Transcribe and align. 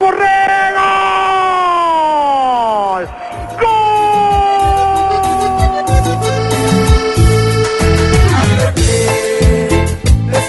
Es 0.00 0.08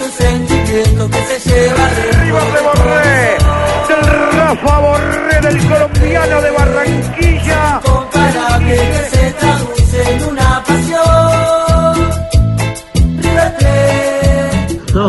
un 0.01 0.11
sentimiento 0.11 1.09
que 1.09 1.21
se 1.25 1.49
lleva 1.49 1.85
Arriba 1.85 2.39
de 2.39 2.61
Borré, 2.61 3.37
del 3.87 4.05
Rafa 4.31 4.79
Borré, 4.79 5.41
del 5.41 5.57
colombiano 5.67 6.41
de 6.41 6.51
Barranquilla. 6.51 7.81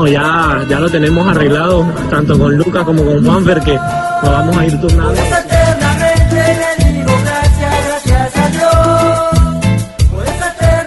Ya, 0.06 0.64
ya 0.68 0.78
lo 0.78 0.88
tenemos 0.88 1.26
arreglado, 1.26 1.84
tanto 2.08 2.38
con 2.38 2.56
Lucas 2.56 2.84
como 2.84 3.04
con 3.04 3.24
Juanfer, 3.24 3.60
que 3.60 3.74
nos 3.74 4.22
vamos 4.22 4.56
a 4.56 4.64
ir 4.64 4.80
turnando. 4.80 5.20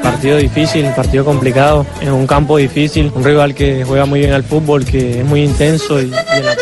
Partido 0.02 0.38
difícil, 0.38 0.86
partido 0.96 1.26
complicado, 1.26 1.86
en 2.00 2.14
un 2.14 2.26
campo 2.28 2.58
difícil, 2.58 3.12
un 3.14 3.24
rival 3.24 3.54
que 3.54 3.84
juega 3.84 4.06
muy 4.06 4.22
bien 4.22 4.32
al 4.32 4.44
fútbol, 4.44 4.86
que 4.86 5.20
es 5.20 5.26
muy 5.26 5.44
intenso 5.44 6.00
y, 6.00 6.06
y 6.06 6.38
en 6.38 6.46
la. 6.46 6.56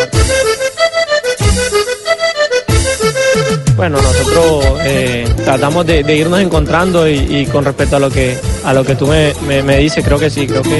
Bueno, 3.77 4.01
nosotros 4.01 4.65
eh, 4.83 5.31
tratamos 5.45 5.85
de, 5.85 6.03
de 6.03 6.15
irnos 6.15 6.41
encontrando 6.41 7.07
y, 7.07 7.13
y 7.13 7.45
con 7.45 7.63
respecto 7.63 7.95
a 7.97 7.99
lo 7.99 8.09
que 8.09 8.35
a 8.65 8.73
lo 8.73 8.83
que 8.83 8.95
tú 8.95 9.05
me, 9.07 9.33
me, 9.47 9.61
me 9.61 9.77
dices, 9.77 10.03
creo 10.03 10.17
que 10.19 10.29
sí, 10.29 10.45
creo 10.47 10.63
que... 10.63 10.79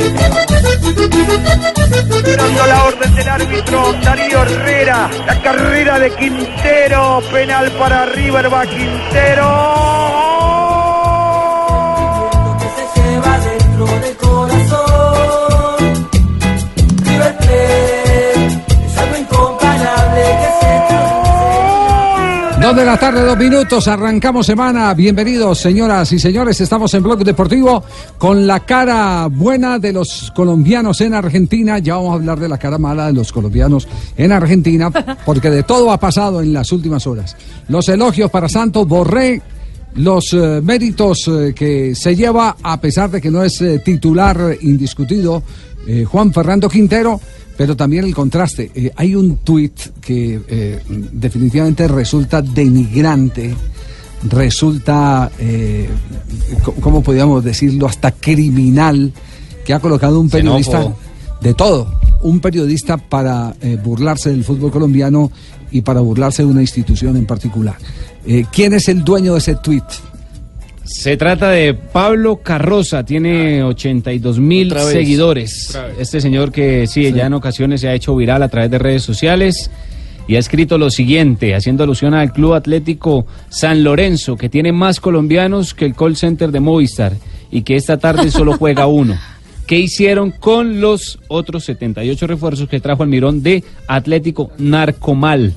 Esperando 2.17 2.67
la 2.67 2.83
orden 2.85 3.15
del 3.15 3.29
árbitro 3.29 3.93
Darío 4.03 4.41
Herrera. 4.41 5.09
La 5.25 5.41
carrera 5.41 5.99
de 5.99 6.09
Quintero. 6.15 7.21
Penal 7.31 7.71
para 7.71 8.05
River 8.07 8.53
va 8.53 8.65
Quintero. 8.65 10.36
Dos 22.67 22.75
de 22.75 22.83
la 22.83 22.97
tarde, 22.97 23.23
dos 23.23 23.37
minutos, 23.37 23.87
arrancamos 23.87 24.45
semana. 24.45 24.93
Bienvenidos, 24.93 25.57
señoras 25.57 26.11
y 26.11 26.19
señores. 26.19 26.59
Estamos 26.59 26.93
en 26.95 27.01
Blog 27.01 27.23
Deportivo 27.23 27.81
con 28.17 28.45
la 28.45 28.59
cara 28.65 29.27
buena 29.27 29.79
de 29.79 29.93
los 29.93 30.33
colombianos 30.35 30.99
en 30.99 31.13
Argentina. 31.13 31.79
Ya 31.79 31.95
vamos 31.95 32.11
a 32.11 32.15
hablar 32.15 32.41
de 32.41 32.49
la 32.49 32.57
cara 32.57 32.77
mala 32.77 33.07
de 33.07 33.13
los 33.13 33.31
colombianos 33.31 33.87
en 34.17 34.33
Argentina, 34.33 34.91
porque 35.25 35.49
de 35.49 35.63
todo 35.63 35.93
ha 35.93 35.97
pasado 35.97 36.41
en 36.41 36.51
las 36.51 36.69
últimas 36.73 37.07
horas. 37.07 37.37
Los 37.69 37.87
elogios 37.87 38.29
para 38.29 38.49
Santos, 38.49 38.85
Borré, 38.85 39.41
los 39.95 40.33
eh, 40.33 40.59
méritos 40.61 41.25
eh, 41.29 41.53
que 41.55 41.95
se 41.95 42.17
lleva, 42.17 42.57
a 42.61 42.81
pesar 42.81 43.09
de 43.09 43.21
que 43.21 43.31
no 43.31 43.45
es 43.45 43.61
eh, 43.61 43.79
titular 43.79 44.58
indiscutido, 44.59 45.42
Juan 46.11 46.33
Fernando 46.33 46.67
Quintero, 46.67 47.21
pero 47.57 47.75
también 47.75 48.05
el 48.05 48.13
contraste. 48.13 48.71
Eh, 48.75 48.91
hay 48.95 49.15
un 49.15 49.37
tuit 49.37 49.77
que 49.99 50.39
eh, 50.47 50.79
definitivamente 51.11 51.87
resulta 51.87 52.41
denigrante, 52.41 53.53
resulta, 54.29 55.31
eh, 55.39 55.89
¿cómo 56.81 57.01
podríamos 57.01 57.43
decirlo?, 57.43 57.87
hasta 57.87 58.11
criminal, 58.11 59.11
que 59.65 59.73
ha 59.73 59.79
colocado 59.79 60.19
un 60.19 60.29
periodista 60.29 60.77
Xenófobo. 60.77 60.97
de 61.41 61.53
todo, 61.55 61.99
un 62.21 62.39
periodista 62.39 62.97
para 62.97 63.55
eh, 63.61 63.77
burlarse 63.83 64.29
del 64.29 64.43
fútbol 64.43 64.71
colombiano 64.71 65.31
y 65.71 65.81
para 65.81 65.99
burlarse 65.99 66.43
de 66.43 66.49
una 66.49 66.61
institución 66.61 67.17
en 67.17 67.25
particular. 67.25 67.75
¿Quién 68.51 68.73
es 68.73 68.89
el 68.89 69.05
dueño 69.05 69.33
de 69.33 69.39
ese 69.39 69.55
tuit? 69.55 69.85
Se 70.87 71.17
trata 71.17 71.49
de 71.49 71.73
Pablo 71.73 72.37
Carroza, 72.37 73.03
tiene 73.05 73.61
82 73.61 74.39
mil 74.39 74.67
Otra 74.71 74.86
vez. 74.86 74.93
seguidores. 74.93 75.77
Este 75.99 76.21
señor 76.21 76.52
que 76.52 76.87
sí, 76.87 77.11
ya 77.11 77.25
en 77.25 77.33
ocasiones 77.33 77.81
se 77.81 77.89
ha 77.89 77.93
hecho 77.93 78.15
viral 78.15 78.42
a 78.42 78.48
través 78.48 78.71
de 78.71 78.80
redes 78.80 79.03
sociales 79.03 79.70
y 80.30 80.36
ha 80.36 80.39
escrito 80.39 80.77
lo 80.77 80.89
siguiente, 80.89 81.55
haciendo 81.55 81.83
alusión 81.83 82.14
al 82.14 82.31
Club 82.31 82.53
Atlético 82.53 83.25
San 83.49 83.83
Lorenzo, 83.83 84.37
que 84.37 84.48
tiene 84.48 84.71
más 84.71 85.02
colombianos 85.02 85.73
que 85.73 85.86
el 85.86 85.93
call 85.93 86.15
center 86.15 86.52
de 86.52 86.61
Movistar 86.61 87.14
y 87.52 87.64
que 87.64 87.75
esta 87.75 87.98
tarde 87.98 88.31
solo 88.31 88.54
juega 88.58 88.87
uno. 88.87 89.17
¿Qué 89.65 89.77
hicieron 89.77 90.31
con 90.31 90.80
los 90.80 91.19
otros 91.27 91.65
78 91.65 92.27
refuerzos 92.27 92.69
que 92.69 92.80
trajo 92.80 93.04
el 93.04 93.09
Mirón 93.09 93.43
de 93.43 93.61
Atlético 93.87 94.52
Narcomal? 94.58 95.54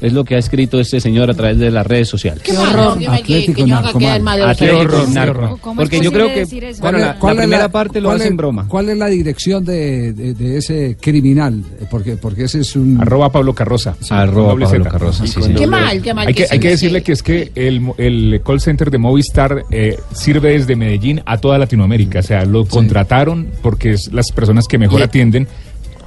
Es 0.00 0.12
lo 0.12 0.24
que 0.24 0.34
ha 0.34 0.38
escrito 0.38 0.80
este 0.80 1.00
señor 1.00 1.30
a 1.30 1.34
través 1.34 1.58
de 1.58 1.70
las 1.70 1.86
redes 1.86 2.08
sociales. 2.08 2.42
Qué 2.42 2.56
horror. 2.56 2.98
Atlético 3.08 3.66
Narco. 3.66 5.58
¿Cómo 5.60 5.82
es 5.82 5.88
Porque 5.88 6.00
yo 6.00 6.10
creo 6.12 6.28
que 6.28 6.46
bueno, 6.80 6.98
la, 6.98 7.16
la 7.20 7.34
primera 7.34 7.68
parte 7.68 8.00
lo 8.00 8.10
hace 8.10 8.28
en 8.28 8.36
broma. 8.36 8.66
¿Cuál 8.68 8.88
es 8.88 8.96
la 8.98 9.06
dirección 9.06 9.64
de, 9.64 10.12
de- 10.12 10.34
de 10.34 10.56
ese 10.58 10.96
criminal? 11.00 11.62
Porque, 11.90 12.16
porque 12.16 12.44
ese 12.44 12.60
es 12.60 12.76
un... 12.76 12.98
Arroba 13.00 13.30
Pablo 13.30 13.54
Carroza. 13.54 13.94
Arroba 14.10 14.50
Doble 14.50 14.64
Pablo 14.66 14.84
Z. 14.84 14.90
Carroza, 14.90 15.26
sí, 15.26 15.42
señor. 15.42 15.58
Qué 15.60 15.66
mal, 15.66 16.02
qué 16.02 16.14
mal 16.14 16.26
Hay 16.28 16.34
que, 16.34 16.46
hay 16.50 16.58
que 16.58 16.68
sí, 16.68 16.72
decirle 16.72 16.98
sí. 17.00 17.04
que 17.04 17.12
es 17.12 17.22
que 17.22 17.52
el, 17.54 17.82
el 17.98 18.40
call 18.44 18.60
center 18.60 18.90
de 18.90 18.98
Movistar 18.98 19.64
eh, 19.70 19.98
sirve 20.12 20.52
desde 20.52 20.76
Medellín 20.76 21.20
a 21.26 21.38
toda 21.38 21.58
Latinoamérica. 21.58 22.20
O 22.20 22.22
sea, 22.22 22.44
lo 22.44 22.64
contrataron 22.64 23.48
porque 23.62 23.92
es 23.92 24.12
las 24.12 24.32
personas 24.32 24.66
que 24.66 24.78
mejor 24.78 25.02
atienden 25.02 25.46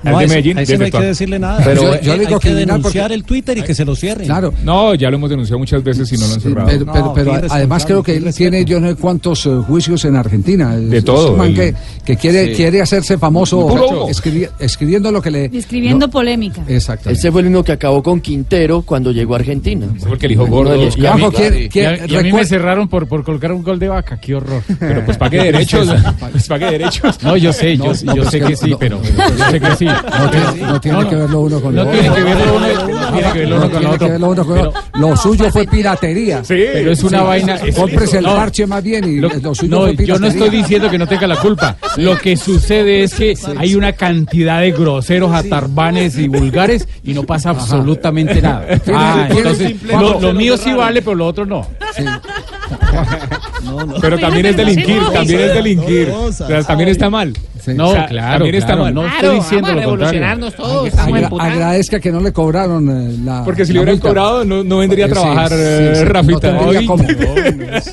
No, 0.04 0.20
de 0.20 0.28
Medellín. 0.28 0.54
no 0.56 0.60
hay 0.60 0.92
que 0.92 1.00
decirle 1.00 1.40
nada. 1.40 1.62
Pero 1.64 1.82
Yo- 1.82 2.02
yo 2.02 2.14
digo 2.18 2.34
hay 2.36 2.40
que 2.40 2.40
criminal 2.40 2.66
denunciar 2.78 3.04
porque- 3.06 3.14
el 3.16 3.24
Twitter 3.24 3.58
y 3.58 3.62
que 3.64 3.74
se 3.74 3.86
lo 3.86 3.96
cierren. 3.96 4.26
Claro. 4.28 4.54
No, 4.64 4.94
ya 4.96 5.10
lo 5.10 5.16
hemos 5.18 5.30
denunciado 5.30 5.60
muchas 5.60 5.84
veces 5.84 6.12
y 6.12 6.18
no 6.18 6.28
lo 6.28 6.34
han 6.34 6.42
Sí, 6.42 6.50
cerrado. 6.50 6.68
pero, 6.68 6.86
pero, 6.92 7.06
No, 7.06 7.14
pero 7.14 7.32
qué 7.42 7.48
además 7.50 7.86
creo 7.86 8.04
que 8.04 8.20
qué 8.20 8.28
él 8.30 8.34
tiene 8.34 8.66
yo 8.66 8.80
no 8.80 8.90
sé 8.90 8.96
cuántos 8.96 9.46
eh, 9.46 9.50
juicios 9.68 10.04
en 10.06 10.16
Argentina. 10.16 10.76
Es- 10.76 10.90
De 10.90 10.98
es 10.98 11.06
todo, 11.06 11.32
un 11.32 11.38
man 11.38 11.48
el- 11.50 11.56
que, 11.56 11.76
que 12.06 12.18
quiere, 12.18 12.48
Sí. 12.50 12.54
quiere 12.56 12.82
hacerse 12.82 13.18
famoso 13.18 13.68
escribi- 14.10 14.50
escribiendo 14.60 15.12
lo 15.12 15.22
que 15.22 15.32
le... 15.32 15.50
Describiendo 15.50 16.08
no- 16.08 16.12
polémica. 16.12 16.64
Exacto. 16.68 17.10
Ese 17.10 17.32
fue 17.32 17.42
el 17.42 17.48
mismo 17.48 17.64
que 17.64 17.72
acabó 17.72 18.02
con 18.04 18.20
Quintero 18.22 18.82
cuando 18.82 19.12
llegó 19.12 19.34
a 19.36 19.38
Argentina. 19.40 19.88
Fue 20.00 20.10
porque 20.10 20.26
el 20.28 20.34
hijo 20.34 20.46
gordo. 20.48 20.76
los 20.76 20.98
Y 20.98 21.06
a 21.06 21.16
mí- 21.16 21.24
¿quién- 21.36 21.70
quién- 21.70 21.84
y 21.84 22.02
a- 22.02 22.06
y 22.08 22.16
a 22.16 22.22
mí 22.22 22.34
me 22.34 22.46
cerraron 22.46 22.88
por, 22.88 23.08
por 23.08 23.24
colocar 23.24 23.52
un 23.52 23.64
gol 23.64 23.80
de 23.80 23.88
vaca. 23.90 24.20
Qué 24.20 24.36
horror. 24.36 24.62
Pero 24.80 25.06
pues 25.06 25.18
pagué 25.18 25.38
derechos. 25.52 25.88
pues 26.32 26.48
pagué 26.48 26.72
derechos. 26.72 27.22
No, 27.24 27.38
yo 27.38 27.54
sé, 27.54 27.78
yo, 27.78 27.94
sé 27.96 28.06
que 28.40 28.46
que 28.48 28.56
sí, 28.58 28.76
pero 28.80 29.02
yo 29.02 29.50
sé 29.52 29.60
que 29.60 29.76
sí. 29.76 29.88
No 30.20 30.30
tiene, 30.30 30.68
no 30.68 30.82
tiene 30.82 31.10
que 31.10 31.16
verlo 31.16 31.40
uno 31.42 31.62
con 31.62 31.76
No 31.76 31.84
lo 31.84 31.92
tiene 31.92 32.10
otro. 32.10 32.16
que 32.26 32.34
verlo 32.34 32.56
uno, 32.56 32.68
no 32.68 33.12
tiene 33.14 33.32
que 33.34 33.40
verlo 33.40 33.58
No 33.60 33.66
uno 33.66 33.72
con 33.74 33.84
lo 33.84 33.92
otro. 33.92 34.08
verlo 34.10 34.28
uno 34.30 34.46
con 34.46 34.56
lo 34.56 34.70
otro. 34.70 34.82
Lo 34.96 35.18
suyo 35.18 35.52
fue 35.52 35.68
piratería. 35.68 36.44
Sí, 36.44 36.56
pero 36.74 36.92
es 36.92 37.04
una 37.04 37.22
vaina. 37.24 37.56
es- 37.56 37.76
Cómprese 37.76 38.18
el 38.20 38.24
no, 38.26 38.36
parche 38.36 38.68
más 38.68 38.84
bien 38.84 39.04
y 39.10 39.16
Lo- 39.18 39.30
lo, 39.30 39.56
suyo 39.56 39.70
no, 39.70 39.82
fue 39.82 39.92
yo 39.92 39.98
piratería. 39.98 40.20
no 40.20 40.28
estoy 40.28 40.50
diciendo 40.50 40.90
que 40.90 40.98
no 40.98 41.08
tenga 41.08 41.28
la 41.28 41.36
culpa. 41.38 41.78
Lo 41.98 42.18
que 42.18 42.38
sucede 42.38 43.04
es 43.04 43.14
que 43.14 43.38
hay 43.58 43.76
una 43.76 43.94
cantidad 43.94 44.62
de 44.62 44.72
groseros, 44.72 45.34
atarbanes 45.34 46.18
y 46.18 46.28
vulgares 46.28 46.88
y 47.04 47.14
no 47.14 47.24
pasa 47.24 47.50
absolutamente 47.52 48.42
nada. 48.42 48.66
Ah, 48.94 49.28
entonces, 49.30 49.82
lo, 49.84 50.20
lo 50.20 50.34
mío 50.34 50.58
sí 50.58 50.72
vale, 50.74 51.02
pero 51.02 51.16
lo 51.16 51.28
otro 51.28 51.46
no. 51.46 51.68
Sí. 51.96 52.04
Pero 54.02 54.20
también 54.20 54.46
es 54.48 54.58
delinquir, 54.58 55.02
también 55.14 55.40
es 55.42 55.54
delinquir. 55.54 56.08
No, 56.10 56.24
O 56.24 56.32
sea, 56.32 56.64
también 56.64 56.90
está 56.90 57.10
mal. 57.10 57.34
Sí. 57.64 57.74
No, 57.74 57.90
O 57.90 57.94
sea, 57.94 58.08
claro, 58.08 58.40
también 58.40 58.56
está 58.56 58.76
claro, 58.76 58.92
no 58.92 59.08
estoy 59.08 59.36
diciendo 59.36 59.74
lo 59.74 59.84
contrario. 59.84 60.52
todos. 60.52 60.94
Agra- 60.98 61.30
agradezca 61.40 62.00
que 62.00 62.12
no 62.12 62.20
le 62.20 62.34
cobraron 62.34 62.90
eh, 62.90 63.18
la. 63.24 63.44
Porque 63.46 63.66
si 63.66 63.72
la 63.72 63.78
le 63.78 63.80
hubieran 63.84 63.96
multa. 63.96 64.08
cobrado, 64.10 64.44
no, 64.46 64.64
no 64.64 64.78
vendría 64.80 65.06
a 65.06 65.10
trabajar 65.10 65.50
sí, 65.50 65.56
eh, 65.58 65.94
sí. 65.96 66.04
Rafita. 66.04 66.52
No 66.52 66.60
tendría 66.60 66.86
cómo. 66.88 67.04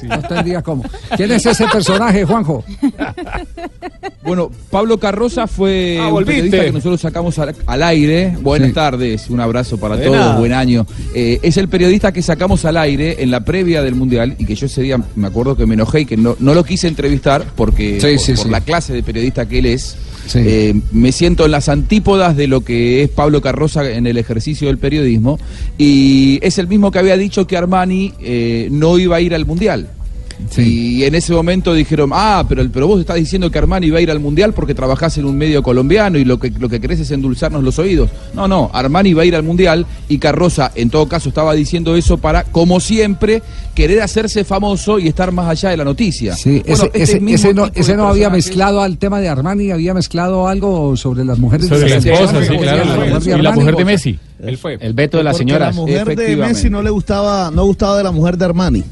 No 0.02 0.22
tendría 0.28 0.62
cómo. 0.62 0.84
¿Quién 1.16 1.30
es 1.32 1.46
ese 1.46 1.66
personaje, 1.68 2.24
Juanjo? 2.24 2.64
Bueno, 4.22 4.50
Pablo 4.70 4.98
Carroza 4.98 5.46
fue 5.46 5.98
Ah, 6.00 6.08
un 6.12 6.24
periodista 6.24 6.60
que 6.64 6.72
nosotros 6.72 7.00
sacamos 7.00 7.38
al, 7.38 7.54
al 7.66 7.82
aire. 7.82 8.36
Buenas 8.40 8.68
Sí. 8.68 8.74
tardes, 8.74 9.30
un 9.30 9.40
abrazo 9.40 9.78
para 9.78 9.96
Buena. 9.96 10.10
todos, 10.24 10.38
buen 10.38 10.52
año. 10.52 10.86
Eh, 11.14 11.38
es 11.42 11.56
el 11.56 11.68
periodista 11.68 12.12
que 12.12 12.20
sacamos 12.22 12.64
al 12.66 12.76
aire 12.76 13.16
en 13.22 13.30
la 13.30 13.40
previa 13.40 13.82
del 13.82 13.94
Mundial 13.94 14.34
y 14.38 14.44
que 14.44 14.54
yo 14.54 14.66
ese 14.66 14.82
día 14.82 14.98
me 15.16 15.26
acuerdo 15.26 15.56
que 15.56 15.64
me 15.66 15.74
enojé 15.74 16.00
y 16.00 16.04
que 16.06 16.16
no, 16.18 16.36
no 16.38 16.52
lo 16.54 16.62
quise 16.64 16.86
entrevistar 16.86 17.44
porque 17.56 17.98
Sí, 18.00 18.06
por, 18.08 18.18
sí, 18.18 18.32
por 18.34 18.44
sí. 18.44 18.50
la 18.50 18.60
clase 18.60 18.92
de 18.92 19.02
periodista 19.02 19.46
que 19.46 19.59
él 19.60 19.66
es. 19.66 19.96
Eh, 20.34 20.74
me 20.92 21.12
siento 21.12 21.44
en 21.44 21.50
las 21.50 21.68
antípodas 21.68 22.36
de 22.36 22.46
lo 22.46 22.60
que 22.60 23.02
es 23.02 23.08
Pablo 23.08 23.40
Carroza 23.40 23.90
en 23.90 24.06
el 24.06 24.16
ejercicio 24.16 24.68
del 24.68 24.78
periodismo 24.78 25.40
y 25.76 26.38
es 26.42 26.58
el 26.58 26.68
mismo 26.68 26.92
que 26.92 26.98
había 27.00 27.16
dicho 27.16 27.46
que 27.46 27.56
Armani 27.56 28.12
eh, 28.20 28.68
no 28.70 28.98
iba 28.98 29.16
a 29.16 29.20
ir 29.20 29.34
al 29.34 29.46
Mundial. 29.46 29.88
Y 30.58 31.04
en 31.04 31.14
ese 31.14 31.32
momento 31.32 31.72
dijeron, 31.74 32.10
ah, 32.12 32.44
pero, 32.48 32.64
pero 32.72 32.86
vos 32.86 33.00
estás 33.00 33.16
diciendo 33.16 33.50
que 33.50 33.58
Armani 33.58 33.86
iba 33.86 33.98
a 33.98 34.00
ir 34.00 34.10
al 34.10 34.20
Mundial 34.20 34.52
porque 34.52 34.74
trabajás 34.74 35.16
en 35.18 35.24
un 35.24 35.36
medio 35.38 35.62
colombiano 35.62 36.18
y 36.18 36.24
lo 36.24 36.38
que, 36.38 36.50
lo 36.50 36.68
que 36.68 36.80
querés 36.80 37.00
es 37.00 37.10
endulzarnos 37.10 37.62
los 37.62 37.78
oídos. 37.78 38.10
No, 38.34 38.48
no, 38.48 38.70
Armani 38.72 39.12
va 39.14 39.22
a 39.22 39.24
ir 39.24 39.34
al 39.36 39.42
Mundial 39.42 39.86
y 40.08 40.18
Carroza 40.18 40.70
en 40.74 40.90
todo 40.90 41.06
caso 41.08 41.28
estaba 41.28 41.54
diciendo 41.54 41.94
eso 41.96 42.18
para, 42.18 42.44
como 42.44 42.80
siempre, 42.80 43.42
querer 43.74 44.02
hacerse 44.02 44.44
famoso 44.44 44.98
y 44.98 45.08
estar 45.08 45.30
más 45.32 45.48
allá 45.48 45.70
de 45.70 45.76
la 45.76 45.84
noticia. 45.84 46.34
Sí, 46.34 46.62
Bueno, 46.66 46.84
ese, 46.84 46.84
este 46.94 47.32
ese- 47.34 47.54
no, 47.54 47.70
ese 47.74 47.96
no 47.96 48.08
había 48.08 48.28
mezclado 48.30 48.82
al 48.82 48.98
tema 48.98 49.20
de 49.20 49.28
Armani, 49.28 49.70
había 49.70 49.94
mezclado 49.94 50.48
algo 50.48 50.96
sobre 50.96 51.24
las 51.24 51.38
mujeres 51.38 51.68
Sobre 51.68 51.80
de 51.84 51.90
la 51.90 52.00
sí, 52.00 52.08
Armani, 52.10 52.58
claro. 52.58 52.84
mujer 52.86 53.20
de 53.22 53.38
Y 53.38 53.42
la 53.42 53.52
mujer 53.52 53.76
de 53.76 53.84
Messi. 53.84 54.18
Él 54.42 54.56
fue. 54.56 54.78
El 54.80 54.94
veto 54.94 55.18
de 55.18 55.24
las 55.24 55.34
Porque 55.34 55.44
señoras. 55.50 55.74
la 55.76 55.80
mujer 55.82 56.16
de. 56.16 56.36
Messi 56.36 56.70
no 56.70 56.82
le 56.82 56.90
gustaba, 56.90 57.50
no 57.50 57.64
gustaba 57.64 57.98
de 57.98 58.04
la 58.04 58.10
mujer 58.10 58.36
de 58.38 58.44
Armani. 58.46 58.82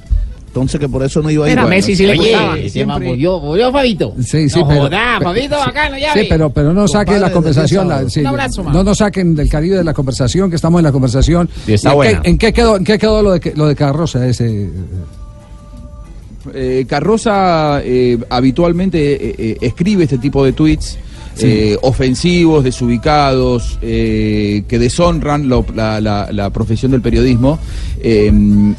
Entonces 0.61 0.81
que 0.81 0.89
por 0.89 1.03
eso 1.03 1.23
no 1.23 1.31
iba 1.31 1.45
a 1.47 1.49
ir. 1.49 1.53
Pero 1.53 1.63
a 1.63 1.65
Bueno, 1.65 1.77
Messi 1.77 1.97
sí 1.97 2.07
le 2.07 2.17
gustaba. 2.17 2.53
Oye, 2.55 2.69
se 2.71 2.85
murió, 2.87 3.41
murió 3.41 3.73
Fabito. 3.73 4.15
Sí, 4.21 4.49
sí, 4.49 4.59
no 4.61 4.69
pero- 4.69 4.81
joda, 4.83 5.17
pero- 5.19 5.31
Fabito, 5.31 5.57
bacano, 5.59 5.99
ya 5.99 6.13
Sí, 6.13 6.21
pero, 6.29 6.51
pero 6.51 6.73
no 6.75 6.87
saquen 6.89 7.15
Compadre, 7.15 7.21
la 7.21 7.33
conversación. 7.33 7.89
la- 7.89 8.09
sí, 8.11 8.21
Un 8.21 8.27
abrazo, 8.29 8.63
no 8.65 8.83
nos 8.85 8.99
saquen 8.99 9.35
del 9.35 9.49
Caribe 9.49 9.77
de 9.77 9.85
la 9.85 9.95
conversación, 9.95 10.51
que 10.51 10.57
estamos 10.57 10.79
en 10.81 10.85
la 10.85 10.93
conversación. 10.93 11.49
Y 11.67 11.73
está 11.73 11.91
¿En, 11.91 11.97
buena. 11.97 12.23
qué, 12.23 12.31
en 12.31 12.39
qué 12.39 12.53
quedó, 12.53 12.77
¿En 12.77 12.85
qué 12.85 12.99
quedó 12.99 13.23
lo 13.23 13.33
de, 13.33 13.41
que- 13.41 13.55
lo 13.55 13.67
de 13.67 13.75
Carroza 13.77 14.27
ese? 14.27 14.69
Eh, 16.55 16.87
Carroza 16.89 17.81
eh, 17.85 18.17
habitualmente 18.31 19.13
eh, 19.13 19.35
eh, 19.39 19.57
escribe 19.61 20.05
este 20.05 20.19
tipo 20.19 20.45
de 20.45 20.53
tweets 20.53 20.99
eh, 21.41 21.77
ofensivos, 21.83 22.65
desubicados, 22.65 23.79
eh, 23.83 24.65
que 24.67 24.79
deshonran 24.79 25.49
la, 25.49 26.51
profesión 26.53 26.91
del 26.91 27.01
periodismo 27.01 27.59
eh, 28.01 28.33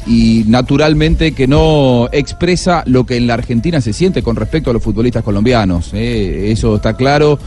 y 0.06 0.44
naturalmente 0.46 1.32
que 1.32 1.46
no 1.46 2.08
expresa 2.12 2.82
lo 2.86 3.06
que 3.06 3.16
en 3.16 3.26
la 3.26 3.34
Argentina 3.34 3.80
se 3.80 3.92
siente 3.92 4.22
con 4.22 4.36
respecto 4.36 4.70
a 4.70 4.72
los 4.72 4.82
futbolistas 4.82 5.22
colombianos. 5.24 5.90
Eso 5.94 6.76
está 6.76 6.94
claro. 6.94 7.38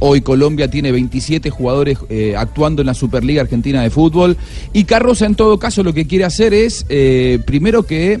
Hoy 0.00 0.20
Colombia 0.20 0.68
tiene 0.68 0.92
27 0.92 1.48
jugadores 1.50 1.98
actuando 2.36 2.82
en 2.82 2.86
la 2.86 2.94
Superliga 2.94 3.42
Argentina 3.42 3.82
de 3.82 3.90
Fútbol 3.90 4.36
y 4.72 4.84
Carroza 4.84 5.26
en 5.26 5.36
todo 5.36 5.58
caso 5.58 5.82
lo 5.82 5.94
que 5.94 6.06
quiere 6.06 6.24
hacer 6.24 6.52
es, 6.52 6.84
primero 7.44 7.84
que 7.84 8.20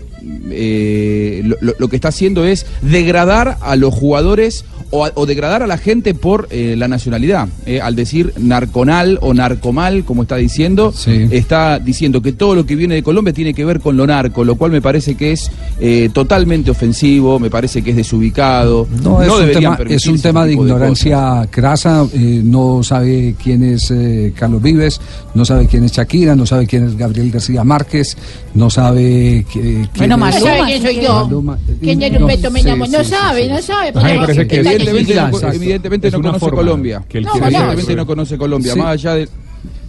lo 1.60 1.88
que 1.88 1.96
está 1.96 2.08
haciendo 2.08 2.44
es 2.44 2.66
degradar 2.82 3.58
a 3.60 3.76
los 3.76 3.92
jugadores 3.92 4.64
o, 4.90 5.26
degradar 5.26 5.62
a 5.62 5.66
la 5.66 5.78
gente 5.78 6.14
por 6.14 6.48
eh, 6.50 6.74
la 6.76 6.88
nacionalidad. 6.88 7.48
Eh, 7.66 7.80
al 7.80 7.94
decir 7.94 8.32
narconal 8.38 9.18
o 9.22 9.32
narcomal, 9.34 10.04
como 10.04 10.22
está 10.22 10.36
diciendo, 10.36 10.92
Sí. 10.94 11.28
está 11.30 11.78
diciendo 11.78 12.20
que 12.22 12.32
todo 12.32 12.54
lo 12.54 12.66
que 12.66 12.74
viene 12.76 12.96
de 12.96 13.02
Colombia 13.02 13.32
tiene 13.32 13.54
que 13.54 13.64
ver 13.64 13.80
con 13.80 13.96
lo 13.96 14.06
narco, 14.06 14.44
lo 14.44 14.56
cual 14.56 14.72
me 14.72 14.82
parece 14.82 15.14
que 15.16 15.32
es 15.32 15.50
eh, 15.78 16.10
totalmente 16.12 16.70
ofensivo, 16.70 17.38
me 17.38 17.50
parece 17.50 17.82
que 17.82 17.90
es 17.90 17.96
desubicado. 17.96 18.88
No, 19.02 19.22
es, 19.22 19.30
un 19.30 19.52
tema, 19.52 19.76
permitirse 19.76 19.94
es 19.96 20.06
un 20.08 20.14
ese 20.16 20.22
tema 20.28 20.44
de 20.44 20.52
ignorancia 20.54 21.46
crasa. 21.50 22.04
eh, 22.12 22.40
no 22.42 22.82
sabe 22.82 23.34
quién 23.42 23.62
es 23.62 23.90
eh, 23.90 24.32
Carlos 24.36 24.60
Vives, 24.62 25.00
no 25.34 25.44
sabe 25.44 25.66
quién 25.66 25.84
es 25.84 25.92
Shakira, 25.92 26.34
no 26.34 26.46
sabe 26.46 26.66
quién 26.66 26.86
es 26.86 26.96
Gabriel 26.96 27.30
García 27.30 27.62
Márquez, 27.64 28.16
no 28.54 28.68
sabe 28.70 29.44
qui- 29.46 29.52
quién 29.52 29.88
Bueno, 29.96 30.14
es... 30.16 30.20
más 30.20 30.34
sabe 30.42 30.60
quién 30.66 30.82
soy 30.82 31.00
yo. 31.00 31.24
Maluma. 31.24 31.58
¿Quién 31.80 32.02
es 32.02 32.12
No, 32.12 32.18
Humberto 32.20 32.50
me 32.50 32.60
sí, 32.62 32.66
llamo? 32.68 32.86
No 32.86 33.04
sí, 33.04 33.10
sabe, 33.10 33.44
sí, 33.44 33.48
no 33.50 33.62
sabe. 33.62 33.92
Ay, 33.94 34.14
me 34.18 34.20
parece 34.26 34.46
que 34.48 34.62
Evidentemente, 34.88 35.14
no, 35.14 35.52
evidentemente 35.52 36.10
conoce 36.10 36.50
Colombia. 36.50 37.04
Evidentemente 37.10 37.96
no 37.96 38.06
conoce 38.06 38.38
Colombia. 38.38 38.74
Más 38.76 38.86
allá 38.86 39.14
de, 39.14 39.28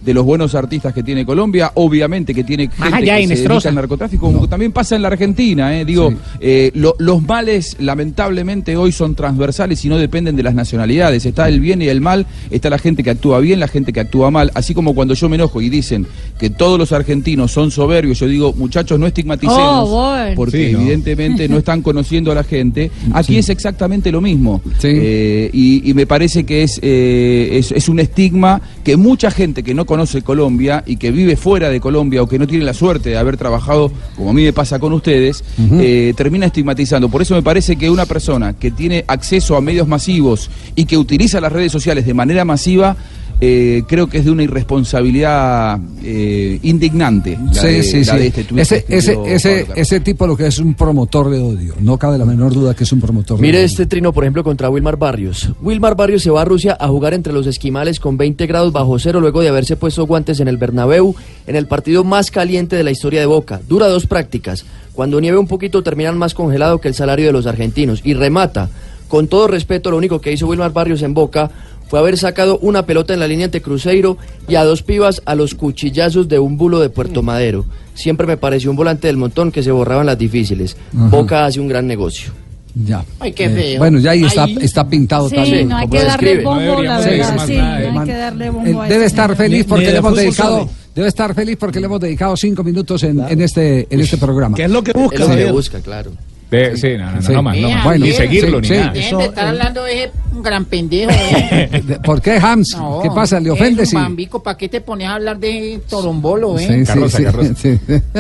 de 0.04 0.14
los 0.14 0.26
buenos 0.26 0.56
artistas 0.56 0.94
que 0.94 1.04
tiene 1.04 1.26
Colombia, 1.26 1.72
obviamente 1.76 2.34
que 2.34 2.44
tiene 2.44 2.70
gente 2.70 2.84
de 2.84 3.28
que 3.28 3.36
se 3.38 3.48
dedica 3.48 3.70
al 3.70 3.76
narcotráfico, 3.76 4.26
como 4.32 4.48
también 4.48 4.72
pasa 4.72 4.96
en 4.96 5.02
la 5.04 5.08
Argentina. 5.10 5.80
eh. 5.80 5.86
Digo, 5.86 6.10
Sí. 6.12 6.18
eh, 6.40 6.72
lo- 6.76 6.96
los 7.00 7.22
males 7.22 7.76
lamentablemente 7.80 8.76
hoy 8.76 8.92
son 8.92 9.16
transversales 9.16 9.84
y 9.86 9.90
no 9.90 9.98
dependen 9.98 10.36
de 10.36 10.44
las 10.44 10.54
nacionalidades. 10.56 11.26
Está 11.26 11.48
el 11.48 11.60
bien 11.60 11.82
y 11.82 11.88
el 11.88 12.02
mal, 12.02 12.26
está 12.50 12.70
la 12.70 12.78
gente 12.78 13.04
que 13.04 13.12
actúa 13.12 13.40
bien, 13.40 13.60
la 13.60 13.68
gente 13.68 13.94
que 13.94 14.00
actúa 14.00 14.32
mal. 14.32 14.52
Así 14.56 14.74
como 14.74 14.94
cuando 14.96 15.14
yo 15.14 15.30
me 15.30 15.36
enojo 15.36 15.62
y 15.62 15.70
dicen 15.70 16.08
que 16.40 16.50
todos 16.50 16.78
los 16.80 16.92
argentinos 16.92 17.52
son 17.52 17.72
soberbios, 17.72 18.20
yo 18.20 18.28
digo, 18.28 18.54
muchachos, 18.54 19.00
no 19.00 19.08
estigmaticemos, 19.08 19.88
Oh, 19.90 20.16
porque 20.36 20.68
Sí, 20.68 20.74
no. 20.74 20.80
evidentemente 20.82 21.48
no 21.48 21.58
están 21.58 21.82
conociendo 21.82 22.32
a 22.32 22.36
la 22.36 22.44
gente. 22.44 22.92
Aquí 23.14 23.38
es 23.38 23.50
exactamente 23.50 24.12
lo 24.12 24.22
mismo. 24.22 24.62
Sí. 24.80 24.88
Eh, 24.92 25.50
y, 25.54 25.90
y 25.90 25.94
me 25.94 26.06
parece 26.08 26.44
que 26.44 26.64
es, 26.64 26.80
eh, 26.82 27.50
es, 27.54 27.72
es 27.72 27.88
un 27.90 28.00
estigma 28.00 28.62
que 28.84 28.98
mucha 28.98 29.32
gente 29.32 29.64
que 29.64 29.74
no 29.74 29.86
conoce 29.92 30.22
Colombia 30.22 30.86
y 30.88 30.96
que 30.96 31.12
vive 31.12 31.36
fuera 31.36 31.70
de 31.70 31.82
Colombia 31.82 32.24
o 32.24 32.26
que 32.26 32.40
no 32.40 32.48
tiene 32.48 32.64
la 32.64 32.74
suerte 32.74 33.10
de 33.10 33.18
haber 33.18 33.36
trabajado, 33.36 33.92
como 34.16 34.30
a 34.30 34.34
mí 34.34 34.42
me 34.42 34.54
pasa 34.54 34.80
con 34.80 34.94
ustedes, 34.94 35.44
eh, 35.82 36.14
termina 36.16 36.46
estigmatizando. 36.46 37.10
Por 37.10 37.22
eso 37.22 37.36
me 37.36 37.42
parece 37.42 37.76
que 37.76 37.90
una 37.90 38.06
persona 38.06 38.54
que 38.54 38.72
tiene 38.72 39.04
acceso 39.06 39.58
a 39.58 39.62
medios 39.62 39.90
masivos 39.90 40.50
y 40.76 40.86
que 40.86 40.98
utiliza 40.98 41.42
las 41.42 41.52
redes 41.52 41.74
sociales 41.74 42.06
de 42.06 42.14
manera 42.14 42.46
masiva, 42.46 42.96
eh, 43.42 43.82
creo 43.88 44.08
que 44.08 44.20
es 44.20 44.26
de 44.26 44.32
una 44.32 44.44
irresponsabilidad 44.44 45.80
eh, 46.04 46.60
indignante. 46.62 47.38
la 47.44 47.54
Sí, 47.54 47.68
de- 47.68 47.84
sí, 47.84 48.04
la 48.06 48.14
sí. 48.14 48.20
de 48.20 48.28
este 48.28 48.44
tuit 48.44 48.60
ese, 48.62 48.86
ese, 48.88 49.68
ese, 49.76 50.00
tipo 50.00 50.28
lo 50.28 50.38
que 50.38 50.46
es 50.48 50.60
un 50.60 50.74
promotor 50.76 51.30
de 51.30 51.40
odio. 51.40 51.74
No 51.80 51.98
cabe 51.98 52.18
la 52.18 52.26
menor 52.26 52.54
duda 52.54 52.76
que 52.76 52.84
es 52.84 52.92
un 52.92 53.02
promotor 53.02 53.38
de 53.38 53.42
Mire 53.42 53.58
odio. 53.58 53.66
este 53.66 53.86
trino, 53.88 54.14
por 54.14 54.24
ejemplo, 54.24 54.44
contra 54.44 54.70
Wilmar 54.70 54.98
Barrios. 54.98 55.50
Wilmar 55.62 55.96
Barrios 55.96 56.22
se 56.24 56.30
va 56.30 56.42
a 56.44 56.46
Rusia 56.46 56.78
a 56.80 56.88
jugar 56.88 57.14
entre 57.14 57.34
los 57.34 57.48
esquimales 57.48 58.00
con 58.00 58.16
20 58.18 58.46
grados 58.48 58.72
bajo 58.72 58.98
cero 59.00 59.20
luego 59.20 59.42
de 59.42 59.50
haberse 59.50 59.76
puesto 59.76 60.06
guantes 60.06 60.40
en 60.40 60.48
el 60.48 60.58
Bernabéu 60.58 61.16
en 61.48 61.56
el 61.56 61.66
partido 61.68 62.04
más 62.04 62.30
caliente 62.32 62.76
de 62.76 62.84
la 62.84 62.92
historia 62.92 63.22
de 63.22 63.26
Boca. 63.26 63.60
Dura 63.68 63.88
dos 63.88 64.06
prácticas. 64.06 64.66
Cuando 64.94 65.20
nieve 65.20 65.38
un 65.38 65.48
poquito 65.48 65.82
terminan 65.82 66.18
más 66.18 66.34
congelado 66.34 66.80
que 66.80 66.90
el 66.90 66.94
salario 66.94 67.26
de 67.26 67.32
los 67.34 67.48
argentinos. 67.48 68.02
Y 68.04 68.14
remata. 68.14 68.70
Con 69.08 69.28
todo 69.28 69.48
respeto, 69.48 69.92
lo 69.92 69.98
único 69.98 70.22
que 70.22 70.32
hizo 70.32 70.48
Wilmar 70.48 70.72
Barrios 70.72 71.02
en 71.02 71.14
Boca 71.14 71.52
fue 71.92 72.00
haber 72.00 72.18
sacado 72.18 72.58
una 72.60 72.86
pelota 72.86 73.14
en 73.14 73.20
la 73.20 73.28
línea 73.28 73.46
ante 73.46 73.62
Cruzeiro 73.62 74.18
y 74.48 74.56
a 74.56 74.64
dos 74.64 74.82
pibas 74.82 75.22
a 75.26 75.36
los 75.36 75.56
cuchillazos 75.56 76.30
de 76.30 76.40
un 76.40 76.56
bulo 76.58 76.80
de 76.80 76.90
Puerto 76.90 77.22
Madero. 77.22 77.66
Siempre 77.96 78.26
me 78.26 78.38
pareció 78.38 78.72
un 78.72 78.78
volante 78.78 79.08
del 79.08 79.18
montón 79.18 79.52
que 79.52 79.62
se 79.62 79.72
borraban 79.72 80.06
las 80.06 80.18
difíciles. 80.18 80.78
Ajá. 80.96 81.08
Boca 81.10 81.46
hace 81.46 81.60
un 81.60 81.68
gran 81.68 81.86
negocio. 81.86 82.32
Ya. 82.74 83.04
Ay, 83.20 83.34
qué 83.34 83.44
Eh, 83.46 83.50
feo. 83.50 83.80
bueno, 83.80 84.00
ya 84.00 84.12
ahí 84.12 84.24
está, 84.24 84.88
pintado 84.88 85.28
Sí, 85.28 85.36
también. 85.36 85.68
no 85.68 85.76
hay 85.76 85.88
como 85.90 86.00
que 86.00 86.06
darle 86.08 86.42
bombo, 86.42 86.82
la 86.82 87.00
verdad. 87.02 87.46
Sí, 87.46 87.58
no 87.58 88.00
hay 88.02 88.08
darle 88.10 88.50
bombo 88.50 88.84
debe 88.84 89.06
estar 89.06 89.36
feliz 89.36 89.66
porque 89.68 89.92
le 89.92 89.98
hemos 89.98 90.16
dedicado 90.16 90.60
sabe. 90.60 90.70
debe 90.96 91.08
estar 91.10 91.36
feliz 91.36 91.58
porque 91.60 91.80
le 91.82 91.88
hemos 91.88 92.00
dedicado 92.00 92.38
cinco 92.38 92.64
minutos 92.64 93.04
en, 93.04 93.20
en 93.20 93.42
este 93.42 93.86
en 93.90 94.00
este 94.00 94.18
programa. 94.18 94.56
¿Qué 94.56 94.64
es 94.64 94.72
lo 94.72 94.82
que 94.82 94.92
Es 94.92 94.98
busca, 94.98 95.20
lo 95.20 95.36
que 95.36 95.52
busca, 95.52 95.80
claro. 95.82 96.12
De- 96.52 96.76
sí, 96.78 96.98
no, 96.98 97.06
no, 97.06 97.12
no, 97.14 97.22
Sí. 97.22 97.32
no 97.32 97.42
más, 97.42 97.58
no 97.58 97.70
más. 97.70 97.84
Bueno, 97.86 98.06
ni 98.06 98.12
seguirlo, 98.12 98.58
sí, 98.62 98.62
ni 98.62 98.68
sí. 98.68 98.74
nada. 98.84 98.94
Eso, 98.94 99.18
de 99.18 99.26
estar 99.26 99.46
eh. 99.46 99.50
hablando 99.50 99.84
de 99.86 100.04
ese 100.04 100.12
gran 100.44 100.66
pendejo. 100.66 101.12
¿eh? 101.32 101.98
¿Por 102.04 102.22
qué 102.22 102.34
Hams? 102.34 102.76
No, 102.78 103.00
¿Qué 103.02 103.10
pasa? 103.10 103.40
¿Le 103.40 103.48
es 103.48 103.54
ofende? 103.54 103.82
un 103.84 103.88
Sí. 103.88 103.96
bambico, 103.96 104.44
¿para 104.44 104.58
qué 104.58 104.68
te 104.68 104.82
pones 104.82 105.08
a 105.08 105.16
hablar 105.16 105.40
de 105.40 105.82
torombolo, 105.90 106.60
eh? 106.60 106.86
Sí, 106.86 107.46
sí, 107.56 107.80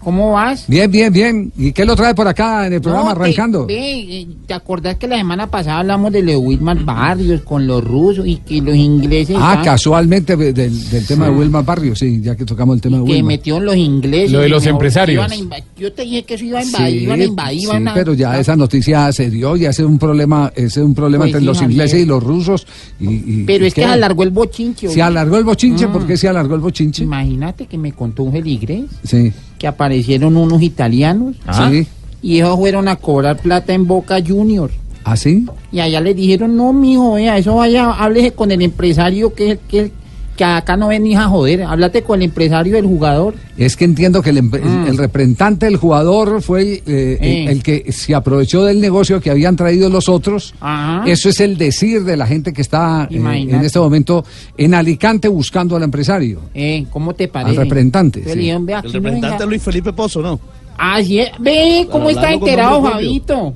Sí, 0.00 0.04
sí. 0.04 0.04
¿Cómo 0.04 0.32
vas? 0.32 0.64
Bien, 0.66 0.90
bien, 0.90 1.12
bien. 1.12 1.52
¿Y 1.58 1.72
qué 1.72 1.84
lo 1.84 1.94
trae 1.94 2.14
por 2.14 2.26
acá 2.26 2.66
en 2.66 2.72
el 2.72 2.80
programa 2.80 3.10
No, 3.10 3.14
te- 3.16 3.20
arrancando? 3.22 3.66
ve, 3.66 4.20
eh, 4.20 4.26
¿Te 4.46 4.54
acordás 4.54 4.96
que 4.96 5.06
la 5.06 5.16
semana 5.16 5.46
pasada 5.48 5.78
hablamos 5.80 6.10
de 6.12 6.22
lo 6.22 6.30
de 6.32 6.36
Wilmar 6.36 6.84
Barrios 6.84 7.42
con 7.42 7.66
los 7.66 7.84
rusos 7.84 8.26
y 8.26 8.36
que 8.36 8.60
los 8.60 8.74
ingleses... 8.74 9.36
Ah, 9.38 9.60
casualmente 9.64 10.36
del, 10.36 10.54
del 10.54 11.06
tema 11.06 11.26
de 11.26 11.32
Wilma 11.32 11.62
Barrio, 11.62 11.94
sí, 11.94 12.20
ya 12.22 12.34
que 12.34 12.44
tocamos 12.44 12.76
el 12.76 12.80
tema 12.80 12.98
de 12.98 13.04
que 13.04 13.12
Wilma. 13.12 13.26
metió 13.28 13.60
los 13.60 13.76
ingleses. 13.76 14.32
Lo 14.32 14.40
de 14.40 14.46
y 14.46 14.50
los 14.50 14.66
empresarios. 14.66 15.24
iban 15.24 15.32
a 15.32 15.36
inva- 15.58 15.64
Yo 15.76 15.92
te 15.92 16.02
dije 16.02 16.22
que 16.24 16.34
eso 16.34 16.44
iba 16.44 16.58
a 16.60 16.64
invadir, 16.64 16.98
Sí, 16.98 17.04
iban 17.04 17.20
a 17.20 17.24
invadir, 17.24 17.58
sí, 17.60 17.64
iban 17.66 17.88
a- 17.88 17.94
pero 17.94 18.14
ya 18.14 18.38
esa 18.38 18.56
noticia 18.56 19.12
se 19.12 19.30
dio, 19.30 19.56
ya 19.56 19.70
ese 19.70 19.82
es 19.82 19.88
un 19.88 19.98
problema, 19.98 20.50
ese 20.56 20.66
es 20.80 20.86
un 20.86 20.94
problema 20.94 21.24
Pues 21.24 21.28
entre 21.34 21.40
sí, 21.40 21.46
los 21.46 21.58
Javier. 21.58 21.72
ingleses 21.72 22.00
y 22.02 22.06
los 22.06 22.22
rusos. 22.22 22.66
Y, 22.98 23.08
y- 23.08 23.44
Pero 23.46 23.64
y 23.64 23.68
es 23.68 23.74
que 23.74 23.82
se 23.82 23.86
alargó 23.86 24.22
el 24.22 24.30
bochinche. 24.30 24.86
Se 24.88 24.92
oye. 24.94 25.02
alargó 25.02 25.36
el 25.36 25.44
bochinche, 25.44 25.86
Mm. 25.86 25.92
¿por 25.92 26.06
qué 26.06 26.16
se 26.16 26.28
alargó 26.28 26.54
el 26.54 26.60
bochinche? 26.60 27.04
Imagínate 27.04 27.66
que 27.66 27.76
me 27.78 27.92
contó 27.92 28.22
un 28.24 28.32
feligrés 28.32 28.84
Sí, 29.04 29.32
que 29.60 29.66
aparecieron 29.68 30.36
unos 30.38 30.62
italianos 30.62 31.36
Ah. 31.46 31.68
sí, 31.70 31.86
y 32.22 32.36
ellos 32.36 32.56
fueron 32.56 32.88
a 32.88 32.96
cobrar 32.96 33.36
plata 33.36 33.74
en 33.74 33.86
Boca 33.86 34.18
Junior. 34.26 34.70
así. 35.04 35.46
Y 35.72 35.80
allá 35.80 36.00
les 36.00 36.16
dijeron, 36.16 36.56
no, 36.56 36.72
mijo, 36.72 37.14
vea, 37.14 37.36
eso 37.38 37.54
vaya, 37.56 37.90
háblese 37.92 38.32
con 38.32 38.50
el 38.50 38.62
empresario 38.62 39.34
que 39.34 39.44
es 39.44 39.50
el 39.52 39.58
que, 39.68 39.92
que 40.40 40.44
acá 40.46 40.74
no 40.74 40.88
ven 40.88 41.02
ni 41.02 41.14
a 41.14 41.26
joder. 41.28 41.64
Háblate 41.64 42.02
con 42.02 42.22
el 42.22 42.30
empresario 42.30 42.76
del 42.76 42.86
jugador. 42.86 43.34
Es 43.58 43.76
que 43.76 43.84
entiendo 43.84 44.22
que 44.22 44.30
el, 44.30 44.42
Mm. 44.42 44.86
el 44.88 44.96
representante 44.96 45.66
del 45.66 45.76
jugador 45.76 46.40
fue 46.40 46.82
eh, 46.86 47.18
el, 47.20 47.26
Eh. 47.28 47.52
el 47.52 47.62
que 47.62 47.92
se 47.92 48.14
aprovechó 48.14 48.64
del 48.64 48.80
negocio 48.80 49.20
que 49.20 49.30
habían 49.30 49.54
traído 49.54 49.90
los 49.90 50.08
otros. 50.08 50.54
Ajá. 50.60 51.04
Eso 51.06 51.28
es 51.28 51.40
el 51.40 51.58
decir 51.58 52.04
de 52.04 52.16
la 52.16 52.26
gente 52.26 52.54
que 52.54 52.62
está 52.62 53.06
eh, 53.10 53.16
en 53.16 53.54
este 53.60 53.78
momento 53.78 54.24
en 54.56 54.72
Alicante 54.72 55.28
buscando 55.28 55.76
al 55.76 55.82
empresario. 55.82 56.40
Eh, 56.54 56.86
¿Cómo 56.90 57.12
te 57.14 57.28
parece? 57.28 57.50
Al 57.58 57.64
representante, 57.64 58.20
Entonces 58.20 58.32
sí. 58.32 58.38
le 58.38 58.42
dijeron, 58.44 58.64
"Ve, 58.64 58.72
El 58.72 58.76
no 58.78 58.82
representante 58.92 59.26
venga". 59.26 59.44
es 59.44 59.48
Luis 59.50 59.62
Felipe 59.62 59.92
Pozo, 59.92 60.22
¿no? 60.22 60.40
Así 60.78 61.18
es. 61.20 61.28
Ve, 61.38 61.86
¿cómo 61.92 62.08
está 62.08 62.32
enterado. 62.32 62.80
Javito? 62.80 63.54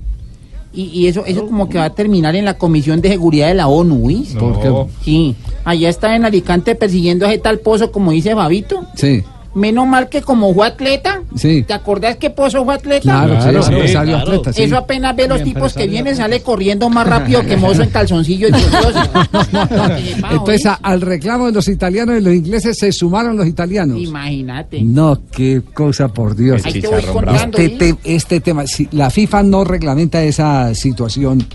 Y, 0.75 0.91
y 0.93 1.07
eso, 1.07 1.25
eso 1.25 1.47
como 1.47 1.69
que 1.69 1.79
va 1.79 1.85
a 1.85 1.95
terminar 1.95 2.35
en 2.35 2.45
la 2.45 2.59
Comisión 2.59 3.01
de 3.01 3.09
Seguridad 3.09 3.49
de 3.49 3.55
la 3.55 3.69
ONU. 3.69 4.11
No. 4.35 4.89
Sí. 5.03 5.37
Allá 5.65 5.89
está 5.89 6.17
en 6.17 6.25
Alicante 6.25 6.75
persiguiendo 6.75 7.27
a 7.27 7.33
ese 7.33 7.39
tal 7.39 7.61
pozo, 7.61 7.93
como 7.93 8.11
dice 8.11 8.35
Fabito. 8.35 8.85
Sí. 8.95 9.23
Menos 9.55 9.87
mal 9.87 10.09
que 10.09 10.21
como 10.21 10.53
fue 10.53 10.67
atleta. 10.67 11.23
Sí. 11.37 11.63
¿Te 11.63 11.75
acordás 11.75 12.17
que 12.17 12.31
Pozo 12.31 12.65
fue 12.65 12.75
atleta? 12.75 13.03
Claro, 13.03 13.63
sí, 13.63 13.95
atleta, 13.97 14.53
sí. 14.53 14.63
Eso 14.65 14.77
apenas 14.77 15.15
ve 15.15 15.29
los 15.29 15.43
tipos 15.43 15.73
que 15.75 15.87
vienen, 15.87 16.17
sale 16.17 16.41
corriendo 16.43 16.91
más 16.91 17.07
rápido 17.07 17.41
que 17.43 17.57
mozo 17.57 17.83
en 17.83 17.91
calzoncillo 17.91 18.49
y 18.49 18.53
Entonces, 20.31 20.67
a- 20.67 20.75
al 20.83 21.01
reclamo 21.01 21.47
de 21.47 21.53
los 21.53 21.69
italianos 21.69 22.17
y 22.19 22.21
los 22.23 22.35
ingleses 22.35 22.79
se 22.79 22.93
sumaron 22.93 23.37
los 23.37 23.47
italianos. 23.47 23.99
Imagínate. 23.99 24.83
No, 24.83 25.21
qué 25.31 25.63
cosa, 25.73 26.09
por 26.09 26.35
Dios. 26.37 26.63
Ahí 26.65 26.81
te 26.81 26.89
voy 26.89 27.03
contando, 27.03 27.59
Este, 27.59 27.95
este 28.05 28.41
tema, 28.41 28.67
si 28.67 28.89
la 28.93 29.11
FIFA 29.11 29.43
no 29.45 29.65
reglamenta 29.65 30.23
esa 30.23 30.75
situación 30.75 31.47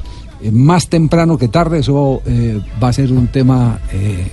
eh, 0.41 0.51
más 0.51 0.87
temprano 0.87 1.37
que 1.37 1.47
tarde, 1.49 1.79
eso 1.79 2.21
eh, 2.25 2.59
va 2.81 2.89
a 2.89 2.93
ser 2.93 3.11
un 3.11 3.27
tema 3.27 3.79
eh, 3.91 4.27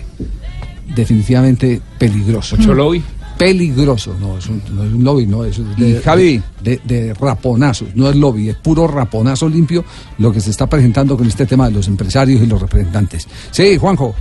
definitivamente 0.94 1.80
peligroso. 1.98 2.56
¿Mucho 2.56 2.74
lobby? 2.74 3.02
Peligroso, 3.38 4.16
no 4.18 4.38
es 4.38 4.46
un, 4.46 4.62
no 4.74 4.84
es 4.84 4.92
un 4.92 5.04
lobby, 5.04 5.26
no, 5.26 5.44
es 5.44 5.58
de, 5.76 6.42
de, 6.62 6.80
de 6.84 7.14
raponazos, 7.14 7.88
no 7.94 8.08
es 8.08 8.16
lobby, 8.16 8.48
es 8.48 8.56
puro 8.56 8.86
raponazo 8.86 9.48
limpio 9.48 9.84
lo 10.18 10.32
que 10.32 10.40
se 10.40 10.50
está 10.50 10.66
presentando 10.66 11.16
con 11.16 11.26
este 11.26 11.44
tema 11.44 11.66
de 11.66 11.72
los 11.72 11.86
empresarios 11.86 12.40
y 12.42 12.46
los 12.46 12.60
representantes. 12.60 13.28
Sí, 13.50 13.76
Juanjo. 13.76 14.14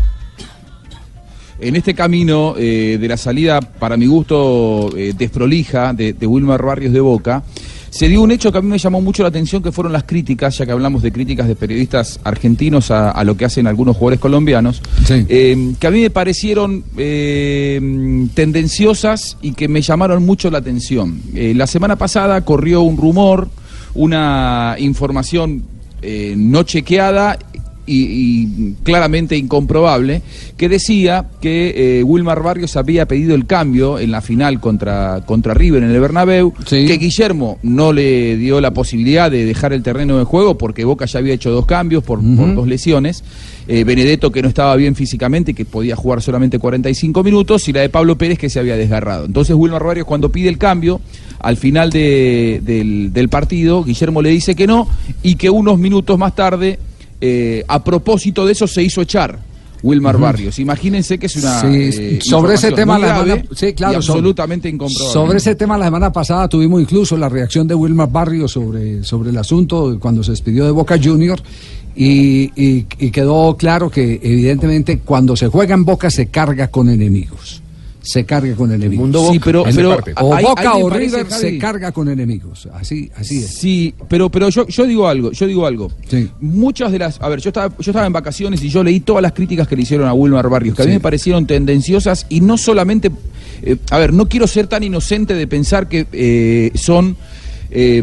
En 1.58 1.78
este 1.78 1.94
camino 1.94 2.56
eh, 2.58 2.98
de 3.00 3.08
la 3.08 3.16
salida, 3.16 3.62
para 3.62 3.96
mi 3.96 4.06
gusto, 4.08 4.90
eh, 4.98 5.14
desprolija 5.18 5.94
de, 5.94 6.12
de 6.12 6.28
Wilmar 6.28 6.62
Barrios 6.62 6.92
de 6.92 7.00
Boca, 7.00 7.44
se 7.96 8.10
dio 8.10 8.22
un 8.22 8.30
hecho 8.30 8.52
que 8.52 8.58
a 8.58 8.62
mí 8.62 8.68
me 8.68 8.78
llamó 8.78 9.00
mucho 9.00 9.24
la 9.24 9.30
atención, 9.30 9.64
que 9.64 9.72
fueron 9.72 9.94
las 9.94 10.04
críticas, 10.04 10.58
ya 10.58 10.66
que 10.66 10.74
hablamos 10.74 11.02
de 11.02 11.14
críticas 11.14 11.48
de 11.48 11.56
periodistas 11.56 12.20
argentinos 12.25 12.92
a, 12.92 13.12
a 13.12 13.24
lo 13.24 13.38
que 13.38 13.46
hacen 13.46 13.68
algunos 13.68 13.96
jugadores 13.96 14.20
colombianos, 14.20 14.82
eh, 15.10 15.74
que 15.80 15.88
a 15.88 15.92
mí 15.92 16.02
me 16.02 16.10
parecieron 16.10 16.84
eh, 16.98 18.28
tendenciosas 18.34 19.38
y 19.42 19.54
que 19.54 19.70
me 19.70 19.82
llamaron 19.82 20.25
mucho 20.25 20.52
la 20.52 20.58
atención. 20.58 21.22
Eh, 21.34 21.54
la 21.56 21.68
semana 21.68 21.96
pasada 21.96 22.42
corrió 22.42 22.82
un 22.82 22.98
rumor, 22.98 23.48
una 23.94 24.75
información 24.78 25.64
no 26.36 26.64
chequeada 26.64 27.40
y, 27.86 28.04
y 28.04 28.74
claramente 28.84 29.38
incomprobable, 29.38 30.22
que 30.58 30.70
decía 30.70 31.25
que 31.42 32.00
eh, 32.00 32.04
Wilmar 32.04 32.42
Barrios 32.42 32.75
había 32.77 33.08
pedido 33.08 33.36
el 33.36 33.46
cambio 33.46 34.00
en 34.00 34.12
la 34.12 34.22
final 34.22 34.60
contra, 34.60 35.22
contra 35.25 35.54
River 35.54 35.84
en 35.84 35.92
el 35.92 36.00
Bernabéu, 36.00 36.54
que 36.88 36.98
Guillermo 36.98 37.60
no 37.63 37.94
le 37.94 38.38
dio 38.38 38.60
la 38.62 38.72
posibilidad 38.72 39.30
de 39.30 39.46
dejar 39.46 39.74
el 39.74 39.84
terreno 39.84 40.18
de 40.18 40.24
juego 40.24 40.58
porque 40.58 40.84
Boca 40.86 41.06
ya 41.06 41.20
había 41.20 41.34
hecho 41.34 41.51
dos 41.51 41.65
cambios 41.65 42.04
por, 42.04 42.20
por 42.36 42.56
dos 42.56 42.68
lesiones, 42.68 43.24
eh, 43.68 43.84
Benedetto 43.84 44.32
que 44.32 44.42
no 44.42 44.48
estaba 44.48 44.75
bien 44.75 44.96
físicamente 44.96 45.51
y 45.51 45.54
que 45.54 45.65
podía 45.65 45.96
jugar 45.96 46.22
solamente 46.22 46.60
45 46.60 47.24
minutos, 47.24 47.68
y 47.68 47.74
la 47.74 47.82
de 47.82 47.89
Pablo 47.89 48.18
Pérez 48.18 48.38
que 48.38 48.50
se 48.50 48.60
había 48.60 48.75
desgarrado. 48.77 49.25
Entonces 49.25 49.56
Wilmar 49.56 49.84
Barrios 49.84 50.06
cuando 50.08 50.30
pide 50.32 50.50
el 50.50 50.58
cambio, 50.58 51.01
al 51.39 51.58
final 51.58 51.89
de- 51.92 52.62
del, 52.63 53.12
del 53.13 53.30
partido, 53.30 53.84
Guillermo 53.84 54.22
le 54.22 54.30
dice 54.30 54.56
que 54.56 54.65
no 54.68 54.88
y 55.24 55.36
que 55.36 55.50
unos 55.50 55.77
minutos 55.80 56.18
más 56.18 56.36
tarde, 56.36 56.80
eh, 57.22 57.64
a 57.68 57.84
propósito 57.84 58.46
de 58.46 58.52
eso, 58.54 58.68
se 58.68 58.84
hizo 58.84 59.02
echar. 59.02 59.40
Wilmar. 59.84 60.18
Barrios. 60.18 60.58
Imagínense 60.58 61.20
que 61.20 61.28
es 61.28 61.36
una. 61.36 61.62
Sí, 61.62 61.68
eh, 61.68 62.20
sobre 62.22 62.56
ese 62.56 62.72
tema 62.72 62.98
la 62.98 63.20
semana, 63.24 63.44
sí, 63.56 63.74
claro, 63.74 63.98
absolutamente 63.98 64.68
incomprobable. 64.68 65.14
Sobre 65.14 65.38
ese 65.38 65.54
tema 65.54 65.78
la 65.78 65.86
semana 65.86 66.12
pasada 66.12 66.48
tuvimos 66.48 66.82
incluso 66.82 67.16
la 67.18 67.30
reacción 67.30 67.68
de 67.68 67.76
Wilmar 67.76 68.10
Barrios 68.12 68.52
sobre, 68.54 69.04
sobre 69.04 69.30
el 69.30 69.38
asunto 69.38 69.96
cuando 70.00 70.24
se 70.24 70.32
despidió 70.32 70.66
de 70.66 70.72
Boca 70.72 70.98
Junior 71.02 71.40
y, 71.96 72.52
y- 72.60 72.88
y 72.98 73.12
quedó 73.12 73.56
claro 73.58 73.92
que 73.92 74.20
evidentemente 74.24 75.00
cuando 75.00 75.36
se 75.36 75.50
juega 75.50 75.76
en 75.76 75.86
Boca 75.86 76.10
se 76.10 76.28
carga 76.28 76.70
con 76.70 76.90
enemigos. 76.90 77.62
Se 78.06 78.24
carga 78.24 78.56
con 78.56 78.72
enemigos. 78.72 79.32
Sí, 79.32 79.40
pero, 79.44 79.64
pero 79.64 80.00
o 80.22 80.38
Boca 80.42 80.76
o 80.76 80.90
parece, 80.90 81.18
River 81.18 81.32
se 81.32 81.58
carga 81.58 81.92
con 81.92 82.08
enemigos. 82.08 82.68
Así, 82.74 83.10
así 83.16 83.40
es. 83.40 83.56
Sí, 83.56 83.94
pero, 84.08 84.30
pero 84.30 84.50
yo, 84.50 84.68
yo 84.68 84.86
digo 84.86 85.08
algo, 85.08 85.32
yo 85.32 85.48
digo 85.48 85.66
algo. 85.66 85.92
Muchas 86.40 86.92
de 86.92 87.00
las, 87.00 87.20
a 87.22 87.28
ver, 87.30 87.40
yo 87.42 87.50
estaba, 87.50 87.76
yo 87.78 87.92
estaba 87.92 88.06
en 88.06 88.14
vacaciones 88.14 88.64
y 88.64 88.70
yo 88.70 88.84
leí 88.84 89.00
todas 89.00 89.22
las 89.22 89.34
críticas 89.34 89.68
que 89.68 89.76
le 89.76 89.82
hicieron 89.82 90.08
a 90.08 90.14
Wilmar 90.14 90.48
Barrios, 90.50 90.76
que 90.76 90.84
a 90.84 90.86
mí 90.86 90.92
Sí. 90.92 90.96
me 90.98 91.02
parecieron 91.02 91.48
tendenciosas 91.48 92.28
y 92.30 92.42
no 92.42 92.58
solamente, 92.58 93.12
eh, 93.64 93.78
a 93.90 93.98
ver, 93.98 94.14
no 94.14 94.30
quiero 94.30 94.46
ser 94.48 94.68
tan 94.68 94.84
inocente 94.84 95.34
de 95.34 95.48
pensar 95.48 95.90
que 95.90 96.06
eh, 96.12 96.72
son 96.76 97.18
eh, 97.72 98.02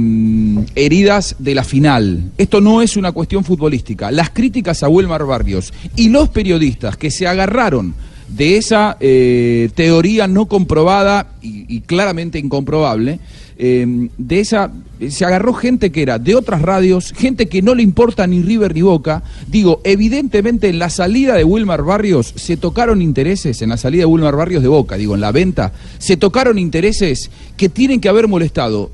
heridas 0.74 1.36
de 1.38 1.54
la 1.54 1.64
final. 1.64 2.32
Esto 2.36 2.60
no 2.60 2.82
es 2.82 2.96
una 2.96 3.12
cuestión 3.12 3.44
futbolística. 3.44 4.10
Las 4.10 4.30
críticas 4.30 4.82
a 4.82 4.88
Wilmar 4.88 5.24
Barrios 5.24 5.72
y 5.96 6.08
los 6.08 6.28
periodistas 6.28 6.96
que 6.96 7.10
se 7.10 7.26
agarraron 7.26 7.94
de 8.36 8.56
esa 8.56 8.96
eh, 9.00 9.70
teoría 9.74 10.26
no 10.26 10.46
comprobada 10.46 11.32
y, 11.42 11.80
claramente 11.82 12.38
incomprobable, 12.38 13.20
eh, 13.58 14.08
de 14.16 14.40
esa 14.40 14.70
se 15.08 15.24
agarró 15.24 15.52
gente 15.52 15.90
que 15.90 16.02
era 16.02 16.18
de 16.18 16.34
otras 16.34 16.62
radios, 16.62 17.12
gente 17.12 17.48
que 17.48 17.60
no 17.62 17.74
le 17.74 17.82
importa 17.82 18.26
ni 18.26 18.40
River 18.40 18.74
ni 18.74 18.82
Boca. 18.82 19.22
Digo, 19.48 19.80
evidentemente 19.84 20.68
en 20.68 20.78
la 20.78 20.90
salida 20.90 21.34
de 21.34 21.44
Wilmar 21.44 21.82
Barrios 21.82 22.32
se 22.36 22.56
tocaron 22.56 23.02
intereses, 23.02 23.62
en 23.62 23.70
la 23.70 23.76
salida 23.76 24.02
de 24.02 24.06
Wilmar 24.06 24.36
Barrios 24.36 24.62
de 24.62 24.68
Boca, 24.68 24.96
digo, 24.96 25.14
en 25.14 25.20
la 25.20 25.32
venta, 25.32 25.72
se 25.98 26.16
tocaron 26.16 26.58
intereses 26.58 27.30
que 27.56 27.68
tienen 27.68 28.00
que 28.00 28.08
haber 28.08 28.28
molestado 28.28 28.90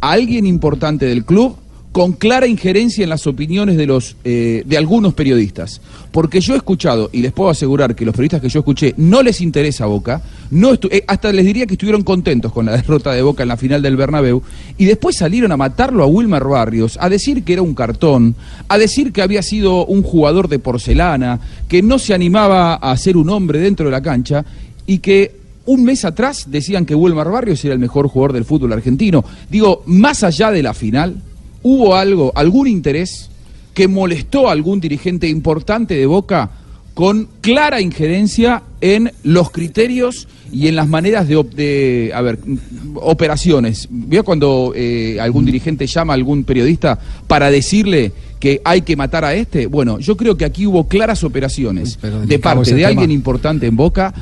a 0.00 0.12
alguien 0.12 0.46
importante 0.46 1.06
del 1.06 1.24
club 1.24 1.56
con 1.92 2.12
clara 2.12 2.46
injerencia 2.46 3.02
en 3.02 3.10
las 3.10 3.26
opiniones 3.26 3.76
de 3.76 3.86
los 3.86 4.16
eh, 4.24 4.62
de 4.66 4.76
algunos 4.76 5.14
periodistas, 5.14 5.80
porque 6.12 6.40
yo 6.40 6.54
he 6.54 6.56
escuchado 6.58 7.08
y 7.12 7.22
les 7.22 7.32
puedo 7.32 7.50
asegurar 7.50 7.94
que 7.94 8.04
los 8.04 8.14
periodistas 8.14 8.42
que 8.42 8.48
yo 8.48 8.60
escuché 8.60 8.94
no 8.96 9.22
les 9.22 9.40
interesa 9.40 9.86
Boca, 9.86 10.22
no 10.50 10.74
eh, 10.74 11.04
hasta 11.06 11.32
les 11.32 11.46
diría 11.46 11.66
que 11.66 11.74
estuvieron 11.74 12.02
contentos 12.02 12.52
con 12.52 12.66
la 12.66 12.72
derrota 12.76 13.12
de 13.12 13.22
Boca 13.22 13.42
en 13.42 13.48
la 13.48 13.56
final 13.56 13.82
del 13.82 13.96
Bernabéu 13.96 14.42
y 14.76 14.84
después 14.84 15.16
salieron 15.16 15.50
a 15.52 15.56
matarlo 15.56 16.04
a 16.04 16.06
Wilmer 16.06 16.44
Barrios, 16.44 16.98
a 17.00 17.08
decir 17.08 17.42
que 17.42 17.54
era 17.54 17.62
un 17.62 17.74
cartón, 17.74 18.34
a 18.68 18.78
decir 18.78 19.12
que 19.12 19.22
había 19.22 19.42
sido 19.42 19.86
un 19.86 20.02
jugador 20.02 20.48
de 20.48 20.58
porcelana, 20.58 21.40
que 21.68 21.82
no 21.82 21.98
se 21.98 22.14
animaba 22.14 22.74
a 22.74 22.96
ser 22.96 23.16
un 23.16 23.30
hombre 23.30 23.60
dentro 23.60 23.86
de 23.86 23.92
la 23.92 24.02
cancha 24.02 24.44
y 24.86 24.98
que 24.98 25.38
un 25.66 25.84
mes 25.84 26.04
atrás 26.06 26.46
decían 26.48 26.86
que 26.86 26.94
Wilmar 26.94 27.30
Barrios 27.30 27.62
era 27.64 27.74
el 27.74 27.80
mejor 27.80 28.08
jugador 28.08 28.32
del 28.32 28.46
fútbol 28.46 28.72
argentino. 28.72 29.22
Digo, 29.50 29.82
más 29.84 30.24
allá 30.24 30.50
de 30.50 30.62
la 30.62 30.72
final, 30.72 31.16
¿hubo 31.62 31.94
algo, 31.94 32.32
algún 32.34 32.68
interés 32.68 33.30
que 33.74 33.88
molestó 33.88 34.48
a 34.48 34.52
algún 34.52 34.80
dirigente 34.80 35.28
importante 35.28 35.94
de 35.94 36.06
Boca 36.06 36.50
con 36.98 37.28
clara 37.42 37.80
injerencia 37.80 38.64
en 38.80 39.12
los 39.22 39.52
criterios 39.52 40.26
y 40.50 40.66
en 40.66 40.74
las 40.74 40.88
maneras 40.88 41.28
de, 41.28 42.10
a 42.12 42.20
ver, 42.22 42.40
mm, 42.44 42.96
operaciones? 42.96 43.86
¿Vio 43.88 44.24
cuando 44.24 44.72
eh, 44.74 45.16
algún 45.20 45.44
dirigente 45.44 45.86
llama 45.86 46.14
a 46.14 46.16
algún 46.16 46.42
periodista 46.42 46.98
para 47.28 47.52
decirle 47.52 48.10
que 48.40 48.60
hay 48.64 48.82
que 48.82 48.96
matar 48.96 49.24
a 49.24 49.34
este? 49.34 49.68
Bueno, 49.68 50.00
yo 50.00 50.16
creo 50.16 50.36
que 50.36 50.44
aquí 50.44 50.66
hubo 50.66 50.88
claras 50.88 51.22
operaciones 51.22 52.00
de 52.02 52.38
parte 52.40 52.70
de 52.70 52.78
tema. 52.78 52.88
alguien 52.88 53.12
importante 53.12 53.68
en 53.68 53.76
Boca 53.76 54.12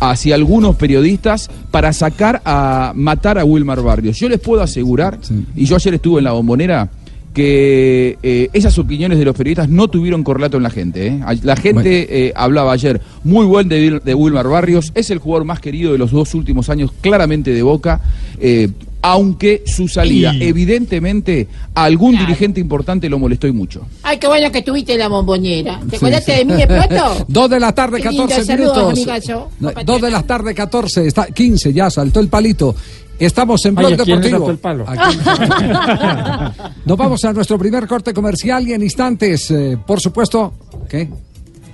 hacia 0.00 0.34
algunos 0.34 0.74
periodistas 0.74 1.48
para 1.70 1.92
sacar 1.92 2.42
a 2.44 2.92
matar 2.96 3.38
a 3.38 3.44
Wilmar 3.44 3.80
Barrios. 3.80 4.18
Yo 4.18 4.28
les 4.28 4.40
puedo 4.40 4.60
asegurar, 4.60 5.20
y 5.54 5.66
yo 5.66 5.76
ayer 5.76 5.94
estuve 5.94 6.18
en 6.18 6.24
la 6.24 6.32
bombonera, 6.32 6.90
que 7.38 8.18
eh, 8.20 8.50
esas 8.52 8.76
opiniones 8.78 9.16
de 9.16 9.24
los 9.24 9.36
periodistas 9.36 9.68
no 9.68 9.86
tuvieron 9.86 10.24
correlato 10.24 10.56
en 10.56 10.64
la 10.64 10.70
gente. 10.70 11.06
¿eh? 11.06 11.20
La 11.44 11.54
gente 11.54 12.26
eh, 12.26 12.32
hablaba 12.34 12.72
ayer 12.72 13.00
muy 13.22 13.46
buen 13.46 13.68
de, 13.68 14.00
de 14.04 14.14
Wilmar 14.14 14.48
Barrios, 14.48 14.90
es 14.96 15.10
el 15.10 15.18
jugador 15.18 15.44
más 15.44 15.60
querido 15.60 15.92
de 15.92 15.98
los 15.98 16.10
dos 16.10 16.34
últimos 16.34 16.68
años, 16.68 16.90
claramente 17.00 17.52
de 17.52 17.62
Boca. 17.62 18.00
eh, 18.40 18.68
aunque 19.00 19.62
su 19.64 19.86
salida, 19.86 20.34
Y- 20.34 20.42
evidentemente, 20.42 21.46
a 21.72 21.84
algún 21.84 22.18
dirigente 22.18 22.58
importante 22.60 23.08
lo 23.08 23.16
molestó 23.20 23.46
y 23.46 23.52
mucho. 23.52 23.86
Ay, 24.02 24.18
qué 24.18 24.26
bueno 24.26 24.50
que 24.50 24.60
tuviste 24.62 24.98
la 24.98 25.06
bombonera. 25.06 25.80
¿Te 25.88 25.96
acordaste 25.96 26.32
de 26.32 26.44
mí 26.44 26.54
de 26.54 26.66
pronto? 26.66 27.24
Dos 27.28 27.48
de 27.48 27.60
la 27.60 27.72
tarde, 27.72 28.00
Qué 28.00 28.08
lindo, 28.08 28.26
14 28.26 28.44
saludos, 28.44 28.94
minutos. 28.98 29.46
No, 29.60 29.70
Dos 29.84 30.02
de 30.02 30.10
la 30.10 30.24
tarde, 30.24 30.52
14, 30.52 31.06
está, 31.06 31.26
15, 31.26 31.72
ya 31.72 31.88
saltó 31.90 32.18
el 32.18 32.26
palito. 32.26 32.74
Estamos 33.18 33.64
en 33.66 33.76
Ay, 33.78 33.84
Blog 33.86 34.00
¿a 34.00 34.04
quién 34.04 34.20
le 34.20 34.28
Deportivo. 34.30 34.50
el 34.50 34.58
palo? 34.58 34.84
Nos 36.84 36.96
vamos 36.96 37.24
a 37.24 37.32
nuestro 37.32 37.58
primer 37.58 37.86
corte 37.88 38.14
comercial 38.14 38.66
y 38.68 38.72
en 38.74 38.82
instantes, 38.82 39.50
eh, 39.50 39.76
por 39.84 40.00
supuesto, 40.00 40.52
¿qué? 40.88 41.08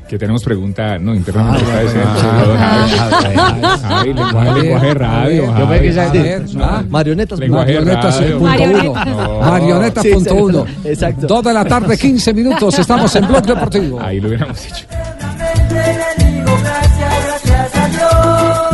Que 0.09 0.19
tenemos 0.19 0.43
pregunta, 0.45 0.99
no, 0.99 1.15
internamente 1.15 1.65
Ah, 2.57 2.87
ah, 3.85 4.03
lenguaje, 4.05 4.61
lenguaje 4.63 4.95
radio. 4.95 5.47
Marionetas. 6.91 7.41
Marionetas 7.49 8.21
radio. 8.21 8.39
punto 8.39 8.65
uno. 8.65 9.05
No. 9.05 9.41
Marionetas 9.41 10.03
Sí, 10.03 10.13
punto 10.13 10.31
sí, 10.31 10.37
uno. 10.41 10.67
exacto. 10.85 11.27
Dos 11.27 11.45
de 11.45 11.53
la 11.55 11.65
tarde, 11.65 11.97
15 11.97 12.35
minutos. 12.35 12.79
Estamos 12.79 13.15
en 13.17 13.27
Blog 13.29 13.43
Deportivo. 13.47 14.01
Ahí 14.01 14.21
lo 14.21 14.29
hubiéramos 14.29 14.59
digo 16.19 16.53
gracias, 16.63 17.43
gracias 17.45 17.75
a 17.75 17.89
Dios. 17.89 18.74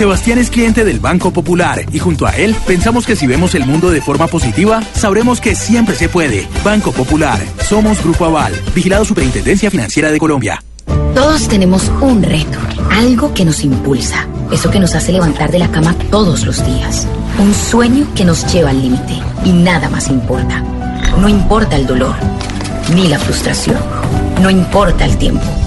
Sebastián 0.00 0.38
es 0.38 0.48
cliente 0.48 0.82
del 0.82 0.98
Banco 0.98 1.30
Popular 1.30 1.84
y 1.92 1.98
junto 1.98 2.26
a 2.26 2.30
él 2.30 2.56
pensamos 2.66 3.04
que 3.04 3.16
si 3.16 3.26
vemos 3.26 3.54
el 3.54 3.66
mundo 3.66 3.90
de 3.90 4.00
forma 4.00 4.28
positiva, 4.28 4.80
sabremos 4.94 5.42
que 5.42 5.54
siempre 5.54 5.94
se 5.94 6.08
puede. 6.08 6.48
Banco 6.64 6.90
Popular, 6.90 7.38
somos 7.68 8.02
Grupo 8.02 8.24
Aval, 8.24 8.54
vigilado 8.74 9.04
Superintendencia 9.04 9.70
Financiera 9.70 10.10
de 10.10 10.18
Colombia. 10.18 10.64
Todos 11.14 11.48
tenemos 11.48 11.92
un 12.00 12.22
reto, 12.22 12.58
algo 12.90 13.34
que 13.34 13.44
nos 13.44 13.62
impulsa, 13.62 14.26
eso 14.50 14.70
que 14.70 14.80
nos 14.80 14.94
hace 14.94 15.12
levantar 15.12 15.50
de 15.50 15.58
la 15.58 15.70
cama 15.70 15.94
todos 16.10 16.46
los 16.46 16.64
días, 16.64 17.06
un 17.38 17.52
sueño 17.52 18.06
que 18.14 18.24
nos 18.24 18.50
lleva 18.50 18.70
al 18.70 18.80
límite 18.80 19.20
y 19.44 19.52
nada 19.52 19.90
más 19.90 20.08
importa. 20.08 20.64
No 21.20 21.28
importa 21.28 21.76
el 21.76 21.86
dolor, 21.86 22.14
ni 22.94 23.06
la 23.08 23.18
frustración, 23.18 23.76
no 24.40 24.48
importa 24.48 25.04
el 25.04 25.18
tiempo. 25.18 25.59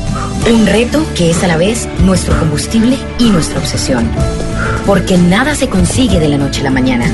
Un 0.46 0.66
reto 0.68 1.06
que 1.16 1.30
es 1.30 1.42
a 1.44 1.48
la 1.48 1.56
vez 1.56 1.88
nuestro 2.04 2.38
combustible 2.38 2.98
y 3.18 3.30
nuestra 3.30 3.60
obsesión. 3.60 4.10
Porque 4.86 5.18
nada 5.18 5.56
se 5.56 5.70
consigue 5.70 6.20
de 6.20 6.28
la 6.28 6.38
noche 6.38 6.60
a 6.62 6.66
la 6.66 6.70
mañana. 6.70 7.06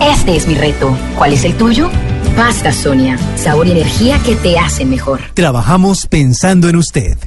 Este 0.00 0.36
es 0.36 0.46
mi 0.46 0.54
reto. 0.54 0.96
¿Cuál 1.16 1.32
es 1.32 1.44
el 1.44 1.54
tuyo? 1.54 1.90
Pasta 2.36 2.72
Sonia, 2.72 3.18
sabor 3.34 3.66
y 3.66 3.72
energía 3.72 4.20
que 4.24 4.36
te 4.36 4.58
hacen 4.60 4.90
mejor. 4.90 5.20
Trabajamos 5.34 6.06
pensando 6.06 6.68
en 6.68 6.76
usted. 6.76 7.18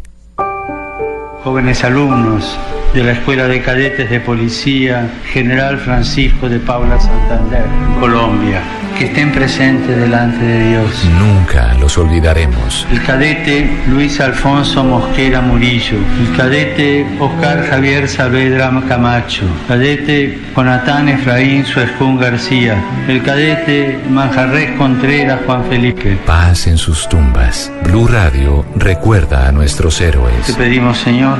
jóvenes 1.43 1.83
alumnos 1.83 2.57
de 2.93 3.03
la 3.03 3.11
Escuela 3.13 3.47
de 3.47 3.61
Cadetes 3.61 4.09
de 4.09 4.19
Policía 4.19 5.11
General 5.33 5.77
Francisco 5.79 6.47
de 6.47 6.59
Paula 6.59 6.99
Santander, 6.99 7.65
Colombia, 7.99 8.61
que 9.01 9.07
estén 9.07 9.31
presentes 9.31 9.97
delante 9.97 10.45
de 10.45 10.69
Dios. 10.69 11.05
Nunca 11.17 11.73
los 11.79 11.97
olvidaremos. 11.97 12.85
El 12.91 13.01
cadete 13.01 13.67
Luis 13.87 14.21
Alfonso 14.21 14.83
Mosquera 14.83 15.41
Murillo, 15.41 15.97
el 16.19 16.37
cadete 16.37 17.07
Oscar 17.19 17.65
Javier 17.67 18.07
Saavedra 18.07 18.71
Camacho, 18.87 19.45
cadete 19.67 20.37
Jonatán 20.55 21.09
Efraín 21.09 21.65
Suescún 21.65 22.19
García, 22.19 22.75
el 23.07 23.23
cadete 23.23 23.99
Manjarres 24.07 24.77
Contreras 24.77 25.39
Juan 25.47 25.65
Felipe. 25.65 26.19
Paz 26.27 26.67
en 26.67 26.77
sus 26.77 27.09
tumbas. 27.09 27.71
Blue 27.83 28.07
Radio 28.07 28.63
recuerda 28.75 29.47
a 29.47 29.51
nuestros 29.51 29.97
Te 29.97 30.09
héroes. 30.09 30.55
pedimos, 30.55 30.99
Señor, 30.99 31.39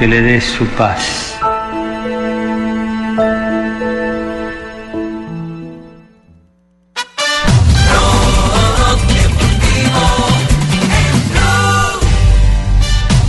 que 0.00 0.08
le 0.08 0.20
des 0.20 0.44
su 0.44 0.66
paz. 0.70 1.35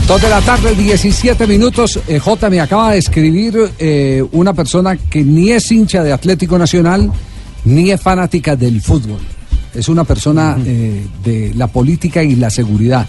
Dos 0.08 0.22
de 0.22 0.30
la 0.30 0.40
tarde, 0.40 0.74
17 0.74 1.46
minutos. 1.48 2.00
Eh, 2.08 2.18
J 2.18 2.50
me 2.50 2.62
acaba 2.62 2.94
de 2.94 2.98
escribir 2.98 3.58
eh, 3.78 4.24
una 4.32 4.54
persona 4.54 4.96
que 4.96 5.22
ni 5.22 5.52
es 5.52 5.70
hincha 5.70 6.02
de 6.02 6.14
Atlético 6.14 6.58
Nacional 6.58 7.12
ni 7.66 7.92
es 7.92 8.00
fanática 8.00 8.56
del 8.56 8.82
fútbol. 8.82 9.20
Es 9.74 9.90
una 9.90 10.06
persona 10.06 10.58
eh, 10.66 11.06
de 11.26 11.54
la 11.56 11.68
política 11.68 12.24
y 12.24 12.38
la 12.38 12.50
seguridad. 12.50 13.06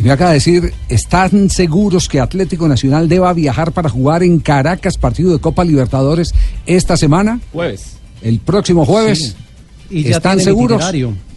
Y 0.00 0.02
me 0.02 0.10
acaba 0.10 0.30
de 0.30 0.38
decir, 0.38 0.74
¿están 0.88 1.48
seguros 1.48 2.08
que 2.08 2.18
Atlético 2.18 2.66
Nacional 2.66 3.08
deba 3.08 3.32
viajar 3.32 3.70
para 3.70 3.88
jugar 3.88 4.24
en 4.24 4.40
Caracas 4.40 4.98
partido 4.98 5.32
de 5.32 5.38
Copa 5.38 5.62
Libertadores 5.62 6.34
esta 6.66 6.96
semana? 6.96 7.38
Jueves. 7.52 7.98
El 8.20 8.40
próximo 8.40 8.84
jueves. 8.84 9.36
Y 9.88 10.02
ya 10.02 10.16
¿Están 10.16 10.40
seguros? 10.40 10.82
itinerario. 10.82 11.29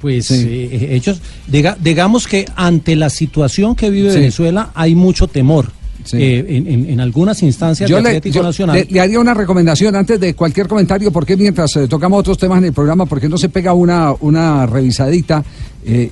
Pues 0.00 0.26
Sí. 0.26 0.46
eh, 0.48 0.88
ellos, 0.92 1.20
diga- 1.50 1.76
digamos 1.80 2.26
que 2.26 2.46
ante 2.56 2.94
la 2.96 3.10
situación 3.10 3.74
que 3.74 3.90
vive 3.90 4.10
Sí. 4.12 4.18
Venezuela 4.18 4.70
hay 4.74 4.94
mucho 4.94 5.26
temor. 5.26 5.72
Sí. 6.04 6.16
Eh, 6.18 6.46
en, 6.48 6.66
en- 6.68 6.90
en 6.90 7.00
algunas 7.00 7.42
instancias 7.42 7.90
Yo 7.90 7.96
de 7.96 8.02
le, 8.02 8.08
Atlético 8.10 8.36
yo 8.36 8.42
Nacional. 8.44 8.76
le- 8.76 8.86
le 8.88 9.00
haría 9.00 9.18
una 9.20 9.34
recomendación 9.34 9.94
antes 9.96 10.18
de 10.20 10.32
cualquier 10.34 10.66
comentario, 10.68 11.10
porque 11.10 11.36
mientras 11.36 11.74
eh, 11.76 11.88
tocamos 11.88 12.20
otros 12.20 12.38
temas 12.38 12.58
en 12.58 12.66
el 12.66 12.72
programa, 12.72 13.04
porque 13.04 13.28
no 13.28 13.36
se 13.36 13.48
pega 13.48 13.72
una, 13.74 14.12
una 14.20 14.64
revisadita 14.66 15.44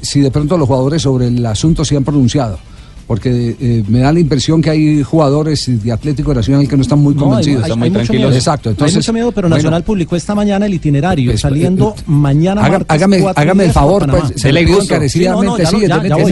si 0.03 0.21
de 0.21 0.31
pronto 0.31 0.57
los 0.59 0.67
jugadores 0.67 1.03
sobre 1.03 1.29
el 1.29 1.45
asunto 1.47 1.85
se 1.85 1.97
han 1.97 2.05
pronunciado. 2.05 2.59
Porque 3.07 3.55
eh, 3.61 3.85
me 3.87 4.01
da 4.01 4.13
la 4.13 4.19
impresión 4.19 4.61
que 4.61 4.69
hay 4.71 5.03
jugadores 5.05 5.65
de 5.69 5.93
Atlético 5.93 6.35
Nacional 6.35 6.67
que 6.67 6.77
no 6.77 6.83
están 6.83 6.99
muy 6.99 7.15
No, 7.15 7.21
hay- 7.21 7.27
convencidos. 7.29 7.65
hay- 7.65 7.71
hay 7.83 7.91
mucho 7.91 8.13
miedo. 8.13 8.33
Exacto. 8.33 8.71
Entonces, 8.71 8.97
hay 8.97 8.99
mucho 8.99 9.13
miedo, 9.13 9.31
pero 9.33 9.47
bueno, 9.47 9.57
Nacional 9.57 9.85
publicó 9.85 10.17
esta 10.17 10.35
mañana 10.35 10.67
el 10.67 10.75
itinerario, 10.75 11.31
Pues, 11.31 11.41
saliendo 11.41 11.95
eh, 11.97 12.03
mañana 12.09 12.63
haga- 12.63 12.71
martes, 12.79 12.87
hágame, 12.91 13.25
hágame 13.37 13.65
el 13.67 13.71
favor, 13.73 14.11
pues, 14.11 14.41
se 14.41 14.53
lo 14.53 14.59
pido 14.59 14.83
encarecidamente, 14.83 15.67
sí, 15.67 15.77
Sí, 15.77 15.87
no, 15.87 15.97
no, 15.97 16.03
sí, 16.03 16.23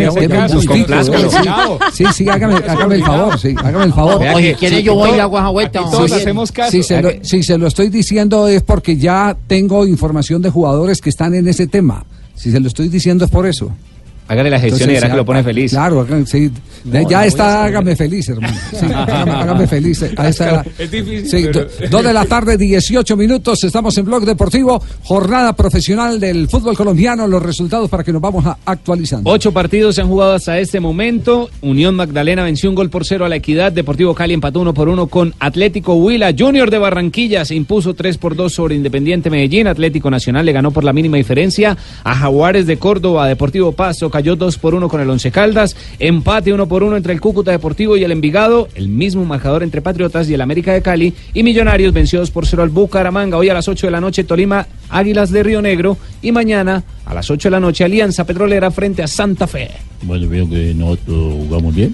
sí, 1.92 2.04
sí, 2.12 2.28
hágame, 2.28 2.54
hágame 2.56 2.94
el 2.96 3.04
favor, 3.04 3.38
sí, 3.38 3.54
hágame 3.56 3.84
el 3.84 3.92
favor. 3.92 4.20
Oye, 4.34 4.56
¿quiere 4.58 4.82
yo 4.82 4.94
voy 4.94 5.10
y 5.10 5.12
no, 5.16 5.22
hago 5.22 5.38
esa 5.38 5.48
vuelta? 5.50 5.80
aquí 5.80 5.90
Todos 5.90 6.10
sí, 6.10 6.16
hacemos 6.16 6.52
caso. 6.52 6.70
Si 6.72 6.82
se, 6.82 6.96
lo, 7.02 7.08
Vea 7.08 7.20
que- 7.20 7.24
si 7.24 7.42
se 7.42 7.58
lo 7.58 7.66
estoy 7.66 7.88
diciendo 7.88 8.48
es 8.48 8.62
porque 8.62 8.96
ya 8.96 9.36
tengo 9.46 9.86
información 9.86 10.42
de 10.42 10.50
jugadores 10.50 11.00
que 11.00 11.10
están 11.10 11.34
en 11.34 11.46
ese 11.48 11.66
tema. 11.66 12.04
Si 12.34 12.50
se 12.50 12.58
lo 12.60 12.66
estoy 12.68 12.88
diciendo 12.88 13.24
es 13.24 13.30
por 13.30 13.46
eso. 13.46 13.70
Hágale 14.26 14.48
la 14.50 14.58
gestión 14.58 14.80
Entonces, 14.88 14.88
y 14.88 14.94
verá 15.02 15.10
que 15.10 15.16
lo 15.18 15.24
pone 15.24 15.42
feliz. 15.42 15.70
Claro, 15.72 16.06
sí. 16.26 16.50
No, 16.84 17.08
ya 17.08 17.18
no 17.20 17.24
está, 17.24 17.62
a 17.62 17.64
hágame 17.66 17.94
feliz, 17.96 18.28
hermano. 18.28 18.54
Sí, 18.70 18.86
hágame, 18.94 19.30
hágame 19.32 19.66
feliz. 19.66 20.02
Está. 20.02 20.64
Es 20.78 20.90
difícil, 20.90 21.28
Sí, 21.28 21.46
pero- 21.52 21.64
do- 21.64 21.88
dos 21.90 22.04
de 22.04 22.12
la 22.12 22.24
tarde, 22.24 22.56
18 22.56 23.16
minutos. 23.16 23.62
Estamos 23.64 23.96
en 23.98 24.04
Blog 24.06 24.24
Deportivo. 24.24 24.82
Jornada 25.02 25.52
profesional 25.54 26.18
del 26.20 26.48
fútbol 26.48 26.76
colombiano. 26.76 27.26
Los 27.26 27.42
resultados 27.42 27.88
para 27.90 28.02
que 28.02 28.12
nos 28.12 28.20
vamos 28.22 28.44
a- 28.46 28.56
actualizando. 28.64 29.28
Ocho 29.30 29.52
partidos 29.52 29.94
se 29.96 30.00
han 30.00 30.08
jugado 30.08 30.32
hasta 30.34 30.58
este 30.58 30.80
momento. 30.80 31.50
Unión 31.62 31.94
Magdalena 31.94 32.44
venció 32.44 32.70
un 32.70 32.76
gol 32.76 32.90
por 32.90 33.04
cero 33.04 33.24
a 33.24 33.28
la 33.28 33.36
Equidad. 33.36 33.72
Deportivo 33.72 34.14
Cali 34.14 34.34
empató 34.34 34.60
uno 34.60 34.72
por 34.74 34.88
uno 34.88 35.06
con 35.06 35.34
Atlético 35.38 35.94
Huila. 35.94 36.32
Junior 36.38 36.70
de 36.70 36.78
Barranquilla 36.78 37.44
se 37.44 37.54
impuso 37.54 37.94
tres 37.94 38.16
por 38.18 38.36
dos 38.36 38.54
sobre 38.54 38.74
Independiente 38.74 39.28
Medellín. 39.30 39.66
Atlético 39.66 40.10
Nacional 40.10 40.46
le 40.46 40.52
ganó 40.52 40.70
por 40.70 40.84
la 40.84 40.92
mínima 40.92 41.16
diferencia 41.18 41.76
a 42.02 42.14
Jaguares 42.14 42.66
de 42.66 42.78
Córdoba. 42.78 43.26
Deportivo 43.28 43.72
Pasto 43.72 44.10
cayó 44.14 44.36
dos 44.36 44.58
por 44.58 44.76
uno 44.76 44.88
con 44.88 45.00
el 45.00 45.10
Once 45.10 45.32
Caldas. 45.32 45.74
Empate 45.98 46.52
uno 46.52 46.68
por 46.68 46.84
uno 46.84 46.96
entre 46.96 47.12
el 47.12 47.20
Cúcuta 47.20 47.50
Deportivo 47.50 47.96
y 47.96 48.04
el 48.04 48.12
Envigado. 48.12 48.68
El 48.76 48.88
mismo 48.88 49.24
marcador 49.24 49.64
entre 49.64 49.82
Patriotas 49.82 50.30
y 50.30 50.34
el 50.34 50.40
América 50.40 50.72
de 50.72 50.82
Cali. 50.82 51.12
Y 51.32 51.42
Millonarios 51.42 51.92
venció 51.92 52.20
dos 52.20 52.30
por 52.30 52.46
cero 52.46 52.62
al 52.62 52.68
Bucaramanga. 52.68 53.36
Hoy 53.36 53.48
a 53.48 53.54
las 53.54 53.66
8 53.66 53.88
de 53.88 53.90
la 53.90 54.00
noche 54.00 54.22
Tolima 54.22 54.68
Águilas 54.88 55.32
de 55.32 55.42
Río 55.42 55.60
Negro. 55.60 55.96
Y 56.22 56.30
mañana 56.30 56.84
a 57.04 57.12
las 57.12 57.28
8 57.28 57.48
de 57.48 57.50
la 57.50 57.58
noche 57.58 57.82
Alianza 57.82 58.24
Petrolera 58.24 58.70
frente 58.70 59.02
a 59.02 59.08
Santa 59.08 59.48
Fe. 59.48 59.68
Bueno, 60.02 60.28
veo 60.28 60.48
que 60.48 60.72
nosotros 60.74 61.34
jugamos 61.34 61.74
bien 61.74 61.92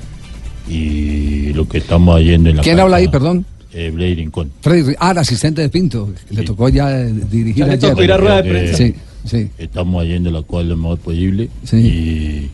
y 0.69 1.55
lo 1.55 1.67
que 1.67 1.79
estamos 1.79 2.21
yendo 2.21 2.51
en 2.51 2.57
la 2.57 2.63
¿Quién 2.63 2.79
habla 2.81 2.99
ahí, 2.99 3.09
perdón? 3.09 3.47
Eh, 3.73 3.91
Rincón. 3.97 4.51
Freddy, 4.61 4.95
ah, 4.99 5.13
el 5.13 5.19
asistente 5.19 5.63
de 5.63 5.71
Pinto. 5.71 6.11
Le 6.29 6.43
tocó 6.43 6.69
ya 6.69 7.01
eh, 7.01 7.13
dirigir 7.31 7.65
Ya 7.65 7.67
le 7.67 7.73
ayer. 7.75 7.91
tocó 7.91 8.03
ir 8.03 8.13
a 8.13 8.17
rueda 8.19 8.43
de 8.43 8.51
prensa. 8.51 8.77
Sí, 8.77 8.95
sí. 9.25 9.51
Estamos 9.59 10.05
yendo 10.07 10.31
la 10.31 10.43
cual 10.43 10.69
lo 10.69 10.77
mejor 10.77 10.99
posible 10.99 11.49
y 11.79 12.49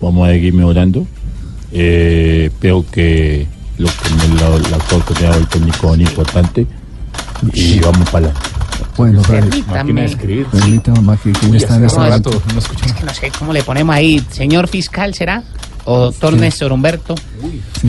vamos 0.00 0.28
a 0.28 0.32
seguir 0.32 0.52
mejorando. 0.54 1.06
Eh, 1.72 2.50
que 2.90 3.46
lo 3.78 3.88
que 3.88 4.28
me- 4.28 4.40
la, 4.40 4.50
la 4.70 4.78
cosa 4.84 5.04
que 5.06 5.14
me 5.20 5.26
ha 5.26 5.30
dado 5.30 5.40
el 5.40 5.46
técnico 5.48 5.94
es 5.94 6.00
importante 6.00 6.66
y 7.54 7.78
vamos 7.80 8.10
para 8.10 8.26
adelante. 8.26 8.50
Bueno, 8.96 9.22
de 10.02 10.06
escribir. 10.06 10.46
Permítame, 10.46 11.00
más 11.00 11.20
que 11.20 11.32
quién 11.32 11.54
está 11.54 11.76
en 11.76 11.84
este 11.84 11.98
rato 12.10 12.30
que 12.98 13.04
no 13.04 13.14
sé 13.14 13.30
cómo 13.38 13.52
le 13.52 13.62
ponemos 13.62 13.94
ahí, 13.94 14.22
señor 14.30 14.68
fiscal, 14.68 15.14
¿será? 15.14 15.42
O 15.84 15.98
doctor 15.98 16.34
Néstor 16.34 16.72
Humberto, 16.72 17.14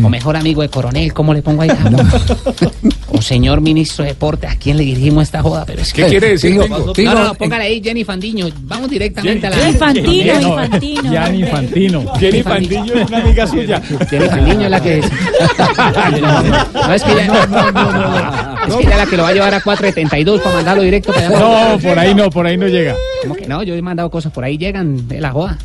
o 0.03 0.09
mejor 0.09 0.37
amigo 0.37 0.61
de 0.61 0.69
coronel, 0.69 1.13
¿cómo 1.13 1.33
le 1.33 1.41
pongo 1.41 1.61
ahí? 1.63 1.69
o 3.09 3.21
señor 3.21 3.61
ministro 3.61 4.03
de 4.03 4.11
deporte, 4.11 4.47
¿a 4.47 4.55
quién 4.55 4.77
le 4.77 4.83
dirigimos 4.83 5.23
esta 5.23 5.41
joda? 5.41 5.65
Pero 5.65 5.81
es 5.81 5.93
¿Qué 5.93 6.05
quiere 6.05 6.29
decir, 6.29 6.55
No, 6.55 6.93
Tingo? 6.93 7.13
no, 7.13 7.23
no, 7.25 7.33
póngale 7.35 7.65
ahí 7.65 7.81
Jenny 7.83 8.03
Fandiño, 8.03 8.47
vamos 8.61 8.89
directamente 8.89 9.47
a 9.47 9.49
la... 9.49 9.69
Infantino, 9.69 10.41
infantino. 10.41 11.11
Gianni 11.11 11.39
Infantino. 11.41 12.13
Jenny 12.15 12.43
Fandiño 12.43 12.93
es 12.93 13.07
una 13.07 13.17
amiga 13.17 13.47
suya. 13.47 13.81
Jenny 14.09 14.27
Fandiño 14.29 14.61
es 14.65 14.71
la 14.71 14.81
que... 14.81 15.01
No, 16.21 16.93
es 16.93 17.03
que 17.03 17.15
ya... 17.15 17.25
Es 18.67 18.75
que 18.75 18.83
ya 18.83 18.97
la 18.97 19.05
que 19.05 19.17
lo 19.17 19.23
va 19.23 19.29
a 19.29 19.33
llevar 19.33 19.53
a 19.53 19.61
472 19.61 20.41
para 20.41 20.55
mandarlo 20.55 20.83
directo 20.83 21.11
para 21.11 21.27
allá. 21.27 21.39
No, 21.39 21.79
por 21.79 21.99
ahí 21.99 22.15
no, 22.15 22.29
por 22.29 22.45
ahí 22.45 22.57
no 22.57 22.67
llega. 22.67 22.95
¿Cómo 23.23 23.35
que 23.35 23.47
no? 23.47 23.63
Yo 23.63 23.75
he 23.75 23.81
mandado 23.81 24.09
cosas 24.09 24.31
por 24.31 24.43
ahí, 24.43 24.57
llegan 24.57 25.07
de 25.07 25.19
la 25.19 25.31
joda. 25.31 25.57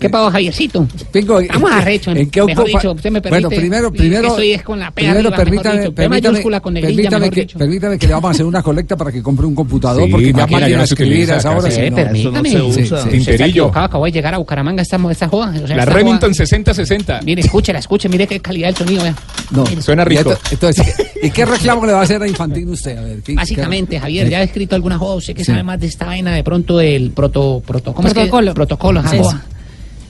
¿Qué 0.00 0.08
pasó, 0.08 0.30
Javiercito? 0.30 0.88
Pingo, 1.12 1.40
Estamos 1.40 1.70
arrechos. 1.70 2.16
¿en 2.16 2.30
qué 2.30 2.42
mejor 2.42 2.64
ocupa- 2.64 2.78
dicho, 2.78 2.92
usted 2.92 3.10
me 3.10 3.20
permite. 3.20 3.44
Bueno, 3.46 3.60
primero, 3.60 3.92
primero, 3.92 4.28
Estoy 4.28 4.52
es 4.52 4.62
con 4.62 4.78
la 4.78 4.90
P 4.90 5.02
primero 5.02 5.30
permítame, 5.30 5.90
permítame, 5.92 6.08
mayúscula 6.08 6.60
con 6.60 6.72
negrilla, 6.74 7.10
permítame 7.10 7.30
que, 7.30 7.58
permítame 7.58 7.98
que 7.98 8.06
le 8.06 8.12
vamos 8.14 8.28
a 8.28 8.30
hacer 8.32 8.46
una 8.46 8.62
colecta 8.62 8.96
para 8.96 9.12
que 9.12 9.22
compre 9.22 9.44
un 9.46 9.54
computador, 9.54 10.04
Sí, 10.04 10.10
porque 10.10 10.32
ya 10.32 10.38
máquina 10.46 10.66
a 10.66 10.68
no 10.70 10.86
se 10.86 10.94
escribir 10.94 11.30
a 11.32 11.36
esa 11.36 11.50
hora 11.50 11.70
sí, 11.70 11.90
no. 11.90 11.96
permítame. 11.96 12.50
Se 12.50 13.10
Tinterillo. 13.10 13.44
equivocado, 13.46 13.86
acabo 13.86 14.04
de 14.06 14.12
llegar 14.12 14.34
a 14.34 14.38
Bucaramanga 14.38 14.80
esta, 14.82 14.98
esta 15.10 15.28
joda. 15.28 15.50
O 15.62 15.66
sea, 15.66 15.76
La 15.76 15.82
esta 15.82 15.94
Remington 15.94 16.30
joda- 16.30 16.34
6060. 16.34 17.20
Mire, 17.22 17.42
escúchela, 17.42 17.78
escuche, 17.78 18.08
mire 18.08 18.26
qué 18.26 18.40
calidad 18.40 18.68
del 18.68 18.76
sonido, 18.76 19.02
vea. 19.02 19.14
No. 19.50 19.66
Suena 19.82 20.02
Y 20.04 20.06
rico. 20.06 20.30
ento- 20.32 20.38
Entonces, 20.52 20.94
¿y 21.22 21.30
qué 21.30 21.44
reclamo 21.44 21.84
le 21.84 21.92
va 21.92 22.00
a 22.00 22.04
hacer 22.04 22.22
a 22.22 22.26
Infantino 22.26 22.72
usted? 22.72 22.96
A 22.96 23.02
ver, 23.02 23.20
¿qué- 23.22 23.34
Básicamente, 23.34 24.00
Javier, 24.00 24.30
ya 24.30 24.38
ha 24.38 24.42
escrito 24.44 24.74
alguna 24.74 24.96
joda, 24.96 25.16
usted 25.16 25.34
que 25.34 25.44
sabe 25.44 25.62
más 25.62 25.78
de 25.78 25.88
esta 25.88 26.06
vaina, 26.06 26.34
de 26.34 26.42
pronto 26.42 26.78
del 26.78 27.10
proto, 27.10 27.62
proto, 27.66 27.92
¿cómo 27.92 28.08
es 28.08 28.14
que? 28.14 28.20
Protocolo. 28.20 28.54
Protocolo, 28.54 29.00
esa 29.00 29.10
Sí. 29.10 29.18
joda. 29.18 29.44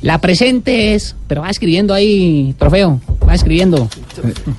La 0.02 0.18
presente 0.18 0.94
es, 0.94 1.14
pero 1.26 1.42
va 1.42 1.50
escribiendo 1.50 1.92
ahí, 1.92 2.54
trofeo, 2.58 3.00
va 3.28 3.34
escribiendo. 3.34 3.88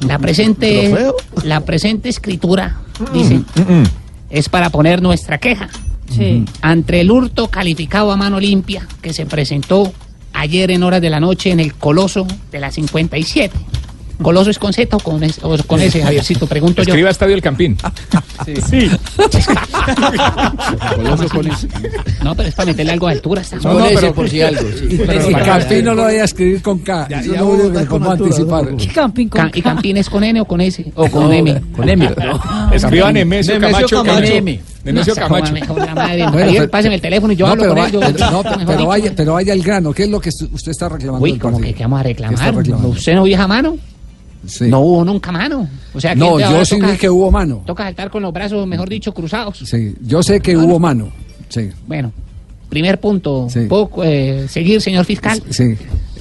La 0.07 0.19
presente, 0.19 0.89
¿Trofeo? 0.89 1.15
la 1.43 1.61
presente 1.61 2.09
escritura, 2.09 2.79
dice, 3.13 3.41
es 4.29 4.49
para 4.49 4.69
poner 4.69 5.01
nuestra 5.01 5.37
queja 5.39 5.69
Sí. 6.15 6.43
ante 6.61 6.99
el 6.99 7.09
hurto 7.09 7.47
calificado 7.47 8.11
a 8.11 8.17
mano 8.17 8.37
limpia 8.39 8.85
que 9.01 9.13
se 9.13 9.25
presentó 9.25 9.93
ayer 10.33 10.69
en 10.71 10.83
horas 10.83 11.01
de 11.01 11.09
la 11.09 11.21
noche 11.21 11.51
en 11.51 11.61
el 11.61 11.73
Coloso 11.73 12.27
de 12.51 12.59
la 12.59 12.69
57. 12.69 13.57
¿Coloso 14.21 14.49
es 14.49 14.59
con 14.59 14.73
Z 14.73 14.95
o 14.95 14.99
con, 14.99 15.23
S, 15.23 15.39
o 15.43 15.57
con 15.65 15.79
S, 15.81 16.01
Javiercito? 16.01 16.47
Pregunto 16.47 16.83
yo. 16.83 16.89
Escriba 16.89 17.09
Estadio 17.09 17.35
El 17.35 17.41
Campín. 17.41 17.77
Sí. 18.69 18.89
Coloso 20.95 21.27
con 21.29 21.47
ese. 21.47 21.67
No, 22.23 22.35
pero 22.35 22.49
es 22.49 22.55
para 22.55 22.65
meterle 22.67 22.91
algo 22.93 23.07
de 23.07 23.13
altura. 23.13 23.41
Esta 23.41 23.57
No, 23.57 23.79
no, 23.79 23.85
pero 23.93 24.13
por 24.13 24.29
si 24.29 24.41
algo. 24.41 24.61
sí. 24.61 24.99
Pero 25.05 25.21
Sí, 25.21 25.31
y. 25.31 25.45
Campín 25.45 25.85
no 25.85 25.93
lo 25.95 26.03
vaya 26.03 26.21
a 26.21 26.25
escribir 26.25 26.61
con 26.61 26.79
K. 26.79 27.07
Ya- 27.09 27.21
ya 27.21 27.33
es 27.33 27.39
lo 27.41 27.79
está 27.79 28.11
anticipar. 28.11 28.71
¿no? 28.71 28.77
¿Qué 28.77 28.87
camping 28.87 29.27
con 29.27 29.41
Ca- 29.49 29.51
¿Y 29.57 29.61
Campín 29.61 29.97
es 29.97 30.09
con 30.09 30.23
N 30.23 30.41
o 30.41 30.45
con 30.45 30.61
S? 30.61 30.91
¿O 30.95 31.07
con 31.09 31.23
No, 31.25 31.33
M? 31.33 31.61
Con 31.75 31.89
M. 31.89 32.09
Escriba 32.73 33.11
Nemesio 33.11 33.53
Nemesio 33.59 33.87
Camacho. 33.87 34.03
Camacho. 34.03 34.33
Nemesio 34.83 35.13
No, 35.15 35.21
Camacho. 35.21 35.53
Bueno, 36.31 36.67
páseme 36.69 36.95
el 36.95 37.01
teléfono 37.01 37.33
y 37.33 37.35
yo 37.35 37.45
no, 37.45 37.51
hablo 37.51 37.63
pero, 37.63 37.73
con 37.75 37.81
va- 37.83 37.87
él. 37.87 37.91
yo- 37.91 37.99
pero- 37.99 38.31
no, 38.31 38.65
pero 38.65 38.85
vaya, 38.87 39.13
pero 39.15 39.33
vaya 39.33 39.53
al 39.53 39.61
grano. 39.61 39.93
¿Qué 39.93 40.03
es 40.03 40.09
lo 40.09 40.19
que 40.19 40.29
usted 40.29 40.71
está 40.71 40.89
reclamando? 40.89 41.23
Uy, 41.23 41.37
como 41.37 41.59
que, 41.59 41.73
vamos 41.79 41.99
a 41.99 42.03
¿Qué 42.03 42.11
está 42.11 42.51
reclamar. 42.51 42.85
¿Usted 42.87 43.15
no 43.15 43.23
vio 43.23 43.41
a 43.41 43.47
mano? 43.47 43.77
Sí. 44.45 44.65
No 44.67 44.79
hubo 44.79 45.05
nunca 45.05 45.31
mano. 45.31 45.67
O 45.93 46.01
sea, 46.01 46.15
No, 46.15 46.39
yo 46.39 46.65
sí 46.65 46.75
toca- 46.75 46.91
vi 46.91 46.97
que 46.97 47.09
hubo 47.09 47.29
mano. 47.31 47.63
Toca 47.65 47.83
saltar 47.83 48.09
con 48.09 48.23
los 48.23 48.33
brazos, 48.33 48.65
mejor 48.67 48.89
dicho, 48.89 49.13
cruzados. 49.13 49.59
Sí, 49.59 49.93
yo 50.01 50.23
sé 50.23 50.39
que 50.41 50.57
hubo 50.57 50.79
mano. 50.79 51.11
Sí, 51.49 51.69
Bueno, 51.87 52.11
primer 52.69 52.99
punto. 52.99 53.47
Sí. 53.49 53.61
¿Puedo 53.67 53.89
eh, 54.03 54.45
seguir, 54.49 54.81
señor 54.81 55.05
fiscal? 55.05 55.41
sí. 55.49 55.75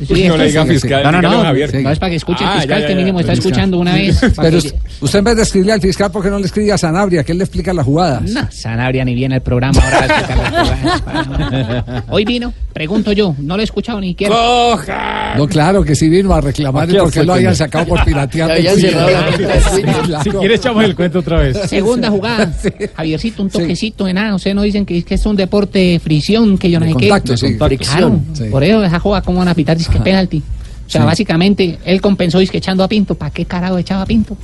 Sí, 0.07 0.29
No 0.29 0.37
le 0.37 0.47
digan 0.47 0.67
fiscal, 0.69 1.03
No, 1.05 1.13
no, 1.13 1.23
no. 1.23 1.43
Javier. 1.43 1.83
No 1.83 1.91
es 1.91 1.99
para 1.99 2.11
que 2.11 2.17
escuche 2.17 2.45
Ah, 2.45 2.55
el 2.55 2.61
fiscal 2.61 2.81
ya, 2.81 2.83
ya, 2.83 2.87
que 2.89 2.95
mínimo 2.95 3.21
está 3.21 3.33
fiscal. 3.33 3.51
escuchando 3.53 3.79
una 3.79 3.95
vez. 3.95 4.21
Pero 4.41 4.59
usted 5.01 5.19
en 5.19 5.25
vez 5.25 5.37
de 5.37 5.43
escribirle 5.43 5.73
al 5.73 5.81
fiscal, 5.81 6.11
¿por 6.11 6.23
qué 6.23 6.31
no 6.31 6.39
le 6.39 6.47
escribe 6.47 6.73
a 6.73 6.79
Sanabria? 6.79 7.23
Que 7.25 7.33
él 7.33 7.39
le 7.39 7.45
explica 7.45 7.73
las 7.73 7.85
jugadas. 7.85 8.23
No, 8.31 8.47
Sanabria 8.51 9.05
ni 9.05 9.15
viene 9.15 9.37
al 9.37 9.43
programa 9.43 9.81
ahora 9.83 9.99
a 9.99 10.07
explicar 10.07 10.53
las 10.53 11.27
jugadas. 11.27 12.05
Hoy 12.11 12.25
vino, 12.25 12.53
pregunto 12.73 13.13
yo, 13.13 13.35
no 13.39 13.57
lo 13.57 13.63
he 13.63 13.65
escuchado 13.65 14.01
ni 14.01 14.09
siquiera. 14.09 14.35
No, 15.37 15.47
claro 15.49 15.83
que 15.85 15.95
sí 15.95 16.09
vino 16.09 16.33
a 16.33 16.41
reclamar 16.41 16.89
porque 16.89 17.23
lo 17.25 17.41
no. 17.41 17.55
sacado 17.55 17.87
por 17.87 18.05
piratear. 18.05 18.51
Habían. 18.53 18.77
Si 20.23 20.31
quiere 20.31 20.55
echamos 20.55 20.85
el 20.85 20.95
cuento 20.95 21.21
otra 21.21 21.39
vez. 21.41 21.57
Segunda 21.69 22.11
jugada. 22.11 22.53
Javiercito, 22.97 23.43
un 23.43 23.51
toquecito 23.51 24.05
de 24.05 24.15
nada. 24.15 24.35
Ustedes 24.35 24.55
no 24.57 24.63
dicen 24.63 24.85
que, 24.87 25.05
es 25.09 25.27
un 25.27 25.37
deporte 25.37 25.79
de 25.79 26.01
fricción, 26.01 26.59
que 26.59 26.71
yo 26.71 26.81
no 26.81 26.87
sé 26.87 26.95
qué. 26.99 27.09
contacto, 27.09 27.37
Sí. 27.37 27.57
por 28.51 28.65
eso 28.65 28.85
esa 28.85 28.99
jugada, 29.01 29.23
¿cómo 29.23 29.39
van 29.39 29.49
a 29.49 29.55
pitar? 29.55 29.77
Que 29.93 30.01
penalti. 30.01 30.43
O 30.87 30.91
sea, 30.91 31.03
Sí. 31.03 31.07
básicamente, 31.07 31.79
él 31.85 32.01
compensó 32.01 32.39
dice 32.39 32.51
que 32.53 32.59
echando 32.59 32.83
a 32.83 32.89
Pinto. 32.89 33.15
¿Para 33.15 33.31
qué 33.31 33.45
carajo 33.45 33.79
echaba 33.79 34.03
a 34.03 34.07
Pinto? 34.07 34.37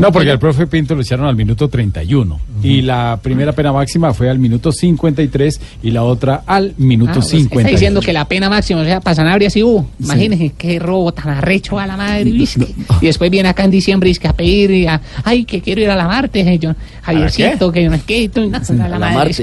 No, 0.00 0.12
porque 0.12 0.30
al 0.30 0.38
profe 0.38 0.66
Pinto 0.66 0.94
lo 0.94 1.02
echaron 1.02 1.26
al 1.26 1.36
minuto 1.36 1.68
31. 1.68 2.40
Y 2.62 2.82
la 2.82 3.18
primera 3.22 3.52
pena 3.52 3.72
máxima 3.72 4.14
fue 4.14 4.30
al 4.30 4.38
minuto 4.38 4.72
53 4.72 5.60
y 5.82 5.90
la 5.90 6.02
otra 6.02 6.42
al 6.46 6.74
minuto 6.78 7.12
Ah, 7.12 7.14
pues, 7.16 7.28
50. 7.28 7.60
Está 7.60 7.70
diciendo 7.70 8.00
que 8.00 8.12
la 8.12 8.26
pena 8.26 8.48
máxima, 8.48 8.80
o 8.80 8.84
sea, 8.84 9.00
para 9.00 9.14
Sanabria 9.14 9.50
sí 9.50 9.62
hubo. 9.62 9.88
Imagínense 10.00 10.52
qué 10.56 10.78
robo 10.78 11.12
tan 11.12 11.28
arrecho 11.28 11.78
a 11.78 11.86
la 11.86 11.96
madre. 11.96 12.24
¿viste? 12.24 12.66
Y 13.00 13.06
después 13.06 13.30
viene 13.30 13.48
acá 13.48 13.64
en 13.64 13.70
diciembre 13.70 14.08
y 14.08 14.12
es 14.12 14.18
que 14.18 14.28
a 14.28 14.32
pedir, 14.32 14.70
y 14.70 14.86
a, 14.86 15.00
ay, 15.24 15.44
que 15.44 15.60
quiero 15.60 15.80
ir 15.80 15.90
a 15.90 15.96
la 15.96 16.06
Marte, 16.06 16.58
yo, 16.58 16.74
Javiercito, 17.02 17.70
que 17.72 17.82
yo 17.82 17.90
no 17.90 17.96
es 17.96 18.02
que, 18.04 18.28
tú, 18.28 18.48
no, 18.48 18.56
a 18.84 18.88
la 18.88 18.98
madre, 18.98 19.34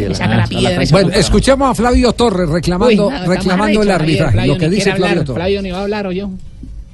Bueno, 0.92 1.10
escuchemos 1.10 1.70
a 1.70 1.76
Flavio 1.76 2.14
Torres 2.14 2.50
reclamando, 2.50 3.08
Uy, 3.08 3.14
nada, 3.14 3.24
está 3.24 3.36
reclamando 3.36 3.82
el 3.82 3.92
arbitraje. 3.92 4.48
Lo 4.48 4.58
que 4.58 4.68
ni 4.68 4.76
dice 4.76 4.96
Flavio 4.96 5.24
Torres. 5.24 5.36
Flavio 5.36 5.62
ni 5.62 5.72
va 5.72 5.80
a 5.80 5.82
hablar 5.84 6.08
o 6.08 6.12
yo. 6.12 6.30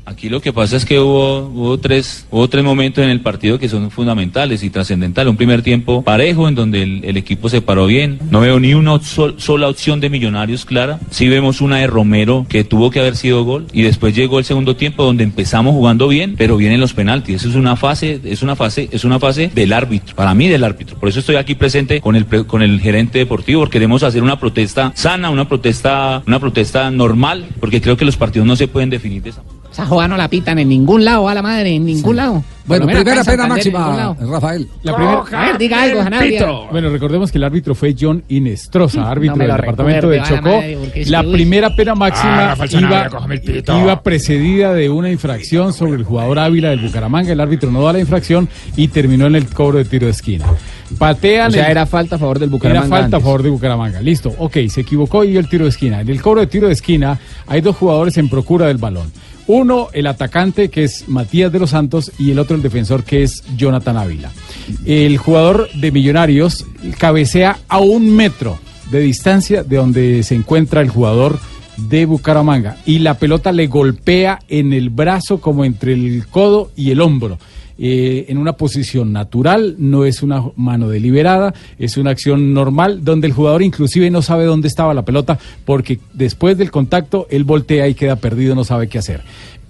Aquí 0.07 0.29
lo 0.29 0.39
que 0.39 0.53
pasa 0.53 0.77
es 0.77 0.85
que 0.85 1.01
hubo, 1.01 1.39
hubo, 1.53 1.77
tres, 1.79 2.25
hubo 2.31 2.47
tres 2.47 2.63
momentos 2.63 3.03
en 3.03 3.09
el 3.09 3.19
partido 3.19 3.59
que 3.59 3.67
son 3.67 3.91
fundamentales 3.91 4.63
y 4.63 4.69
trascendentales. 4.69 5.29
Un 5.29 5.35
primer 5.35 5.63
tiempo 5.63 6.01
parejo 6.01 6.47
en 6.47 6.55
donde 6.55 6.81
el, 6.81 7.17
equipo 7.17 7.49
se 7.49 7.59
paró 7.61 7.87
bien. 7.87 8.17
No 8.31 8.39
veo 8.39 8.57
ni 8.57 8.73
una 8.73 9.01
sol- 9.01 9.35
sola 9.37 9.67
opción 9.67 9.99
de 9.99 10.09
Millonarios 10.09 10.63
clara. 10.63 10.97
Sí 11.09 11.27
vemos 11.27 11.59
una 11.59 11.79
de 11.79 11.87
Romero 11.87 12.45
que 12.47 12.63
tuvo 12.63 12.89
que 12.89 13.01
haber 13.01 13.17
sido 13.17 13.43
gol 13.43 13.67
y 13.73 13.81
después 13.81 14.15
llegó 14.15 14.39
el 14.39 14.45
segundo 14.45 14.77
tiempo 14.77 15.03
donde 15.03 15.25
empezamos 15.25 15.73
jugando 15.73 16.07
bien, 16.07 16.35
pero 16.37 16.55
vienen 16.55 16.79
los 16.79 16.93
penaltis. 16.93 17.35
Eso 17.35 17.49
es 17.49 17.55
una 17.55 17.75
fase, 17.75 18.21
es 18.23 18.41
una 18.41 18.55
fase, 18.55 18.87
es 18.93 19.03
una 19.03 19.19
fase 19.19 19.51
del 19.53 19.73
árbitro. 19.73 20.15
Para 20.15 20.33
mí 20.33 20.47
del 20.47 20.63
árbitro. 20.63 20.97
Por 20.97 21.09
eso 21.09 21.19
estoy 21.19 21.35
aquí 21.35 21.53
presente 21.55 21.99
con 21.99 22.15
el 22.15 22.25
con 22.47 22.61
el 22.61 22.79
gerente 22.79 23.19
deportivo. 23.19 23.59
Porque 23.59 23.73
queremos 23.77 24.03
hacer 24.03 24.23
una 24.23 24.39
protesta 24.39 24.93
sana, 24.95 25.29
una 25.29 25.49
protesta, 25.49 26.23
una 26.25 26.39
protesta 26.39 26.89
normal, 26.91 27.45
porque 27.59 27.81
creo 27.81 27.97
que 27.97 28.05
los 28.05 28.15
partidos 28.15 28.47
no 28.47 28.55
se 28.55 28.69
pueden 28.69 28.89
definir 28.89 29.21
de 29.21 29.31
esa 29.31 29.41
manera. 29.43 29.56
Esa 29.77 29.85
jugada 29.85 30.07
no 30.07 30.17
la 30.17 30.27
pitan 30.27 30.57
en 30.57 30.69
ningún 30.69 31.05
lado, 31.05 31.29
a 31.29 31.35
la 31.35 31.43
madre, 31.43 31.75
en 31.75 31.85
ningún 31.85 32.15
lado. 32.15 32.43
Bueno, 32.65 32.87
menos 32.87 33.03
primera 33.03 33.23
pena 33.23 33.45
máxima. 33.47 34.15
Rafael. 34.19 34.67
La 34.81 34.95
primera, 34.95 35.23
A 35.31 35.45
ver, 35.45 35.57
diga 35.59 35.83
algo, 35.83 36.01
Sanabria. 36.03 36.47
Bueno, 36.71 36.89
recordemos 36.89 37.31
que 37.31 37.37
el 37.37 37.43
árbitro 37.43 37.75
fue 37.75 37.95
John 37.97 38.23
Inestrosa, 38.27 39.07
árbitro 39.09 39.37
del 39.37 39.55
departamento 39.55 40.09
de 40.09 40.21
Chocó. 40.23 40.49
madre, 40.49 40.77
La 41.05 41.21
uy. 41.21 41.31
primera 41.31 41.75
pena 41.75 41.93
máxima 41.93 42.53
Ah, 42.53 42.67
Sanabria, 42.67 43.09
iba, 43.83 44.01
precedida 44.01 44.73
de 44.73 44.89
una 44.89 45.11
infracción 45.11 45.71
sobre 45.73 45.97
el 45.97 46.03
jugador 46.03 46.39
Ávila 46.39 46.71
del 46.71 46.79
Bucaramanga. 46.79 47.31
El 47.31 47.39
árbitro 47.39 47.69
no 47.71 47.83
da 47.83 47.93
la 47.93 47.99
infracción 47.99 48.49
y 48.75 48.87
terminó 48.87 49.27
en 49.27 49.35
el 49.35 49.45
cobro 49.47 49.77
de 49.77 49.85
tiro 49.85 50.07
de 50.07 50.11
esquina. 50.11 50.45
Patean 50.97 51.49
O 51.49 51.51
sea, 51.51 51.65
el- 51.65 51.71
era 51.71 51.85
falta 51.85 52.15
a 52.15 52.19
favor 52.19 52.39
del 52.39 52.49
Bucaramanga. 52.49 52.87
Era 52.87 53.03
falta 53.03 53.17
a 53.17 53.19
favor 53.19 53.43
de 53.43 53.49
Bucaramanga. 53.49 54.01
Listo, 54.01 54.33
ok, 54.39 54.57
se 54.69 54.81
equivocó 54.81 55.23
y 55.23 55.31
dio 55.31 55.39
el 55.39 55.47
tiro 55.49 55.65
de 55.65 55.69
esquina. 55.69 56.01
En 56.01 56.09
el 56.09 56.21
cobro 56.21 56.41
de 56.41 56.47
tiro 56.47 56.67
de 56.67 56.73
esquina 56.73 57.19
hay 57.45 57.61
dos 57.61 57.75
jugadores 57.75 58.17
en 58.17 58.27
procura 58.29 58.67
del 58.67 58.77
balón. 58.77 59.11
Uno, 59.47 59.87
el 59.93 60.07
atacante, 60.07 60.69
que 60.69 60.83
es 60.83 61.07
Matías 61.07 61.51
de 61.51 61.59
los 61.59 61.69
Santos, 61.69 62.11
y 62.19 62.31
el 62.31 62.39
otro, 62.39 62.55
el 62.55 62.61
defensor, 62.61 63.03
que 63.03 63.23
es 63.23 63.43
Jonathan 63.55 63.97
Ávila. 63.97 64.31
El 64.85 65.17
jugador 65.17 65.69
de 65.73 65.91
Millonarios 65.91 66.65
cabecea 66.97 67.59
a 67.69 67.79
un 67.79 68.13
metro 68.13 68.59
de 68.91 68.99
distancia 68.99 69.63
de 69.63 69.77
donde 69.77 70.23
se 70.23 70.35
encuentra 70.35 70.81
el 70.81 70.89
jugador 70.89 71.39
de 71.77 72.05
Bucaramanga 72.05 72.77
y 72.85 72.99
la 72.99 73.15
pelota 73.15 73.51
le 73.51 73.67
golpea 73.67 74.39
en 74.47 74.73
el 74.73 74.89
brazo 74.89 75.39
como 75.39 75.63
entre 75.63 75.93
el 75.93 76.25
codo 76.27 76.71
y 76.75 76.91
el 76.91 77.01
hombro. 77.01 77.37
Eh, 77.77 78.25
en 78.29 78.37
una 78.37 78.53
posición 78.53 79.13
natural, 79.13 79.75
no 79.77 80.05
es 80.05 80.23
una 80.23 80.43
mano 80.55 80.89
deliberada, 80.89 81.53
es 81.77 81.97
una 81.97 82.11
acción 82.11 82.53
normal 82.53 83.03
donde 83.03 83.27
el 83.27 83.33
jugador 83.33 83.61
inclusive 83.61 84.09
no 84.09 84.21
sabe 84.21 84.45
dónde 84.45 84.67
estaba 84.67 84.93
la 84.93 85.05
pelota 85.05 85.37
porque 85.65 85.99
después 86.13 86.57
del 86.57 86.71
contacto 86.71 87.27
él 87.29 87.43
voltea 87.43 87.87
y 87.87 87.93
queda 87.93 88.15
perdido, 88.15 88.55
no 88.55 88.63
sabe 88.63 88.87
qué 88.87 88.97
hacer. 88.97 89.21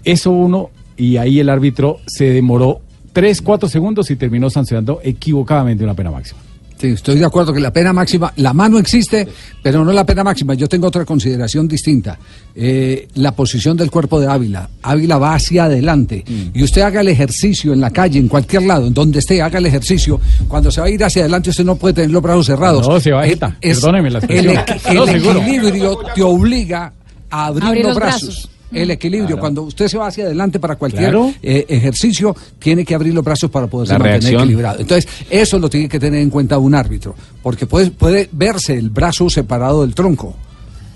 Eso 0.04 0.32
uno 0.32 0.70
y 0.96 1.18
ahí 1.18 1.40
el 1.40 1.50
árbitro 1.50 2.00
se 2.08 2.26
demoró 2.32 2.82
3, 3.14 3.42
4 3.42 3.68
segundos 3.70 4.10
y 4.12 4.16
terminó 4.16 4.50
sancionando 4.50 5.00
equivocadamente 5.04 5.84
una 5.84 5.94
pena 5.94 6.12
máxima. 6.12 6.47
Sí, 6.80 6.90
estoy 6.90 7.18
de 7.18 7.26
acuerdo 7.26 7.52
que 7.54 7.60
la 7.60 7.74
pena 7.74 7.92
máxima, 7.92 8.32
la 8.36 8.54
mano 8.54 8.78
existe, 8.78 9.28
pero 9.64 9.84
no 9.84 9.92
la 9.92 10.06
pena 10.06 10.24
máxima. 10.24 10.54
Yo 10.54 10.68
tengo 10.68 10.88
otra 10.88 11.06
consideración 11.06 11.68
distinta. 11.68 12.20
Eh, 12.56 13.08
la 13.16 13.32
posición 13.32 13.76
del 13.76 13.90
cuerpo 13.90 14.20
de 14.20 14.28
Ávila. 14.28 14.70
Ávila 14.84 15.18
va 15.18 15.34
hacia 15.34 15.64
adelante. 15.66 16.24
Y 16.54 16.62
usted 16.64 16.82
haga 16.82 17.02
el 17.02 17.08
ejercicio 17.08 17.74
en 17.74 17.82
la 17.82 17.90
calle, 17.90 18.20
en 18.20 18.28
cualquier 18.28 18.62
lado, 18.64 18.86
en 18.86 18.94
donde 18.94 19.20
esté, 19.20 19.42
haga 19.42 19.58
el 19.58 19.66
ejercicio. 19.66 20.22
Cuando 20.48 20.70
se 20.70 20.80
va 20.82 20.88
a 20.88 20.90
ir 20.92 21.04
hacia 21.04 21.24
adelante, 21.24 21.50
usted 21.50 21.66
no 21.66 21.76
puede 21.78 21.96
tener 21.96 22.12
los 22.12 22.22
brazos 22.22 22.46
cerrados. 22.46 22.88
No, 22.88 23.00
se 23.00 23.12
va 23.12 23.26
Eh, 23.26 23.30
quieta. 23.30 23.58
es- 23.60 23.80
Perdóneme 23.80 24.12
la 24.12 24.20
el, 24.20 24.50
expresión. 24.52 25.10
el 25.10 25.16
equilibrio 25.16 25.98
te 26.14 26.22
obliga 26.22 26.94
a 27.32 27.46
abrir, 27.48 27.64
Abrir 27.68 27.84
los 27.86 27.90
los 27.94 27.98
brazos. 28.00 28.22
brazos. 28.24 28.50
El 28.72 28.92
equilibrio, 28.92 29.28
Claro. 29.28 29.40
cuando 29.42 29.62
usted 29.64 29.88
se 29.88 29.98
va 29.98 30.08
hacia 30.08 30.26
adelante 30.26 30.60
para 30.60 30.76
cualquier 30.76 31.04
Claro. 31.12 31.34
eh, 31.42 31.66
ejercicio, 31.70 32.36
tiene 32.60 32.84
que 32.84 32.94
abrir 32.96 33.14
los 33.14 33.24
brazos 33.24 33.50
para 33.50 33.68
poderse 33.68 33.94
La 33.94 34.00
mantener 34.00 34.22
reacción. 34.22 34.42
equilibrado. 34.42 34.80
Entonces, 34.82 35.10
eso 35.30 35.58
lo 35.60 35.70
tiene 35.70 35.88
que 35.88 36.00
tener 36.00 36.20
en 36.22 36.30
cuenta 36.30 36.58
un 36.58 36.76
árbitro, 36.76 37.16
porque 37.42 37.66
puede, 37.66 37.92
puede 37.92 38.28
verse 38.32 38.74
el 38.74 38.90
brazo 38.90 39.30
separado 39.30 39.82
del 39.84 39.96
tronco. 39.96 40.36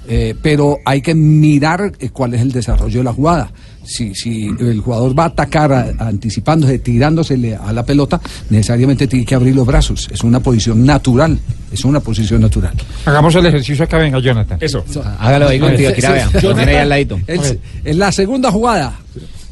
Eh, 0.08 0.36
pero 0.42 0.80
hay 0.84 1.02
que 1.02 1.14
mirar 1.16 1.94
eh, 2.00 2.10
cuál 2.10 2.34
es 2.34 2.42
el 2.42 2.52
desarrollo 2.52 2.98
de 3.00 3.04
la 3.04 3.14
jugada. 3.14 3.52
Si, 3.92 4.16
si 4.16 4.46
el 4.60 4.80
jugador 4.80 5.18
va 5.18 5.24
a 5.24 5.28
atacar 5.28 5.74
a- 5.74 5.92
anticipándose, 6.00 6.80
tirándosele 6.80 7.56
a 7.56 7.74
la 7.74 7.84
pelota, 7.86 8.22
necesariamente 8.50 9.06
tiene 9.08 9.26
que 9.26 9.36
abrir 9.36 9.54
los 9.56 9.68
brazos. 9.68 10.08
Es 10.12 10.24
una 10.24 10.40
posición 10.40 10.86
natural. 10.86 11.38
Es 11.72 11.84
una 11.86 12.00
posición 12.00 12.42
natural. 12.42 12.74
Hagamos 13.06 13.36
el 13.36 13.46
ejercicio 13.46 13.84
acá, 13.86 13.98
venga, 13.98 14.20
Jonathan. 14.20 14.58
Eso. 14.62 14.84
Hágalo 15.20 15.48
ahí 15.48 15.60
con 15.60 15.70
Tibaquirá, 15.78 16.12
vea. 16.14 16.30
Ahí 16.70 16.76
al 16.76 16.90
ladito. 16.90 17.20
Es- 17.28 17.58
en 17.84 18.00
la 18.00 18.12
segunda 18.12 18.52
jugada. 18.52 18.94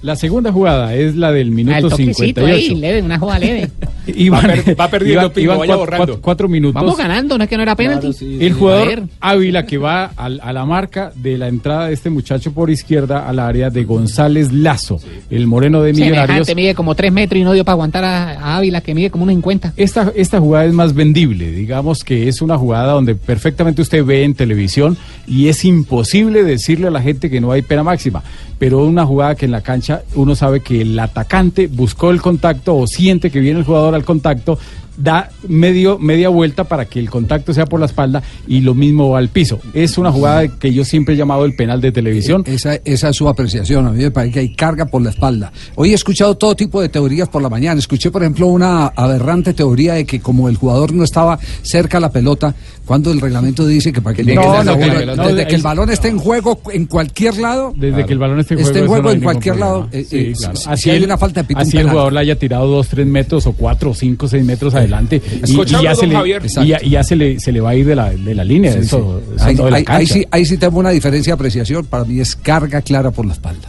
La 0.01 0.15
segunda 0.15 0.51
jugada 0.51 0.95
es 0.95 1.15
la 1.15 1.31
del 1.31 1.47
Al 1.49 1.53
minuto 1.53 1.89
toquecito 1.89 2.45
ahí, 2.45 2.61
58. 2.67 2.75
leve, 2.79 3.01
una 3.01 3.19
jugada 3.19 3.39
leve. 3.39 3.69
Iban- 4.07 4.33
Va 4.49 4.53
per- 4.63 4.79
va 4.79 4.87
perdiendo 4.89 5.21
iban- 5.27 5.33
Pingo, 5.33 5.43
iban 5.43 5.57
vaya 5.59 5.67
cuatro- 5.73 5.79
borrando. 5.79 6.05
cuatro- 6.05 6.21
cuatro 6.21 6.47
minutos. 6.49 6.73
Vamos 6.73 6.97
ganando, 6.97 7.37
no 7.37 7.43
es 7.43 7.49
que 7.49 7.57
no 7.57 7.63
era 7.63 7.75
penalti. 7.75 8.37
El 8.39 8.53
A 8.53 8.55
jugador. 8.55 9.03
Ávila 9.19 9.65
que 9.65 9.77
va 9.77 10.11
a, 10.15 10.29
la 10.29 10.65
marca 10.65 11.11
de 11.15 11.37
la 11.37 11.47
entrada 11.47 11.87
de 11.87 11.93
este 11.93 12.09
muchacho 12.09 12.51
por 12.53 12.69
izquierda 12.71 13.27
al 13.27 13.37
área 13.39 13.69
de 13.69 13.83
González 13.83 14.51
Lazo, 14.51 14.99
el 15.29 15.45
moreno 15.47 15.81
de 15.83 15.91
Millonarios. 15.93 16.25
Semejante, 16.27 16.55
mide 16.55 16.73
como 16.75 16.95
3 16.95 17.11
metros 17.11 17.39
y 17.39 17.43
no 17.43 17.51
dio 17.53 17.63
para 17.65 17.73
aguantar 17.73 18.03
a, 18.05 18.31
a 18.39 18.57
Ávila, 18.57 18.81
que 18.81 18.95
mide 18.95 19.11
como 19.11 19.25
1,50. 19.27 19.73
Esta, 19.77 20.11
esta 20.15 20.39
jugada 20.39 20.65
es 20.65 20.73
más 20.73 20.95
vendible, 20.95 21.51
digamos 21.51 22.03
que 22.03 22.27
es 22.29 22.41
una 22.41 22.57
jugada 22.57 22.93
donde 22.93 23.15
perfectamente 23.15 23.81
usted 23.81 24.03
ve 24.03 24.23
en 24.23 24.33
televisión 24.33 24.97
y 25.27 25.49
es 25.49 25.65
imposible 25.65 26.43
decirle 26.43 26.87
a 26.87 26.91
la 26.91 27.01
gente 27.01 27.29
que 27.29 27.41
no 27.41 27.51
hay 27.51 27.61
pena 27.61 27.83
máxima, 27.83 28.23
pero 28.57 28.79
una 28.85 29.05
jugada 29.05 29.35
que 29.35 29.45
en 29.45 29.51
la 29.51 29.61
cancha 29.61 29.88
uno 30.15 30.35
sabe 30.35 30.61
que 30.61 30.81
el 30.81 30.99
atacante 30.99 31.67
buscó 31.67 32.11
el 32.11 32.21
contacto 32.21 32.75
o 32.75 32.87
siente 32.87 33.31
que 33.31 33.39
viene 33.39 33.59
el 33.59 33.65
jugador 33.65 33.95
al 33.95 34.05
contacto, 34.05 34.57
da 35.01 35.29
medio, 35.47 35.97
media 35.97 36.29
vuelta 36.29 36.65
para 36.65 36.85
que 36.85 36.99
el 36.99 37.09
contacto 37.09 37.53
sea 37.53 37.65
por 37.65 37.79
la 37.79 37.85
espalda 37.85 38.21
y 38.47 38.61
lo 38.61 38.73
mismo 38.75 39.09
va 39.11 39.19
al 39.19 39.29
piso. 39.29 39.59
Es 39.73 39.97
una 39.97 40.11
jugada 40.11 40.47
que 40.59 40.73
yo 40.73 40.83
siempre 40.83 41.13
he 41.15 41.17
llamado 41.17 41.45
el 41.45 41.55
penal 41.55 41.81
de 41.81 41.91
televisión. 41.91 42.43
Esa, 42.45 42.75
esa 42.85 43.09
es 43.09 43.15
su 43.15 43.27
apreciación. 43.29 43.87
A 43.87 43.91
mí 43.91 44.03
me 44.03 44.11
parece 44.11 44.33
que 44.33 44.39
hay 44.41 44.55
carga 44.55 44.85
por 44.85 45.01
la 45.01 45.09
espalda. 45.11 45.51
Hoy 45.75 45.91
he 45.91 45.95
escuchado 45.95 46.35
todo 46.35 46.55
tipo 46.55 46.81
de 46.81 46.89
teorías 46.89 47.29
por 47.29 47.41
la 47.41 47.49
mañana. 47.49 47.79
Escuché, 47.79 48.11
por 48.11 48.21
ejemplo, 48.23 48.47
una 48.47 48.87
aberrante 48.87 49.53
teoría 49.53 49.93
de 49.93 50.05
que 50.05 50.19
como 50.19 50.49
el 50.49 50.57
jugador 50.57 50.93
no 50.93 51.03
estaba 51.03 51.39
cerca 51.61 51.97
a 51.97 52.01
la 52.01 52.11
pelota, 52.11 52.53
cuando 52.85 53.11
el 53.11 53.21
reglamento 53.21 53.65
dice 53.65 53.93
que 53.93 54.01
para 54.01 54.15
que 54.15 54.23
no, 54.23 54.63
no, 54.63 54.63
la 54.63 54.77
pelota. 54.77 55.27
desde 55.27 55.47
que 55.47 55.55
el 55.55 55.61
balón 55.61 55.89
esté 55.91 56.07
en 56.09 56.17
juego 56.17 56.59
en 56.71 56.85
cualquier 56.87 57.37
lado, 57.37 57.73
Desde 57.75 58.05
que 58.05 58.13
el 58.13 58.19
balón 58.19 58.39
esté 58.39 58.55
en 58.55 58.59
juego, 58.61 58.69
esté 58.69 58.79
en 58.79 58.87
juego 58.87 59.03
no 59.03 59.11
en 59.11 59.21
cualquier 59.21 59.55
problema. 59.55 59.77
lado, 59.77 59.89
eh, 59.91 60.05
Sí, 60.09 60.17
eh, 60.17 60.33
claro. 60.37 60.55
si- 60.55 60.77
si 60.77 60.89
hay 60.89 60.97
el- 60.97 61.03
una 61.05 61.17
falta 61.17 61.41
de 61.41 61.47
pito, 61.47 61.59
un 61.61 61.67
así 61.67 61.77
el 61.77 61.89
jugador 61.89 62.13
le 62.13 62.19
haya 62.19 62.35
tirado 62.37 62.67
dos, 62.67 62.87
tres 62.87 63.05
metros 63.05 63.45
o 63.47 63.53
cuatro, 63.53 63.93
cinco, 63.93 64.27
seis 64.27 64.43
metros 64.43 64.73
adelante 64.73 64.88
y, 64.89 65.43
Escuchado, 65.43 65.81
y 65.83 65.85
ya, 65.85 65.95
se 65.95 66.07
le, 66.07 66.15
Javier. 66.15 66.41
y 66.45 66.67
ya- 66.67 66.79
y 66.83 66.89
ya 66.89 67.03
se 67.03 67.15
le, 67.15 67.39
se 67.39 67.51
le 67.51 67.61
va 67.61 67.69
a 67.71 67.75
ir 67.75 67.85
de 67.85 67.95
la, 67.95 68.09
de 68.11 68.35
la 68.35 68.43
línea, 68.43 68.73
Sí, 68.73 68.79
eso, 68.79 69.21
sí. 69.37 69.43
Ahí, 69.43 69.55
de 69.55 69.61
la 69.61 69.67
ahí- 69.67 69.73
ahí 69.75 69.83
cancha. 69.85 70.13
sí, 70.13 70.25
ahí 70.31 70.45
sí 70.45 70.57
tengo 70.57 70.79
una 70.79 70.89
diferencia 70.89 71.31
de 71.31 71.35
apreciación. 71.35 71.85
Para 71.85 72.03
mí 72.05 72.19
es 72.19 72.35
carga 72.35 72.81
clara 72.81 73.11
por 73.11 73.25
la 73.25 73.33
espalda. 73.33 73.67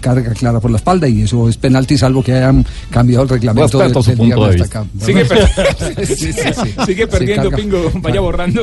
Carga 0.00 0.32
clara 0.34 0.58
por 0.58 0.70
la 0.72 0.78
espalda 0.78 1.06
y 1.08 1.22
eso 1.22 1.48
es 1.48 1.56
penalti, 1.56 1.96
salvo 1.96 2.24
que 2.24 2.32
hayan 2.32 2.66
cambiado 2.90 3.22
el 3.22 3.28
reglamento. 3.28 3.78
De 3.78 3.84
hasta 3.84 4.64
acá. 4.64 4.84
Sigue, 5.00 5.24
Sí, 5.24 5.28
per- 5.28 6.06
sí, 6.06 6.16
sí. 6.16 6.32
Sigue 6.86 7.02
Sí, 7.04 7.08
perdiendo, 7.08 7.50
carga- 7.50 7.56
Pingo. 7.56 7.90
Vaya 8.00 8.20
borrando. 8.20 8.62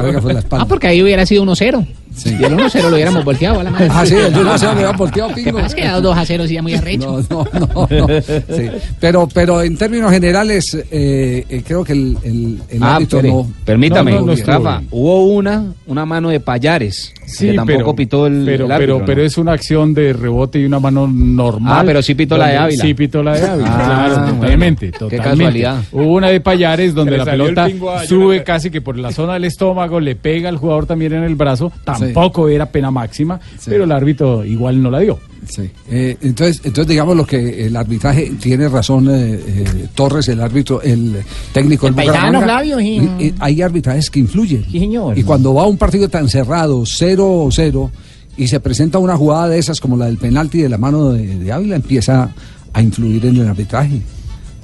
por. 0.49 0.59
Ah, 0.59 0.65
porque 0.67 0.87
ahí 0.87 1.01
hubiera 1.01 1.25
sido 1.25 1.43
1-0. 1.43 1.87
Y 2.25 2.43
el 2.43 2.53
1-0 2.57 2.81
lo 2.89 2.95
hubiéramos 2.95 3.23
volteado 3.23 3.59
a 3.61 3.63
la 3.63 3.71
madre. 3.71 3.87
Ah, 3.91 4.05
sí, 4.05 4.15
el 4.15 4.35
1 4.37 4.51
a 4.51 4.57
0 4.57 4.71
le 4.75 4.79
habían 4.81 4.97
volteado, 4.97 5.29
Lo 5.29 5.35
Pingo. 5.35 5.53
pasa 5.53 5.67
es 5.67 5.75
que 5.75 5.83
a 5.85 6.01
2 6.01 6.17
a 6.17 6.25
0 6.25 6.47
sí 6.47 6.53
ya 6.55 6.61
muy 6.61 6.73
arrecho. 6.73 7.23
No, 7.29 7.45
no, 7.53 7.67
no, 7.89 7.89
no. 7.89 8.07
Sí. 8.21 8.69
Pero, 8.99 9.27
pero 9.33 9.61
en 9.61 9.77
términos 9.77 10.11
generales, 10.11 10.73
eh, 10.91 11.45
eh, 11.47 11.63
creo 11.65 11.83
que 11.83 11.93
el, 11.93 12.17
el, 12.23 12.59
el 12.69 12.83
Ah, 12.83 12.95
árbitro 12.97 13.19
espere, 13.19 13.33
no. 13.33 13.47
permítame, 13.63 14.11
no, 14.13 14.21
no 14.21 14.35
Rafa, 14.35 14.81
hubo 14.91 15.25
una, 15.27 15.73
una 15.87 16.05
mano 16.05 16.29
de 16.29 16.39
Payares, 16.39 17.13
que 17.37 17.53
tampoco 17.53 17.95
pitó 17.95 18.27
el, 18.27 18.43
pero, 18.45 18.65
el 18.65 18.71
árbitro, 18.71 18.95
pero, 18.95 18.99
¿no? 18.99 19.05
pero 19.05 19.23
es 19.23 19.37
una 19.37 19.53
acción 19.53 19.93
de 19.93 20.11
rebote 20.13 20.59
y 20.59 20.65
una 20.65 20.79
mano 20.79 21.07
normal. 21.07 21.73
Ah, 21.79 21.83
pero 21.85 22.01
sí 22.01 22.15
pitó 22.15 22.37
la 22.37 22.47
de 22.47 22.57
Ávila. 22.57 22.83
Sí 22.83 22.93
pitó 22.93 23.23
la 23.23 23.33
de 23.39 23.47
Ávila, 23.47 23.69
Ah, 23.71 23.83
claro, 24.05 24.21
bueno. 24.23 24.39
totalmente, 24.41 24.85
Qué 24.91 24.97
totalmente. 24.99 25.29
casualidad. 25.29 25.83
Hubo 25.91 26.13
una 26.15 26.27
de 26.29 26.41
Payares 26.41 26.93
donde 26.93 27.17
la 27.17 27.25
pelota 27.25 27.67
sube 28.07 28.43
casi 28.43 28.69
que 28.71 28.81
por 28.81 28.97
la 28.97 29.11
zona 29.11 29.33
del 29.33 29.45
estómago, 29.45 29.99
le 29.99 30.15
pega 30.15 30.49
al 30.49 30.57
jugador 30.57 30.85
también 30.85 31.13
en 31.13 31.23
el 31.23 31.35
brazo, 31.35 31.71
tampoco 31.99 32.47
era 32.49 32.65
pena 32.71 32.91
máxima, 32.91 33.39
pero 33.65 33.83
el 33.83 33.91
árbitro 33.91 34.43
igual 34.45 34.81
no 34.81 34.89
la 34.91 34.99
dio. 34.99 35.19
Sí. 35.47 35.69
Eh, 35.89 36.17
entonces, 36.21 36.62
entonces, 36.63 36.88
digamos 36.89 37.15
lo 37.15 37.25
que 37.25 37.65
el 37.65 37.75
arbitraje 37.75 38.31
tiene 38.39 38.67
razón 38.67 39.07
eh, 39.09 39.39
eh, 39.47 39.88
Torres, 39.95 40.27
el 40.27 40.41
árbitro, 40.41 40.81
el 40.81 41.15
técnico 41.53 41.88
El 41.88 41.95
del 41.95 42.05
paisano. 42.07 42.41
Flavio. 42.41 42.79
Y- 42.79 42.97
y 43.19 43.33
hay 43.39 43.62
arbitrajes 43.62 44.09
que 44.09 44.19
influyen. 44.19 44.63
Sí, 44.69 44.79
señor. 44.79 45.17
Y 45.17 45.23
cuando 45.23 45.53
va 45.53 45.63
a 45.63 45.67
un 45.67 45.77
partido 45.77 46.07
tan 46.09 46.27
cerrado, 46.29 46.85
0-0, 46.85 47.89
y 48.38 48.47
se 48.47 48.59
presenta 48.59 48.99
una 48.99 49.17
jugada 49.17 49.49
de 49.49 49.59
esas 49.59 49.79
como 49.79 49.97
la 49.97 50.05
del 50.05 50.17
penalti 50.17 50.62
de 50.62 50.69
la 50.69 50.77
mano 50.77 51.12
de, 51.12 51.39
de 51.39 51.51
Ávila, 51.51 51.75
empieza 51.77 52.29
a 52.73 52.81
influir 52.81 53.25
en 53.25 53.38
el 53.38 53.47
arbitraje. 53.47 54.01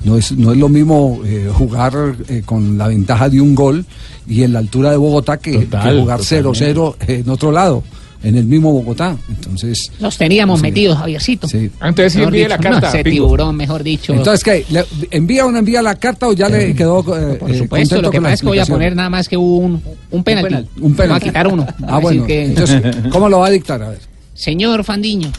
No 0.05 0.17
es, 0.17 0.31
no 0.33 0.51
es 0.51 0.57
lo 0.57 0.69
mismo 0.69 1.19
eh, 1.25 1.49
jugar 1.51 1.93
eh, 2.29 2.43
con 2.45 2.77
la 2.77 2.87
ventaja 2.87 3.27
de 3.27 3.41
un 3.41 3.55
gol 3.55 3.83
y 4.27 4.43
en 4.43 4.53
la 4.53 4.59
altura 4.59 4.91
de 4.91 4.97
Bogotá 4.97 5.37
que, 5.37 5.57
Total, 5.59 5.93
que 5.95 5.99
jugar 6.01 6.19
0-0 6.19 6.95
en 7.07 7.29
otro 7.29 7.51
lado, 7.51 7.83
en 8.23 8.35
el 8.37 8.45
mismo 8.45 8.71
Bogotá. 8.71 9.17
Entonces, 9.29 9.91
Los 9.99 10.17
teníamos 10.17 10.59
Sí. 10.59 10.63
metidos, 10.67 10.97
Javiercito. 10.99 11.47
Sí. 11.47 11.69
Sí 11.69 11.69
Mejor 11.81 12.21
envíe 12.23 12.47
la 12.47 12.57
carta. 12.59 12.79
No, 12.81 12.87
ese 12.87 13.03
tiburón, 13.03 13.55
mejor 13.55 13.81
dicho. 13.83 14.13
entonces 14.13 14.43
¿qué? 14.43 14.63
¿Le 14.69 14.85
¿Envía 15.11 15.45
o 15.45 15.51
no 15.51 15.57
envía 15.57 15.81
la 15.81 15.95
carta 15.95 16.27
o 16.27 16.33
ya 16.33 16.49
le 16.49 16.75
quedó 16.75 16.99
eh, 16.99 17.35
Por 17.35 17.49
eh, 17.51 17.57
supuesto, 17.57 17.67
contento 17.69 18.01
lo 18.03 18.11
que 18.11 18.21
pasa 18.21 18.33
es 18.35 18.41
que 18.41 18.47
voy 18.47 18.59
a 18.59 18.65
poner 18.67 18.95
nada 18.95 19.09
más 19.09 19.27
que 19.27 19.37
un, 19.37 19.81
un 20.11 20.23
penalti. 20.23 20.49
penal- 20.49 20.67
un 20.81 20.95
penalti. 20.95 20.97
Vamos 20.97 21.17
a 21.17 21.19
quitar 21.19 21.47
uno. 21.47 21.67
Ah, 21.87 21.97
bueno. 21.99 22.25
que- 22.27 22.45
Entonces, 22.45 22.81
¿cómo 23.11 23.27
lo 23.27 23.39
va 23.39 23.47
a 23.47 23.51
dictar? 23.51 23.81
A 23.81 23.89
ver. 23.89 23.99
Señor 24.35 24.83
Fandiño. 24.83 25.31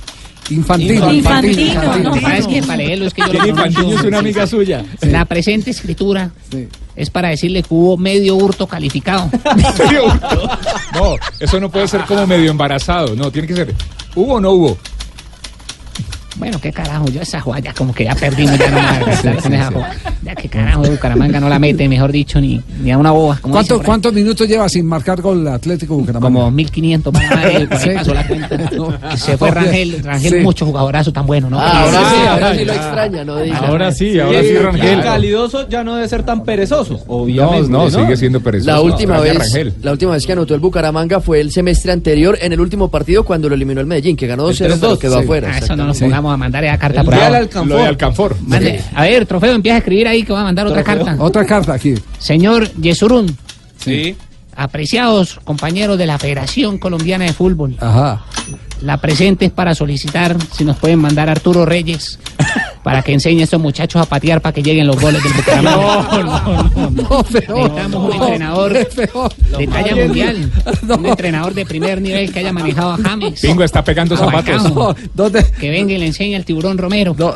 Infantino. 0.50 1.10
Infantino, 1.10 1.62
infantino. 1.64 1.98
no, 1.98 2.20
no, 2.20 2.28
es 2.28 2.46
que 2.46 2.62
para 2.62 2.76
leerlo 2.76 3.06
es 3.06 3.14
que 3.14 3.22
yo 3.22 3.30
Que 3.30 3.38
lo 3.38 3.46
Infantino 3.48 3.72
pronuncio. 3.80 4.00
es 4.00 4.06
una 4.06 4.18
amiga 4.18 4.46
suya. 4.46 4.84
La 5.02 5.24
presente 5.24 5.70
escritura 5.70 6.30
es 6.94 7.10
para 7.10 7.28
decirle 7.30 7.62
que 7.62 7.68
hubo 7.74 7.96
medio 7.96 8.36
hurto 8.36 8.66
calificado. 8.66 9.28
No, 10.94 11.16
eso 11.40 11.60
no 11.60 11.70
puede 11.70 11.88
ser 11.88 12.02
como 12.04 12.26
medio 12.26 12.50
embarazado. 12.50 13.14
No, 13.14 13.30
tiene 13.30 13.48
que 13.48 13.54
ser. 13.54 13.74
¿Hubo 14.14 14.34
o 14.34 14.40
no 14.40 14.50
hubo? 14.52 14.78
Bueno, 16.38 16.60
qué 16.60 16.70
carajo, 16.72 17.06
yo 17.08 17.22
esa 17.22 17.40
jugada 17.40 17.62
ya 17.62 17.72
como 17.74 17.94
que 17.94 18.04
ya 18.04 18.14
perdimos, 18.14 18.58
ya 18.58 18.70
no 18.70 19.06
gastar 19.06 19.16
Sí, 19.36 19.42
con 19.42 19.50
sí, 19.52 19.56
esa 19.58 19.68
sí. 19.68 19.74
jugada. 19.74 19.94
Ya 20.22 20.34
que 20.34 20.48
carajo, 20.48 20.82
Bucaramanga 20.82 21.40
no 21.40 21.48
la 21.48 21.58
mete, 21.58 21.88
mejor 21.88 22.12
dicho, 22.12 22.40
ni, 22.40 22.60
ni 22.82 22.90
a 22.90 22.98
una 22.98 23.10
boba. 23.12 23.38
como 23.40 23.52
¿Cuánto-. 23.54 23.82
¿Cuántos 23.82 24.12
minutos 24.12 24.46
lleva 24.48 24.68
sin 24.68 24.84
marcar 24.86 25.20
gol 25.22 25.46
Atlético 25.48 25.96
Bucaramanga? 25.96 26.26
Como 26.26 26.50
1500 26.50 27.12
más 27.12 27.30
ahí 27.32 27.68
Sí. 27.78 27.88
pasó 27.94 28.12
la 28.14 28.26
cuenta. 28.26 28.48
Que 29.10 29.16
se 29.16 29.38
fue 29.38 29.50
Rangel, 29.50 30.02
Rangel 30.02 30.32
Sí. 30.32 30.38
mucho 30.40 30.66
jugadorazo 30.66 31.12
tan 31.12 31.26
bueno, 31.26 31.48
¿no? 31.48 31.58
Ah, 31.60 31.82
ahora 31.84 32.10
sí, 32.10 32.16
ahora 32.28 32.54
sí 32.56 32.64
lo 32.64 32.72
extraña, 32.72 33.24
no 33.24 33.36
diga. 33.40 33.58
Ahora 33.58 33.92
sí, 33.92 34.18
ahora 34.20 34.42
sí, 34.42 34.58
Rangel. 34.58 34.86
El 34.98 35.02
calidoso 35.02 35.68
ya 35.68 35.84
no 35.84 35.94
debe 35.96 36.08
ser 36.08 36.22
tan 36.24 36.42
perezoso, 36.44 36.94
No, 37.06 37.14
obviamente. 37.14 37.68
no, 37.70 37.88
sigue 37.90 38.16
siendo 38.16 38.40
perezoso. 38.40 38.70
La 38.70 38.80
última 38.80 39.20
vez, 39.20 39.38
Rangel. 39.38 39.74
la 39.82 39.92
última 39.92 40.12
vez 40.12 40.26
que 40.26 40.32
anotó 40.32 40.54
el 40.54 40.60
Bucaramanga 40.60 41.20
fue 41.20 41.40
el 41.40 41.50
semestre 41.50 41.92
anterior 41.92 42.36
en 42.40 42.52
el 42.52 42.60
último 42.60 42.90
partido 42.90 43.24
cuando 43.24 43.48
lo 43.48 43.54
eliminó 43.54 43.80
el 43.80 43.86
Medellín, 43.86 44.16
que 44.16 44.26
ganó 44.26 44.48
2-0 44.50 44.58
pero 44.58 44.76
3-2, 44.94 44.98
quedó 44.98 45.18
sí. 45.18 45.22
afuera. 45.24 45.50
Ah, 45.54 45.58
eso 45.58 45.76
no 45.76 45.84
nos 45.86 45.96
exactamente. 45.96 46.25
A 46.32 46.36
mandar 46.36 46.64
esa 46.64 46.78
carta 46.78 47.00
El 47.00 47.04
por 47.04 47.14
ahí. 47.14 47.20
Lo 47.66 47.76
de 47.76 47.86
Alcanfor. 47.86 48.36
Mande- 48.42 48.82
A 48.94 49.02
ver, 49.02 49.26
trofeo, 49.26 49.54
empieza 49.54 49.76
a 49.76 49.78
escribir 49.78 50.08
ahí 50.08 50.22
que 50.22 50.32
va 50.32 50.40
a 50.40 50.44
mandar 50.44 50.66
otra 50.66 50.82
carta. 50.84 51.16
Otra 51.18 51.44
carta 51.44 51.74
aquí. 51.74 51.94
Señor 52.18 52.70
Yesurún, 52.74 53.36
Sí. 53.78 54.16
apreciados 54.54 55.38
compañeros 55.44 55.98
de 55.98 56.06
la 56.06 56.18
Federación 56.18 56.78
Colombiana 56.78 57.24
de 57.24 57.32
Fútbol, 57.32 57.76
Ajá. 57.80 58.24
la 58.80 58.96
presente 58.98 59.44
es 59.46 59.52
para 59.52 59.74
solicitar 59.74 60.36
si 60.56 60.64
nos 60.64 60.76
pueden 60.78 60.98
mandar 60.98 61.28
a 61.28 61.32
Arturo 61.32 61.64
Reyes 61.66 62.18
para 62.86 63.02
que 63.02 63.12
enseñe 63.12 63.40
a 63.40 63.44
estos 63.44 63.60
muchachos 63.60 64.00
a 64.00 64.04
patear 64.04 64.40
para 64.40 64.52
que 64.52 64.62
lleguen 64.62 64.86
los 64.86 64.94
goles 65.00 65.20
del 65.20 65.32
Bucaramanga. 65.32 66.88
No, 66.92 67.24
pero. 67.32 67.56
Necesitamos 67.56 68.14
un 68.14 68.22
entrenador 68.22 68.72
de 68.72 69.66
talla 69.66 69.96
mundial, 69.96 70.50
un 70.96 71.06
entrenador 71.06 71.52
de 71.52 71.66
primer 71.66 72.00
nivel 72.00 72.32
que 72.32 72.38
haya 72.38 72.52
manejado 72.52 72.92
a 72.92 72.98
James. 72.98 73.40
Pingo 73.40 73.64
está 73.64 73.82
pegando 73.82 74.14
a 74.14 74.18
zapatos. 74.18 74.96
¿Dónde? 75.14 75.44
Que 75.58 75.68
venga 75.70 75.94
y 75.94 75.98
le 75.98 76.06
enseñe 76.06 76.36
al 76.36 76.44
tiburón 76.44 76.78
Romero. 76.78 77.12
Do- 77.12 77.34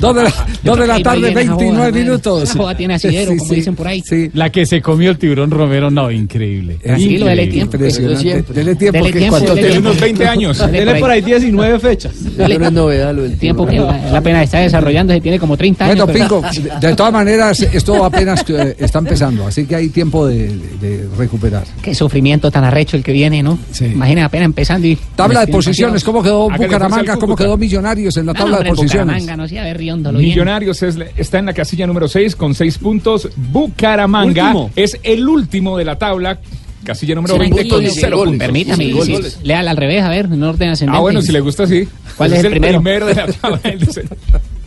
Dos 0.00 0.14
de 0.14 0.22
la, 0.24 0.32
dos 0.62 0.78
de 0.78 0.86
la 0.86 1.00
tarde, 1.02 1.18
viene 1.20 1.40
esa 1.42 1.54
29 1.56 1.76
joda, 1.76 1.90
minutos. 1.90 2.42
Esa 2.44 2.58
joda 2.58 2.76
tiene 2.76 2.94
asidero, 2.94 3.32
Sí, 3.32 3.38
como 3.38 3.48
sí, 3.50 3.56
dicen 3.56 3.74
por 3.74 3.88
ahí. 3.88 4.02
Sí. 4.06 4.30
La 4.34 4.50
que 4.52 4.64
se 4.64 4.80
comió 4.80 5.10
el 5.10 5.18
tiburón 5.18 5.50
Romero, 5.50 5.90
no, 5.90 6.10
increíble. 6.10 6.74
Tranquilo, 6.74 7.26
dele 7.26 7.44
Increíble. 7.44 7.76
tiempo. 8.16 8.52
Dele 8.52 8.74
tiempo. 8.76 8.92
Dele 8.98 9.12
que 9.12 9.28
cuando 9.28 9.54
dele 9.54 9.66
te- 9.66 9.70
tiempo. 9.72 9.88
unos 9.90 10.00
20 10.00 10.28
años. 10.28 10.58
Dele 10.58 10.84
Tiene 10.84 11.00
por 11.00 11.10
ahí 11.10 11.20
19 11.22 11.78
fechas. 11.80 12.12
No 12.36 12.46
es 12.46 12.72
novedad 12.72 13.14
lo 13.14 13.22
del 13.22 13.32
El 13.32 13.38
tiempo 13.38 13.66
que 13.66 13.80
la, 13.80 14.10
la 14.12 14.20
pena 14.20 14.42
está 14.42 14.58
desarrollando 14.58 14.77
se 15.14 15.20
tiene 15.20 15.38
como 15.38 15.56
30 15.56 15.84
años. 15.84 15.96
Bueno, 16.06 16.12
pero- 16.12 16.40
Pingo, 16.42 16.70
de, 16.80 16.88
de 16.88 16.94
todas 16.96 17.12
maneras, 17.12 17.60
esto 17.60 18.04
apenas 18.04 18.44
eh, 18.48 18.76
está 18.78 18.98
empezando, 18.98 19.46
así 19.46 19.66
que 19.66 19.74
hay 19.76 19.88
tiempo 19.88 20.26
de, 20.26 20.48
de- 20.48 20.78
de 20.98 21.08
recuperar. 21.16 21.64
Qué 21.82 21.94
sufrimiento 21.94 22.50
tan 22.50 22.64
arrecho 22.64 22.96
el 22.96 23.02
que 23.02 23.12
viene, 23.12 23.42
¿no? 23.42 23.58
Sí. 23.72 23.86
Imagina 23.86 24.24
apenas 24.24 24.46
empezando 24.46 24.86
y... 24.86 24.96
Tabla 25.16 25.44
de 25.46 25.52
posiciones. 25.52 26.04
¿cómo 26.04 26.22
quedó 26.22 26.48
Bucaramanga? 26.50 27.16
¿Cómo 27.16 27.34
quedó 27.36 27.56
Millonarios 27.56 28.16
en 28.16 28.26
la 28.26 28.32
No, 28.32 28.38
tabla 28.38 28.56
hombre, 28.58 28.70
de 28.70 28.76
posiciones? 28.76 29.22
Bucaramanga, 29.22 29.36
no 29.36 29.48
sea. 29.48 30.12
Millonarios 30.12 30.82
es- 30.82 30.96
está 31.16 31.38
en 31.38 31.46
la 31.46 31.52
casilla 31.52 31.86
número 31.86 32.08
6 32.08 32.36
con 32.36 32.54
6 32.54 32.78
puntos. 32.78 33.28
Bucaramanga 33.36 34.44
Último. 34.48 34.70
es 34.76 34.98
el 35.02 35.28
último 35.28 35.76
de 35.76 35.84
la 35.84 35.96
tabla 35.98 36.38
Casilla 36.84 37.16
número 37.16 37.34
Será 37.34 37.42
20 37.50 37.68
con 37.68 37.80
Guillo. 37.80 37.92
0 37.94 38.16
puntos. 38.24 38.38
Permítame, 38.38 38.84
sí, 39.02 39.18
léala 39.42 39.72
al 39.72 39.76
revés, 39.76 40.02
a 40.04 40.08
ver, 40.08 40.26
en 40.26 40.42
orden 40.42 40.70
ascendente. 40.70 40.96
Ah, 40.96 41.00
bueno, 41.00 41.20
si 41.20 41.32
le 41.32 41.40
gusta 41.40 41.64
así. 41.64 41.86
¿Cuál 42.16 42.32
es 42.32 42.44
el 42.44 42.50
primero? 42.52 43.06
de 43.06 43.14
la 43.14 43.26
tabla. 43.26 43.60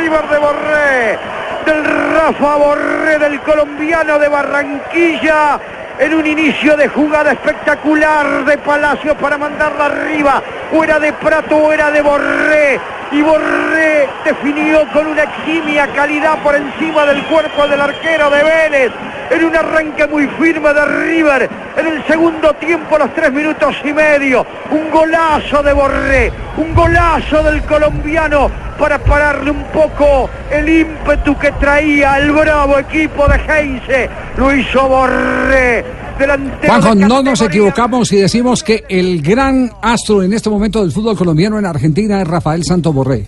River 0.00 0.28
de 0.28 0.38
Borré, 0.38 1.18
del 1.66 1.84
Rafa 2.14 2.56
Borré, 2.56 3.03
del 3.18 3.40
colombiano 3.40 4.18
de 4.18 4.28
Barranquilla, 4.28 5.60
en 5.98 6.14
un 6.14 6.26
inicio 6.26 6.76
de 6.76 6.88
jugada 6.88 7.32
espectacular 7.32 8.44
de 8.44 8.58
Palacio 8.58 9.14
para 9.16 9.38
mandarla 9.38 9.86
arriba, 9.86 10.42
o 10.72 10.82
era 10.82 10.98
de 10.98 11.12
Prato 11.12 11.56
o 11.56 11.72
era 11.72 11.90
de 11.92 12.02
Borré, 12.02 12.80
y 13.12 13.22
Borré 13.22 14.08
definió 14.24 14.86
con 14.92 15.06
una 15.06 15.22
eximia 15.22 15.86
calidad 15.88 16.38
por 16.42 16.56
encima 16.56 17.06
del 17.06 17.24
cuerpo 17.26 17.68
del 17.68 17.80
arquero 17.80 18.30
de 18.30 18.42
Vélez, 18.42 18.92
en 19.30 19.44
un 19.44 19.56
arranque 19.56 20.06
muy 20.06 20.26
firme 20.38 20.72
de 20.72 20.84
River, 20.84 21.50
en 21.76 21.86
el 21.86 22.04
segundo 22.06 22.52
tiempo, 22.54 22.98
los 22.98 23.12
tres 23.14 23.32
minutos 23.32 23.74
y 23.84 23.92
medio, 23.92 24.46
un 24.70 24.90
golazo 24.90 25.62
de 25.62 25.72
Borré, 25.72 26.32
un 26.56 26.74
golazo 26.74 27.42
del 27.42 27.62
colombiano 27.62 28.50
para 28.78 28.98
pararle 28.98 29.50
un 29.50 29.64
poco 29.64 30.28
el 30.50 30.68
ímpetu 30.68 31.36
que 31.38 31.52
traía 31.52 32.18
el 32.18 32.32
bravo 32.32 32.78
equipo 32.78 33.26
de 33.28 33.36
Heinze, 33.36 34.10
lo 34.36 34.54
hizo 34.54 34.88
Borré. 34.88 35.84
delantero 36.18 36.72
Juanjo, 36.72 36.94
de 36.94 37.06
no 37.06 37.22
nos 37.22 37.40
equivocamos 37.40 38.08
si 38.08 38.16
decimos 38.16 38.62
que 38.62 38.84
el 38.88 39.22
gran 39.22 39.70
astro 39.82 40.22
en 40.22 40.32
este 40.32 40.50
momento 40.50 40.80
del 40.80 40.92
fútbol 40.92 41.16
colombiano 41.16 41.58
en 41.58 41.66
Argentina 41.66 42.20
es 42.20 42.28
Rafael 42.28 42.64
Santos 42.64 42.94
Borré. 42.94 43.26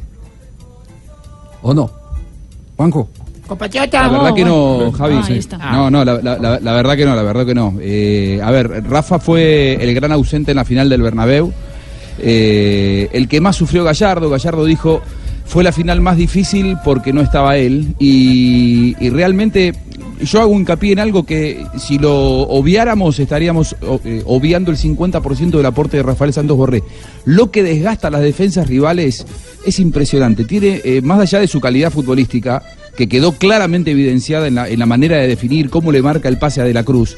¿O 1.63 1.75
no? 1.75 1.91
Juanjo. 2.77 3.09
La 4.03 4.09
verdad 4.19 4.35
que 4.35 4.45
no, 4.45 4.93
Javi. 4.93 5.15
Está. 5.39 5.57
No, 5.73 5.91
no, 5.91 6.05
la, 6.05 6.15
la- 6.23 6.39
la- 6.39 6.61
la 6.61 6.73
verdad 6.73 6.97
que 6.97 7.05
no, 7.05 7.15
la 7.15 7.23
verdad 7.23 7.47
que 7.47 7.55
no. 7.55 7.75
Eh, 7.81 8.41
a 8.43 8.51
ver, 8.51 8.85
Rafa 8.89 9.19
fue 9.19 9.75
el 9.81 9.95
gran 9.95 10.13
ausente 10.13 10.51
en 10.53 10.57
la 10.57 10.65
final 10.65 10.89
del 10.89 11.03
Bernabéu. 11.03 11.53
Eh, 12.19 13.09
el 13.13 13.29
que 13.29 13.41
más 13.41 13.57
sufrió 13.57 13.85
Gallardo, 13.85 14.31
Gallardo 14.31 14.65
dijo, 14.65 15.03
fue 15.45 15.63
la 15.63 15.73
final 15.73 16.01
más 16.01 16.17
difícil 16.17 16.77
porque 16.85 17.13
no 17.13 17.21
estaba 17.21 17.57
él. 17.57 17.95
Y, 17.99 18.97
y 19.05 19.11
realmente 19.11 19.75
yo 20.21 20.41
hago 20.41 20.55
hincapié 20.55 20.93
en 20.93 20.99
algo 20.99 21.25
que 21.27 21.65
si 21.79 21.99
lo 21.99 22.15
obviáramos 22.49 23.19
estaríamos 23.19 23.77
eh, 24.05 24.23
obviando 24.25 24.71
el 24.71 24.79
50% 24.79 25.51
del 25.51 25.67
aporte 25.67 25.99
de 25.99 26.03
Rafael 26.03 26.33
Santos 26.33 26.57
Borré. 26.57 26.83
Lo 27.27 27.51
que 27.51 27.63
desgasta 27.63 28.09
las 28.11 28.23
defensas 28.23 28.67
rivales 28.67 29.27
es 29.67 29.79
impresionante. 29.79 30.45
Tiene, 30.45 30.81
más 31.03 31.21
allá 31.21 31.41
de 31.41 31.49
su 31.49 31.61
calidad 31.61 31.93
futbolística, 31.93 32.63
que 32.97 33.09
quedó 33.09 33.33
claramente 33.33 33.91
evidenciada 33.91 34.49
en 34.49 34.57
la, 34.57 34.69
en 34.69 34.79
la 34.79 34.87
manera 34.87 35.19
de 35.19 35.29
definir 35.29 35.71
cómo 35.71 35.93
le 35.93 36.03
marca 36.03 36.29
el 36.29 36.39
pase 36.39 36.61
a 36.61 36.65
De 36.65 36.73
la 36.73 36.83
Cruz, 36.83 37.17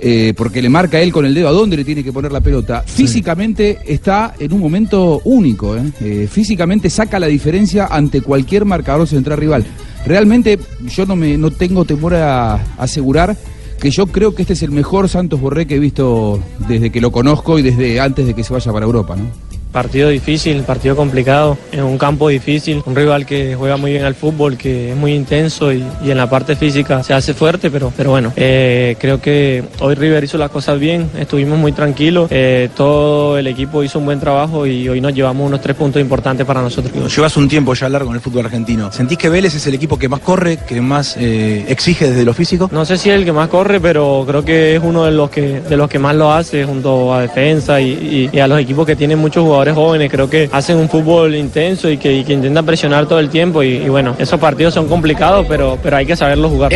eh, 0.00 0.34
porque 0.36 0.60
le 0.60 0.68
marca 0.68 1.00
él 1.00 1.12
con 1.12 1.24
el 1.24 1.34
dedo 1.34 1.48
a 1.48 1.52
dónde 1.52 1.76
le 1.76 1.84
tiene 1.84 2.02
que 2.02 2.12
poner 2.12 2.32
la 2.32 2.40
pelota. 2.40 2.82
Físicamente 2.84 3.78
está 3.86 4.34
en 4.38 4.52
un 4.52 4.60
momento 4.60 5.20
único. 5.24 5.76
¿eh? 5.76 5.82
Eh, 6.00 6.28
físicamente 6.30 6.90
saca 6.90 7.20
la 7.20 7.28
diferencia 7.28 7.86
ante 7.86 8.20
cualquier 8.20 8.64
marcador 8.64 9.06
central 9.06 9.38
rival. 9.38 9.64
Realmente 10.04 10.58
yo 10.88 11.06
no, 11.06 11.14
me, 11.14 11.38
no 11.38 11.52
tengo 11.52 11.84
temor 11.84 12.14
a 12.14 12.54
asegurar 12.78 13.36
que 13.80 13.90
yo 13.90 14.06
creo 14.06 14.34
que 14.34 14.42
este 14.42 14.54
es 14.54 14.62
el 14.62 14.70
mejor 14.70 15.08
Santos 15.08 15.40
Borré 15.40 15.66
que 15.66 15.76
he 15.76 15.78
visto 15.78 16.42
desde 16.68 16.90
que 16.90 17.00
lo 17.00 17.12
conozco 17.12 17.58
y 17.58 17.62
desde 17.62 18.00
antes 18.00 18.26
de 18.26 18.34
que 18.34 18.42
se 18.44 18.52
vaya 18.52 18.72
para 18.72 18.86
Europa. 18.86 19.16
¿no? 19.16 19.51
Partido 19.72 20.10
difícil, 20.10 20.62
partido 20.64 20.94
complicado, 20.94 21.56
en 21.72 21.82
un 21.82 21.96
campo 21.96 22.28
difícil, 22.28 22.82
un 22.84 22.94
rival 22.94 23.24
que 23.24 23.54
juega 23.54 23.78
muy 23.78 23.92
bien 23.92 24.04
al 24.04 24.14
fútbol, 24.14 24.58
que 24.58 24.90
es 24.90 24.96
muy 24.96 25.14
intenso 25.14 25.72
y, 25.72 25.82
y 26.04 26.10
en 26.10 26.18
la 26.18 26.28
parte 26.28 26.56
física 26.56 27.02
se 27.02 27.14
hace 27.14 27.32
fuerte, 27.32 27.70
pero, 27.70 27.90
pero 27.96 28.10
bueno, 28.10 28.32
eh, 28.36 28.96
creo 29.00 29.20
que 29.20 29.64
hoy 29.80 29.94
River 29.94 30.24
hizo 30.24 30.36
las 30.36 30.50
cosas 30.50 30.78
bien, 30.78 31.08
estuvimos 31.18 31.58
muy 31.58 31.72
tranquilos, 31.72 32.28
eh, 32.30 32.68
todo 32.76 33.38
el 33.38 33.46
equipo 33.46 33.82
hizo 33.82 33.98
un 33.98 34.04
buen 34.04 34.20
trabajo 34.20 34.66
y 34.66 34.88
hoy 34.90 35.00
nos 35.00 35.14
llevamos 35.14 35.46
unos 35.46 35.62
tres 35.62 35.74
puntos 35.74 36.02
importantes 36.02 36.44
para 36.46 36.60
nosotros. 36.60 36.92
Llevas 37.16 37.34
un 37.38 37.48
tiempo 37.48 37.72
ya 37.72 37.88
largo 37.88 38.10
en 38.10 38.16
el 38.16 38.20
fútbol 38.20 38.44
argentino. 38.44 38.92
¿Sentís 38.92 39.16
que 39.16 39.30
Vélez 39.30 39.54
es 39.54 39.66
el 39.66 39.72
equipo 39.74 39.98
que 39.98 40.08
más 40.08 40.20
corre, 40.20 40.58
que 40.58 40.82
más 40.82 41.16
eh, 41.18 41.64
exige 41.68 42.10
desde 42.10 42.24
lo 42.26 42.34
físico? 42.34 42.68
No 42.72 42.84
sé 42.84 42.98
si 42.98 43.08
es 43.08 43.16
el 43.16 43.24
que 43.24 43.32
más 43.32 43.48
corre, 43.48 43.80
pero 43.80 44.22
creo 44.26 44.44
que 44.44 44.76
es 44.76 44.82
uno 44.84 45.04
de 45.06 45.12
los 45.12 45.30
que, 45.30 45.60
de 45.60 45.76
los 45.78 45.88
que 45.88 45.98
más 45.98 46.14
lo 46.14 46.30
hace 46.30 46.64
junto 46.66 47.14
a 47.14 47.22
defensa 47.22 47.80
y, 47.80 47.88
y- 47.90 48.36
y 48.36 48.38
a 48.38 48.46
los 48.46 48.60
equipos 48.60 48.84
que 48.86 48.96
tienen 48.96 49.18
muchos 49.18 49.42
jugadores 49.42 49.61
jóvenes. 49.70 50.10
Creo 50.10 50.28
que 50.28 50.50
hacen 50.50 50.76
un 50.78 50.88
fútbol 50.88 51.34
intenso 51.34 51.88
y 51.88 51.96
que, 51.96 52.12
intentan 52.16 52.66
presionar 52.66 53.06
todo 53.06 53.20
el 53.20 53.28
tiempo. 53.28 53.62
Y, 53.62 53.88
bueno, 53.88 54.16
esos 54.18 54.40
partidos 54.40 54.74
son 54.74 54.88
complicados, 54.88 55.46
pero, 55.48 55.78
pero 55.80 55.96
hay 55.96 56.06
que 56.06 56.16
saberlos 56.16 56.50
jugar. 56.50 56.72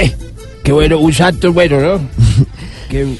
Qué 0.62 0.72
bueno, 0.72 0.98
un 0.98 1.12
santo 1.12 1.52
bueno, 1.52 1.80
¿no? 1.80 2.25
Que. 2.88 3.06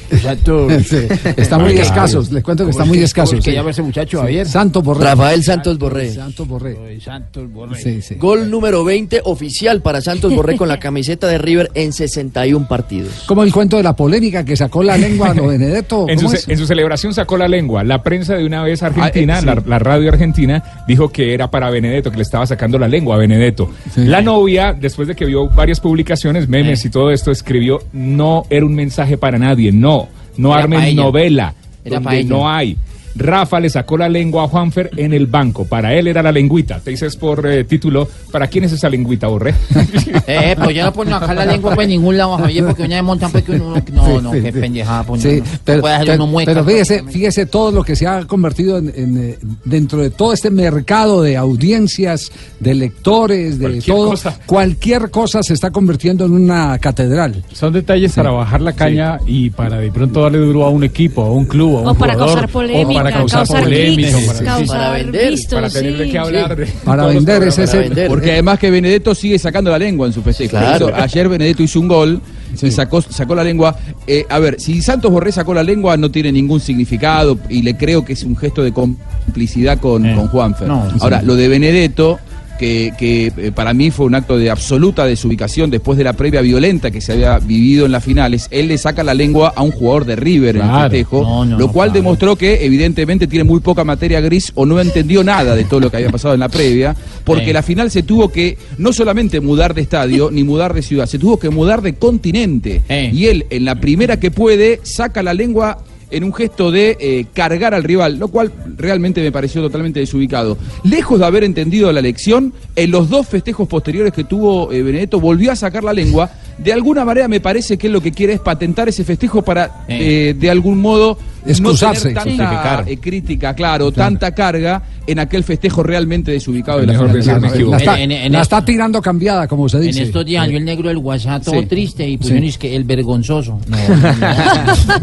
Sí, 0.86 0.96
está 1.36 1.58
muy 1.58 1.72
escasos, 1.78 2.30
les 2.30 2.42
cuento 2.42 2.64
que 2.64 2.70
está 2.70 2.84
muy 2.84 2.98
escasos. 2.98 3.44
que 3.44 3.52
llama 3.52 3.70
ese 3.70 3.82
muchacho, 3.82 4.20
Javier? 4.20 4.46
Santos 4.46 4.82
Borré. 4.82 5.04
Rafael 5.04 5.42
Santos 5.42 5.78
Borré. 5.78 6.12
Santos 6.12 6.46
Borré. 6.46 7.00
Santos 7.00 7.50
Borré. 7.52 7.80
Sí, 7.80 8.02
sí. 8.02 8.14
Gol 8.16 8.50
número 8.50 8.84
20 8.84 9.22
oficial 9.24 9.82
para 9.82 10.00
Santos 10.00 10.34
Borré 10.34 10.56
con 10.56 10.68
la 10.68 10.78
camiseta 10.78 11.26
de 11.26 11.38
River 11.38 11.70
en 11.74 11.92
61 11.92 12.66
partidos. 12.68 13.24
Como 13.26 13.42
el 13.42 13.52
cuento 13.52 13.76
de 13.76 13.82
la 13.82 13.94
polémica 13.96 14.44
que 14.44 14.56
sacó 14.56 14.82
la 14.82 14.96
lengua 14.96 15.30
a 15.30 15.34
lo 15.34 15.46
Benedetto. 15.48 16.06
En 16.08 16.18
su, 16.18 16.66
celebración 16.66 17.14
sacó 17.14 17.36
la 17.36 17.48
lengua. 17.48 17.82
La 17.84 18.02
prensa 18.02 18.34
de 18.36 18.44
una 18.44 18.62
vez 18.62 18.82
argentina, 18.82 19.34
Ah, 19.34 19.38
eh, 19.38 19.40
sí. 19.40 19.46
la, 19.46 19.62
la 19.66 19.78
radio 19.78 20.10
argentina, 20.10 20.62
dijo 20.86 21.10
que 21.10 21.34
era 21.34 21.50
para 21.50 21.70
Benedetto, 21.70 22.10
que 22.10 22.16
le 22.16 22.22
estaba 22.22 22.46
sacando 22.46 22.78
la 22.78 22.88
lengua 22.88 23.16
a 23.16 23.18
Benedetto. 23.18 23.70
La 23.96 24.20
novia, 24.22 24.72
después 24.78 25.08
de 25.08 25.14
que 25.14 25.24
vio 25.24 25.48
varias 25.48 25.80
publicaciones, 25.80 26.48
memes 26.48 26.84
y 26.84 26.90
todo 26.90 27.10
esto, 27.10 27.30
escribió, 27.30 27.80
no 27.92 28.44
era 28.50 28.64
un 28.66 28.74
mensaje 28.74 29.16
para 29.16 29.38
nadie, 29.56 29.72
no, 29.72 30.08
no 30.36 30.52
Era 30.52 30.64
armen 30.64 30.94
novela, 30.94 31.54
Era 31.84 32.00
donde 32.00 32.24
no 32.24 32.48
hay. 32.48 32.76
Rafa 33.16 33.60
le 33.60 33.70
sacó 33.70 33.96
la 33.96 34.08
lengua 34.08 34.44
a 34.44 34.48
Juanfer 34.48 34.90
en 34.96 35.12
el 35.12 35.26
banco. 35.26 35.64
Para 35.64 35.94
él 35.94 36.06
era 36.08 36.22
la 36.22 36.32
lengüita. 36.32 36.80
Te 36.80 36.90
dices 36.90 37.16
por 37.16 37.46
eh, 37.46 37.64
título, 37.64 38.08
¿para 38.30 38.46
quién 38.46 38.64
es 38.64 38.72
esa 38.72 38.88
lengüita, 38.88 39.26
Borré? 39.28 39.54
Eh, 40.28 40.56
pues 40.56 40.74
yo 40.74 40.84
no 40.84 40.92
pongo 40.92 41.14
acá 41.14 41.32
la 41.34 41.44
lengua 41.46 41.74
pues 41.74 41.84
en 41.84 41.90
ningún 41.90 42.16
lado, 42.16 42.36
Javier, 42.36 42.64
porque 42.66 42.82
una 42.82 43.00
montan 43.02 43.30
pues 43.30 43.44
que 43.44 43.52
uno. 43.52 43.74
No, 43.92 44.20
no, 44.20 44.32
Sí, 44.32 44.40
qué 44.42 44.52
sí. 44.52 44.58
pendejada, 44.60 45.04
pues 45.04 45.22
Sí, 45.22 45.36
no, 45.38 45.44
no 45.44 45.50
pero, 45.64 45.80
puede 45.82 45.98
pero- 46.00 46.14
uno 46.14 46.26
mueca. 46.26 46.50
pero 46.52 46.64
fíjese, 46.64 47.04
fíjese 47.04 47.46
todo 47.46 47.70
lo 47.70 47.84
que 47.84 47.94
se 47.94 48.06
ha 48.08 48.24
convertido 48.24 48.78
en, 48.78 48.92
en, 48.94 49.16
eh, 49.30 49.38
dentro 49.64 50.00
de 50.02 50.10
todo 50.10 50.32
este 50.32 50.50
mercado 50.50 51.22
de 51.22 51.36
audiencias, 51.36 52.32
de 52.60 52.74
lectores, 52.74 53.58
de 53.58 53.64
Cualquier 53.66 53.96
todo. 53.96 54.08
cosa. 54.10 54.38
Cualquier 54.46 55.10
cosa 55.10 55.42
se 55.42 55.54
está 55.54 55.70
convirtiendo 55.70 56.24
en 56.24 56.32
una 56.32 56.78
catedral. 56.78 57.44
Son 57.52 57.72
detalles 57.72 58.12
para 58.14 58.30
bajar 58.30 58.60
la 58.60 58.72
caña 58.72 59.18
y 59.26 59.50
para 59.50 59.78
de 59.78 59.90
pronto 59.92 60.22
darle 60.22 60.38
duro 60.38 60.64
a 60.64 60.70
un 60.70 60.82
equipo, 60.84 61.22
a 61.22 61.30
un 61.30 61.44
club, 61.44 61.78
a 61.78 61.80
un 61.82 61.88
O 61.88 61.94
para 61.94 62.14
jugador, 62.14 62.34
causar 62.34 62.50
polémica, 62.50 62.88
o 62.90 62.94
para 62.94 63.05
causar, 63.12 63.38
causar 63.40 63.62
polémica, 63.64 64.08
clics, 64.10 64.26
para- 64.26 64.44
causar 64.44 64.66
Para 64.78 64.90
vender, 64.92 65.30
vistos, 65.30 65.54
para 65.54 65.70
tener 65.70 65.96
de 65.98 66.04
sí. 66.04 66.10
qué 66.10 66.18
hablar. 66.18 66.56
de 66.56 66.66
Para 66.84 67.06
vender 67.06 67.42
ese- 67.44 67.66
Para. 67.66 68.08
Porque 68.08 68.32
además 68.32 68.58
que 68.58 68.70
Benedetto 68.70 69.14
sigue 69.14 69.38
sacando 69.38 69.70
la 69.70 69.78
lengua 69.78 70.06
en 70.06 70.12
su 70.12 70.22
festejo. 70.22 70.50
Claro. 70.50 70.90
Ayer 70.94 71.28
Benedetto 71.28 71.62
hizo 71.62 71.80
un 71.80 71.88
gol 71.88 72.20
y 72.62 72.70
sacó, 72.70 73.02
sacó 73.02 73.34
la 73.34 73.44
lengua. 73.44 73.76
Eh, 74.06 74.24
a 74.28 74.38
ver, 74.38 74.60
si 74.60 74.80
Santos 74.82 75.10
Borré 75.10 75.32
sacó 75.32 75.52
la 75.54 75.62
lengua 75.62 75.96
no 75.96 76.10
tiene 76.10 76.32
ningún 76.32 76.60
significado 76.60 77.38
y 77.48 77.62
le 77.62 77.76
creo 77.76 78.04
que 78.04 78.14
es 78.14 78.22
un 78.24 78.36
gesto 78.36 78.62
de 78.62 78.72
complicidad 78.72 79.78
con, 79.78 80.02
con 80.14 80.28
Juanfer. 80.28 80.68
no, 80.68 80.88
Ahora, 81.00 81.20
sí. 81.20 81.26
lo 81.26 81.36
de 81.36 81.48
Benedetto... 81.48 82.18
Que, 82.58 82.92
que, 82.98 83.32
eh, 83.36 83.52
para 83.54 83.74
mí 83.74 83.90
fue 83.90 84.06
un 84.06 84.14
acto 84.14 84.38
de 84.38 84.50
absoluta 84.50 85.04
desubicación 85.04 85.70
después 85.70 85.98
de 85.98 86.04
la 86.04 86.14
previa 86.14 86.40
violenta 86.40 86.90
que 86.90 87.00
se 87.00 87.12
había 87.12 87.38
vivido 87.38 87.86
en 87.86 87.92
las 87.92 88.04
finales. 88.04 88.48
Él 88.50 88.68
le 88.68 88.78
saca 88.78 89.02
la 89.04 89.14
lengua 89.14 89.52
a 89.54 89.62
un 89.62 89.70
jugador 89.72 90.04
de 90.04 90.16
River 90.16 90.56
en 90.56 90.62
el 90.62 90.80
festejo, 90.82 91.22
No, 91.22 91.44
no, 91.44 91.58
lo 91.58 91.72
cual 91.72 91.88
claro. 91.90 92.02
demostró 92.02 92.36
que 92.36 92.64
evidentemente 92.64 93.26
tiene 93.26 93.44
muy 93.44 93.60
poca 93.60 93.84
materia 93.84 94.20
gris 94.20 94.52
o 94.54 94.64
no 94.66 94.80
entendió 94.80 95.22
nada 95.22 95.54
de 95.54 95.64
todo 95.64 95.80
lo 95.80 95.90
que 95.90 95.96
había 95.98 96.10
pasado 96.10 96.34
en 96.34 96.40
la 96.40 96.48
previa, 96.48 96.96
porque 97.24 97.46
Sí. 97.46 97.52
la 97.52 97.62
final 97.62 97.90
se 97.90 98.02
tuvo 98.02 98.30
que 98.30 98.56
no 98.78 98.92
solamente 98.92 99.40
mudar 99.40 99.74
de 99.74 99.82
estadio 99.82 100.30
ni 100.30 100.42
mudar 100.44 100.72
de 100.74 100.82
ciudad, 100.82 101.06
se 101.06 101.18
tuvo 101.18 101.38
que 101.38 101.50
mudar 101.50 101.82
de 101.82 101.94
continente. 101.94 102.82
Y 103.12 103.26
él, 103.26 103.46
en 103.50 103.64
la 103.64 103.74
primera 103.76 104.18
que 104.18 104.30
puede, 104.30 104.80
saca 104.82 105.22
la 105.22 105.34
lengua 105.34 105.78
en 106.10 106.24
un 106.24 106.32
gesto 106.32 106.70
de 106.70 106.96
eh, 107.00 107.26
cargar 107.32 107.74
al 107.74 107.84
rival, 107.84 108.18
lo 108.18 108.28
cual 108.28 108.52
realmente 108.76 109.20
me 109.22 109.32
pareció 109.32 109.62
totalmente 109.62 110.00
desubicado. 110.00 110.56
Lejos 110.84 111.18
de 111.18 111.26
haber 111.26 111.44
entendido 111.44 111.92
la 111.92 112.00
lección, 112.00 112.52
en 112.76 112.90
los 112.90 113.08
dos 113.08 113.26
festejos 113.26 113.68
posteriores 113.68 114.12
que 114.12 114.24
tuvo 114.24 114.72
eh, 114.72 114.82
Benedetto 114.82 115.20
volvió 115.20 115.52
a 115.52 115.56
sacar 115.56 115.84
la 115.84 115.92
lengua 115.92 116.30
de 116.58 116.72
alguna 116.72 117.04
manera 117.04 117.28
me 117.28 117.40
parece 117.40 117.76
que 117.78 117.86
él 117.88 117.92
lo 117.92 118.00
que 118.00 118.12
quiere 118.12 118.34
es 118.34 118.40
patentar 118.40 118.88
ese 118.88 119.04
festejo 119.04 119.42
para, 119.42 119.84
eh, 119.88 120.34
de 120.38 120.50
algún 120.50 120.78
modo, 120.80 121.18
Excusarse. 121.46 122.12
no 122.12 122.20
tener 122.20 122.36
tanta 122.36 122.46
Justificar. 122.48 122.84
eh, 122.88 122.96
crítica, 122.98 123.54
claro, 123.54 123.92
tanta 123.92 124.32
carga 124.34 124.82
en 125.06 125.20
aquel 125.20 125.44
festejo 125.44 125.84
realmente 125.84 126.32
desubicado 126.32 126.80
de 126.80 126.86
la 126.86 126.92
Mejor 126.94 127.08
final 127.22 127.40
decir, 127.42 127.66
la 127.68 127.76
está, 127.76 128.00
En- 128.00 128.10
en 128.10 128.32
la 128.32 128.40
esto- 128.42 128.56
está 128.56 128.64
tirando 128.64 129.00
cambiada, 129.00 129.46
como 129.46 129.68
se 129.68 129.78
dice. 129.78 130.00
En 130.00 130.06
estos 130.06 130.26
días 130.26 130.42
salió 130.44 130.58
el 130.58 130.64
negro 130.64 130.88
del 130.88 130.96
WhatsApp 130.98 131.44
todo 131.44 131.60
Sí. 131.60 131.66
triste 131.66 132.08
y 132.08 132.16
pusieron 132.18 132.50
Sí. 132.50 132.58
que 132.58 132.74
el 132.74 132.82
vergonzoso. 132.84 133.60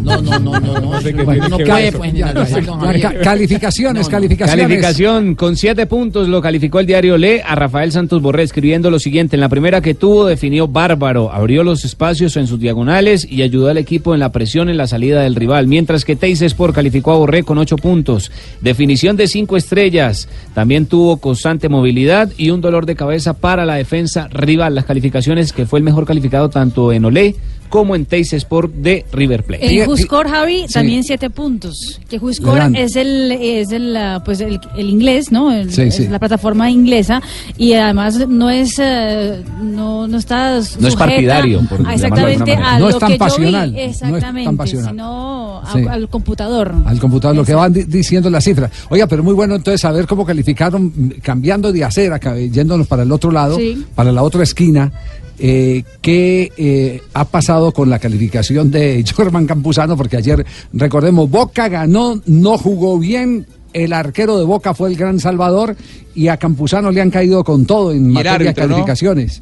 No, 0.04 0.22
no, 0.22 0.40
no, 0.40 0.60
no, 0.60 0.80
no, 0.82 0.92
calificaciones, 3.24 4.10
calificaciones. 4.10 4.66
Calificación 4.66 5.36
con 5.36 5.56
siete 5.56 5.86
puntos 5.86 6.28
lo 6.28 6.42
calificó 6.42 6.80
el 6.80 6.86
diario 6.86 7.18
Le 7.18 7.42
a 7.42 7.56
Rafael 7.56 7.92
Santos 7.92 8.22
Borré 8.22 8.44
escribiendo 8.44 8.90
lo 8.90 9.00
siguiente. 9.00 9.36
En 9.36 9.42
la 9.42 9.50
primera 9.50 9.82
que 9.82 9.94
tuvo 9.94 10.26
definió 10.26 10.68
bárbaro, 10.68 11.32
abrió 11.44 11.64
los 11.64 11.84
espacios 11.84 12.38
en 12.38 12.48
sus 12.48 12.58
diagonales 12.58 13.28
y 13.30 13.42
ayudó 13.42 13.68
al 13.68 13.78
equipo 13.78 14.14
en 14.14 14.22
la 14.22 14.32
presión 14.32 14.70
en 14.70 14.78
la 14.78 14.88
salida 14.88 15.22
del 15.22 15.36
rival. 15.36 15.68
Mientras 15.68 16.06
que 16.06 16.16
Teis 16.16 16.42
Sport 16.42 16.74
calificó 16.74 17.12
a 17.12 17.18
Borré 17.18 17.44
con 17.44 17.58
ocho 17.58 17.76
puntos. 17.76 18.32
Definición 18.62 19.18
de 19.18 19.28
cinco 19.28 19.58
estrellas. 19.58 20.30
También 20.54 20.86
tuvo 20.86 21.18
constante 21.18 21.68
movilidad 21.68 22.32
y 22.38 22.52
un 22.52 22.62
dolor 22.62 22.86
de 22.86 22.96
cabeza 22.96 23.34
para 23.34 23.66
la 23.66 23.76
defensa 23.76 24.30
rival. 24.30 24.74
Las 24.74 24.86
calificaciones 24.86 25.52
que 25.52 25.66
fue 25.66 25.80
el 25.80 25.84
mejor 25.84 26.06
calificado 26.06 26.50
tanto 26.50 26.94
en 26.94 27.04
Olé 27.04 27.36
como 27.74 27.96
en 27.96 28.06
Teis 28.06 28.32
Sport 28.34 28.72
de 28.72 29.04
River 29.12 29.44
Plate. 29.44 29.82
En 29.82 29.88
Juscor, 29.88 30.30
Javi, 30.30 30.66
Sí. 30.68 30.74
también 30.76 31.04
siete 31.04 31.32
puntos. 31.32 32.00
Que 32.08 32.20
Juscor 32.20 32.60
es 32.76 32.96
el, 32.96 33.32
es 33.32 33.72
el, 33.72 33.98
ah, 33.98 34.22
pues 34.24 34.42
el, 34.42 34.60
el 34.78 34.90
inglés, 34.92 35.32
¿no? 35.32 35.52
El- 35.52 35.74
Sí, 35.74 35.82
es 35.82 35.96
sí. 35.96 36.08
la 36.08 36.20
plataforma 36.20 36.70
inglesa 36.70 37.20
y 37.58 37.74
además 37.74 38.28
no 38.28 38.52
es, 38.52 38.76
eh, 38.78 39.42
no, 39.64 40.08
no 40.08 40.18
está 40.20 40.60
No 40.80 40.88
es 40.88 40.96
partidario, 40.96 41.62
por 41.68 41.88
a 41.88 41.96
exactamente 41.96 42.54
a 42.54 42.78
No 42.78 42.86
lo 42.86 42.90
es 42.92 43.00
tan 43.00 43.12
que 43.14 43.18
pasional, 43.18 43.72
yo 43.72 43.72
no 43.72 43.84
vi, 43.84 43.90
es 43.90 44.00
tan 44.00 44.10
exactamente, 44.14 44.56
pasional. 44.56 44.90
sino 44.92 45.58
a- 45.66 45.74
Sí. 45.74 45.80
al 45.90 46.10
computador. 46.10 46.76
Al 46.86 47.00
computador, 47.00 47.36
lo 47.38 47.44
que 47.44 47.56
van 47.56 47.74
di- 47.74 47.86
diciendo 47.86 48.30
las 48.30 48.44
cifras. 48.44 48.70
Oiga, 48.92 49.08
pero 49.08 49.24
muy 49.24 49.34
bueno 49.34 49.56
entonces 49.56 49.82
saber 49.82 50.06
cómo 50.06 50.24
calificaron, 50.28 50.94
mm, 50.96 51.10
cambiando 51.24 51.72
de 51.72 51.84
acera, 51.84 52.20
yéndonos 52.38 52.86
para 52.86 53.02
el 53.02 53.12
otro 53.12 53.32
lado, 53.32 53.58
Sí. 53.58 53.84
para 53.96 54.12
la 54.12 54.22
otra 54.22 54.44
esquina, 54.44 54.92
eh, 55.40 55.84
qué 56.02 56.52
eh, 56.58 57.02
ha 57.14 57.26
pasado 57.26 57.72
con 57.72 57.90
la 57.90 58.00
calificación 58.00 58.70
de 58.72 59.04
Jorman 59.16 59.46
Campuzano, 59.46 59.96
porque 59.98 60.18
ayer, 60.18 60.46
recordemos, 60.74 61.30
Boca 61.30 61.68
ganó, 61.70 62.22
no 62.26 62.58
jugó 62.58 63.00
bien. 63.00 63.46
El 63.74 63.92
arquero 63.92 64.38
de 64.38 64.46
Boca 64.46 64.76
fue 64.76 64.90
el 64.90 64.96
gran 64.96 65.20
salvador 65.20 65.76
y 66.14 66.28
a 66.28 66.38
Campuzano 66.38 66.92
le 66.92 67.02
han 67.02 67.10
caído 67.10 67.44
con 67.44 67.66
todo 67.66 67.92
en 67.92 68.04
Y 68.04 68.08
el 68.08 68.12
materia 68.14 68.32
de 68.38 68.38
árbitro, 68.50 68.64
¿no? 68.68 68.70
calificaciones. 68.76 69.42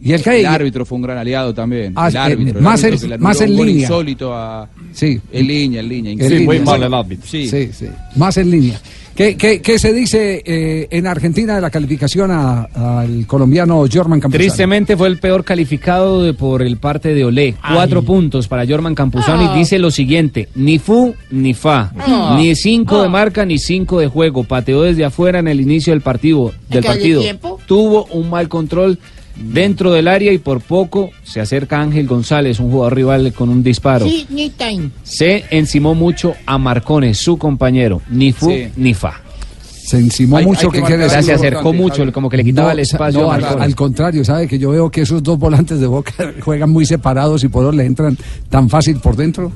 Y 0.00 0.12
el, 0.12 0.22
que 0.22 0.40
El 0.40 0.46
árbitro 0.46 0.84
fue 0.84 0.96
un 0.96 1.02
gran 1.02 1.16
aliado 1.18 1.52
también. 1.54 1.92
Ah, 1.96 2.08
el 2.08 2.14
eh, 2.14 2.18
árbitro. 2.18 2.58
el 2.58 2.64
más 2.64 2.84
árbitro 2.84 2.94
en- 2.96 3.00
que 3.00 3.08
le 3.08 3.18
más 3.18 3.40
en 3.40 3.56
línea. 3.56 3.82
insólito 3.82 4.34
a... 4.34 4.68
Sí. 4.92 5.20
En 5.32 5.46
línea, 5.46 5.80
en 5.80 5.88
línea. 5.88 6.12
En 6.12 6.20
increíble. 6.20 6.58
línea. 6.60 7.06
Sí. 7.24 7.48
Sí, 7.48 7.70
sí. 7.72 7.86
Más 8.16 8.36
en 8.36 8.50
línea. 8.50 8.80
¿Qué, 9.14 9.36
qué, 9.36 9.62
qué 9.62 9.78
se 9.78 9.92
dice 9.92 10.42
eh, 10.44 10.88
en 10.90 11.06
Argentina 11.06 11.54
de 11.54 11.60
la 11.60 11.70
calificación 11.70 12.32
a- 12.32 12.64
al 12.74 13.26
colombiano 13.28 13.84
Jorman 13.90 14.18
Campuzano? 14.18 14.42
Tristemente 14.44 14.96
fue 14.96 15.06
el 15.06 15.18
peor 15.18 15.44
calificado 15.44 16.22
de- 16.24 16.34
por 16.34 16.62
el 16.62 16.78
parte 16.78 17.14
de 17.14 17.24
Olé. 17.24 17.54
Cuatro 17.72 18.02
puntos 18.02 18.48
para 18.48 18.66
Jorman 18.66 18.96
Campuzano 18.96 19.50
Ah. 19.50 19.54
y 19.54 19.58
dice 19.60 19.78
lo 19.78 19.92
siguiente: 19.92 20.48
ni 20.56 20.80
fu 20.80 21.14
ni 21.30 21.54
fa, 21.54 21.92
Ah. 21.96 22.34
ni 22.36 22.56
cinco 22.56 22.98
Ah. 22.98 23.02
de 23.04 23.08
marca 23.08 23.44
ni 23.46 23.58
cinco 23.58 24.00
de 24.00 24.08
juego. 24.08 24.42
Pateó 24.42 24.82
desde 24.82 25.04
afuera 25.04 25.38
en 25.38 25.46
el 25.46 25.60
inicio 25.60 25.92
del 25.92 26.00
partido. 26.02 26.52
Del 26.68 26.82
partido. 26.82 27.20
tiempo. 27.22 27.60
Tuvo 27.66 28.06
un 28.06 28.28
mal 28.30 28.48
control 28.48 28.98
dentro 29.36 29.92
del 29.92 30.08
área 30.08 30.32
y 30.32 30.38
por 30.38 30.60
poco 30.60 31.10
se 31.22 31.40
acerca 31.40 31.80
Ángel 31.80 32.06
González, 32.06 32.60
un 32.60 32.70
jugador 32.70 32.94
rival 32.94 33.32
con 33.32 33.48
un 33.48 33.62
disparo. 33.62 34.06
Sí, 34.06 34.26
ni 34.30 34.50
time. 34.50 34.90
Se 35.02 35.44
encimó 35.50 35.94
mucho 35.94 36.34
a 36.46 36.58
Marcones, 36.58 37.18
su 37.18 37.36
compañero. 37.36 38.00
Ni 38.10 38.32
fu 38.32 38.50
Sí. 38.50 38.68
ni 38.76 38.94
fa. 38.94 39.20
Se 39.60 39.98
encimó 39.98 40.38
Hay- 40.38 40.46
mucho, 40.46 40.68
hay 40.68 40.72
que 40.72 40.80
¿qué 40.80 40.86
quiere 40.86 41.08
Se 41.10 41.32
acercó 41.32 41.72
mucho, 41.74 41.98
Javi. 41.98 42.12
como 42.12 42.30
que 42.30 42.38
le 42.38 42.44
quitaba 42.44 42.72
el 42.72 42.78
espacio 42.78 43.20
no, 43.20 43.30
a 43.30 43.34
al, 43.34 43.44
al 43.62 43.74
contrario, 43.74 44.24
¿sabe? 44.24 44.48
Que 44.48 44.58
yo 44.58 44.70
veo 44.70 44.90
que 44.90 45.02
esos 45.02 45.22
dos 45.22 45.38
volantes 45.38 45.78
de 45.78 45.86
Boca 45.86 46.12
juegan 46.40 46.70
muy 46.70 46.86
separados 46.86 47.44
y 47.44 47.48
por 47.48 47.64
eso 47.64 47.72
le 47.72 47.84
entran 47.84 48.16
tan 48.48 48.70
fácil 48.70 48.96
por 48.96 49.14
dentro. 49.14 49.52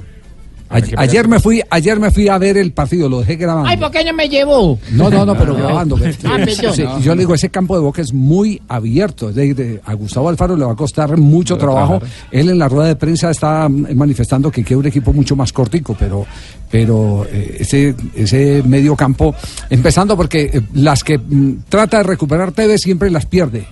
Ayer 0.70 1.26
me 1.28 1.40
fui 1.40 1.62
ayer 1.70 1.98
me 1.98 2.10
fui 2.10 2.28
a 2.28 2.36
ver 2.36 2.58
el 2.58 2.72
partido, 2.72 3.08
lo 3.08 3.20
dejé 3.20 3.36
grabando. 3.36 3.68
Ay, 3.68 3.76
¿por 3.78 3.90
qué 3.90 4.04
no 4.04 4.12
me 4.12 4.28
llevó? 4.28 4.78
No, 4.92 5.08
no, 5.08 5.24
no, 5.24 5.36
pero 5.36 5.54
grabando. 5.54 5.96
Ah, 6.24 6.36
perdón. 6.44 6.74
Sí, 6.74 6.84
yo 7.02 7.14
le 7.14 7.20
digo, 7.22 7.34
ese 7.34 7.48
campo 7.48 7.74
de 7.74 7.80
Boca 7.80 8.02
es 8.02 8.12
muy 8.12 8.60
abierto. 8.68 9.32
De- 9.32 9.80
a 9.84 9.94
Gustavo 9.94 10.28
Alfaro 10.28 10.56
le 10.56 10.64
va 10.64 10.72
a 10.72 10.76
costar 10.76 11.16
mucho 11.16 11.56
Pero 11.56 11.70
trabajo. 11.72 11.98
trabajar. 12.00 12.26
Él 12.30 12.50
en 12.50 12.58
la 12.58 12.68
rueda 12.68 12.88
de 12.88 12.96
prensa 12.96 13.30
está 13.30 13.68
manifestando 13.68 14.50
que 14.50 14.62
quiere 14.62 14.76
un 14.80 14.86
equipo 14.86 15.12
mucho 15.12 15.34
más 15.36 15.52
cortico, 15.52 15.96
pero, 15.98 16.26
pero 16.70 17.26
eh, 17.32 17.56
ese, 17.60 17.94
ese 18.14 18.62
medio 18.66 18.94
campo, 18.94 19.34
empezando 19.70 20.16
porque 20.16 20.50
eh, 20.52 20.60
las 20.74 21.02
que 21.02 21.18
mm, 21.18 21.62
trata 21.68 21.98
de 21.98 22.02
recuperar 22.04 22.52
Tevez 22.52 22.82
siempre 22.82 23.10
las 23.10 23.24
pierde. 23.26 23.66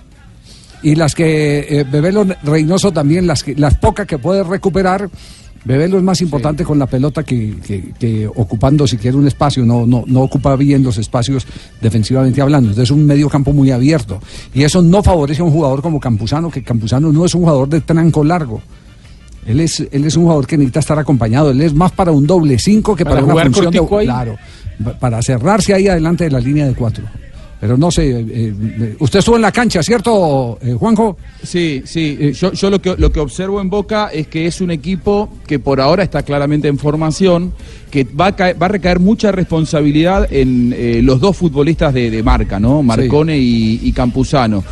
Y 0.83 0.95
las 0.95 1.15
que 1.15 1.67
eh, 1.69 1.85
Bebelo 1.91 2.27
Reynoso 2.43 2.93
también, 2.93 3.27
las, 3.27 3.43
que, 3.43 3.55
las 3.55 3.75
pocas 3.77 4.07
que 4.07 4.19
puede 4.19 4.45
recuperar, 4.45 5.09
Bebelo 5.67 5.99
es 5.99 6.05
más 6.05 6.23
importante 6.23 6.65
con 6.65 6.79
la 6.79 6.87
pelota 6.87 7.25
que, 7.25 7.57
que- 7.67 7.93
que 7.99 8.27
ocupando 8.29 8.87
siquiera 8.87 9.17
un 9.17 9.27
espacio, 9.27 9.65
no, 9.65 9.85
no, 9.85 10.05
no 10.07 10.23
ocupa 10.23 10.55
bien 10.57 10.83
los 10.85 10.97
espacios 10.97 11.45
defensivamente 11.83 12.41
hablando. 12.41 12.69
Entonces 12.71 12.91
es 12.91 12.97
un 12.97 13.05
medio 13.05 13.29
campo 13.29 13.53
muy 13.53 13.71
abierto. 13.73 14.21
Y 14.55 14.63
eso 14.63 14.81
no 14.81 15.03
favorece 15.03 15.43
a 15.43 15.45
un 15.45 15.51
jugador 15.51 15.83
como 15.83 15.99
Campuzano, 15.99 16.51
que 16.51 16.63
Campuzano 16.63 17.11
no 17.13 17.25
es 17.25 17.35
un 17.35 17.41
jugador 17.43 17.69
de 17.69 17.81
tranco 17.81 18.23
largo. 18.23 18.63
Él 19.45 19.61
es, 19.61 19.81
él 19.93 20.05
es 20.05 20.17
un 20.17 20.23
jugador 20.25 20.47
que 20.47 20.57
necesita 20.57 20.81
estar 20.81 20.99
acompañado. 20.99 21.51
Él 21.51 21.61
es 21.61 21.75
más 21.75 21.93
para 21.93 22.11
un 22.13 22.27
doble 22.27 22.59
cinco 22.59 22.95
que 22.97 23.05
para, 23.05 23.17
Para 23.17 23.25
una 23.27 23.35
función 23.45 23.73
de. 23.73 23.79
ahí. 23.99 24.07
Claro, 24.07 24.37
pa- 24.85 24.99
para 24.99 25.23
cerrarse 25.23 25.75
ahí 25.75 25.89
adelante 25.89 26.25
de 26.25 26.31
la 26.31 26.41
línea 26.41 26.67
de 26.67 26.75
cuatro. 26.75 27.05
Pero 27.59 27.77
no 27.79 27.91
sé, 27.91 28.11
eh, 28.11 28.25
eh, 28.31 28.97
usted 28.99 29.21
estuvo 29.21 29.37
en 29.37 29.43
la 29.43 29.51
cancha, 29.51 29.83
¿cierto, 29.83 30.59
eh, 30.61 30.75
Juanjo? 30.79 31.17
Sí, 31.43 31.83
sí. 31.87 32.17
eh, 32.21 32.33
Yo, 32.33 32.53
yo 32.53 32.69
lo, 32.69 32.83
que, 32.83 32.95
lo 32.99 33.11
que 33.11 33.19
observo 33.21 33.61
en 33.63 33.71
Boca 33.71 34.09
es 34.13 34.27
que 34.29 34.47
es 34.47 34.61
un 34.61 34.71
equipo 34.71 35.31
que 35.47 35.59
por 35.59 35.81
ahora 35.81 36.03
está 36.03 36.23
claramente 36.23 36.69
en 36.69 36.77
formación, 36.79 37.53
que 37.91 38.05
va 38.05 38.27
a, 38.27 38.37
caer- 38.37 38.61
va 38.61 38.67
a 38.67 38.69
recaer 38.69 39.01
mucha 39.01 39.33
responsabilidad 39.33 40.31
en 40.31 40.75
eh, 40.77 41.01
los 41.03 41.19
dos 41.19 41.35
futbolistas 41.37 41.95
de, 41.95 42.11
de 42.11 42.23
marca, 42.23 42.61
¿no? 42.61 42.83
Marcone 42.83 43.39
y, 43.39 43.81
y 43.83 43.93
Campuzano. 43.93 44.63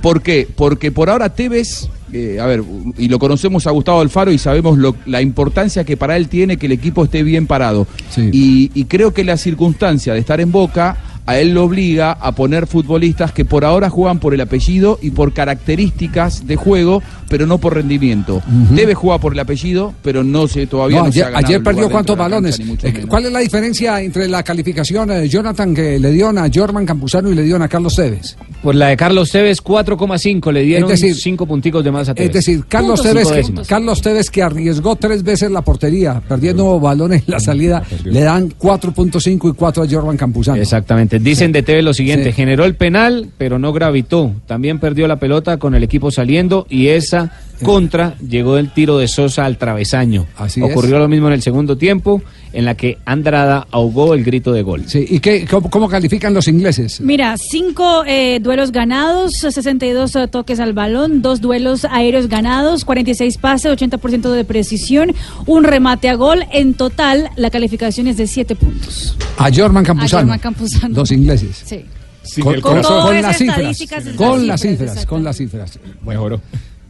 ¿Por 0.00 0.22
qué? 0.22 0.48
Porque 0.56 0.90
por 0.92 1.10
ahora 1.10 1.34
Tevez, 1.34 1.90
eh, 2.12 2.38
a 2.40 2.46
ver, 2.46 2.62
y 2.96 3.08
lo 3.08 3.18
conocemos 3.18 3.66
a 3.66 3.70
Gustavo 3.70 4.00
Alfaro 4.00 4.32
y 4.32 4.38
sabemos 4.38 4.78
lo- 4.78 4.96
la 5.06 5.20
importancia 5.22 5.84
que 5.84 5.96
para 5.96 6.16
él 6.16 6.28
tiene 6.28 6.56
que 6.56 6.66
el 6.66 6.72
equipo 6.72 7.04
esté 7.04 7.22
bien 7.22 7.46
parado. 7.46 7.86
Y, 8.32 8.70
y 8.74 8.84
creo 8.84 9.12
que 9.12 9.24
la 9.24 9.36
circunstancia 9.36 10.14
de 10.14 10.20
estar 10.20 10.40
en 10.40 10.50
Boca 10.52 10.96
a 11.26 11.38
él 11.38 11.52
lo 11.52 11.64
obliga 11.64 12.12
a 12.12 12.32
poner 12.32 12.66
futbolistas 12.66 13.32
que 13.32 13.44
por 13.44 13.64
ahora 13.66 13.90
juegan 13.90 14.18
por 14.18 14.32
el 14.32 14.40
apellido 14.40 14.98
y 15.02 15.10
por 15.10 15.34
características 15.34 16.46
de 16.46 16.56
juego, 16.56 17.02
pero 17.28 17.46
no 17.46 17.58
por 17.58 17.74
rendimiento. 17.74 18.42
Debe 18.70 18.94
jugar 18.94 19.20
por 19.20 19.32
el 19.32 19.38
apellido, 19.38 19.94
pero 20.02 20.24
no 20.24 20.46
sé, 20.48 20.66
todavía 20.66 21.00
No, 21.00 21.06
no, 21.06 21.12
se 21.12 21.22
ayer, 21.24 21.34
ha 21.34 21.38
ayer 21.38 21.62
perdió 21.62 21.90
cuántos 21.90 22.16
balones. 22.16 22.58
cancha, 22.58 22.88
Eh. 22.88 23.04
¿Cuál 23.08 23.26
es 23.26 23.32
la 23.32 23.38
diferencia 23.40 24.00
entre 24.02 24.28
la 24.28 24.42
calificación 24.42 25.08
de 25.08 25.28
Jonathan 25.28 25.74
que 25.74 25.98
le 25.98 26.10
dieron 26.10 26.38
a 26.38 26.48
Jorman 26.52 26.86
Campuzano 26.86 27.30
y 27.30 27.34
le 27.34 27.42
dieron 27.42 27.62
a 27.62 27.68
Carlos 27.68 27.94
Tevez? 27.96 28.36
Por 28.62 28.74
la 28.74 28.88
de 28.88 28.96
Carlos 28.96 29.30
Tevez, 29.30 29.62
4,5. 29.62 30.52
Le 30.52 30.62
dieron 30.62 30.90
Es 30.90 31.00
decir, 31.00 31.14
cinco 31.16 31.46
punticos 31.46 31.84
de 31.84 31.90
más 31.90 32.08
a 32.08 32.14
Tevez. 32.14 32.28
Es 32.30 32.34
decir, 32.34 32.64
Carlos. 32.68 33.02
Tevez, 33.02 33.28
que. 33.30 33.44
Carlos 33.66 34.00
Tevez 34.02 34.30
que 34.30 34.42
arriesgó 34.42 34.96
tres 34.96 35.22
veces 35.22 35.50
la 35.50 35.62
portería, 35.62 36.20
perdiendo 36.26 36.78
balones 36.80 37.22
en 37.26 37.32
la 37.32 37.40
salida, 37.40 37.82
le 38.04 38.20
dan 38.20 38.50
4.5 38.58 39.50
y 39.50 39.54
4 39.54 39.82
a 39.82 39.88
Jorman 39.88 40.16
Campuzano. 40.16 40.60
Exactamente. 40.60 41.18
Dicen 41.18 41.52
de 41.52 41.62
Tevez 41.62 41.84
lo 41.84 41.94
siguiente: 41.94 42.30
Sí. 42.30 42.32
generó 42.32 42.64
el 42.64 42.74
penal, 42.74 43.28
pero 43.38 43.58
no 43.58 43.72
gravitó. 43.72 44.32
También 44.46 44.78
perdió 44.78 45.06
la 45.08 45.16
pelota 45.16 45.56
con 45.58 45.74
el 45.74 45.82
equipo 45.82 46.10
saliendo 46.10 46.66
y 46.68 46.88
esa 46.88 47.17
contra 47.62 48.14
llegó 48.18 48.54
del 48.54 48.72
tiro 48.72 48.98
de 48.98 49.08
Sosa 49.08 49.44
al 49.44 49.58
travesaño. 49.58 50.26
Así 50.36 50.62
Ocurrió 50.62 50.96
es. 50.96 51.00
lo 51.02 51.08
mismo 51.08 51.26
en 51.26 51.32
el 51.34 51.42
segundo 51.42 51.76
tiempo, 51.76 52.22
en 52.52 52.64
la 52.64 52.76
que 52.76 52.98
Andrada 53.04 53.66
ahogó 53.70 54.14
el 54.14 54.22
grito 54.22 54.52
de 54.52 54.62
gol. 54.62 54.84
Sí, 54.86 55.04
¿y 55.08 55.18
qué, 55.18 55.44
cómo, 55.46 55.68
cómo 55.68 55.88
califican 55.88 56.34
los 56.34 56.46
ingleses? 56.46 57.00
Mira, 57.00 57.36
cinco 57.36 58.04
eh, 58.06 58.38
duelos 58.40 58.70
ganados, 58.70 59.32
62 59.38 60.14
eh, 60.16 60.28
toques 60.28 60.60
al 60.60 60.72
balón, 60.72 61.20
dos 61.20 61.40
duelos 61.40 61.84
aéreos 61.84 62.28
ganados, 62.28 62.84
46 62.84 63.38
pases, 63.38 63.72
80% 63.72 64.30
de 64.30 64.44
precisión, 64.44 65.12
un 65.46 65.64
remate 65.64 66.08
a 66.08 66.14
gol. 66.14 66.44
En 66.52 66.74
total, 66.74 67.30
la 67.36 67.50
calificación 67.50 68.06
es 68.06 68.16
de 68.18 68.26
7 68.28 68.54
puntos. 68.54 69.16
A 69.36 69.50
Jorman 69.52 69.84
Campuzano. 69.84 70.18
A 70.18 70.22
Jorman 70.22 70.38
Campuzano. 70.38 70.94
Los 70.94 71.10
ingleses. 71.10 71.62
Sí. 71.64 72.40
con, 72.40 72.54
el 72.54 72.60
con- 72.60 72.72
corazón. 72.72 73.02
con 73.06 73.22
las 73.22 73.36
cifras. 73.36 73.78
Con 74.16 74.38
las 74.38 74.46
las 74.46 74.60
cifras, 74.60 74.78
cifras, 74.90 75.06
con 75.06 75.24
las 75.24 75.36
cifras. 75.36 75.78
Mejoró. 76.04 76.40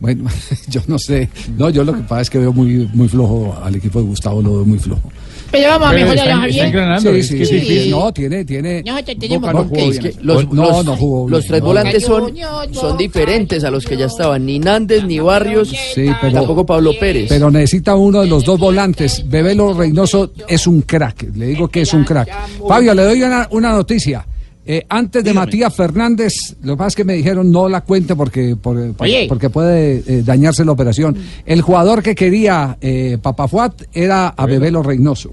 Bueno, 0.01 0.29
yo 0.69 0.81
no 0.87 0.99
sé. 0.99 1.29
No, 1.57 1.71
yo 1.71 1.83
lo 1.85 1.93
que 1.95 2.03
pasa 2.03 2.23
es 2.23 2.31
que 2.31 2.39
veo 2.39 2.53
muy, 2.53 2.89
muy 2.95 3.09
flojo 3.09 3.57
al 3.63 3.75
equipo 3.75 4.01
de 4.01 4.07
Gustavo, 4.07 4.41
lo 4.43 4.55
veo 4.57 4.65
muy 4.65 4.79
flojo. 4.79 5.11
Pero 5.51 5.71
vamos 5.71 5.89
a 5.89 5.91
Pero 5.93 6.05
mejorar 6.11 6.27
está- 6.29 6.43
a 6.43 6.47
está 6.47 7.01
Javier. 7.01 7.25
Sí, 7.25 7.47
sí. 7.47 7.91
No, 7.91 8.13
tiene, 8.13 8.45
tiene. 8.45 8.83
Boca 8.83 9.53
no 9.55 9.59
con 9.61 9.69
jugó 9.69 9.75
qué. 9.77 9.81
bien. 9.91 10.07
Es 10.07 10.17
que 10.17 10.23
los, 10.23 10.53
No, 10.53 10.63
los- 10.71 10.85
no 10.85 10.97
jugó 10.97 11.29
los 11.31 11.47
tres 11.47 11.61
No. 11.61 11.67
volantes 11.67 12.05
son, 12.05 12.33
son 12.73 12.97
diferentes 12.99 13.65
a 13.65 13.71
los 13.71 13.87
que 13.87 13.97
ya 13.97 14.07
estaban. 14.07 14.45
Ni 14.45 14.59
Nández, 14.59 15.05
ni 15.05 15.19
Barrios, 15.21 15.71
Sí, 15.71 16.07
pero- 16.21 16.33
tampoco 16.35 16.67
Pablo 16.67 16.93
Pérez. 17.01 17.27
Pero 17.31 17.51
necesita 17.51 17.95
uno 17.97 18.21
de 18.21 18.27
los 18.29 18.45
dos 18.45 18.61
volantes. 18.61 19.25
Bebelo 19.27 19.73
Reynoso 19.73 20.33
es 20.47 20.67
un 20.67 20.83
crack. 20.83 21.25
Le 21.35 21.47
digo 21.47 21.69
que 21.69 21.81
es 21.81 21.95
un 21.95 22.05
crack. 22.05 22.29
Fabio, 22.69 22.93
le 22.95 23.05
doy 23.05 23.23
una, 23.23 23.49
una 23.51 23.73
noticia. 23.73 24.27
Eh, 24.71 24.85
antes 24.91 25.25
de 25.25 25.33
Matías 25.33 25.75
Fernández, 25.75 26.35
lo 26.63 26.77
es 26.89 26.95
que 26.95 27.03
me 27.03 27.15
dijeron 27.15 27.51
no 27.51 27.71
la 27.71 27.81
cuente 27.81 28.15
porque, 28.15 28.55
por- 28.55 28.93
porque 29.27 29.49
puede 29.49 30.03
eh, 30.07 30.23
dañarse 30.23 30.63
la 30.63 30.73
operación. 30.73 31.17
El 31.47 31.63
jugador 31.63 32.03
que 32.03 32.15
quería 32.15 32.77
eh, 32.83 33.17
Papafuat 33.23 33.85
era 33.95 34.29
a 34.29 34.45
Bebelo 34.45 34.83
Reynoso. 34.83 35.31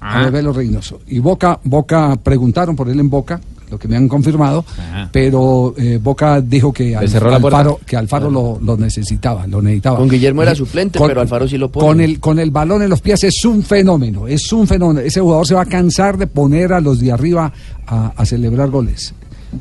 A 0.00 0.18
Ah. 0.20 0.24
Bebelo 0.24 0.52
Reynoso. 0.52 1.00
Y 1.06 1.20
Boca, 1.20 1.60
Boca 1.62 2.16
preguntaron 2.22 2.74
por 2.74 2.88
él 2.88 2.98
en 2.98 3.08
Boca, 3.08 3.40
lo 3.70 3.78
que 3.78 3.88
me 3.88 3.96
han 3.96 4.08
confirmado, 4.08 4.64
pero 5.12 5.74
eh, 5.76 5.98
Boca 6.02 6.40
dijo 6.40 6.72
que, 6.72 6.96
cerró 7.08 7.30
puerta. 7.40 7.58
Alfaro, 7.58 7.80
que 7.84 7.96
Alfaro 7.96 8.30
lo, 8.30 8.58
lo 8.62 8.76
necesitaba, 8.76 9.46
lo 9.46 9.60
necesitaba. 9.62 9.98
Con 9.98 10.08
Guillermo 10.08 10.42
era 10.42 10.54
suplente, 10.54 10.98
con- 10.98 11.08
pero 11.08 11.20
Alfaro 11.20 11.48
sí 11.48 11.58
lo 11.58 11.70
pone. 11.70 11.86
Con 11.86 12.00
el, 12.00 12.20
con 12.20 12.38
el 12.38 12.50
balón 12.50 12.82
en 12.82 12.90
los 12.90 13.00
pies 13.00 13.24
es 13.24 13.44
un 13.44 13.62
fenómeno, 13.62 14.26
es 14.28 14.52
un 14.52 14.66
fenómeno. 14.66 15.00
Ese 15.00 15.20
jugador 15.20 15.46
se 15.46 15.54
va 15.54 15.62
a 15.62 15.66
cansar 15.66 16.16
de 16.16 16.26
poner 16.26 16.72
a 16.72 16.80
los 16.80 17.00
de 17.00 17.12
arriba 17.12 17.52
a, 17.86 18.12
a 18.16 18.24
celebrar 18.26 18.70
goles. 18.70 19.14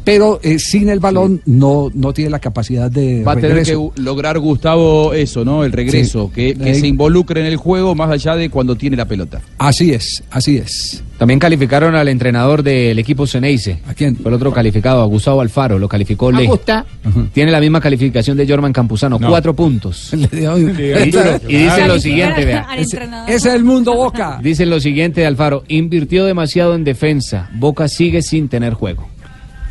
Pero 0.03 0.39
eh, 0.43 0.59
sin 0.59 0.89
el 0.89 0.99
balón 0.99 1.41
no, 1.45 1.89
no 1.93 2.11
tiene 2.13 2.29
la 2.31 2.39
capacidad 2.39 2.89
de 2.91 3.23
Va 3.23 3.33
a 3.33 3.35
tener 3.35 3.51
que 3.51 3.55
regreso. 3.71 3.93
lograr 3.97 4.39
Gustavo 4.39 5.13
eso, 5.13 5.45
¿no? 5.45 5.63
El 5.63 5.71
regreso, 5.71 6.29
Sí. 6.33 6.53
que, 6.53 6.53
que 6.55 6.71
Eh, 6.71 6.75
se 6.75 6.87
involucre 6.87 7.39
en 7.41 7.47
el 7.47 7.55
juego 7.57 7.95
más 7.95 8.09
allá 8.09 8.35
de 8.35 8.49
cuando 8.49 8.75
tiene 8.75 8.97
la 8.97 9.05
pelota. 9.05 9.41
Así 9.57 9.91
es, 9.91 10.23
así 10.31 10.57
es. 10.57 11.03
También 11.17 11.39
calificaron 11.39 11.95
al 11.95 12.09
entrenador 12.09 12.61
del 12.61 12.99
equipo 12.99 13.25
Ceneice. 13.25 13.79
¿A 13.87 13.93
quién? 13.93 14.17
Fue 14.17 14.29
el 14.29 14.35
otro 14.35 14.51
calificado, 14.51 15.01
a 15.01 15.05
Gustavo 15.05 15.39
Alfaro, 15.39 15.79
lo 15.79 15.87
calificó 15.87 16.29
Me 16.31 16.41
Le. 16.41 16.47
gusta. 16.47 16.85
Tiene 17.33 17.51
la 17.51 17.61
misma 17.61 17.79
calificación 17.79 18.35
de 18.35 18.45
Jorman 18.45 18.73
Campuzano, 18.73 19.17
No. 19.17 19.29
cuatro 19.29 19.55
puntos. 19.55 20.11
Y, 20.35 21.53
y 21.53 21.57
dicen 21.57 21.87
lo 21.87 21.99
siguiente, 21.99 22.43
vea. 22.45 22.67
Ese, 22.77 22.99
es 23.27 23.45
el 23.45 23.63
mundo 23.63 23.95
Boca. 23.95 24.39
Dicen 24.43 24.69
lo 24.69 24.79
siguiente 24.79 25.21
de 25.21 25.27
Alfaro, 25.27 25.63
invirtió 25.67 26.25
demasiado 26.25 26.75
en 26.75 26.83
defensa, 26.83 27.49
Boca 27.55 27.87
sigue 27.87 28.21
sin 28.21 28.49
tener 28.49 28.73
juego. 28.73 29.07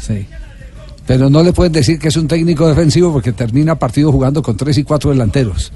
Sí. 0.07 0.26
Pero 1.07 1.28
no 1.28 1.42
le 1.42 1.52
pueden 1.52 1.72
decir 1.72 1.98
que 1.98 2.09
es 2.09 2.16
un 2.16 2.26
técnico 2.26 2.66
defensivo 2.66 3.12
porque 3.12 3.32
termina 3.32 3.74
partido 3.78 4.11
jugando 4.11 4.42
con 4.42 4.57
tres 4.57 4.78
y 4.78 4.84
cuatro 4.84 5.11
delanteros. 5.11 5.72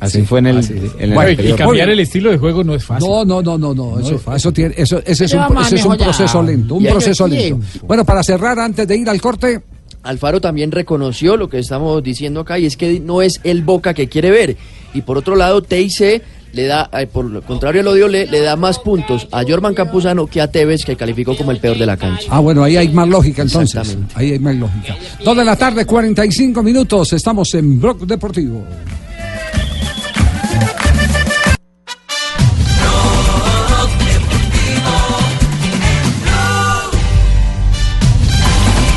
Así 0.00 0.20
Sí, 0.20 0.26
fue 0.26 0.40
en 0.40 0.48
el, 0.48 0.58
así 0.58 0.74
es. 0.74 0.92
en 0.98 1.10
el 1.10 1.14
Bueno, 1.14 1.42
y 1.42 1.52
cambiar 1.54 1.88
el 1.88 2.00
estilo 2.00 2.30
de 2.30 2.36
juego 2.36 2.62
no 2.62 2.74
es 2.74 2.84
fácil. 2.84 3.08
No, 3.08 3.24
no, 3.24 3.40
no, 3.40 3.56
no, 3.56 3.74
no. 3.74 3.98
Eso, 3.98 4.16
es 4.16 4.22
fácil. 4.22 4.36
eso 4.36 4.52
tiene, 4.52 4.74
eso, 4.76 4.98
ese 5.06 5.24
es 5.24 5.32
un, 5.32 5.58
ese 5.58 5.76
es 5.76 5.86
proceso 5.86 6.42
lento, 6.42 6.74
un 6.74 6.84
proceso 6.84 7.26
lento. 7.26 7.64
Bueno, 7.86 8.04
para 8.04 8.22
cerrar, 8.22 8.58
antes 8.58 8.86
de 8.86 8.96
ir 8.96 9.08
al 9.08 9.20
corte, 9.20 9.62
Alfaro 10.02 10.40
también 10.40 10.70
reconoció 10.70 11.36
lo 11.38 11.48
que 11.48 11.58
estamos 11.58 12.02
diciendo 12.02 12.40
acá 12.40 12.58
y 12.58 12.66
es 12.66 12.76
que 12.76 13.00
no 13.00 13.22
es 13.22 13.40
el 13.44 13.62
Boca 13.62 13.94
que 13.94 14.08
quiere 14.08 14.30
ver. 14.30 14.56
Y 14.92 15.00
por 15.00 15.16
otro 15.16 15.34
lado, 15.34 15.62
TIC 15.62 16.22
le 16.54 16.66
da, 16.66 16.88
eh, 16.92 17.06
por 17.06 17.24
lo 17.24 17.42
contrario 17.42 17.82
lo 17.82 17.92
de 17.92 18.04
Ole, 18.04 18.26
le 18.26 18.40
da 18.40 18.56
más 18.56 18.78
puntos 18.78 19.26
a 19.32 19.42
Jorman 19.42 19.74
Campuzano 19.74 20.26
que 20.26 20.40
a 20.40 20.50
Tevez, 20.50 20.84
que 20.84 20.96
calificó 20.96 21.36
como 21.36 21.50
el 21.50 21.58
peor 21.58 21.76
de 21.76 21.86
la 21.86 21.96
cancha. 21.96 22.26
Ah, 22.30 22.40
bueno, 22.40 22.62
ahí 22.62 22.76
hay 22.76 22.88
más 22.88 23.08
lógica 23.08 23.42
entonces. 23.42 23.96
Ahí 24.14 24.32
hay 24.32 24.38
más 24.38 24.54
lógica. 24.54 24.96
Dos 25.24 25.36
de 25.36 25.44
la 25.44 25.56
tarde, 25.56 25.84
45 25.84 26.62
minutos. 26.62 27.12
Estamos 27.12 27.52
en 27.54 27.80
Blog 27.80 28.06
Deportivo. 28.06 28.64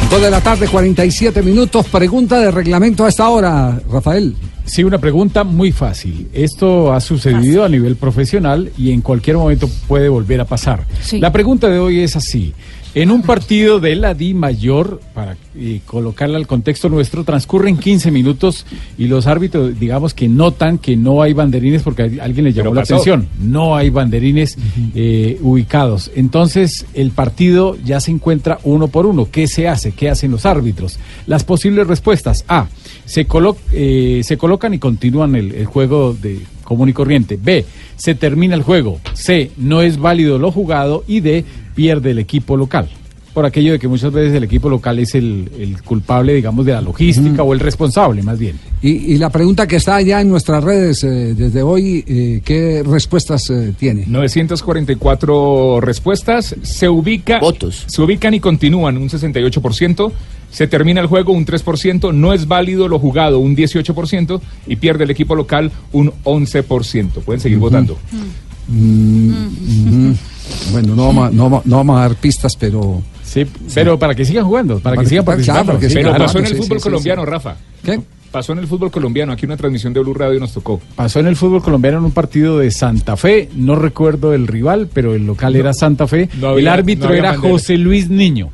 Dos 0.10 0.22
de 0.22 0.32
la 0.32 0.40
tarde, 0.40 0.68
47 0.70 1.44
minutos. 1.44 1.86
Pregunta 1.88 2.40
de 2.40 2.50
reglamento 2.50 3.04
a 3.04 3.10
esta 3.10 3.28
hora, 3.28 3.78
Rafael. 3.92 4.36
Sí, 4.64 4.84
una 4.84 5.00
pregunta 5.00 5.44
muy 5.44 5.74
fácil. 5.74 6.30
Esto 6.34 6.94
ha 6.94 7.02
sucedido 7.02 7.66
a 7.66 7.70
nivel 7.70 7.98
profesional 7.98 8.72
y 8.78 8.92
en 8.92 9.02
cualquier 9.02 9.36
momento 9.36 9.70
puede 9.88 10.08
volver 10.08 10.40
a 10.40 10.46
pasar. 10.46 10.86
Sí. 11.02 11.20
La 11.20 11.34
pregunta 11.34 11.68
de 11.68 11.80
hoy 11.80 12.00
es 12.00 12.16
así. 12.16 12.54
En 12.96 13.12
un 13.12 13.22
partido 13.22 13.80
de 13.80 13.96
la 13.96 14.16
Di 14.16 14.34
Mayor, 14.34 15.00
para 15.14 15.38
eh, 15.56 15.82
colocarla 15.86 16.38
al 16.38 16.48
contexto 16.48 16.90
nuestro, 16.90 17.24
transcurren 17.24 17.78
15 17.78 18.10
minutos 18.10 18.66
y 18.98 19.06
los 19.06 19.28
árbitros, 19.28 19.80
digamos 19.80 20.16
que 20.16 20.28
notan 20.28 20.80
que 20.80 20.98
no 20.98 21.22
hay 21.22 21.34
banderines 21.34 21.84
porque 21.84 22.02
a 22.20 22.24
alguien 22.24 22.46
le 22.46 22.54
llamó 22.54 22.74
la 22.74 22.82
atención. 22.96 23.28
No 23.40 23.76
hay 23.76 23.92
banderines 23.92 24.58
eh, 24.96 25.38
ubicados. 25.42 26.10
Entonces, 26.16 26.88
el 26.96 27.12
partido 27.12 27.78
ya 27.86 28.00
se 28.00 28.10
encuentra 28.10 28.58
uno 28.64 28.88
por 28.88 29.06
uno. 29.06 29.28
¿Qué 29.32 29.48
se 29.48 29.68
hace? 29.68 29.92
¿Qué 29.92 30.10
hacen 30.10 30.32
los 30.32 30.46
árbitros? 30.48 30.98
Las 31.28 31.44
posibles 31.44 31.86
respuestas. 31.86 32.46
A. 32.48 32.68
Se, 33.06 33.28
colo- 33.28 33.58
eh, 33.74 34.22
se 34.24 34.38
colocan 34.38 34.74
y 34.74 34.80
continúan 34.80 35.36
el, 35.36 35.52
el 35.54 35.66
juego 35.68 36.14
de 36.20 36.40
común 36.64 36.90
y 36.90 36.94
corriente. 36.94 37.38
B. 37.42 37.64
Se 37.96 38.16
termina 38.16 38.56
el 38.56 38.64
juego. 38.64 39.00
C. 39.14 39.52
No 39.58 39.82
es 39.84 39.98
válido 40.00 40.40
lo 40.40 40.52
jugado. 40.52 41.04
Y 41.08 41.20
D. 41.20 41.46
Pierde 41.78 42.10
el 42.10 42.18
equipo 42.18 42.58
local. 42.58 42.90
Por 43.36 43.46
aquello 43.46 43.74
de 43.74 43.78
que 43.78 43.88
muchas 43.88 44.12
veces 44.12 44.34
el 44.34 44.44
equipo 44.46 44.68
local 44.68 44.98
es 44.98 45.14
el, 45.14 45.52
el 45.60 45.84
culpable, 45.84 46.34
digamos, 46.34 46.66
de 46.66 46.72
la 46.72 46.82
logística 46.82 47.44
o 47.44 47.54
el 47.54 47.60
responsable, 47.60 48.24
más 48.24 48.40
bien. 48.40 48.60
Y, 48.82 49.14
y 49.14 49.18
la 49.20 49.30
pregunta 49.30 49.68
que 49.68 49.76
está 49.76 50.02
ya 50.02 50.22
en 50.22 50.30
nuestras 50.30 50.64
redes 50.64 51.04
eh, 51.04 51.36
desde 51.36 51.62
hoy, 51.62 52.04
eh, 52.08 52.42
¿qué 52.44 52.82
respuestas 52.84 53.48
eh, 53.52 53.76
tiene? 53.78 54.06
944 54.08 55.80
respuestas, 55.82 56.56
se 56.64 56.90
ubica, 56.90 57.38
Votos. 57.38 57.84
se 57.86 58.02
ubican 58.02 58.34
y 58.34 58.40
continúan 58.40 58.98
un 58.98 59.08
68%, 59.08 60.12
se 60.50 60.66
termina 60.66 61.00
el 61.00 61.06
juego 61.06 61.32
un 61.32 61.46
3%, 61.46 62.12
no 62.16 62.34
es 62.34 62.48
válido 62.48 62.88
lo 62.88 62.98
jugado 62.98 63.38
un 63.38 63.56
18% 63.56 64.42
y 64.66 64.78
pierde 64.78 65.04
el 65.04 65.12
equipo 65.12 65.36
local 65.36 65.72
un 65.92 66.12
11%. 66.24 67.22
Pueden 67.24 67.40
seguir 67.40 67.60
votando. 67.60 68.00
Mm, 68.68 69.30
ujú. 69.32 70.16
Bueno, 70.72 70.96
no 70.96 71.08
vamos, 71.08 71.28
a, 71.28 71.32
no, 71.32 71.44
vamos- 71.44 71.66
no 71.66 71.78
vamos 71.78 71.98
a 71.98 72.02
dar 72.02 72.16
pistas, 72.16 72.56
pero... 72.58 73.02
Sí, 73.24 73.46
pero 73.74 74.00
para 74.00 74.16
que 74.16 74.24
sigan 74.24 74.46
jugando, 74.46 74.80
para, 74.80 74.96
Para 74.96 75.04
que 75.04 75.10
sigan 75.10 75.26
claro, 75.26 75.36
participando. 75.36 75.80
Pero 75.80 76.10
claro, 76.10 76.24
pasó 76.26 76.40
en 76.40 76.46
el 76.46 76.52
sí, 76.52 76.58
fútbol 76.58 76.78
sí, 76.80 76.84
colombiano. 76.84 77.26
Rafa. 77.26 77.56
¿Qué? 77.84 78.00
Pasó 78.32 78.54
en 78.54 78.60
el 78.60 78.68
fútbol 78.68 78.90
colombiano. 78.92 79.34
Aquí 79.34 79.46
una 79.46 79.58
transmisión 79.58 79.92
de 79.94 80.00
Blue 80.00 80.14
Radio 80.14 80.40
nos 80.40 80.54
tocó. 80.54 80.80
Pasó 80.96 81.20
en 81.20 81.28
el 81.28 81.36
fútbol 81.36 81.62
colombiano 81.62 81.98
en 81.98 82.06
un 82.06 82.12
partido 82.12 82.58
de 82.60 82.72
Santa 82.72 83.18
Fe, 83.18 83.50
no 83.56 83.76
recuerdo 83.76 84.34
el 84.34 84.48
rival, 84.48 84.90
pero 84.94 85.14
el 85.14 85.26
local 85.26 85.56
era 85.58 85.74
Santa 85.74 86.08
Fe. 86.08 86.30
había- 86.38 86.52
el 86.60 86.68
árbitro 86.70 87.14
era. 87.14 87.36
José 87.38 87.78
Luis 87.78 88.10
Niño. 88.10 88.50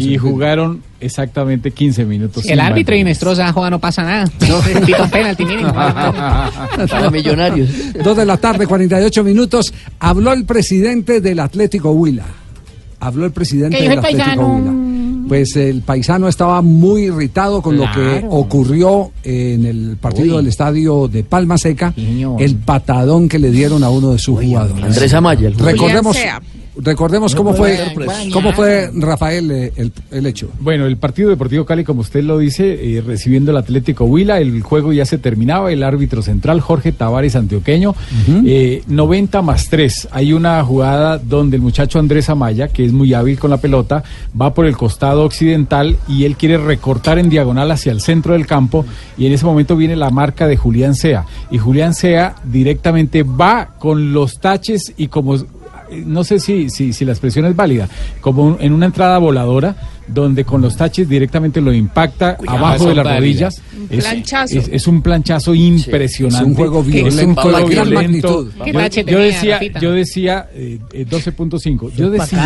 Y 0.00 0.16
jugaron 0.16 0.82
exactamente 1.00 1.70
15 1.70 2.04
minutos. 2.04 2.46
El 2.46 2.60
árbitro 2.60 2.96
y. 2.96 3.04
Nestroza, 3.04 3.52
joda, 3.52 3.70
no 3.70 3.78
pasa 3.78 4.02
nada. 4.02 4.24
No, 4.48 5.08
penalti 5.10 5.44
mínimo. 5.44 5.72
Para 5.74 7.10
millonarios. 7.10 7.68
Dos 8.02 8.16
de 8.16 8.24
la 8.24 8.36
tarde, 8.36 8.66
48 8.66 9.24
minutos. 9.24 9.72
Habló 9.98 10.32
el 10.32 10.44
presidente 10.44 11.20
del 11.20 11.40
Atlético 11.40 11.90
Huila. 11.90 12.26
Habló 13.00 13.26
el 13.26 13.32
presidente 13.32 13.76
¿Qué 13.78 13.82
dijo 13.82 13.96
del 13.96 13.98
el 13.98 14.20
Atlético 14.20 14.36
paisano? 14.36 14.54
Huila. 14.54 15.28
Pues 15.28 15.56
el 15.56 15.82
paisano 15.82 16.28
estaba 16.28 16.60
muy 16.62 17.04
irritado 17.04 17.62
con 17.62 17.76
lo 17.76 17.90
que 17.92 18.24
ocurrió 18.28 19.12
en 19.22 19.64
el 19.64 19.96
partido 20.00 20.36
Uy. 20.36 20.36
del 20.38 20.48
estadio 20.48 21.08
de 21.08 21.24
Palma 21.24 21.56
Seca, 21.58 21.94
el 21.96 22.56
patadón 22.56 23.28
que 23.28 23.38
le 23.38 23.50
dieron 23.50 23.82
a 23.82 23.90
uno 23.90 24.12
de 24.12 24.18
sus 24.18 24.38
jugadores. 24.38 24.84
Andrés 24.84 25.14
Amaya. 25.14 25.50
Recordemos, 25.56 26.16
Sea. 26.16 26.40
Recordemos 26.76 27.34
cómo 27.34 27.54
fue, 27.54 27.78
cómo 28.32 28.52
fue 28.52 28.90
Rafael 28.94 29.50
eh, 29.50 29.72
el, 29.76 29.92
el 30.10 30.26
hecho. 30.26 30.50
Bueno, 30.60 30.86
el 30.86 30.96
partido 30.96 31.30
Deportivo 31.30 31.64
Cali, 31.64 31.84
como 31.84 32.00
usted 32.00 32.22
lo 32.22 32.38
dice, 32.38 32.96
eh, 32.96 33.00
recibiendo 33.00 33.50
el 33.50 33.56
Atlético 33.56 34.04
Huila, 34.04 34.38
el 34.38 34.62
juego 34.62 34.92
ya 34.92 35.04
se 35.04 35.18
terminaba, 35.18 35.72
el 35.72 35.82
árbitro 35.82 36.22
central 36.22 36.60
Jorge 36.60 36.92
Tavares 36.92 37.36
Antioqueño, 37.36 37.94
eh, 38.46 38.82
90 38.86 39.42
más 39.42 39.68
3. 39.68 40.08
Hay 40.10 40.32
una 40.32 40.62
jugada 40.64 41.18
donde 41.18 41.56
el 41.56 41.62
muchacho 41.62 41.98
Andrés 41.98 42.28
Amaya, 42.30 42.68
que 42.68 42.84
es 42.84 42.92
muy 42.92 43.12
hábil 43.14 43.38
con 43.38 43.50
la 43.50 43.58
pelota, 43.58 44.02
va 44.40 44.54
por 44.54 44.66
el 44.66 44.76
costado 44.76 45.24
occidental 45.24 45.96
y 46.08 46.24
él 46.24 46.36
quiere 46.36 46.58
recortar 46.58 47.18
en 47.18 47.28
diagonal 47.28 47.70
hacia 47.70 47.92
el 47.92 48.00
centro 48.00 48.32
del 48.32 48.46
campo 48.46 48.84
y 49.18 49.26
en 49.26 49.32
ese 49.32 49.44
momento 49.44 49.76
viene 49.76 49.96
la 49.96 50.10
marca 50.10 50.46
de 50.46 50.56
Julián 50.56 50.94
Sea 50.94 51.26
y 51.50 51.58
Julián 51.58 51.94
Sea 51.94 52.36
directamente 52.44 53.22
va 53.22 53.70
con 53.78 54.12
los 54.12 54.38
taches 54.38 54.92
y 54.96 55.08
como 55.08 55.36
no 56.06 56.24
sé 56.24 56.40
si, 56.40 56.70
si, 56.70 56.92
si 56.92 57.04
la 57.04 57.12
expresión 57.12 57.44
es 57.46 57.54
válida, 57.56 57.88
como 58.20 58.44
un- 58.44 58.56
en 58.60 58.72
una 58.72 58.86
entrada 58.86 59.18
voladora, 59.18 59.76
donde 60.08 60.44
con 60.44 60.60
los 60.60 60.76
taches 60.76 61.08
directamente 61.08 61.60
lo 61.60 61.72
impacta 61.72 62.36
Cuidado, 62.36 62.58
abajo 62.58 62.88
de 62.88 62.94
las 62.96 63.06
rodillas. 63.16 63.62
Un 63.76 63.86
Es- 63.88 64.04
planchazo. 64.04 64.58
Es, 64.58 64.68
es 64.68 64.86
un 64.88 65.00
planchazo 65.00 65.54
impresionante. 65.54 66.42
Es 66.42 66.48
un 66.48 66.54
juego 66.54 66.80
Es 66.80 66.86
violento, 66.86 67.24
un 67.28 67.34
juego 67.36 67.68
violento. 67.68 67.94
magnitud. 67.94 68.50
¿Qué 68.64 68.72
Yo, 68.72 69.12
yo 69.12 69.18
decía, 69.20 69.60
yo 69.80 69.92
decía 69.92 70.48
eh, 70.54 70.80
eh, 70.92 71.06
12.5. 71.08 71.92
Yo 71.94 72.12
Es 72.12 72.18
pa' 72.18 72.24
decía, 72.24 72.38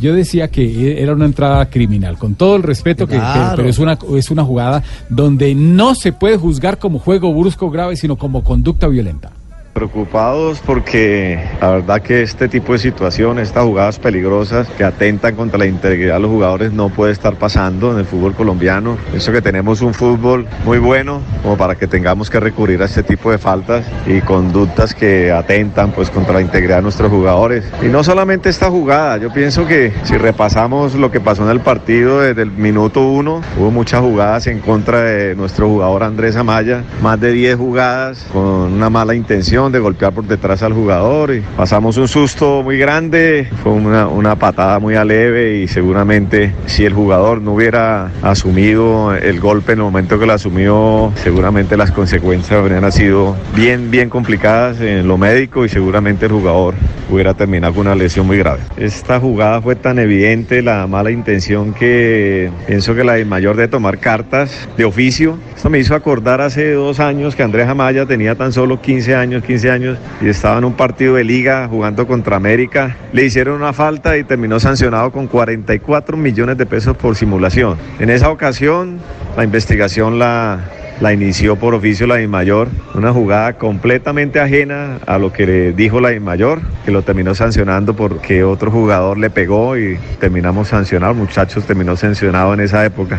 yo 0.00 0.14
decía 0.14 0.48
que 0.48 1.02
era 1.02 1.12
una 1.12 1.26
entrada 1.26 1.68
criminal, 1.68 2.16
con 2.16 2.34
todo 2.34 2.56
el 2.56 2.62
respeto 2.62 3.06
que, 3.06 3.16
que- 3.16 3.22
pero 3.56 3.68
es 3.68 3.78
una 3.78 3.98
es 4.16 4.30
una 4.30 4.42
jugada 4.44 4.82
donde 5.10 5.54
no 5.54 5.94
se 5.94 6.12
puede 6.12 6.38
juzgar 6.38 6.78
como 6.78 6.98
juego 6.98 7.32
brusco 7.34 7.70
grave, 7.70 7.96
sino 7.96 8.16
como 8.16 8.42
conducta 8.42 8.88
violenta. 8.88 9.32
Preocupados 9.72 10.60
porque 10.66 11.38
la 11.60 11.70
verdad 11.70 12.02
que 12.02 12.22
este 12.22 12.48
tipo 12.48 12.72
de 12.72 12.80
situaciones, 12.80 13.48
estas 13.48 13.64
jugadas 13.64 14.00
peligrosas 14.00 14.68
que 14.70 14.82
atentan 14.82 15.36
contra 15.36 15.60
la 15.60 15.66
integridad 15.66 16.14
de 16.14 16.20
los 16.20 16.30
jugadores 16.30 16.72
no 16.72 16.88
puede 16.88 17.12
estar 17.12 17.36
pasando 17.36 17.92
en 17.92 17.98
el 17.98 18.04
fútbol 18.04 18.34
colombiano. 18.34 18.98
Eso 19.14 19.30
que 19.30 19.40
tenemos 19.40 19.80
un 19.80 19.94
fútbol 19.94 20.48
muy 20.64 20.78
bueno 20.78 21.20
como 21.44 21.56
para 21.56 21.76
que 21.76 21.86
tengamos 21.86 22.28
que 22.28 22.40
recurrir 22.40 22.82
a 22.82 22.86
este 22.86 23.04
tipo 23.04 23.30
de 23.30 23.38
faltas 23.38 23.86
y 24.08 24.20
conductas 24.22 24.92
que 24.92 25.30
atentan 25.30 25.92
pues 25.92 26.10
contra 26.10 26.34
la 26.34 26.40
integridad 26.40 26.78
de 26.78 26.82
nuestros 26.82 27.08
jugadores. 27.08 27.64
Y 27.80 27.86
no 27.86 28.02
solamente 28.02 28.48
esta 28.48 28.70
jugada, 28.70 29.18
yo 29.18 29.32
pienso 29.32 29.68
que 29.68 29.92
si 30.02 30.16
repasamos 30.16 30.96
lo 30.96 31.12
que 31.12 31.20
pasó 31.20 31.44
en 31.44 31.50
el 31.50 31.60
partido 31.60 32.20
desde 32.20 32.42
el 32.42 32.50
minuto 32.50 33.06
uno, 33.06 33.40
hubo 33.56 33.70
muchas 33.70 34.00
jugadas 34.00 34.48
en 34.48 34.58
contra 34.58 35.02
de 35.02 35.36
nuestro 35.36 35.68
jugador 35.68 36.02
Andrés 36.02 36.34
Amaya, 36.34 36.82
más 37.00 37.20
de 37.20 37.30
10 37.30 37.56
jugadas 37.56 38.26
con 38.32 38.42
una 38.42 38.90
mala 38.90 39.14
intención 39.14 39.59
de 39.68 39.78
golpear 39.78 40.12
por 40.12 40.24
detrás 40.24 40.62
al 40.62 40.72
jugador 40.72 41.34
y 41.34 41.42
pasamos 41.56 41.98
un 41.98 42.08
susto 42.08 42.62
muy 42.62 42.78
grande, 42.78 43.46
fue 43.62 43.72
una, 43.72 44.08
una 44.08 44.36
patada 44.36 44.78
muy 44.78 44.94
aleve 44.94 45.58
y 45.58 45.68
seguramente 45.68 46.54
si 46.64 46.86
el 46.86 46.94
jugador 46.94 47.42
no 47.42 47.52
hubiera 47.52 48.10
asumido 48.22 49.14
el 49.14 49.38
golpe 49.38 49.72
en 49.72 49.80
el 49.80 49.84
momento 49.84 50.18
que 50.18 50.24
lo 50.24 50.32
asumió, 50.32 51.12
seguramente 51.16 51.76
las 51.76 51.92
consecuencias 51.92 52.58
habrían 52.58 52.90
sido 52.90 53.36
bien, 53.54 53.90
bien 53.90 54.08
complicadas 54.08 54.80
en 54.80 55.06
lo 55.06 55.18
médico 55.18 55.66
y 55.66 55.68
seguramente 55.68 56.24
el 56.24 56.32
jugador 56.32 56.74
hubiera 57.10 57.34
terminado 57.34 57.74
con 57.74 57.86
una 57.86 57.94
lesión 57.94 58.26
muy 58.26 58.38
grave. 58.38 58.60
Esta 58.76 59.20
jugada 59.20 59.60
fue 59.60 59.76
tan 59.76 59.98
evidente, 59.98 60.62
la 60.62 60.86
mala 60.86 61.10
intención 61.10 61.74
que 61.74 62.50
pienso 62.66 62.94
que 62.94 63.04
la 63.04 63.14
de 63.14 63.24
mayor 63.24 63.56
de 63.56 63.68
tomar 63.68 63.98
cartas 63.98 64.68
de 64.76 64.84
oficio. 64.84 65.38
Esto 65.54 65.68
me 65.68 65.78
hizo 65.78 65.94
acordar 65.94 66.40
hace 66.40 66.72
dos 66.72 67.00
años 67.00 67.34
que 67.36 67.42
Andrés 67.42 67.68
Amaya 67.68 68.06
tenía 68.06 68.34
tan 68.34 68.52
solo 68.52 68.80
15 68.80 69.14
años, 69.14 69.42
15 69.50 69.70
años 69.72 69.98
y 70.20 70.28
estaba 70.28 70.58
en 70.58 70.64
un 70.64 70.74
partido 70.74 71.16
de 71.16 71.24
liga 71.24 71.66
jugando 71.66 72.06
contra 72.06 72.36
América. 72.36 72.96
Le 73.12 73.24
hicieron 73.24 73.56
una 73.56 73.72
falta 73.72 74.16
y 74.16 74.22
terminó 74.22 74.60
sancionado 74.60 75.10
con 75.10 75.26
44 75.26 76.16
millones 76.16 76.56
de 76.56 76.66
pesos 76.66 76.96
por 76.96 77.16
simulación. 77.16 77.76
En 77.98 78.10
esa 78.10 78.30
ocasión 78.30 79.00
la 79.36 79.42
investigación 79.42 80.20
la, 80.20 80.60
la 81.00 81.12
inició 81.12 81.56
por 81.56 81.74
oficio 81.74 82.06
la 82.06 82.24
mayor, 82.28 82.68
una 82.94 83.12
jugada 83.12 83.54
completamente 83.54 84.38
ajena 84.38 84.98
a 85.04 85.18
lo 85.18 85.32
que 85.32 85.46
le 85.46 85.72
dijo 85.72 86.00
la 86.00 86.12
mayor, 86.20 86.60
que 86.84 86.92
lo 86.92 87.02
terminó 87.02 87.34
sancionando 87.34 87.96
porque 87.96 88.44
otro 88.44 88.70
jugador 88.70 89.18
le 89.18 89.30
pegó 89.30 89.76
y 89.76 89.98
terminamos 90.20 90.68
sancionados, 90.68 91.16
muchachos 91.16 91.64
terminó 91.64 91.96
sancionado 91.96 92.54
en 92.54 92.60
esa 92.60 92.84
época. 92.84 93.18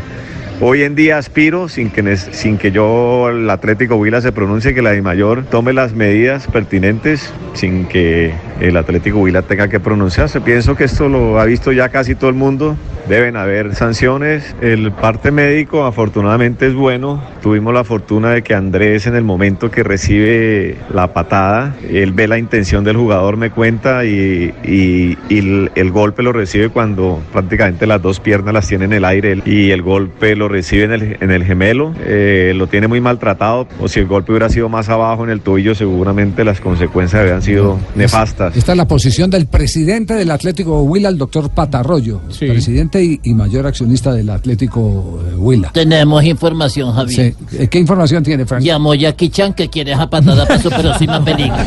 Hoy 0.63 0.83
en 0.83 0.93
día 0.93 1.17
aspiro, 1.17 1.67
sin 1.69 1.89
que, 1.89 2.15
sin 2.15 2.59
que 2.59 2.71
yo, 2.71 3.29
el 3.29 3.49
Atlético 3.49 3.95
Huila, 3.95 4.21
se 4.21 4.31
pronuncie, 4.31 4.75
que 4.75 4.83
la 4.83 4.93
mayor 5.01 5.43
tome 5.45 5.73
las 5.73 5.93
medidas 5.93 6.45
pertinentes, 6.45 7.33
sin 7.53 7.85
que 7.85 8.31
el 8.59 8.77
Atlético 8.77 9.17
Huila 9.17 9.41
tenga 9.41 9.69
que 9.69 9.79
pronunciarse. 9.79 10.39
Pienso 10.39 10.75
que 10.75 10.83
esto 10.83 11.09
lo 11.09 11.39
ha 11.39 11.45
visto 11.45 11.71
ya 11.71 11.89
casi 11.89 12.13
todo 12.13 12.29
el 12.29 12.35
mundo. 12.35 12.77
Deben 13.09 13.35
haber 13.37 13.73
sanciones. 13.73 14.55
El 14.61 14.91
parte 14.91 15.31
médico, 15.31 15.85
afortunadamente, 15.85 16.67
es 16.67 16.75
bueno. 16.75 17.23
Tuvimos 17.41 17.73
la 17.73 17.83
fortuna 17.83 18.29
de 18.29 18.43
que 18.43 18.53
Andrés, 18.53 19.07
en 19.07 19.15
el 19.15 19.23
momento 19.23 19.71
que 19.71 19.81
recibe 19.81 20.77
la 20.93 21.11
patada, 21.11 21.75
él 21.89 22.11
ve 22.11 22.27
la 22.27 22.37
intención 22.37 22.83
del 22.83 22.97
jugador, 22.97 23.35
me 23.35 23.49
cuenta, 23.49 24.05
y 24.05 24.53
el, 24.63 25.71
el 25.73 25.91
golpe 25.91 26.21
lo 26.21 26.31
recibe 26.31 26.69
cuando 26.69 27.19
prácticamente 27.33 27.87
las 27.87 27.99
dos 27.99 28.19
piernas 28.19 28.53
las 28.53 28.67
tiene 28.67 28.85
en 28.85 28.93
el 28.93 29.05
aire 29.05 29.41
y 29.43 29.71
el 29.71 29.81
golpe 29.81 30.35
lo 30.35 30.50
recibe 30.51 30.83
en 30.83 30.91
el, 30.91 31.17
en 31.19 31.31
el 31.31 31.43
gemelo. 31.43 31.93
Eh, 32.05 32.53
lo 32.55 32.67
tiene 32.67 32.87
muy 32.87 33.01
maltratado. 33.01 33.67
O 33.79 33.87
si 33.87 33.99
el 33.99 34.07
golpe 34.07 34.31
hubiera 34.31 34.49
sido 34.49 34.69
más 34.69 34.89
abajo 34.89 35.23
en 35.23 35.29
el 35.31 35.41
tobillo, 35.41 35.73
seguramente 35.75 36.43
las 36.43 36.59
consecuencias 36.61 37.19
habrían 37.21 37.41
sido 37.41 37.79
nefastas. 37.95 38.55
Esta 38.55 38.71
es 38.73 38.77
la 38.77 38.87
posición 38.87 39.29
del 39.29 39.47
presidente 39.47 40.13
del 40.13 40.29
Atlético 40.31 40.81
Huila, 40.83 41.09
el 41.09 41.17
doctor 41.17 41.49
Patarroyo, 41.49 42.21
presidente 42.39 43.03
y, 43.03 43.19
y 43.23 43.33
mayor 43.33 43.65
accionista 43.67 44.13
del 44.13 44.29
Atlético 44.29 45.19
Huila. 45.37 45.69
Tenemos 45.73 46.23
información, 46.23 46.93
Javier. 46.93 47.33
Sí. 47.49 47.57
Eh, 47.57 47.67
¿Qué 47.67 47.79
información 47.79 48.23
tiene, 48.23 48.45
Frank? 48.45 48.61
Llamó 48.63 48.93
Jackie 48.95 49.29
Chan 49.29 49.53
que 49.53 49.69
quiere 49.69 49.93
esa 49.93 50.09
patada 50.09 50.45
para 50.45 50.59
su 50.59 50.69
próxima 50.69 51.23
película. 51.23 51.63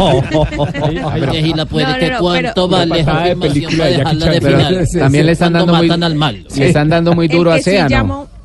Ay, 1.13 1.51
y 1.51 1.55
la 1.55 1.67
puede 1.67 1.87
No, 1.87 1.93
no, 1.93 1.99
que 1.99 2.11
no, 2.11 2.19
cuánto 2.19 2.53
pero- 2.55 2.69
vale 2.69 2.95
de 2.95 3.01
afirmación 3.01 3.41
película 3.41 3.85
de 3.87 3.97
Jackie 3.97 4.15
de 4.17 4.21
Chan, 4.21 4.35
pero 4.43 4.57
final. 4.59 4.87
sí, 4.87 4.99
También 4.99 5.27
le 5.27 5.33
están 5.33 5.53
dando 5.53 5.75
muy- 5.75 5.91
al 5.91 6.15
mal. 6.15 6.47
le 6.57 6.67
están 6.67 6.89
dando 6.89 7.15
muy 7.15 7.29
duro 7.29 7.53
a 7.53 7.57
que 7.59 7.63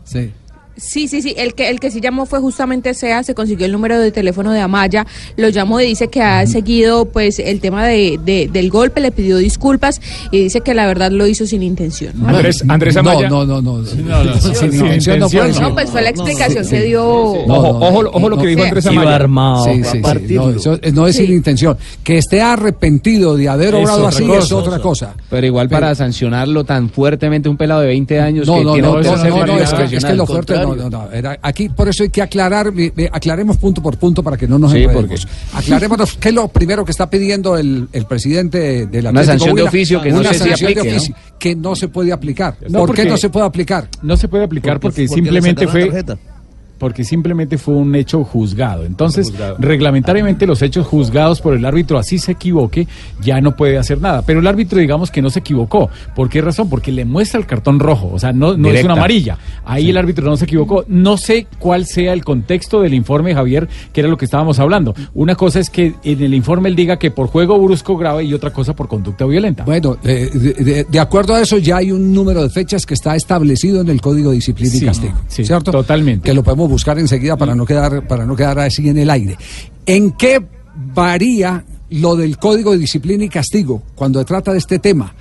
sí 0.09 0.33
Sí. 0.79 1.07
Sí, 1.07 1.21
sí. 1.21 1.33
El 1.37 1.53
que, 1.53 1.69
el 1.69 1.79
que 1.79 1.91
sí 1.91 2.01
llamó 2.01 2.25
fue 2.25 2.39
justamente 2.39 2.93
SEA, 2.93 3.23
se 3.23 3.33
consiguió 3.35 3.65
el 3.65 3.71
número 3.71 3.99
de 3.99 4.11
teléfono 4.11 4.51
de 4.51 4.59
Amaya, 4.61 5.05
lo 5.37 5.49
llamó 5.49 5.79
y 5.81 5.85
dice 5.85 6.07
que 6.09 6.21
ha 6.21 6.45
seguido 6.47 7.05
pues 7.05 7.39
el 7.39 7.59
tema 7.59 7.85
de, 7.85 8.19
de- 8.23 8.49
del 8.51 8.69
golpe, 8.69 9.01
le 9.01 9.11
pidió 9.11 9.37
disculpas 9.37 9.99
y 10.31 10.43
dice 10.43 10.61
que 10.61 10.73
la 10.73 10.85
verdad 10.87 11.11
lo 11.11 11.27
hizo 11.27 11.45
sin 11.45 11.63
intención. 11.63 12.13
Andrés, 12.25 12.63
Andrés 12.67 12.95
Amaya. 12.97 13.29
no, 13.29 13.45
no, 13.45 13.61
no. 13.61 13.79
no. 13.79 13.85
Sin 13.85 14.71
Sin 14.71 14.73
intención 14.73 15.19
no 15.19 15.29
puede 15.29 15.53
ser. 15.53 15.61
No, 15.61 15.73
pues 15.73 15.89
fue 15.89 16.01
la 16.01 16.09
explicación 16.09 16.63
que 16.67 16.81
sí. 16.81 16.87
dio. 16.87 17.03
Ojo, 17.05 17.69
ojo, 17.79 17.99
ojo 18.13 18.29
lo 18.29 18.37
que 18.37 18.47
dijo 18.47 18.63
Andrés 18.63 18.85
Amaya. 18.85 19.19
Sí, 19.65 19.83
sí, 19.83 20.01
sí. 20.27 20.33
No, 20.35 20.49
eso 20.51 20.79
no 20.93 21.07
es 21.07 21.15
sin 21.15 21.31
intención. 21.33 21.77
Que 22.03 22.17
esté 22.17 22.41
arrepentido 22.41 23.35
de 23.35 23.49
haber 23.49 23.75
Es 23.75 23.81
obrado 23.81 24.07
así 24.07 24.23
cosa. 24.25 24.39
es 24.39 24.51
otra 24.51 24.79
cosa. 24.79 25.13
Pero 25.29 25.45
igual 25.45 25.69
para 25.69 25.93
sancionarlo 25.95 26.63
tan 26.63 26.89
fuertemente 26.89 27.49
un 27.49 27.57
pelado 27.57 27.81
de 27.81 27.87
20 27.87 28.19
años 28.19 28.47
No, 28.47 28.55
que 28.57 28.63
no, 28.63 28.75
no, 28.77 29.01
no, 29.01 29.01
no, 29.01 29.45
no, 29.45 29.57
es 29.59 29.73
que, 29.73 29.95
es 29.97 30.05
que 30.05 30.13
lo 30.13 30.25
fuerte, 30.25 30.53
no, 30.55 30.68
no, 30.75 30.89
no, 30.89 31.11
era- 31.11 31.37
aquí 31.41 31.69
por 31.69 31.87
eso 31.89 32.03
hay 32.03 32.09
que 32.09 32.21
aclarar, 32.21 32.71
mi- 32.71 32.91
mi- 32.95 33.05
aclaremos 33.11 33.57
punto 33.57 33.81
por 33.81 33.97
punto 33.97 34.23
para 34.23 34.37
que 34.37 34.47
no 34.47 34.57
nos 34.59 34.71
Sí, 34.71 34.83
enredemos. 34.83 35.27
Aclarémonos 35.53 36.17
qué 36.17 36.29
es 36.29 36.35
lo 36.35 36.47
primero 36.47 36.83
que 36.85 36.91
está 36.91 37.09
pidiendo 37.09 37.57
el, 37.57 37.87
el 37.91 38.05
presidente 38.05 38.85
de 38.87 39.01
la 39.01 39.11
Una 39.11 39.23
sanción 39.23 39.55
de 39.55 39.63
oficio 39.63 40.01
que 40.01 40.11
no 40.11 40.19
Una 40.19 40.29
sé 40.33 40.39
si 40.39 40.49
sanción 40.49 40.73
de 40.73 40.79
aplique, 40.81 40.97
oficio 40.97 41.15
que 41.37 41.55
no 41.55 41.75
se 41.75 41.87
puede 41.87 42.11
aplicar. 42.11 42.55
No, 42.69 42.79
¿Por 42.79 42.89
qué 42.89 43.01
porque- 43.03 43.05
no 43.09 43.17
se 43.17 43.29
puede 43.29 43.45
aplicar? 43.45 43.87
No 44.01 44.17
se 44.17 44.27
puede 44.27 44.43
aplicar 44.43 44.79
porque, 44.79 45.05
porque 45.07 45.23
le 45.23 45.29
simplemente 45.31 45.67
fue 45.67 45.85
tarjeta. 45.85 46.17
Porque 46.79 47.03
simplemente 47.03 47.57
fue 47.59 47.75
un 47.75 47.93
hecho 47.93 48.23
juzgado. 48.23 48.85
Entonces, 48.85 49.31
reglamentariamente 49.59 50.47
los 50.47 50.61
hechos 50.61 50.87
juzgados 50.87 51.41
por 51.41 51.53
el 51.55 51.63
árbitro 51.65 51.99
así 51.99 52.17
se 52.17 52.31
equivoque, 52.31 52.87
ya 53.21 53.39
no 53.41 53.55
puede 53.55 53.77
hacer 53.77 54.01
nada. 54.01 54.23
Pero 54.23 54.39
el 54.39 54.47
árbitro 54.47 54.79
digamos 54.79 55.11
que 55.11 55.21
no 55.21 55.29
se 55.29 55.39
equivocó. 55.39 55.89
¿Por 56.15 56.29
qué 56.29 56.41
razón? 56.41 56.69
Porque 56.69 56.91
le 56.91 57.05
muestra 57.05 57.39
el 57.39 57.45
cartón 57.45 57.79
rojo, 57.79 58.09
o 58.13 58.17
sea, 58.19 58.33
no, 58.33 58.57
no 58.57 58.69
es 58.69 58.83
una 58.83 58.93
amarilla. 58.93 59.37
Ahí 59.65 59.89
el 59.89 59.97
árbitro 59.97 60.25
no 60.25 60.37
se 60.37 60.45
equivocó. 60.45 60.85
No 60.87 61.17
sé 61.17 61.45
cuál 61.59 61.85
sea 61.85 62.13
el 62.13 62.23
contexto 62.23 62.81
del 62.81 62.93
informe, 62.93 63.33
Javier, 63.35 63.67
que 63.93 63.99
era 64.01 64.09
lo 64.09 64.17
que 64.17 64.25
estábamos 64.25 64.59
hablando. 64.59 64.95
Una 65.13 65.35
cosa 65.35 65.59
es 65.59 65.69
que 65.69 65.93
en 66.03 66.21
el 66.23 66.33
informe 66.33 66.69
él 66.69 66.75
diga 66.75 66.97
que 66.97 67.11
por 67.11 67.27
juego 67.27 67.59
brusco 67.59 67.97
grave 67.97 68.23
y 68.23 68.33
otra 68.33 68.51
cosa 68.51 68.73
por 68.75 68.87
conducta 68.87 69.25
violenta. 69.25 69.63
Bueno, 69.65 69.97
eh, 70.03 70.29
de, 70.33 70.53
de- 70.53 70.83
de 70.89 70.99
acuerdo 70.99 71.35
a 71.35 71.41
eso 71.41 71.57
ya 71.57 71.77
hay 71.77 71.91
un 71.91 72.13
número 72.13 72.41
de 72.41 72.49
fechas 72.49 72.85
que 72.85 72.93
está 72.93 73.15
establecido 73.15 73.81
en 73.81 73.89
el 73.89 73.99
Código 74.01 74.29
de 74.29 74.35
Disciplina 74.35 74.73
y 74.73 74.79
Sí, 74.79 74.85
Castigo, 74.85 75.13
sí, 75.27 75.43
¿cierto? 75.45 75.71
totalmente. 75.71 76.25
Que 76.29 76.33
lo 76.33 76.43
podemos 76.43 76.68
buscar 76.69 76.97
enseguida 76.99 77.35
para 77.37 77.55
no 77.55 77.65
quedar 77.65 78.07
para 78.07 78.25
no 78.25 78.35
quedar 78.35 78.59
así 78.59 78.87
en 78.87 78.97
el 78.97 79.09
aire. 79.09 79.37
¿En 79.85 80.11
qué 80.11 80.41
varía 80.93 81.63
lo 81.89 82.15
del 82.15 82.37
Código 82.37 82.71
de 82.71 82.77
Disciplina 82.77 83.23
y 83.25 83.29
Castigo 83.29 83.81
cuando 83.95 84.19
se 84.19 84.25
trata 84.25 84.51
de 84.51 84.59
este 84.59 84.79
tema? 84.79 85.13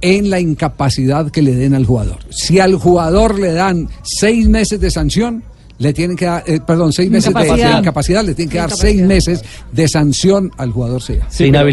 En 0.00 0.30
la 0.30 0.40
incapacidad 0.40 1.30
que 1.30 1.42
le 1.42 1.54
den 1.54 1.74
al 1.74 1.84
jugador. 1.84 2.18
Si 2.30 2.58
al 2.58 2.74
jugador 2.76 3.38
le 3.38 3.52
dan 3.52 3.88
seis 4.02 4.48
meses 4.48 4.80
de 4.80 4.90
sanción, 4.90 5.42
le 5.78 5.92
tienen 5.92 6.16
que 6.16 6.24
dar, 6.24 6.42
eh, 6.46 6.60
perdón, 6.66 6.92
seis 6.92 7.10
meses 7.10 7.24
de- 7.34 7.34
de, 7.72 7.78
Incapacidad. 7.80 8.24
le 8.24 8.34
tienen 8.34 8.50
que 8.52 8.58
dar 8.58 8.70
seis 8.70 9.02
meses 9.08 9.42
de 9.72 9.88
sanción 9.88 10.50
al 10.56 10.70
jugador 10.70 11.02
sea. 11.02 11.26
Sí, 11.28 11.44
pero- 11.58 11.64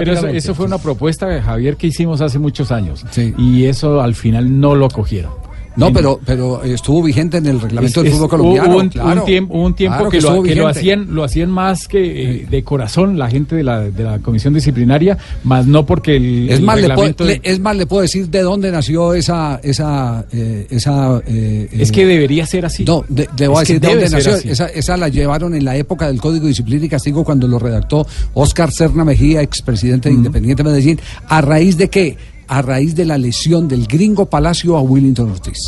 Pero 0.00 0.12
eso, 0.12 0.26
eso 0.36 0.54
fue 0.54 0.66
una 0.66 0.78
propuesta, 0.78 1.42
Javier, 1.42 1.76
que 1.76 1.86
hicimos 1.88 2.20
hace 2.20 2.38
muchos 2.38 2.70
años. 2.70 3.04
Y 3.38 3.64
eso 3.64 4.00
al 4.00 4.14
final 4.14 4.60
no 4.60 4.74
lo 4.76 4.88
cogieron. 4.88 5.32
No, 5.76 5.92
pero, 5.92 6.18
pero 6.24 6.62
estuvo 6.62 7.02
vigente 7.02 7.36
en 7.38 7.46
el 7.46 7.60
reglamento 7.60 8.00
Es- 8.00 8.04
del 8.04 8.06
es- 8.06 8.12
fútbol 8.14 8.28
colombiano. 8.30 8.70
Hubo 8.70 8.78
un, 8.78 8.88
claro. 8.88 9.20
un 9.20 9.26
tiempo, 9.26 9.54
un 9.54 9.74
tiempo 9.74 9.96
Claro 9.98 10.10
que, 10.10 10.20
lo, 10.20 10.42
que 10.42 10.60
hacían, 10.66 11.14
lo 11.14 11.24
hacían 11.24 11.50
más 11.50 11.86
que 11.88 12.40
eh, 12.42 12.46
de 12.50 12.62
corazón 12.64 13.18
la 13.18 13.28
gente 13.30 13.56
de 13.56 13.62
la, 13.62 13.80
de 13.82 14.02
la 14.04 14.18
comisión 14.20 14.54
disciplinaria, 14.54 15.18
más 15.44 15.66
no 15.66 15.84
porque 15.86 16.16
el, 16.16 16.48
Es 16.50 16.58
el 16.60 16.64
más, 16.64 16.76
le 16.76 16.82
puedo, 16.82 16.88
reglamento 16.90 17.24
de- 17.24 17.34
le- 17.34 17.40
es 17.44 17.60
más, 17.60 17.76
le 17.76 17.86
puedo 17.86 18.02
decir 18.02 18.28
de 18.28 18.40
dónde 18.42 18.70
nació 18.72 19.14
esa... 19.14 19.60
esa, 19.62 20.24
eh, 20.32 20.66
esa 20.70 21.20
eh, 21.26 21.68
Es 21.72 21.90
eh, 21.90 21.92
que 21.92 22.06
debería 22.06 22.46
ser 22.46 22.64
así. 22.66 22.84
No, 22.84 23.04
de- 23.08 23.28
le 23.38 23.48
voy 23.48 23.58
a 23.58 23.66
que 23.66 23.74
decir 23.74 23.80
de 23.80 23.88
dónde 23.88 24.10
nació. 24.10 24.34
así. 24.34 24.48
Esa, 24.48 24.66
esa 24.66 24.96
la 24.96 25.08
llevaron 25.08 25.54
en 25.54 25.64
la 25.64 25.76
época 25.76 26.06
del 26.06 26.20
Código 26.20 26.44
de 26.44 26.48
Disciplina 26.48 26.86
y 26.86 26.88
Castigo 26.88 27.22
cuando 27.24 27.46
lo 27.48 27.58
redactó 27.58 28.06
Oscar 28.34 28.70
Serna 28.72 29.04
Mejía, 29.04 29.42
expresidente 29.42 30.08
de 30.08 30.14
Independiente 30.14 30.64
Medellín. 30.64 30.98
¿A 31.28 31.40
raíz 31.40 31.76
de 31.76 31.88
qué? 31.88 32.16
A 32.48 32.62
raíz 32.62 32.94
de 32.94 33.04
la 33.04 33.18
lesión 33.18 33.68
del 33.68 33.86
gringo 33.86 34.26
Palacio 34.26 34.76
a 34.76 34.80
Willington 34.82 35.30
Ortiz. 35.30 35.58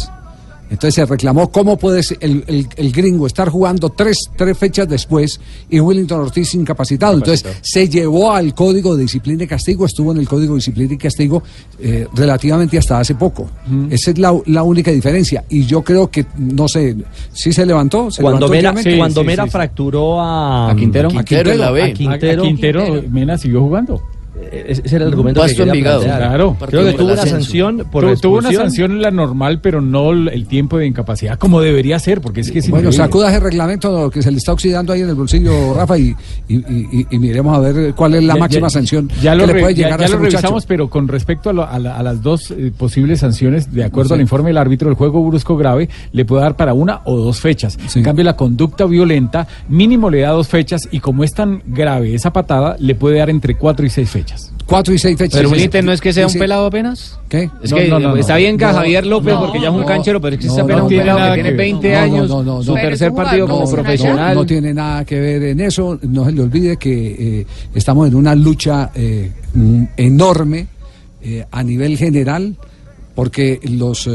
Entonces 0.71 0.97
se 0.97 1.07
reclamó 1.07 1.51
cómo 1.51 1.79
puede 1.79 2.03
ser 2.03 2.19
el, 2.21 2.45
el- 2.47 2.69
el 2.77 2.93
gringo 2.93 3.27
estar 3.27 3.49
jugando 3.49 3.89
tres, 3.89 4.19
tres 4.37 4.57
fechas 4.59 4.87
después 4.87 5.41
y 5.71 5.81
Willington 5.81 6.21
Ortiz 6.21 6.55
incapacitado. 6.55 7.15
Entonces 7.15 7.43
se 7.63 7.89
llevó 7.89 8.33
al 8.33 8.55
Código 8.55 8.95
de 8.95 9.05
Disciplina 9.05 9.45
y 9.45 9.47
Castigo, 9.47 9.87
estuvo 9.87 10.13
en 10.13 10.19
el 10.19 10.29
Código 10.29 10.53
de 10.53 10.59
Disciplina 10.59 10.93
y 10.93 10.99
Castigo 10.99 11.43
eh, 11.79 12.07
relativamente 12.15 12.77
hasta 12.77 13.01
hace 13.01 13.15
poco. 13.15 13.49
Esa 13.89 14.11
es 14.11 14.19
la, 14.19 14.39
la 14.45 14.63
única 14.63 14.91
diferencia. 14.91 15.43
Y 15.49 15.65
yo 15.65 15.83
creo 15.83 16.11
que, 16.11 16.27
no 16.37 16.69
sé, 16.69 16.95
si 17.33 17.51
se 17.51 17.65
levantó. 17.65 18.11
¿Se 18.11 18.21
Cuando 18.21 18.47
levantó 18.47 18.91
cuando 18.99 19.25
Mera 19.25 19.47
fracturó 19.47 20.21
a, 20.21 20.71
¿A 20.71 20.77
Quintero? 20.77 21.09
a 21.09 21.25
Quintero, 21.25 21.51
a 21.65 21.93
Quintero, 21.95 22.43
A 22.43 22.47
Quintero, 22.47 23.03
Mena 23.11 23.39
siguió 23.39 23.63
jugando. 23.63 24.03
Ese 24.51 24.83
era 24.97 25.05
el 25.05 25.11
argumento 25.13 25.41
Pasto 25.41 25.65
que 25.65 25.71
quería 25.71 25.73
Envigado. 25.95 26.03
Claro. 26.03 26.57
Creo 26.67 26.85
que 26.85 26.93
tuvo 26.93 27.13
una 27.13 27.27
sanción 27.27 27.87
por 27.91 28.05
Tu- 28.15 28.21
tuvo 28.21 28.39
una 28.39 28.53
sanción 28.53 28.93
en 28.93 29.03
la 29.03 29.11
normal, 29.11 29.61
pero 29.61 29.81
no 29.81 30.11
el 30.13 30.29
el 30.29 30.47
tiempo 30.47 30.79
de 30.79 30.87
incapacidad 30.87 31.39
como 31.39 31.61
debería 31.61 31.99
ser, 31.99 32.21
porque 32.21 32.41
es 32.41 32.51
que 32.51 32.59
es 32.61 32.71
Bueno, 32.71 32.89
increíble. 32.89 33.05
sacuda 33.05 33.31
ese 33.31 33.41
reglamento 33.41 34.11
que 34.11 34.23
se 34.23 34.31
le 34.31 34.39
está 34.39 34.53
oxidando 34.53 34.93
ahí 34.93 35.03
en 35.03 35.09
el 35.09 35.15
bolsillo, 35.15 35.75
Rafa, 35.75 35.99
y, 35.99 36.15
y, 36.49 36.57
y- 36.57 37.07
y 37.11 37.19
miremos 37.19 37.57
a 37.57 37.61
ver 37.61 37.95
cuál 37.95 38.15
es 38.15 38.23
la 38.25 38.35
Ya- 38.35 38.41
máxima 38.41 38.67
ya- 38.69 38.71
sanción 38.71 39.11
ya 39.23 39.35
lo 39.35 39.43
que 39.43 39.47
le 39.49 39.53
re- 39.55 39.61
puede 39.61 39.75
ya- 39.75 39.85
llegar 39.87 39.99
ya 40.01 40.05
a 40.05 40.07
este 40.07 40.17
lo 40.17 40.23
muchacho. 40.23 40.37
revisamos, 40.39 40.67
pero 40.67 40.89
con 40.91 41.09
respecto 41.09 41.51
a, 41.51 41.53
lo- 41.53 41.67
a 41.69 41.79
la- 41.79 41.97
a 41.97 42.03
las 42.03 42.23
dos 42.23 42.51
eh, 42.51 42.73
posibles 42.77 43.21
sanciones, 43.21 43.73
de 43.73 43.85
acuerdo 43.85 44.09
Sí. 44.11 44.15
al 44.15 44.21
informe 44.21 44.51
del 44.51 44.59
árbitro, 44.59 44.89
el 44.89 44.95
juego 44.97 45.25
brusco 45.27 45.57
grave 45.57 45.89
le 46.13 46.25
puede 46.25 46.43
dar 46.43 46.57
para 46.57 46.75
una 46.75 47.01
o 47.05 47.17
dos 47.17 47.41
fechas. 47.41 47.79
En 47.95 48.03
cambio, 48.03 48.25
la 48.25 48.37
conducta 48.37 48.85
violenta 48.87 49.47
mínimo 49.69 50.11
le 50.11 50.21
da 50.21 50.31
dos 50.31 50.49
fechas 50.49 50.89
y 50.91 51.01
como 51.01 51.25
es 51.25 51.33
tan 51.35 51.63
grave 51.67 52.15
esa 52.15 52.33
patada, 52.33 52.77
le 52.79 52.95
puede 52.95 53.19
dar 53.19 53.31
entre 53.31 53.57
cuatro 53.57 53.85
y 53.87 53.91
seis 53.91 54.09
fechas. 54.11 54.38
Cuatro 54.69 54.93
y 54.93 54.99
seis 54.99 55.17
fechas. 55.17 55.39
Pero 55.39 55.49
Benítez 55.49 55.83
no 55.83 55.93
es 55.93 56.01
que 56.01 56.13
sea 56.13 56.27
un 56.27 56.31
Sí. 56.33 56.39
pelado 56.39 56.67
apenas. 56.67 57.19
¿Qué? 57.29 57.51
Es 57.63 57.73
que 57.73 57.91
está 58.19 58.37
bien 58.37 58.59
que 58.59 58.67
a 58.67 58.75
Javier 58.75 59.07
López, 59.07 59.35
porque 59.35 59.61
ya 59.61 59.69
es 59.69 59.75
un 59.75 59.85
canchero, 59.85 60.21
pero 60.21 60.35
es 60.37 60.41
que 60.43 60.47
es 60.47 60.59
apenas 60.59 60.83
un 60.83 60.89
pelado 60.91 61.19
que 61.29 61.35
tiene 61.35 61.49
ver. 61.51 61.57
20 61.57 61.89
No, 61.91 61.95
no, 61.97 62.03
años, 62.05 62.29
no, 62.29 62.43
no, 62.43 62.63
su 62.63 62.75
no. 62.75 62.81
tercer 62.81 63.13
partido 63.15 63.47
como 63.49 63.65
No, 63.65 63.71
profesional. 63.71 64.35
No, 64.35 64.45
tiene 64.45 64.75
nada 64.75 65.07
que 65.07 65.19
ver 65.19 65.43
en 65.43 65.61
eso. 65.61 65.99
No 66.03 66.27
se 66.27 66.33
le 66.33 66.43
olvide 66.43 66.77
que 66.77 67.41
eh, 67.41 67.47
estamos 67.75 68.09
en 68.09 68.15
una 68.15 68.35
lucha 68.35 68.91
eh, 68.95 69.33
mm, 69.55 69.85
enorme 69.97 70.67
eh, 71.23 71.47
a 71.51 71.63
nivel 71.63 71.97
general, 71.97 72.55
porque 73.15 73.61
los. 73.65 74.07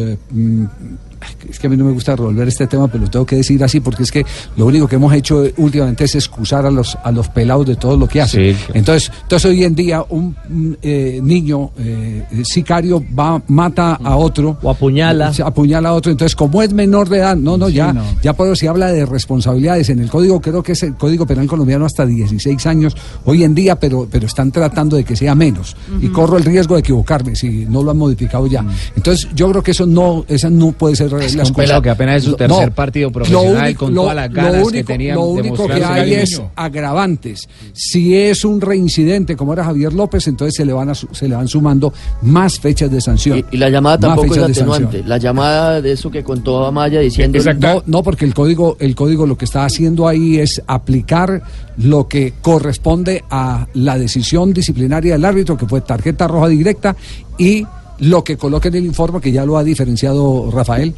Es 1.50 1.60
que 1.60 1.68
a 1.68 1.70
mí 1.70 1.78
no 1.78 1.86
me 1.86 1.92
gusta 1.92 2.16
revolver 2.16 2.48
este 2.48 2.68
tema, 2.68 2.88
pero 2.88 3.06
lo 3.06 3.10
tengo 3.10 3.26
que 3.26 3.38
decir 3.38 3.64
así, 3.64 3.80
porque 3.80 4.04
es 4.04 4.12
que 4.12 4.26
lo 4.58 4.66
único 4.66 4.88
que 4.88 4.96
hemos 4.96 5.14
hecho 5.14 5.44
últimamente 5.58 6.06
es 6.06 6.16
excusar 6.16 6.66
a 6.66 6.72
los, 6.72 6.98
a 7.04 7.12
los 7.12 7.30
pelados 7.30 7.68
de 7.68 7.76
todo 7.76 7.98
lo 7.98 8.08
que 8.08 8.22
hacen. 8.22 8.56
Sí. 8.56 8.64
Entonces, 8.74 9.12
entonces 9.24 9.52
hoy 9.52 9.64
en 9.64 9.76
día 9.76 10.04
un 10.10 10.36
mm, 10.50 10.74
eh, 10.82 11.20
niño 11.22 11.72
eh, 11.78 12.26
sicario 12.44 13.04
va, 13.18 13.42
mata 13.48 14.00
a 14.04 14.16
otro. 14.16 14.58
O 14.62 14.70
apuñala. 14.70 15.34
Se 15.34 15.44
apuñala 15.44 15.90
a 15.90 15.94
otro. 15.94 16.12
Entonces, 16.12 16.36
como 16.36 16.62
es 16.62 16.74
menor 16.74 17.10
de 17.10 17.20
edad, 17.20 17.36
no, 17.36 17.58
no, 17.58 17.70
ya, 17.70 17.94
ya 18.22 18.34
por 18.34 18.48
eso 18.48 18.56
se 18.56 18.68
habla 18.68 18.92
de 18.92 19.06
responsabilidades. 19.06 19.90
En 19.90 20.00
el 20.00 20.10
código, 20.10 20.42
creo 20.42 20.64
que 20.64 20.74
es 20.74 20.84
el 20.84 20.96
Código 20.96 21.26
Penal 21.26 21.48
colombiano 21.48 21.86
hasta 21.86 22.06
16 22.06 22.66
años 22.66 22.96
hoy 23.26 23.44
en 23.44 23.56
día, 23.56 23.80
pero, 23.80 24.08
pero 24.10 24.28
están 24.28 24.52
tratando 24.52 24.98
de 24.98 25.04
que 25.04 25.16
sea 25.16 25.36
menos. 25.36 25.76
Y 26.02 26.08
corro 26.08 26.38
el 26.38 26.44
riesgo 26.44 26.76
de 26.76 26.82
equivocarme 26.82 27.36
si 27.36 27.66
no 27.66 27.84
lo 27.84 27.92
han 27.92 27.98
modificado 27.98 28.48
ya. 28.48 28.66
Entonces, 28.96 29.28
yo 29.36 29.50
creo 29.50 29.64
que 29.64 29.72
eso 29.72 29.86
no, 29.86 30.26
esa 30.28 30.50
no 30.50 30.72
puede 30.72 30.96
ser 30.96 31.10
Es 31.34 31.38
la 31.38 31.44
excusa. 31.44 31.82
que 31.82 31.90
apenas 31.90 32.18
es 32.18 32.24
su 32.24 32.32
Lo- 32.32 32.38
tercer 32.38 32.72
partido 32.72 33.12
profesional, 33.12 33.76
con 33.76 33.94
todas 33.94 34.16
las 34.16 34.32
ganas 34.32 34.54
que 34.54 34.64
único, 34.64 34.88
tenía 34.88 35.16
Lo 35.16 35.22
único 35.26 35.68
que 35.68 35.84
hay 35.84 36.14
es 36.14 36.42
agravantes. 36.56 37.48
Si 37.74 38.16
es 38.16 38.46
un 38.46 38.62
reincidente 38.62 39.36
como 39.36 39.54
era 39.54 39.64
Javier 39.64 39.94
López, 39.94 40.28
entonces 40.28 40.56
se 40.56 40.66
le 40.66 40.74
van, 40.74 40.90
a 40.90 40.96
se 40.96 41.28
le 41.28 41.36
van 41.36 41.48
sumando 41.48 41.94
más 42.22 42.60
fechas 42.60 42.92
de 42.92 43.02
sanción. 43.02 43.46
Y 43.52 43.58
la 43.58 43.70
llamada 43.70 43.98
tampoco 44.00 44.36
es 44.36 44.42
atenuante. 44.42 45.04
La 45.06 45.18
llamada 45.18 45.82
de 45.82 45.92
eso 45.92 46.10
que 46.10 46.24
contó 46.24 46.66
Amaya 46.66 47.00
diciendo. 47.00 47.40
No, 47.60 47.84
no, 47.86 48.04
porque 48.04 48.26
el 48.26 48.34
código, 48.34 48.78
el 48.80 48.96
código 48.96 49.26
lo 49.26 49.38
que 49.38 49.46
está 49.46 49.66
haciendo 49.66 50.08
ahí 50.08 50.38
es 50.38 50.62
aplicar 50.68 51.42
lo 51.78 52.08
que 52.08 52.34
corresponde 52.42 53.24
a 53.30 53.68
la 53.74 53.98
decisión 53.98 54.54
disciplinaria 54.54 55.14
del 55.14 55.26
árbitro, 55.26 55.58
que 55.58 55.66
fue 55.66 55.82
tarjeta 55.82 56.28
roja 56.28 56.48
directa, 56.48 56.96
y 57.38 57.66
lo 58.00 58.24
que 58.24 58.38
coloca 58.38 58.68
en 58.68 58.76
el 58.76 58.86
informe, 58.86 59.22
que 59.22 59.32
ya 59.32 59.46
lo 59.46 59.58
ha 59.58 59.64
diferenciado 59.64 60.50
Rafael, 60.52 60.94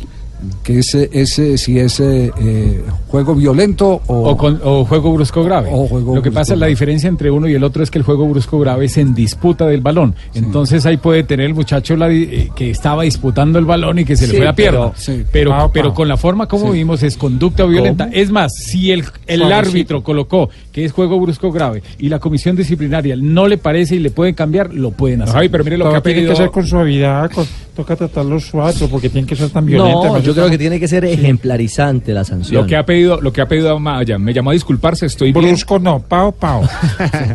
que 0.63 0.79
es, 0.79 0.93
eh, 0.95 1.09
es, 1.13 1.39
eh, 1.39 1.57
si 1.57 1.79
es 1.79 1.99
eh, 1.99 2.31
juego 3.07 3.33
violento 3.35 4.01
o, 4.07 4.29
O, 4.31 4.37
con- 4.37 4.59
o 4.63 4.85
juego 4.85 5.13
brusco 5.13 5.43
grave. 5.43 5.69
O 5.71 5.87
juego 5.87 6.15
Lo 6.15 6.21
que 6.21 6.29
brusco 6.29 6.39
pasa 6.41 6.53
es 6.53 6.59
la 6.59 6.67
diferencia 6.67 7.07
entre 7.07 7.31
uno 7.31 7.47
y 7.47 7.53
el 7.53 7.63
otro 7.63 7.81
es 7.83 7.89
que 7.89 7.97
el 7.97 8.03
juego 8.03 8.27
brusco 8.27 8.59
grave 8.59 8.85
es 8.85 8.97
en 8.97 9.15
disputa 9.15 9.65
del 9.65 9.81
balón. 9.81 10.13
Entonces 10.33 10.85
ahí 10.85 10.97
puede 10.97 11.23
tener 11.23 11.45
el 11.47 11.53
muchacho 11.55 11.95
la 11.95 12.07
di- 12.09 12.27
eh, 12.31 12.51
que 12.55 12.69
estaba 12.69 13.03
disputando 13.03 13.57
el 13.59 13.65
balón 13.65 13.99
y 13.99 14.05
que 14.05 14.15
se 14.15 14.27
le 14.27 14.35
fue 14.37 14.45
la 14.45 14.53
pierna. 14.55 14.77
pero- 14.79 14.93
Pero, 14.93 15.17
sí. 15.17 15.23
pero, 15.31 15.51
Pau, 15.51 15.71
pau. 15.71 15.93
con 15.93 16.07
la 16.07 16.17
forma 16.17 16.47
como 16.47 16.67
Sí. 16.71 16.77
vimos 16.79 17.01
es 17.03 17.17
conducta 17.17 17.65
violenta. 17.65 18.09
Es 18.11 18.29
más, 18.29 18.51
si 18.53 18.91
el, 18.91 18.99
el 19.27 19.39
Suavecito. 19.39 19.55
árbitro 19.69 20.03
colocó 20.03 20.49
que 20.71 20.85
es 20.85 20.91
juego 20.91 21.19
brusco 21.19 21.51
grave 21.51 21.81
y 21.97 22.09
la 22.09 22.19
comisión 22.19 22.55
disciplinaria 22.55 23.15
no 23.19 23.47
le 23.47 23.57
parece 23.57 23.95
y 23.95 23.99
le 23.99 24.11
pueden 24.11 24.35
cambiar, 24.35 24.73
lo 24.73 24.91
pueden 24.91 25.21
hacer. 25.21 25.33
Javi, 25.35 25.49
pero 25.49 25.63
mire 25.63 25.77
lo 25.77 25.89
que 25.89 25.95
ha 25.95 26.01
pedido. 26.03 26.29
que 26.31 26.35
ser 26.35 26.51
con 26.51 26.65
suavidad, 26.67 27.31
con- 27.31 27.45
toca 27.75 27.95
tratarlos 27.95 28.45
suaves, 28.45 28.81
porque 28.89 29.09
tienen 29.09 29.27
que 29.27 29.35
ser 29.35 29.49
tan 29.49 29.65
violentos. 29.65 30.05
No, 30.05 30.19
yo 30.19 30.33
creo 30.33 30.49
que 30.49 30.57
tiene 30.57 30.79
que 30.79 30.87
ser 30.87 31.05
ejemplarizante 31.05 32.13
la 32.13 32.23
sanción. 32.23 32.61
Lo 32.61 32.67
que 32.67 32.75
ha 32.75 32.85
pedido, 32.85 33.19
lo 33.21 33.31
que 33.33 33.41
ha 33.41 33.47
pedido 33.47 33.75
Amaya, 33.75 34.17
me 34.17 34.33
llamó 34.33 34.49
a 34.51 34.53
disculparse, 34.53 35.05
estoy 35.05 35.31
bien. 35.31 35.45
Brusco 35.45 35.77
no, 35.79 35.99
pao, 35.99 36.31
pao. 36.31 36.63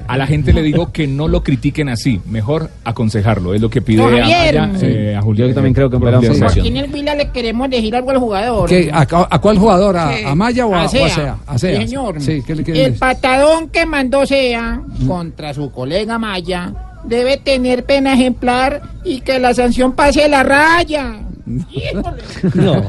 A 0.08 0.16
la 0.16 0.26
gente 0.26 0.52
le 0.52 0.62
digo 0.62 0.90
que 0.92 1.06
no 1.06 1.28
lo 1.28 1.42
critiquen 1.42 1.88
así, 1.88 2.20
mejor 2.26 2.70
aconsejarlo, 2.84 3.54
es 3.54 3.60
lo 3.60 3.68
que 3.70 3.82
pide 3.82 4.02
Javier. 4.02 4.58
Amaya 4.58 4.78
eh, 4.88 5.16
a 5.16 5.22
Julián. 5.22 5.48
Yo 5.48 5.54
también 5.54 5.74
creo 5.74 5.88
que 5.90 5.96
por 5.98 6.02
fuera 6.02 6.16
Julián 6.16 6.36
una 6.36 6.48
Session. 6.48 6.66
Aquí 6.66 6.68
en 6.78 6.84
el 6.84 6.90
Vila 6.90 7.14
le 7.14 7.30
queremos 7.30 7.68
decir 7.70 7.94
algo 7.94 8.10
al 8.10 8.18
jugador. 8.18 8.68
¿Qué? 8.68 8.90
¿A, 8.92 9.00
a- 9.02 9.28
a 9.30 9.38
cuál 9.38 9.58
jugador? 9.58 9.96
¿A, 9.96 10.10
Sí. 10.16 10.24
a 10.26 10.34
Maya 10.34 10.66
o 10.66 10.74
a, 10.74 10.82
o 10.82 10.84
a 10.86 10.88
Sea. 10.88 11.08
Sea? 11.10 11.36
A 11.46 11.58
Sea. 11.58 11.80
Sí, 11.80 11.86
señor. 11.86 12.20
Sí, 12.20 12.42
¿qué 12.46 12.54
le 12.54 12.86
El 12.86 12.94
patadón 12.94 13.68
que 13.68 13.84
mandó 13.86 14.24
Sea 14.26 14.80
contra 15.06 15.52
su 15.54 15.70
colega 15.70 16.18
Maya 16.18 16.72
debe 17.04 17.36
tener 17.36 17.84
pena 17.84 18.14
ejemplar 18.14 18.82
y 19.04 19.20
que 19.20 19.38
la 19.38 19.54
sanción 19.54 19.92
pase 19.92 20.28
la 20.28 20.42
raya. 20.42 21.20
No, 22.54 22.82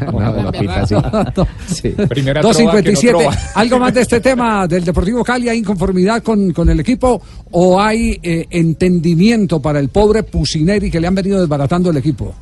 sí. 1.67 1.89
Primera 2.09 2.41
trova 2.41 2.55
que 2.55 2.63
no 2.63 2.71
257. 2.71 3.17
trova. 3.17 3.37
¿Algo 3.55 3.79
más 3.79 3.93
de 3.93 4.01
este 4.01 4.19
tema 4.21 4.67
del 4.67 4.83
Deportivo 4.85 5.23
Cali? 5.23 5.49
¿Hay 5.49 5.59
inconformidad 5.59 6.21
con, 6.21 6.51
con 6.51 6.69
el 6.69 6.79
equipo 6.79 7.21
o 7.51 7.81
hay 7.81 8.19
eh, 8.21 8.45
entendimiento 8.49 9.61
para 9.61 9.79
el 9.79 9.89
pobre 9.89 10.23
Pusineri 10.23 10.91
que 10.91 10.99
le 10.99 11.07
han 11.07 11.15
venido 11.15 11.39
desbaratando 11.39 11.89
el 11.89 11.97
equipo? 11.97 12.35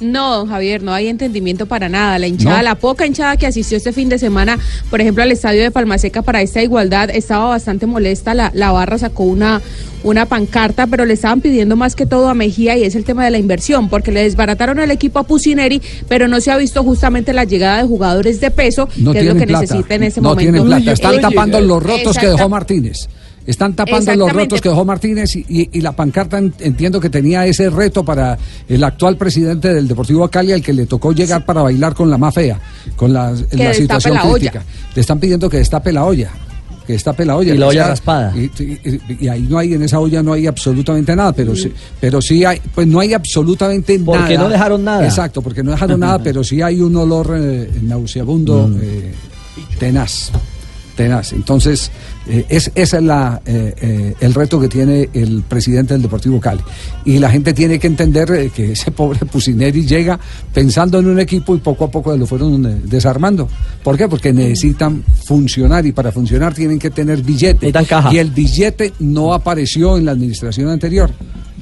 No, 0.00 0.36
don 0.38 0.48
Javier, 0.48 0.80
no 0.82 0.92
hay 0.92 1.08
entendimiento 1.08 1.66
para 1.66 1.88
nada. 1.88 2.18
La 2.20 2.28
hinchada, 2.28 2.58
¿No? 2.58 2.62
la 2.62 2.74
poca 2.76 3.04
hinchada 3.04 3.36
que 3.36 3.46
asistió 3.46 3.76
este 3.76 3.92
fin 3.92 4.08
de 4.08 4.18
semana, 4.18 4.56
por 4.90 5.00
ejemplo, 5.00 5.24
al 5.24 5.32
estadio 5.32 5.60
de 5.62 5.72
Palmaseca 5.72 6.22
para 6.22 6.40
esta 6.40 6.62
igualdad, 6.62 7.10
estaba 7.10 7.46
bastante 7.48 7.86
molesta. 7.86 8.32
La, 8.32 8.52
la 8.54 8.70
barra 8.70 8.96
sacó 8.98 9.24
una, 9.24 9.60
una 10.04 10.26
pancarta, 10.26 10.86
pero 10.86 11.04
le 11.04 11.14
estaban 11.14 11.40
pidiendo 11.40 11.74
más 11.74 11.96
que 11.96 12.06
todo 12.06 12.28
a 12.28 12.34
Mejía 12.34 12.76
y 12.76 12.84
es 12.84 12.94
el 12.94 13.02
tema 13.04 13.24
de 13.24 13.32
la 13.32 13.38
inversión, 13.38 13.88
porque 13.88 14.12
le 14.12 14.22
desbarataron 14.22 14.78
el 14.78 14.92
equipo 14.92 15.18
a 15.18 15.24
Pusineri, 15.24 15.82
pero 16.06 16.28
no 16.28 16.40
se 16.40 16.52
ha 16.52 16.56
visto 16.56 16.84
justamente 16.84 17.32
la 17.32 17.42
llegada 17.42 17.78
de 17.82 17.88
jugadores 17.88 18.40
de 18.40 18.52
peso, 18.52 18.88
No 18.98 19.12
que 19.12 19.18
es 19.18 19.24
lo 19.24 19.34
que 19.34 19.46
plata. 19.48 19.62
necesita 19.62 19.94
en 19.96 20.02
ese 20.04 20.20
no 20.20 20.28
momento. 20.30 20.52
tienen 20.52 20.64
plata. 20.64 20.92
Están 20.92 21.10
Oye, 21.14 21.20
tapando 21.22 21.60
los 21.60 21.82
rotos 21.82 22.16
que 22.16 22.28
dejó 22.28 22.48
Martínez. 22.48 23.08
Están 23.48 23.74
tapando 23.74 24.14
los 24.14 24.30
rotos 24.32 24.60
que 24.60 24.68
dejó 24.68 24.84
Martínez 24.84 25.34
y, 25.36 25.44
y- 25.48 25.70
y 25.72 25.80
la 25.80 25.92
pancarta 25.92 26.36
en- 26.36 26.52
entiendo 26.60 27.00
que 27.00 27.08
tenía 27.08 27.46
ese 27.46 27.70
reto 27.70 28.04
para 28.04 28.36
el 28.68 28.84
actual 28.84 29.16
presidente 29.16 29.72
del 29.72 29.88
Deportivo 29.88 30.28
Cali 30.28 30.52
al 30.52 30.60
que 30.62 30.74
le 30.74 30.84
tocó 30.84 31.12
llegar 31.12 31.46
para 31.46 31.62
bailar 31.62 31.94
con 31.94 32.10
la 32.10 32.18
más 32.18 32.34
fea, 32.34 32.60
con 32.94 33.10
la, 33.12 33.34
situación 33.72 34.14
la 34.14 34.24
olla. 34.24 34.50
crítica. 34.50 34.64
Le 34.94 35.00
están 35.00 35.18
pidiendo 35.18 35.48
que 35.48 35.56
destape 35.56 35.90
la 35.92 36.04
olla. 36.04 36.30
Que 36.86 36.92
destape 36.94 37.24
la 37.24 37.36
olla. 37.36 37.54
Y 37.54 37.58
la 37.58 37.66
olla 37.68 37.80
sea- 37.84 37.88
raspada. 37.88 38.34
Y, 38.36 38.50
y- 38.62 39.00
y 39.20 39.28
ahí 39.28 39.46
no 39.48 39.56
hay, 39.58 39.72
en 39.74 39.82
esa 39.82 39.98
olla 39.98 40.22
no 40.22 40.34
hay 40.34 40.46
absolutamente 40.46 41.16
nada, 41.16 41.32
pero 41.32 41.56
sí, 41.56 41.72
pero 42.00 42.20
sí 42.20 42.44
hay, 42.44 42.60
pues 42.74 42.86
no 42.86 43.00
hay 43.00 43.14
absolutamente 43.14 43.98
nada. 43.98 44.18
Porque 44.18 44.36
no 44.36 44.48
dejaron 44.50 44.84
nada. 44.84 45.04
Exacto, 45.06 45.40
porque 45.40 45.62
no 45.62 45.70
dejaron 45.70 46.00
nada, 46.00 46.18
pero 46.22 46.44
sí 46.44 46.60
hay 46.60 46.80
un 46.82 46.94
olor 46.96 47.34
eh, 47.38 47.70
nauseabundo, 47.82 48.68
Mm. 48.68 48.78
eh, 48.82 49.12
tenaz. 49.78 50.30
Tenaz. 50.98 51.32
Entonces, 51.32 51.92
eh, 52.28 52.44
es, 52.48 52.72
ese 52.74 52.96
es 52.96 53.02
la, 53.02 53.40
eh, 53.46 53.72
eh, 53.80 54.14
el 54.18 54.34
reto 54.34 54.60
que 54.60 54.66
tiene 54.66 55.08
el 55.14 55.44
presidente 55.48 55.94
del 55.94 56.02
Deportivo 56.02 56.40
Cali. 56.40 56.60
Y 57.04 57.20
la 57.20 57.30
gente 57.30 57.54
tiene 57.54 57.78
que 57.78 57.86
entender 57.86 58.50
que 58.50 58.72
ese 58.72 58.90
pobre 59.00 59.20
Pusineri 59.20 59.86
llega 59.86 60.18
pensando 60.52 60.98
en 60.98 61.06
un 61.06 61.20
equipo 61.20 61.54
y 61.54 61.58
poco 61.58 61.84
a 61.84 61.90
poco 61.90 62.16
lo 62.16 62.26
fueron 62.26 62.82
desarmando. 62.90 63.48
¿Por 63.84 63.96
qué? 63.96 64.08
Porque 64.08 64.32
necesitan 64.32 65.04
funcionar 65.24 65.86
y 65.86 65.92
para 65.92 66.10
funcionar 66.10 66.52
tienen 66.52 66.80
que 66.80 66.90
tener 66.90 67.22
billete. 67.22 67.72
Y 68.10 68.18
el 68.18 68.32
billete 68.32 68.92
no 68.98 69.32
apareció 69.32 69.96
en 69.96 70.04
la 70.04 70.12
administración 70.12 70.68
anterior. 70.68 71.10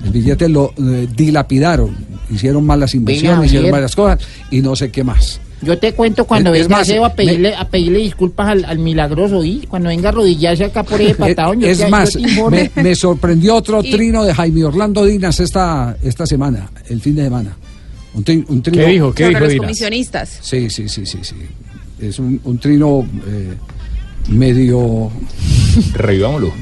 El 0.03 0.11
billete 0.13 0.49
lo 0.49 0.73
dilapidaron, 1.15 1.95
hicieron 2.31 2.65
malas 2.65 2.95
inversiones, 2.95 3.33
Venga, 3.33 3.47
hicieron 3.47 3.71
malas 3.71 3.95
cosas 3.95 4.19
y 4.51 4.63
no 4.63 4.75
sé 4.75 4.91
qué 4.91 5.05
más. 5.05 5.41
Yo 5.67 5.77
te 5.79 5.93
cuento 5.93 6.25
cuando 6.25 6.55
Es- 6.55 6.61
es 6.63 6.67
venga 6.69 6.79
más, 6.79 6.87
Seba 6.87 7.07
a 7.07 7.09
me- 7.11 7.15
pedirle, 7.17 7.55
a 7.55 7.69
pedirle 7.69 7.99
disculpas 7.99 8.49
al, 8.49 8.65
al 8.65 8.79
milagroso 8.79 9.45
y 9.45 9.67
cuando 9.69 9.89
venga 9.89 10.09
a 10.09 10.13
arrodillarse 10.13 10.65
acá 10.65 10.83
por 10.85 11.01
ese 11.01 11.15
patadón. 11.19 11.61
yo 11.61 11.67
es 11.69 11.89
más, 11.91 12.17
me, 12.51 12.71
me 12.77 12.95
sorprendió 12.95 13.57
otro 13.57 13.81
Y- 13.85 13.91
trino 13.91 14.25
de 14.25 14.33
Jaime 14.35 14.65
Orlando 14.65 15.05
Dinas 15.05 15.41
esta, 15.41 15.97
esta 16.03 16.27
semana, 16.27 16.71
el 16.89 17.01
fin 17.01 17.15
de 17.17 17.25
semana. 17.25 17.57
Un, 18.15 18.25
tri- 18.25 18.45
un 18.49 18.63
trino. 18.63 18.85
¿Qué 18.85 18.91
dijo? 18.93 19.13
¿Qué 19.13 19.25
Sobre 19.25 19.29
dijo 19.35 19.41
los 19.45 19.53
Dinas? 19.53 19.65
comisionistas. 19.67 20.39
Sí, 20.41 20.71
sí, 20.71 20.89
sí, 20.89 21.05
sí, 21.05 21.19
sí. 21.23 21.35
Es 22.01 22.19
un, 22.19 22.41
un 22.45 22.59
trino 22.59 23.07
eh, 23.27 23.55
medio. 24.29 25.11
Revivámoslo. 25.95 26.53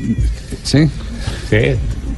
Sí. 0.65 0.89
Sí. 1.51 1.57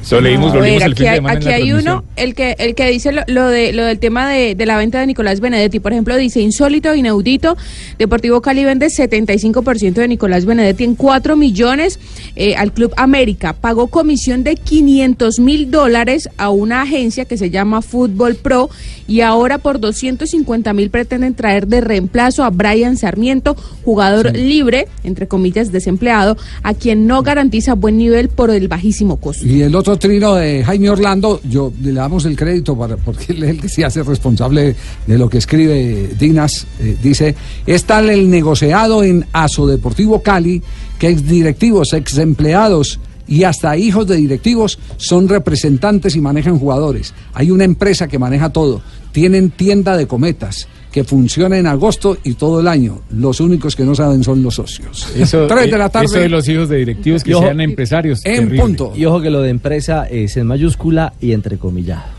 Eso 0.07 0.21
leímos, 0.21 0.53
lo 0.53 0.61
ver, 0.61 0.69
leímos 0.69 0.83
el 0.83 0.91
aquí 0.93 1.03
fin 1.03 1.05
de 1.05 1.29
hay, 1.49 1.69
en 1.69 1.73
la 1.73 1.79
uno, 1.79 2.03
el 2.15 2.33
que, 2.33 2.55
el 2.59 2.75
que 2.75 2.89
dice 2.89 3.11
lo, 3.11 3.23
lo 3.27 3.49
de, 3.49 3.73
lo 3.73 3.83
del 3.83 3.99
tema 3.99 4.29
de, 4.29 4.55
de 4.55 4.65
la 4.65 4.77
venta 4.77 5.01
de 5.01 5.07
Nicolás 5.07 5.41
Benedetti. 5.41 5.81
Por 5.81 5.91
ejemplo, 5.91 6.15
dice 6.15 6.39
insólito, 6.39 6.95
inaudito. 6.95 7.57
Deportivo 7.99 8.39
Cali 8.41 8.63
vende 8.63 8.87
75% 8.87 9.95
de 9.95 10.07
Nicolás 10.07 10.45
Benedetti 10.45 10.85
en 10.85 10.95
4 10.95 11.35
millones 11.35 11.99
eh, 12.37 12.55
al 12.55 12.71
Club 12.71 12.93
América. 12.95 13.51
Pagó 13.51 13.87
comisión 13.87 14.45
de 14.45 14.55
500 14.55 15.39
mil 15.39 15.71
dólares 15.71 16.29
a 16.37 16.51
una 16.51 16.83
agencia 16.83 17.25
que 17.25 17.35
se 17.35 17.49
llama 17.49 17.81
Fútbol 17.81 18.35
Pro 18.35 18.69
y 19.09 19.19
ahora 19.21 19.57
por 19.57 19.81
250 19.81 20.71
mil 20.71 20.89
pretenden 20.89 21.33
traer 21.33 21.67
de 21.67 21.81
reemplazo 21.81 22.45
a 22.45 22.49
Brian 22.49 22.95
Sarmiento, 22.95 23.57
jugador 23.83 24.33
libre, 24.37 24.87
entre 25.03 25.27
comillas, 25.27 25.73
desempleado, 25.73 26.37
a 26.63 26.73
quien 26.73 27.07
no 27.07 27.23
garantiza 27.23 27.73
buen 27.73 27.97
nivel 27.97 28.29
por 28.29 28.51
el 28.51 28.69
bajísimo 28.69 29.17
costo. 29.17 29.45
Y 29.45 29.63
el 29.63 29.75
otro 29.75 29.96
trino 29.97 30.35
de 30.35 30.63
Jaime 30.63 30.89
Orlando, 30.89 31.41
yo 31.43 31.71
le 31.81 31.93
damos 31.93 32.25
el 32.25 32.35
crédito 32.35 32.77
para, 32.77 32.97
porque 32.97 33.33
él 33.33 33.43
es 33.43 33.49
el 33.49 33.61
que 33.61 33.69
se 33.69 33.85
hace 33.85 34.03
responsable 34.03 34.75
de 35.05 35.17
lo 35.17 35.29
que 35.29 35.37
escribe 35.37 36.11
Dinas. 36.17 36.67
eh, 36.79 36.97
dice: 37.01 37.35
Es 37.65 37.85
tal 37.85 38.09
el 38.09 38.29
negociado 38.29 39.03
en 39.03 39.25
Aso 39.33 39.67
Deportivo 39.67 40.21
Cali 40.21 40.61
que 40.99 41.09
ex 41.09 41.27
directivos, 41.27 41.93
ex 41.93 42.17
empleados 42.17 42.99
y 43.27 43.43
hasta 43.43 43.77
hijos 43.77 44.07
de 44.07 44.15
directivos 44.15 44.79
son 44.97 45.27
representantes 45.27 46.15
y 46.15 46.21
manejan 46.21 46.59
jugadores. 46.59 47.13
Hay 47.33 47.51
una 47.51 47.65
empresa 47.65 48.07
que 48.07 48.19
maneja 48.19 48.49
todo. 48.49 48.81
Tienen 49.11 49.51
tienda 49.51 49.97
de 49.97 50.07
cometas 50.07 50.67
que 50.97 51.03
funciona 51.03 51.59
en 51.59 51.67
agosto 51.67 52.17
y 52.23 52.33
todo 52.33 52.59
el 52.59 52.67
año. 52.67 53.01
Los 53.11 53.39
únicos 53.39 53.75
que 53.75 53.83
no 53.83 53.93
saben 53.93 54.23
son 54.23 54.41
los 54.41 54.55
socios. 54.55 55.07
Eso, 55.15 55.45
Tres 55.45 55.69
de 55.69 55.77
la 55.77 55.85
eh, 55.85 55.89
tarde. 55.91 56.05
eso 56.07 56.17
de 56.17 56.27
los 56.29 56.47
hijos 56.49 56.69
de 56.69 56.77
directivos 56.77 57.23
que 57.23 57.35
ojo- 57.35 57.43
sean 57.45 57.61
empresarios. 57.61 58.25
En 58.25 58.35
terrible. 58.45 58.61
punto. 58.61 58.93
Y 58.95 59.05
ojo 59.05 59.21
que 59.21 59.29
lo 59.29 59.41
de 59.43 59.51
empresa 59.51 60.07
es 60.09 60.35
en 60.37 60.47
mayúscula 60.47 61.13
y 61.21 61.33
entrecomillado. 61.33 62.16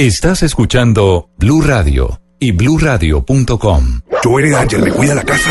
Estás 0.00 0.42
escuchando 0.42 1.28
Blue 1.36 1.60
Radio 1.60 2.22
y 2.38 2.52
bluradio.com. 2.52 4.00
Yo 4.24 4.38
eres 4.38 4.54
Ángel, 4.54 4.80
me 4.80 4.92
cuida 4.92 5.14
la 5.14 5.22
casa. 5.22 5.50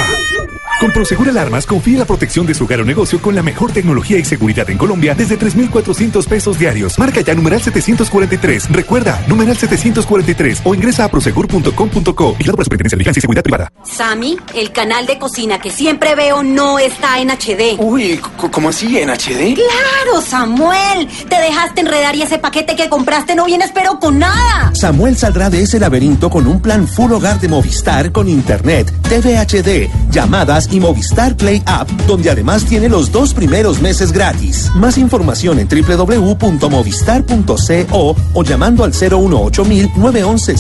Con 0.80 0.92
Prosegur 0.94 1.28
Alarmas 1.28 1.66
confía 1.66 1.96
en 1.96 2.00
la 2.00 2.06
protección 2.06 2.46
de 2.46 2.54
su 2.54 2.64
hogar 2.64 2.80
o 2.80 2.86
negocio 2.86 3.22
con 3.22 3.36
la 3.36 3.44
mejor 3.44 3.74
tecnología 3.74 4.18
y 4.18 4.24
seguridad 4.24 4.70
en 4.70 4.78
Colombia 4.78 5.14
desde 5.14 5.36
3,400 5.36 6.26
pesos 6.26 6.58
diarios. 6.58 6.98
Marca 6.98 7.20
ya 7.20 7.36
numeral 7.36 7.62
743. 7.62 8.72
Recuerda, 8.72 9.22
numeral 9.28 9.58
743 9.58 10.62
o 10.64 10.74
ingresa 10.74 11.04
a 11.04 11.12
prosegur.com.co. 11.12 12.36
Vigilado 12.36 12.56
por 12.56 12.60
la 12.60 12.64
Superintendencia 12.64 12.96
de 12.96 12.98
Vigilancia 12.98 13.20
y 13.20 13.22
Seguridad 13.22 13.44
Privada. 13.44 13.74
Sammy, 13.84 14.38
el 14.56 14.72
canal 14.72 15.06
de 15.06 15.20
cocina 15.20 15.60
que 15.60 15.70
siempre 15.70 16.16
veo 16.16 16.44
no 16.44 16.80
está 16.80 17.20
en 17.20 17.30
HD. 17.30 17.78
Uy, 17.78 18.18
¿cómo 18.50 18.70
así? 18.70 19.00
¿En 19.00 19.10
HD? 19.10 19.56
Claro, 19.56 20.22
Samuel. 20.26 21.10
Te 21.28 21.42
dejaste 21.42 21.82
enredar 21.82 22.16
y 22.16 22.22
ese 22.22 22.38
paquete 22.38 22.78
que 22.78 22.88
compraste 22.88 23.36
no 23.36 23.44
viene 23.44 23.66
espero 23.66 24.00
con 24.00 24.20
nada. 24.20 24.74
Samuel 24.74 25.18
saldrá 25.18 25.50
de 25.50 25.62
ese 25.62 25.78
laberinto 25.78 26.30
con 26.30 26.48
un 26.48 26.62
plan 26.62 26.88
full 26.88 27.12
hogar 27.12 27.42
de 27.42 27.50
Movistar 27.50 28.14
con 28.14 28.30
Internet, 28.30 28.94
TV 29.10 29.38
HD, 29.38 29.92
llamadas 30.10 30.69
y 30.72 30.80
Movistar 30.80 31.36
Play 31.36 31.64
App, 31.66 31.90
donde 32.08 32.30
además 32.30 32.64
tiene 32.66 32.88
los 32.90 33.12
dos 33.12 33.34
primeros 33.34 33.82
meses 33.82 34.12
gratis. 34.12 34.70
Más 34.76 34.96
información 34.98 35.58
en 35.60 35.68
www.movistar.co 35.68 38.16
o 38.34 38.44
llamando 38.44 38.84
al 38.84 38.92
018 38.92 39.64
911 39.96 40.56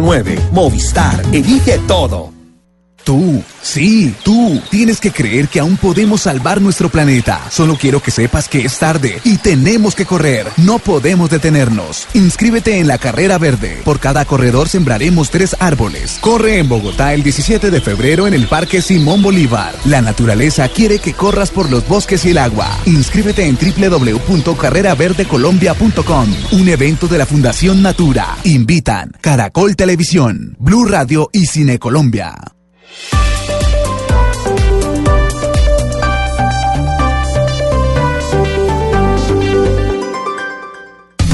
009. 0.00 0.38
Movistar, 0.52 1.22
elige 1.32 1.78
todo. 1.86 2.33
Tú, 3.04 3.44
sí, 3.60 4.14
tú, 4.22 4.60
tienes 4.70 4.98
que 4.98 5.10
creer 5.10 5.48
que 5.48 5.60
aún 5.60 5.76
podemos 5.76 6.22
salvar 6.22 6.62
nuestro 6.62 6.88
planeta. 6.88 7.38
Solo 7.50 7.76
quiero 7.76 8.00
que 8.00 8.10
sepas 8.10 8.48
que 8.48 8.60
es 8.60 8.78
tarde 8.78 9.20
y 9.24 9.36
tenemos 9.36 9.94
que 9.94 10.06
correr. 10.06 10.46
No 10.56 10.78
podemos 10.78 11.28
detenernos. 11.28 12.08
Inscríbete 12.14 12.78
en 12.78 12.88
la 12.88 12.96
carrera 12.96 13.36
verde. 13.36 13.82
Por 13.84 14.00
cada 14.00 14.24
corredor 14.24 14.70
sembraremos 14.70 15.28
tres 15.28 15.54
árboles. 15.60 16.16
Corre 16.22 16.58
en 16.58 16.70
Bogotá 16.70 17.12
el 17.12 17.22
17 17.22 17.70
de 17.70 17.82
febrero 17.82 18.26
en 18.26 18.32
el 18.32 18.48
Parque 18.48 18.80
Simón 18.80 19.20
Bolívar. 19.20 19.74
La 19.84 20.00
naturaleza 20.00 20.66
quiere 20.68 20.98
que 20.98 21.12
corras 21.12 21.50
por 21.50 21.70
los 21.70 21.86
bosques 21.86 22.24
y 22.24 22.30
el 22.30 22.38
agua. 22.38 22.70
Inscríbete 22.86 23.46
en 23.46 23.58
www.carreraverdecolombia.com. 23.58 26.34
Un 26.52 26.68
evento 26.70 27.06
de 27.06 27.18
la 27.18 27.26
Fundación 27.26 27.82
Natura. 27.82 28.38
Invitan 28.44 29.12
Caracol 29.20 29.76
Televisión, 29.76 30.56
Blue 30.58 30.86
Radio 30.86 31.28
y 31.32 31.44
Cine 31.44 31.78
Colombia. 31.78 32.34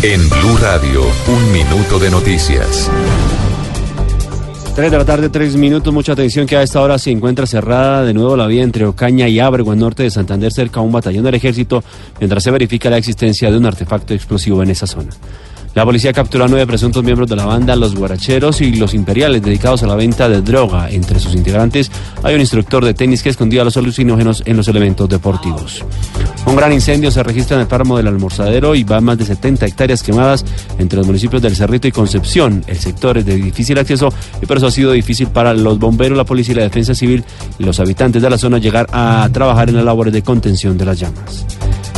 En 0.03 0.31
Blue 0.31 0.57
Radio, 0.57 1.03
un 1.29 1.53
minuto 1.53 1.99
de 1.99 2.11
noticias. 2.11 2.91
3 4.75 4.91
de 4.91 4.97
la 4.97 5.05
tarde, 5.05 5.29
3 5.29 5.57
minutos. 5.57 5.93
Mucha 5.93 6.13
atención 6.13 6.47
que 6.47 6.57
a 6.57 6.63
esta 6.63 6.81
hora 6.81 6.99
se 6.99 7.11
encuentra 7.11 7.47
cerrada 7.47 8.03
de 8.03 8.15
nuevo 8.15 8.35
la 8.35 8.47
vía 8.47 8.63
entre 8.63 8.87
Ocaña 8.87 9.29
y 9.29 9.41
Ábrego, 9.41 9.75
en 9.75 9.79
norte 9.81 10.03
de 10.03 10.11
Santander, 10.11 10.51
cerca 10.51 10.81
a 10.81 10.83
un 10.83 10.91
batallón 10.91 11.25
del 11.25 11.35
ejército, 11.35 11.85
mientras 12.19 12.43
se 12.43 12.51
verifica 12.51 12.89
la 12.89 12.97
existencia 12.97 13.51
de 13.51 13.59
un 13.59 13.67
artefacto 13.67 14.15
explosivo 14.15 14.63
en 14.63 14.71
esa 14.71 14.87
zona. 14.87 15.11
La 15.73 15.85
policía 15.85 16.13
capturó 16.13 16.45
a 16.45 16.49
nueve 16.49 16.67
presuntos 16.67 17.05
miembros 17.05 17.29
de 17.29 17.37
la 17.37 17.47
banda 17.47 17.77
Los 17.77 17.95
Guaracheros 17.95 18.61
y 18.61 18.75
Los 18.75 18.93
Imperiales 18.93 19.41
dedicados 19.41 19.85
a 19.85 19.87
la 19.87 19.95
venta 19.95 20.29
de 20.29 20.43
droga. 20.43 20.91
Entre 20.91 21.21
sus 21.21 21.35
integrantes 21.35 21.93
hay 22.25 22.35
un 22.35 22.41
instructor 22.41 22.85
de 22.85 22.93
tenis 22.93 23.23
que 23.23 23.29
escondía 23.29 23.63
los 23.63 23.77
alucinógenos 23.77 24.43
en 24.47 24.57
los 24.57 24.67
elementos 24.67 25.09
deportivos. 25.09 25.85
Un 26.45 26.57
gran 26.57 26.73
incendio 26.73 27.13
se 27.13 27.23
registra 27.23 27.57
en 27.57 27.63
el 27.63 27.69
páramo 27.69 27.97
del 27.97 28.09
Almorzadero 28.09 28.75
y 28.75 28.83
va 28.83 29.01
más 29.01 29.19
de 29.19 29.27
70 29.27 29.67
hectáreas 29.67 30.03
quemadas 30.03 30.45
entre 30.79 30.97
los 30.97 31.07
municipios 31.07 31.41
del 31.41 31.55
Cerrito 31.55 31.87
y 31.87 31.93
Concepción. 31.93 32.65
El 32.67 32.79
sector 32.79 33.19
es 33.19 33.27
de 33.27 33.37
difícil 33.37 33.79
acceso 33.79 34.13
y 34.43 34.47
por 34.47 34.57
eso 34.57 34.67
ha 34.67 34.71
sido 34.73 34.91
difícil 34.91 35.29
para 35.29 35.55
los 35.55 35.79
bomberos, 35.79 36.19
la 36.19 36.25
policía 36.25 36.53
y 36.53 36.57
la 36.57 36.63
defensa 36.65 36.97
civil 36.97 37.23
y 37.61 37.65
los 37.65 37.79
habitantes 37.79 38.21
de 38.21 38.29
la 38.29 38.39
zona 38.39 38.59
llegar 38.59 38.89
a 38.91 39.29
trabajar 39.33 39.69
en 39.69 39.77
las 39.77 39.85
labores 39.85 40.13
de 40.13 40.23
contención 40.23 40.77
de 40.77 40.85
las 40.85 40.99
llamas. 40.99 41.47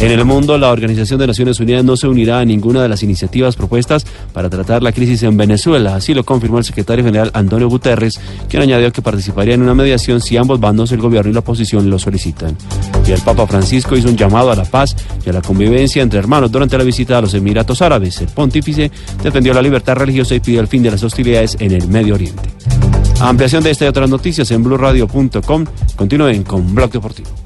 En 0.03 0.11
el 0.11 0.25
mundo, 0.25 0.59
la 0.59 0.73
Organización 0.73 1.21
de 1.21 1.29
Naciones 1.29 1.61
Unidas 1.61 1.85
no 1.85 1.97
se 1.97 2.09
unirá 2.09 2.41
a 2.41 2.45
ninguna 2.45 2.83
de 2.83 2.89
las 2.89 3.05
iniciativas 3.05 3.55
propuestas 3.55 4.05
para 4.33 4.51
tratar 4.51 4.83
la 4.83 4.91
crisis 4.91 5.23
en 5.23 5.37
Venezuela. 5.37 5.95
Así 5.95 6.13
lo 6.13 6.25
confirmó 6.25 6.59
el 6.59 6.65
secretario 6.65 7.05
general 7.05 7.31
Antonio 7.35 7.69
Guterres, 7.69 8.19
quien 8.49 8.65
añadió 8.65 8.91
que 8.91 9.01
participaría 9.01 9.55
en 9.55 9.63
una 9.63 9.75
mediación 9.75 10.21
si 10.21 10.37
ambos 10.37 10.59
bandos, 10.59 10.91
el 10.91 11.01
gobierno 11.01 11.31
y 11.31 11.35
la 11.35 11.39
oposición, 11.39 11.89
lo 11.89 12.01
solicitan. 12.01 12.57
Y 13.07 13.13
el 13.13 13.21
Papa 13.21 13.47
Francisco 13.47 13.97
hizo 13.97 14.09
un 14.09 14.17
llamado 14.17 14.51
a 14.51 14.57
la 14.57 14.65
paz 14.65 14.97
y 15.25 15.31
a 15.31 15.35
la 15.35 15.41
convivencia 15.41 16.03
entre 16.03 16.19
hermanos 16.19 16.51
durante 16.51 16.77
la 16.77 16.83
visita 16.83 17.19
a 17.19 17.21
los 17.21 17.35
Emiratos 17.35 17.81
Árabes. 17.81 18.21
El 18.23 18.29
pontífice 18.29 18.91
defendió 19.23 19.55
la 19.55 19.63
libertad 19.63 19.95
religiosa 19.95 20.35
y 20.35 20.41
pidió 20.41 20.61
el 20.61 20.67
fin 20.67 20.83
de 20.83 20.91
las 20.91 21.05
hostilidades 21.05 21.57
en 21.61 21.71
el 21.71 21.87
Medio 21.87 22.15
Oriente. 22.15 22.51
Ampliación 23.21 23.63
de 23.63 23.71
esta 23.71 23.85
y 23.85 23.89
otras 23.89 24.11
noticias 24.11 24.51
en 24.51 24.65
blurradio.com. 24.65 25.65
Continúen 25.95 26.43
con 26.43 26.75
Blog 26.75 26.91
Deportivo. 26.91 27.42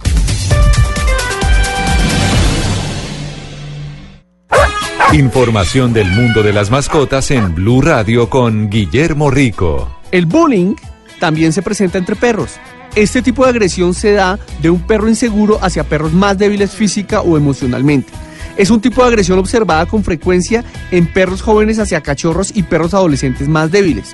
Información 5.13 5.93
del 5.93 6.11
mundo 6.11 6.43
de 6.43 6.53
las 6.53 6.71
mascotas 6.71 7.31
en 7.31 7.55
Blue 7.55 7.81
Radio 7.81 8.29
con 8.29 8.69
Guillermo 8.69 9.31
Rico. 9.31 9.89
El 10.11 10.27
bullying 10.27 10.75
también 11.21 11.53
se 11.53 11.63
presenta 11.63 11.97
entre 11.97 12.17
perros. 12.17 12.57
Este 12.97 13.23
tipo 13.23 13.45
de 13.45 13.51
agresión 13.51 13.95
se 13.95 14.13
da 14.13 14.37
de 14.61 14.69
un 14.69 14.81
perro 14.81 15.09
inseguro 15.09 15.59
hacia 15.63 15.85
perros 15.85 16.13
más 16.13 16.37
débiles 16.37 16.73
física 16.73 17.21
o 17.21 17.37
emocionalmente. 17.37 18.13
Es 18.57 18.71
un 18.71 18.81
tipo 18.81 19.03
de 19.03 19.09
agresión 19.09 19.39
observada 19.39 19.87
con 19.87 20.03
frecuencia 20.03 20.65
en 20.91 21.07
perros 21.07 21.41
jóvenes 21.41 21.79
hacia 21.79 22.03
cachorros 22.03 22.51
y 22.55 22.65
perros 22.65 22.93
adolescentes 22.93 23.49
más 23.49 23.71
débiles. 23.71 24.13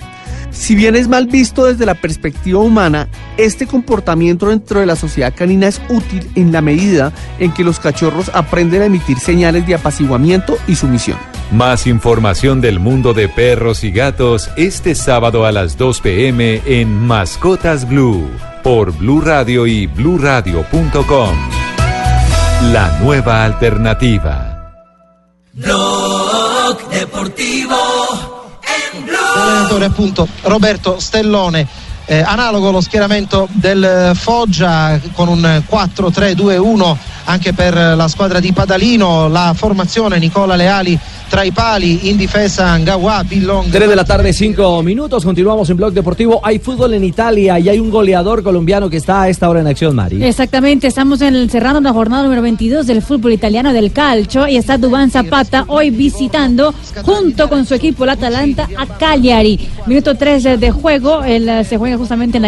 Si 0.52 0.74
bien 0.74 0.94
es 0.96 1.08
mal 1.08 1.26
visto 1.26 1.64
desde 1.64 1.86
la 1.86 1.94
perspectiva 1.94 2.60
humana, 2.60 3.08
este 3.36 3.66
comportamiento 3.66 4.48
dentro 4.48 4.80
de 4.80 4.86
la 4.86 4.96
sociedad 4.96 5.32
canina 5.34 5.66
es 5.66 5.80
útil 5.88 6.30
en 6.34 6.52
la 6.52 6.60
medida 6.60 7.12
en 7.38 7.52
que 7.52 7.64
los 7.64 7.80
cachorros 7.80 8.30
aprenden 8.34 8.82
a 8.82 8.86
emitir 8.86 9.18
señales 9.18 9.66
de 9.66 9.74
apaciguamiento 9.74 10.58
y 10.66 10.76
sumisión. 10.76 11.18
Más 11.50 11.86
información 11.86 12.60
del 12.60 12.78
mundo 12.78 13.12
de 13.12 13.28
perros 13.28 13.84
y 13.84 13.90
gatos 13.90 14.50
este 14.56 14.94
sábado 14.94 15.44
a 15.44 15.52
las 15.52 15.76
2 15.76 16.00
pm 16.00 16.62
en 16.64 17.06
Mascotas 17.06 17.88
Blue 17.88 18.30
por 18.62 18.92
Blue 18.96 19.20
Radio 19.20 19.66
y 19.66 19.86
bluradio.com. 19.86 21.36
La 22.72 22.98
nueva 23.00 23.44
alternativa. 23.44 24.72
Blog 25.52 26.88
Deportivo. 26.90 27.91
L'allenatore 29.44 29.86
appunto 29.86 30.28
Roberto 30.42 31.00
Stellone. 31.00 31.66
Eh, 32.04 32.20
analogo 32.20 32.70
lo 32.70 32.80
schieramento 32.80 33.48
del 33.50 33.82
eh, 33.82 34.14
Foggia 34.14 35.00
con 35.14 35.28
un 35.28 35.62
4-3-2-1 35.68 36.96
anche 37.24 37.52
per 37.52 37.74
la 37.74 38.08
squadra 38.08 38.40
di 38.40 38.52
Padalino, 38.52 39.28
la 39.28 39.52
formazione 39.56 40.18
Nicola 40.18 40.54
Leali 40.56 40.98
Traipali, 41.32 41.96
pali, 41.96 42.10
indifesa, 42.10 42.74
Angawa, 42.74 43.22
Bilong. 43.22 43.70
Tres 43.70 43.88
de 43.88 43.96
la 43.96 44.04
tarde, 44.04 44.34
cinco 44.34 44.82
minutos. 44.82 45.24
Continuamos 45.24 45.70
en 45.70 45.78
Blog 45.78 45.94
Deportivo. 45.94 46.42
Hay 46.44 46.58
fútbol 46.58 46.92
en 46.92 47.04
Italia 47.04 47.58
y 47.58 47.70
hay 47.70 47.78
un 47.78 47.88
goleador 47.88 48.42
colombiano 48.42 48.90
que 48.90 48.98
está 48.98 49.22
a 49.22 49.28
esta 49.30 49.48
hora 49.48 49.60
en 49.60 49.66
acción, 49.66 49.96
Mari. 49.96 50.22
Exactamente. 50.22 50.88
Estamos 50.88 51.22
en, 51.22 51.48
cerrando 51.48 51.80
la 51.80 51.94
jornada 51.94 52.24
número 52.24 52.42
22 52.42 52.86
del 52.86 53.00
fútbol 53.00 53.32
italiano 53.32 53.72
del 53.72 53.92
calcio 53.92 54.46
y 54.46 54.58
está 54.58 54.76
Dubán 54.76 55.10
Zapata 55.10 55.64
hoy 55.68 55.88
visitando 55.88 56.74
junto 57.02 57.48
con 57.48 57.64
su 57.64 57.72
equipo, 57.72 58.04
el 58.04 58.10
Atalanta, 58.10 58.68
a 58.76 58.86
Cagliari. 58.98 59.58
Minuto 59.86 60.14
3 60.14 60.60
de 60.60 60.70
juego. 60.70 61.24
El, 61.24 61.64
se 61.64 61.78
juega 61.78 61.96
justamente 61.96 62.36
en 62.36 62.42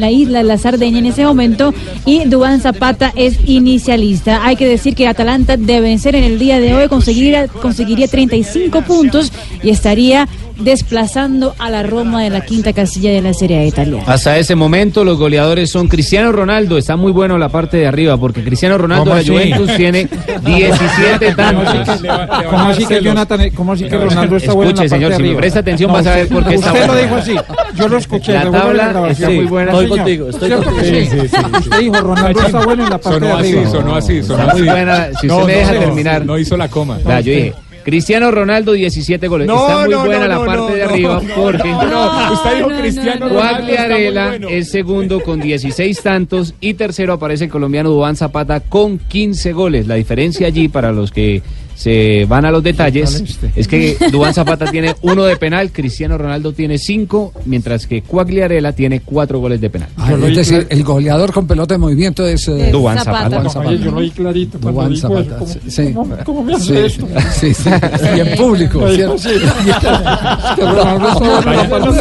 la, 0.00 0.10
isla 0.10 0.38
de 0.38 0.44
la 0.44 0.56
Sardeña 0.56 0.98
en 0.98 1.06
ese 1.06 1.26
momento 1.26 1.74
y 2.06 2.24
Dubán 2.24 2.62
Zapata 2.62 3.12
es 3.16 3.38
inicialista. 3.44 4.46
Hay 4.46 4.56
que 4.56 4.66
decir 4.66 4.94
que 4.94 5.06
Atalanta 5.06 5.58
de 5.58 5.82
vencer 5.82 6.14
en 6.14 6.24
el 6.24 6.38
día 6.38 6.58
de 6.58 6.74
hoy 6.74 6.88
conseguir, 6.88 7.50
conseguiría 7.60 8.08
30 8.08 8.29
45 8.30 8.82
puntos 8.82 9.32
y 9.62 9.70
estaría 9.70 10.28
desplazando 10.60 11.54
a 11.58 11.70
la 11.70 11.82
Roma 11.82 12.22
de 12.22 12.30
la 12.30 12.42
quinta 12.42 12.72
casilla 12.72 13.10
de 13.10 13.22
la 13.22 13.32
Serie 13.32 13.58
A 13.58 13.64
italiana. 13.64 14.04
Hasta 14.06 14.38
ese 14.38 14.54
momento 14.54 15.04
los 15.04 15.18
goleadores 15.18 15.70
son 15.70 15.88
Cristiano 15.88 16.32
Ronaldo, 16.32 16.78
está 16.78 16.96
muy 16.96 17.12
bueno 17.12 17.38
la 17.38 17.48
parte 17.48 17.78
de 17.78 17.86
arriba 17.86 18.16
porque 18.18 18.44
Cristiano 18.44 18.76
Ronaldo 18.78 19.14
de 19.14 19.22
la 19.22 19.26
Juventus 19.26 19.76
tiene 19.76 20.08
17 20.44 21.34
tantos. 21.34 22.04
Eh, 22.04 22.08
¿Cómo 22.50 22.64
así 22.68 22.86
que 22.86 23.02
Jonathan, 23.02 23.40
eh, 23.40 23.52
cómo 23.52 23.72
así 23.72 23.84
que 23.84 23.96
Ronaldo 23.96 24.36
está 24.36 24.52
bueno 24.52 24.70
en 24.70 24.76
la 24.76 24.82
parte 24.82 24.96
señor, 24.96 25.14
si 25.14 25.22
me 25.22 25.34
presta 25.34 25.60
atención 25.60 25.88
no, 25.88 25.94
vas 25.94 26.06
a 26.06 26.14
ver 26.16 26.28
por 26.28 26.46
qué 26.46 26.54
está 26.54 26.70
bueno. 26.72 26.92
Usted 26.92 26.94
lo 26.94 27.02
dijo 27.02 27.16
así. 27.16 27.34
Yo 27.76 27.88
lo 27.88 27.96
escuché. 27.96 28.32
La 28.32 28.50
tabla 28.50 29.08
está 29.10 29.26
sí, 29.28 29.34
muy 29.34 29.46
buena. 29.46 29.72
Estoy 29.72 29.88
contigo, 29.88 30.28
estoy 30.28 30.50
contigo. 30.50 30.80
Sí, 30.82 31.08
sí, 31.10 31.36
usted 31.58 31.78
dijo 31.78 32.00
Ronaldo 32.00 32.40
está 32.42 32.64
bueno 32.64 32.84
en 32.84 32.90
la 32.90 32.98
parte 32.98 33.18
sonó 33.18 33.26
de 33.26 33.32
arriba. 33.32 33.70
Sonó 33.70 33.94
Así, 33.96 34.22
sonó 34.22 34.22
así, 34.22 34.22
sonó 34.22 34.42
está 34.42 34.52
así. 34.52 34.62
buena, 34.62 35.06
si 35.06 35.26
usted 35.26 35.28
no, 35.28 35.46
me 35.46 35.52
deja 35.54 35.72
no, 35.72 35.80
terminar. 35.80 36.26
No 36.26 36.38
hizo 36.38 36.56
la 36.56 36.68
coma. 36.68 36.98
Nah, 37.04 37.20
yo 37.20 37.32
dije 37.32 37.54
Cristiano 37.82 38.30
Ronaldo 38.30 38.72
17 38.72 39.26
goles. 39.28 39.46
No, 39.46 39.60
está 39.60 39.84
muy 39.84 39.90
no, 39.90 40.04
buena 40.04 40.28
no, 40.28 40.28
la 40.28 40.44
parte 40.44 40.74
de 40.76 40.82
arriba 40.82 41.20
porque 41.34 41.68
no, 41.68 42.32
usted 42.32 42.56
dijo 42.56 42.68
Cristiano 42.80 43.28
Ronaldo 43.28 43.72
bueno. 44.12 44.48
es 44.48 44.70
segundo 44.70 45.20
con 45.20 45.40
16 45.40 46.02
tantos 46.02 46.54
y 46.60 46.74
tercero 46.74 47.14
aparece 47.14 47.44
el 47.44 47.50
colombiano 47.50 47.90
Dubán 47.90 48.16
Zapata 48.16 48.60
con 48.60 48.98
15 48.98 49.52
goles. 49.52 49.86
La 49.86 49.94
diferencia 49.94 50.46
allí 50.46 50.68
para 50.68 50.92
los 50.92 51.10
que 51.10 51.42
se 51.80 52.26
van 52.28 52.44
a 52.44 52.50
los 52.50 52.62
detalles 52.62 53.22
es 53.56 53.66
que 53.66 53.96
Dubán 54.12 54.34
Zapata 54.34 54.70
tiene 54.70 54.94
uno 55.00 55.24
de 55.24 55.36
penal, 55.36 55.72
Cristiano 55.72 56.18
Ronaldo 56.18 56.52
tiene 56.52 56.76
cinco, 56.76 57.32
mientras 57.46 57.86
que 57.86 58.02
Guagliarella 58.06 58.72
tiene 58.72 59.00
cuatro 59.00 59.38
goles 59.38 59.62
de 59.62 59.70
penal. 59.70 59.88
Ah, 59.96 60.12
es 60.12 60.36
decir, 60.36 60.66
el 60.68 60.84
goleador 60.84 61.32
con 61.32 61.46
pelota 61.46 61.72
de 61.74 61.78
movimiento 61.78 62.26
es 62.26 62.46
eh, 62.48 62.68
Duván 62.70 62.98
Zapata. 62.98 63.42
Zapata. 63.48 63.60
oye, 63.70 63.78
yo 63.78 63.90
lo 63.92 63.96
oí 63.96 64.10
clarito 64.10 64.60
cuando 64.60 64.88
dijo 64.90 65.08
Zapata, 65.08 65.22
eso. 65.22 65.38
¿Cómo, 65.38 65.70
sí. 65.70 65.92
cómo- 65.94 66.16
cómo 66.24 66.42
me 66.44 66.52
hace 66.54 66.64
Sí, 66.66 66.76
esto? 66.76 67.08
sí, 67.32 67.54
sí. 67.54 67.70
Y 68.14 68.20
en 68.20 68.36
público, 68.36 68.86
de 68.86 69.08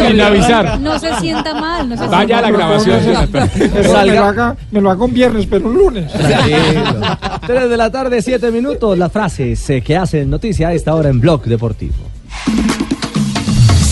Sin 0.09 0.21
avisar. 0.21 0.80
No 0.80 0.99
se 0.99 1.13
sienta 1.19 1.53
mal, 1.53 1.89
no 1.89 1.97
se 1.97 2.07
Vaya 2.07 2.25
sienta 2.25 2.38
a 2.38 2.41
la 2.41 2.51
grabación. 2.51 2.99
Me 3.73 3.84
lo, 4.15 4.23
haga, 4.25 4.55
me 4.71 4.82
lo 4.82 4.91
hago 4.91 5.05
un 5.05 5.13
viernes, 5.13 5.45
pero 5.49 5.67
un 5.67 5.77
lunes. 5.77 6.11
3 7.47 7.49
de 7.69 7.77
la 7.77 7.91
tarde, 7.91 8.21
7 8.21 8.51
minutos. 8.51 8.97
Las 8.97 9.11
frases 9.11 9.68
eh, 9.70 9.82
que 9.82 9.95
hacen 9.95 10.30
noticia 10.30 10.70
a 10.70 10.74
esta 10.74 10.95
hora 10.95 11.09
en 11.09 11.20
Blog 11.20 11.43
Deportivo. 11.43 11.93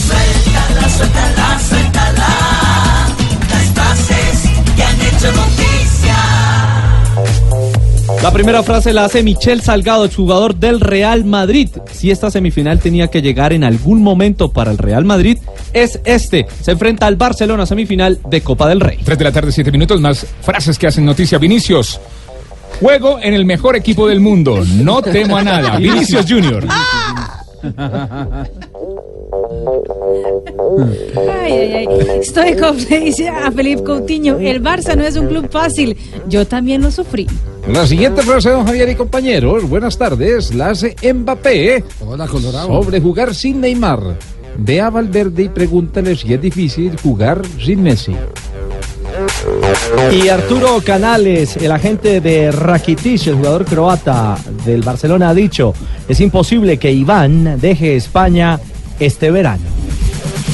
Suéltala, 0.07 0.89
suéltala, 0.89 1.59
suéltala. 1.59 2.27
Las 3.49 3.65
frases 3.73 4.49
que 4.75 4.83
han 4.83 5.01
hecho 5.01 5.31
noticia. 5.33 6.15
La 8.23 8.31
primera 8.31 8.63
frase 8.63 8.93
la 8.93 9.05
hace 9.05 9.23
Michel 9.23 9.61
Salgado, 9.61 10.05
exjugador 10.05 10.55
del 10.55 10.79
Real 10.79 11.23
Madrid. 11.25 11.69
Si 11.91 12.11
esta 12.11 12.31
semifinal 12.31 12.79
tenía 12.79 13.07
que 13.09 13.21
llegar 13.21 13.53
en 13.53 13.63
algún 13.63 14.01
momento 14.01 14.51
para 14.51 14.71
el 14.71 14.77
Real 14.77 15.05
Madrid, 15.05 15.37
es 15.73 15.99
este. 16.05 16.47
Se 16.61 16.71
enfrenta 16.71 17.05
al 17.05 17.15
Barcelona 17.15 17.65
semifinal 17.65 18.19
de 18.29 18.41
Copa 18.41 18.67
del 18.67 18.79
Rey. 18.79 18.99
3 19.03 19.17
de 19.17 19.23
la 19.23 19.31
tarde, 19.31 19.51
7 19.51 19.71
minutos, 19.71 20.01
más 20.01 20.25
frases 20.41 20.77
que 20.77 20.87
hacen 20.87 21.05
noticia. 21.05 21.37
Vinicius. 21.37 21.99
Juego 22.79 23.19
en 23.21 23.33
el 23.33 23.45
mejor 23.45 23.75
equipo 23.75 24.07
del 24.07 24.19
mundo. 24.19 24.63
No 24.83 25.01
temo 25.01 25.37
a 25.37 25.43
nada. 25.43 25.77
Vinicius 25.79 26.25
Junior. 26.27 26.65
Ay, 31.17 31.51
ay, 31.51 31.73
ay. 31.73 32.23
Stoikov 32.23 32.77
le 32.89 32.99
dice 33.05 33.29
a 33.29 33.51
Felipe 33.51 33.83
Coutinho, 33.83 34.37
el 34.37 34.61
Barça 34.61 34.95
no 34.95 35.03
es 35.03 35.17
un 35.17 35.27
club 35.27 35.49
fácil. 35.49 35.97
Yo 36.27 36.45
también 36.45 36.81
lo 36.81 36.91
sufrí. 36.91 37.27
La 37.67 37.85
siguiente 37.85 38.21
frase, 38.21 38.51
don 38.51 38.65
Javier 38.65 38.89
y 38.89 38.95
compañeros, 38.95 39.67
buenas 39.67 39.97
tardes, 39.97 40.53
la 40.53 40.69
hace 40.69 40.95
Mbappé. 41.13 41.83
Hola, 42.05 42.27
Colorado. 42.27 42.67
Sobre 42.67 43.01
jugar 43.01 43.33
sin 43.33 43.59
Neymar. 43.59 44.17
Ve 44.57 44.81
a 44.81 44.89
Valverde 44.89 45.43
y 45.43 45.49
pregúntale 45.49 46.15
si 46.15 46.33
es 46.33 46.41
difícil 46.41 46.97
jugar 47.01 47.41
sin 47.63 47.83
Messi. 47.83 48.15
Y 50.11 50.29
Arturo 50.29 50.81
Canales, 50.83 51.57
el 51.57 51.71
agente 51.71 52.21
de 52.21 52.51
Rakitic, 52.51 53.27
el 53.27 53.35
jugador 53.35 53.65
croata 53.65 54.37
del 54.65 54.81
Barcelona, 54.81 55.29
ha 55.29 55.33
dicho, 55.33 55.73
es 56.07 56.19
imposible 56.19 56.77
que 56.77 56.91
Iván 56.91 57.59
deje 57.59 57.95
España 57.95 58.59
este 58.99 59.31
verano. 59.31 59.63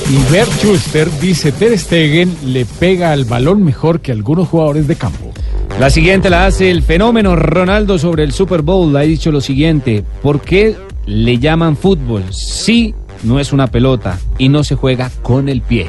Y 0.10 0.32
Bert 0.32 0.52
Schuster 0.60 1.10
dice, 1.20 1.52
Ter 1.52 1.78
Stegen 1.78 2.36
le 2.46 2.66
pega 2.66 3.12
al 3.12 3.26
balón 3.26 3.64
mejor 3.64 4.02
que 4.02 4.12
algunos 4.12 4.48
jugadores 4.50 4.88
de 4.88 4.96
campo. 4.96 5.32
La 5.80 5.90
siguiente 5.90 6.30
la 6.30 6.46
hace 6.46 6.70
el 6.70 6.84
fenómeno 6.84 7.36
Ronaldo 7.36 7.98
sobre 7.98 8.24
el 8.24 8.32
Super 8.32 8.62
Bowl. 8.62 8.96
Ha 8.96 9.02
dicho 9.02 9.32
lo 9.32 9.42
siguiente: 9.42 10.04
¿Por 10.22 10.42
qué 10.42 10.76
le 11.08 11.40
llaman 11.40 11.78
fútbol? 11.78 12.24
Sí, 12.32 12.94
no 13.24 13.40
es 13.40 13.54
una 13.54 13.68
pelota 13.68 14.20
y 14.38 14.50
no 14.50 14.64
se 14.64 14.76
juega 14.76 15.10
con 15.24 15.50
el 15.50 15.62
pie. 15.62 15.88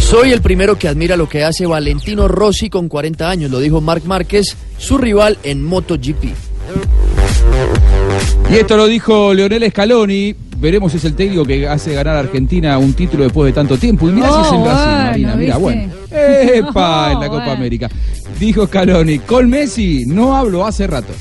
Soy 0.00 0.32
el 0.32 0.40
primero 0.42 0.78
que 0.78 0.88
admira 0.88 1.16
lo 1.16 1.28
que 1.28 1.44
hace 1.44 1.66
Valentino 1.66 2.28
Rossi 2.28 2.70
con 2.70 2.88
40 2.88 3.28
años, 3.28 3.50
lo 3.50 3.58
dijo 3.58 3.80
Marc 3.80 4.04
Márquez, 4.04 4.56
su 4.78 4.98
rival 4.98 5.38
en 5.42 5.62
MotoGP. 5.64 6.24
Y 8.50 8.54
esto 8.56 8.76
lo 8.76 8.86
dijo 8.86 9.32
Leonel 9.34 9.68
Scaloni. 9.70 10.34
Veremos 10.56 10.92
si 10.92 10.98
es 10.98 11.04
el 11.04 11.14
técnico 11.14 11.44
que 11.44 11.66
hace 11.66 11.92
ganar 11.94 12.16
a 12.16 12.20
Argentina 12.20 12.78
un 12.78 12.92
título 12.94 13.24
después 13.24 13.46
de 13.46 13.52
tanto 13.52 13.76
tiempo. 13.76 14.08
Y 14.08 14.12
mira 14.12 14.28
si 14.32 14.40
es 14.40 14.46
en 14.52 14.54
Oh, 14.60 14.62
Brasil, 14.64 14.86
bueno, 14.86 15.04
Marina. 15.04 15.36
Mira, 15.36 15.56
bueno. 15.56 15.92
¡Epa! 16.10 17.12
en 17.12 17.20
la 17.20 17.26
Oh, 17.26 17.30
Copa 17.30 17.36
bueno. 17.44 17.52
América. 17.52 17.90
Dijo 18.38 18.66
Scaloni. 18.66 19.18
Con 19.20 19.50
Messi 19.50 20.04
no 20.06 20.36
hablo 20.36 20.64
hace 20.64 20.86
rato. 20.86 21.12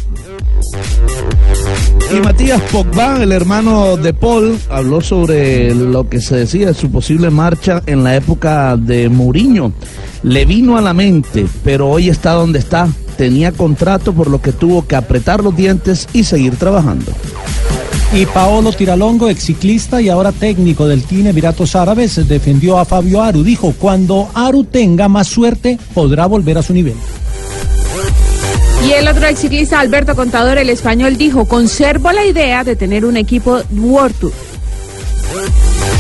Y 2.14 2.22
Matías 2.22 2.61
Pogba, 2.72 3.24
el 3.24 3.32
hermano 3.32 3.97
de 3.97 4.14
Paul, 4.14 4.59
habló 4.70 5.01
sobre 5.01 5.74
lo 5.74 6.07
que 6.07 6.22
se 6.22 6.36
decía 6.36 6.68
de 6.68 6.74
su 6.76 6.91
posible 6.91 7.32
marcha 7.32 7.82
en 7.88 8.03
la 8.03 8.16
época 8.16 8.78
de 8.78 9.09
Mourinho. 9.09 9.74
Le 10.22 10.45
vino 10.45 10.78
a 10.78 10.82
la 10.82 10.93
mente, 10.93 11.47
pero 11.64 11.89
hoy 11.89 12.09
está 12.09 12.34
donde 12.34 12.59
está. 12.59 12.88
Tenía 13.18 13.51
contrato 13.51 14.14
por 14.14 14.30
lo 14.30 14.39
que 14.41 14.51
tuvo 14.51 14.86
que 14.86 14.95
apretar 14.95 15.43
los 15.43 15.55
dientes 15.55 16.07
y 16.14 16.24
seguir 16.24 16.55
trabajando. 16.57 17.11
Y 18.14 18.28
Paolo 18.28 18.72
Tiralongo, 18.72 19.28
ex 19.28 19.45
ciclista 19.45 19.99
y 19.99 20.09
ahora 20.09 20.32
técnico 20.32 20.88
del 20.88 21.03
Team 21.03 21.26
Emiratos 21.26 21.76
Árabes, 21.76 22.28
defendió 22.28 22.78
a 22.78 22.86
Fabio 22.86 23.24
Aru. 23.24 23.41
Dijo, 23.41 23.74
cuando 23.80 24.30
Aru 24.36 24.66
tenga 24.66 25.07
más 25.07 25.28
suerte, 25.28 25.80
podrá 25.95 26.28
volver 26.28 26.59
a 26.59 26.61
su 26.61 26.74
nivel. 26.74 26.95
Y 28.88 28.91
el 28.91 29.07
otro 29.07 29.25
ex 29.27 29.39
ciclista 29.39 29.79
Alberto 29.79 30.15
Contador, 30.15 30.57
el 30.57 30.69
español, 30.69 31.17
dijo, 31.17 31.45
conservo 31.45 32.11
la 32.11 32.25
idea 32.25 32.63
de 32.63 32.75
tener 32.75 33.05
un 33.05 33.17
equipo 33.17 33.61
World 33.71 34.15
Tour. 34.19 34.34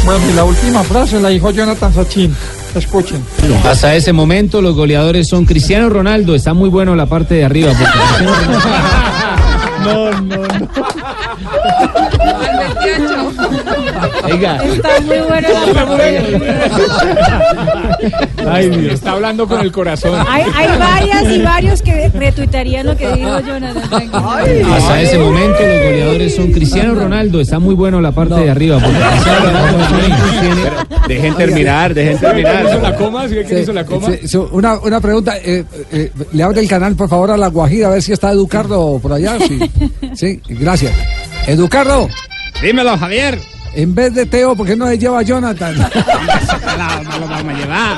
Bueno, 0.05 0.19
y 0.29 0.33
la 0.33 0.43
última 0.43 0.83
frase 0.83 1.19
la 1.19 1.29
dijo 1.29 1.51
Jonathan 1.51 1.93
Sachin. 1.93 2.35
Escuchen. 2.75 3.23
Hasta 3.65 3.95
ese 3.95 4.11
momento 4.13 4.61
los 4.61 4.75
goleadores 4.75 5.27
son 5.27 5.45
Cristiano 5.45 5.89
Ronaldo, 5.89 6.35
está 6.35 6.53
muy 6.53 6.69
bueno 6.69 6.95
la 6.95 7.05
parte 7.05 7.35
de 7.35 7.45
arriba. 7.45 7.71
porque 7.71 7.93
No, 9.83 10.11
no, 10.11 10.37
no. 10.37 10.67
Oiga. 14.23 14.57
Está 14.63 14.99
muy 15.01 15.17
bueno. 15.19 15.47
Ay, 18.49 18.69
Dios. 18.69 18.93
Está 18.93 19.11
hablando 19.13 19.47
con 19.47 19.61
el 19.61 19.71
corazón. 19.71 20.19
Hay, 20.27 20.43
hay 20.55 20.67
varias 20.77 21.23
y 21.31 21.41
varios 21.41 21.81
que 21.81 22.09
retuitarían 22.09 22.85
lo 22.87 22.97
que 22.97 23.07
dijo 23.13 23.39
Jonathan. 23.39 24.09
Hasta 24.73 25.01
ese 25.01 25.17
momento 25.17 25.59
los 25.59 25.83
goleadores 25.83 26.35
son 26.35 26.51
Cristiano 26.51 26.95
Ronaldo, 26.95 27.41
está 27.41 27.59
muy 27.59 27.75
bueno 27.75 28.01
la 28.01 28.11
parte 28.11 28.35
de 28.35 28.49
arriba. 28.49 28.79
porque 28.79 28.97
Cristiano 28.99 29.45
Ronaldo 29.45 29.77
tiene- 30.41 30.83
Dejen 31.07 31.35
terminar, 31.35 31.93
dejen 31.93 32.13
¿Hizo 32.13 32.21
terminar. 32.25 32.63
la 32.81 32.95
coma? 32.95 33.27
¿Sí 33.27 33.35
hizo 33.61 33.73
la 33.73 33.85
coma? 33.85 34.07
Una, 34.51 34.79
una 34.79 35.01
pregunta, 35.01 35.37
eh, 35.37 35.63
eh, 35.91 36.11
le 36.31 36.43
abre 36.43 36.61
el 36.61 36.67
canal 36.69 36.95
por 36.95 37.09
favor 37.09 37.31
a 37.31 37.37
la 37.37 37.47
Guajira 37.47 37.87
a 37.87 37.91
ver 37.91 38.01
si 38.01 38.13
está 38.13 38.31
Educardo 38.31 38.99
por 39.01 39.11
allá. 39.13 39.37
Sí, 39.45 39.59
sí 40.15 40.41
gracias. 40.47 40.93
Educardo. 41.47 42.07
Dímelo, 42.61 42.97
Javier. 42.97 43.39
En 43.75 43.95
vez 43.95 44.13
de 44.13 44.25
Teo, 44.27 44.55
¿por 44.55 44.67
qué 44.67 44.75
no 44.75 44.87
se 44.87 44.97
lleva 44.99 45.19
a 45.19 45.23
Jonathan? 45.23 45.75
no 47.03 47.19
lo 47.19 47.27
vamos 47.27 47.53
a 47.53 47.57
llevar. 47.57 47.97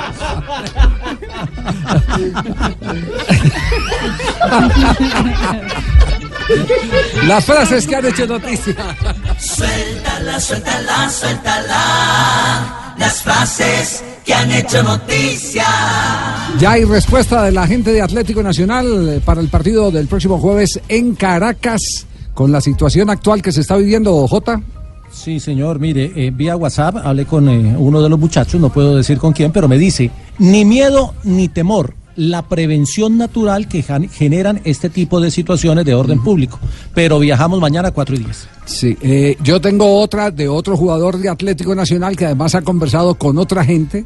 Las 7.26 7.44
frases 7.44 7.86
que 7.86 7.96
han 7.96 8.06
hecho 8.06 8.26
noticia. 8.26 8.74
Suéltala, 9.38 10.40
suéltala, 10.40 11.10
suéltala. 11.10 12.94
Las 12.98 13.22
frases 13.22 14.02
que 14.24 14.32
han 14.32 14.50
hecho 14.50 14.82
noticia. 14.82 15.66
Ya 16.58 16.72
hay 16.72 16.84
respuesta 16.84 17.42
de 17.42 17.52
la 17.52 17.66
gente 17.66 17.92
de 17.92 18.00
Atlético 18.00 18.42
Nacional 18.42 19.20
para 19.24 19.42
el 19.42 19.48
partido 19.48 19.90
del 19.90 20.06
próximo 20.06 20.38
jueves 20.38 20.80
en 20.88 21.14
Caracas 21.14 22.06
con 22.36 22.52
la 22.52 22.60
situación 22.60 23.08
actual 23.08 23.40
que 23.40 23.50
se 23.50 23.62
está 23.62 23.76
viviendo, 23.76 24.28
Jota. 24.28 24.60
Sí, 25.10 25.40
señor, 25.40 25.80
mire, 25.80 26.12
eh, 26.14 26.30
vía 26.30 26.54
WhatsApp 26.54 26.98
hablé 26.98 27.24
con 27.24 27.48
eh, 27.48 27.74
uno 27.78 28.02
de 28.02 28.10
los 28.10 28.18
muchachos, 28.18 28.60
no 28.60 28.68
puedo 28.68 28.94
decir 28.94 29.16
con 29.16 29.32
quién, 29.32 29.52
pero 29.52 29.68
me 29.68 29.78
dice, 29.78 30.10
ni 30.38 30.66
miedo 30.66 31.14
ni 31.24 31.48
temor, 31.48 31.94
la 32.14 32.42
prevención 32.42 33.16
natural 33.16 33.68
que 33.68 33.82
generan 33.82 34.60
este 34.64 34.90
tipo 34.90 35.18
de 35.18 35.30
situaciones 35.30 35.86
de 35.86 35.94
orden 35.94 36.22
público. 36.22 36.58
Pero 36.94 37.18
viajamos 37.18 37.58
mañana 37.58 37.88
a 37.88 37.92
4 37.92 38.16
y 38.16 38.18
10. 38.18 38.48
Sí, 38.66 38.98
eh, 39.00 39.38
yo 39.42 39.58
tengo 39.58 39.98
otra 39.98 40.30
de 40.30 40.46
otro 40.46 40.76
jugador 40.76 41.16
de 41.16 41.30
Atlético 41.30 41.74
Nacional 41.74 42.16
que 42.16 42.26
además 42.26 42.54
ha 42.54 42.60
conversado 42.60 43.14
con 43.14 43.38
otra 43.38 43.64
gente 43.64 44.04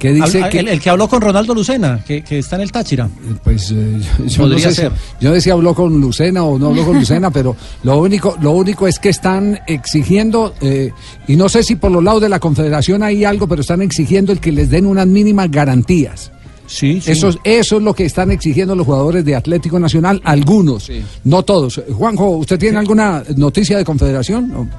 que 0.00 0.12
dice 0.12 0.42
Al- 0.42 0.50
que... 0.50 0.58
el, 0.60 0.68
el 0.68 0.80
que 0.80 0.90
habló 0.90 1.06
con 1.08 1.20
Ronaldo 1.20 1.54
Lucena, 1.54 2.02
que, 2.04 2.22
que 2.22 2.38
está 2.40 2.56
en 2.56 2.62
el 2.62 2.72
Táchira. 2.72 3.08
Pues 3.44 3.70
eh, 3.70 4.00
yo, 4.26 4.42
no 4.42 4.48
Podría 4.48 4.70
si- 4.70 4.74
ser. 4.74 4.92
yo 5.20 5.28
no 5.28 5.34
sé 5.36 5.40
si 5.42 5.50
habló 5.50 5.74
con 5.74 6.00
Lucena 6.00 6.42
o 6.42 6.58
no 6.58 6.68
habló 6.68 6.84
con 6.86 6.96
Lucena, 6.98 7.30
pero 7.30 7.54
lo 7.84 7.98
único, 8.00 8.36
lo 8.40 8.52
único 8.52 8.88
es 8.88 8.98
que 8.98 9.10
están 9.10 9.60
exigiendo, 9.68 10.54
eh, 10.62 10.90
y 11.28 11.36
no 11.36 11.48
sé 11.48 11.62
si 11.62 11.76
por 11.76 11.90
los 11.92 12.02
lados 12.02 12.22
de 12.22 12.28
la 12.30 12.40
Confederación 12.40 13.02
hay 13.02 13.24
algo, 13.24 13.46
pero 13.46 13.60
están 13.60 13.82
exigiendo 13.82 14.32
el 14.32 14.40
que 14.40 14.50
les 14.52 14.70
den 14.70 14.86
unas 14.86 15.06
mínimas 15.06 15.50
garantías. 15.50 16.32
Sí, 16.66 17.00
sí. 17.00 17.10
Eso, 17.10 17.28
es- 17.30 17.38
eso 17.44 17.76
es 17.78 17.82
lo 17.82 17.92
que 17.94 18.04
están 18.06 18.30
exigiendo 18.30 18.74
los 18.76 18.86
jugadores 18.86 19.24
de 19.24 19.34
Atlético 19.34 19.78
Nacional, 19.78 20.20
algunos, 20.24 20.88
no 21.24 21.42
todos. 21.42 21.80
Juanjo, 21.92 22.30
¿usted 22.38 22.58
tiene 22.58 22.78
alguna 22.78 23.22
noticia 23.36 23.76
de 23.76 23.84
Confederación? 23.84 24.70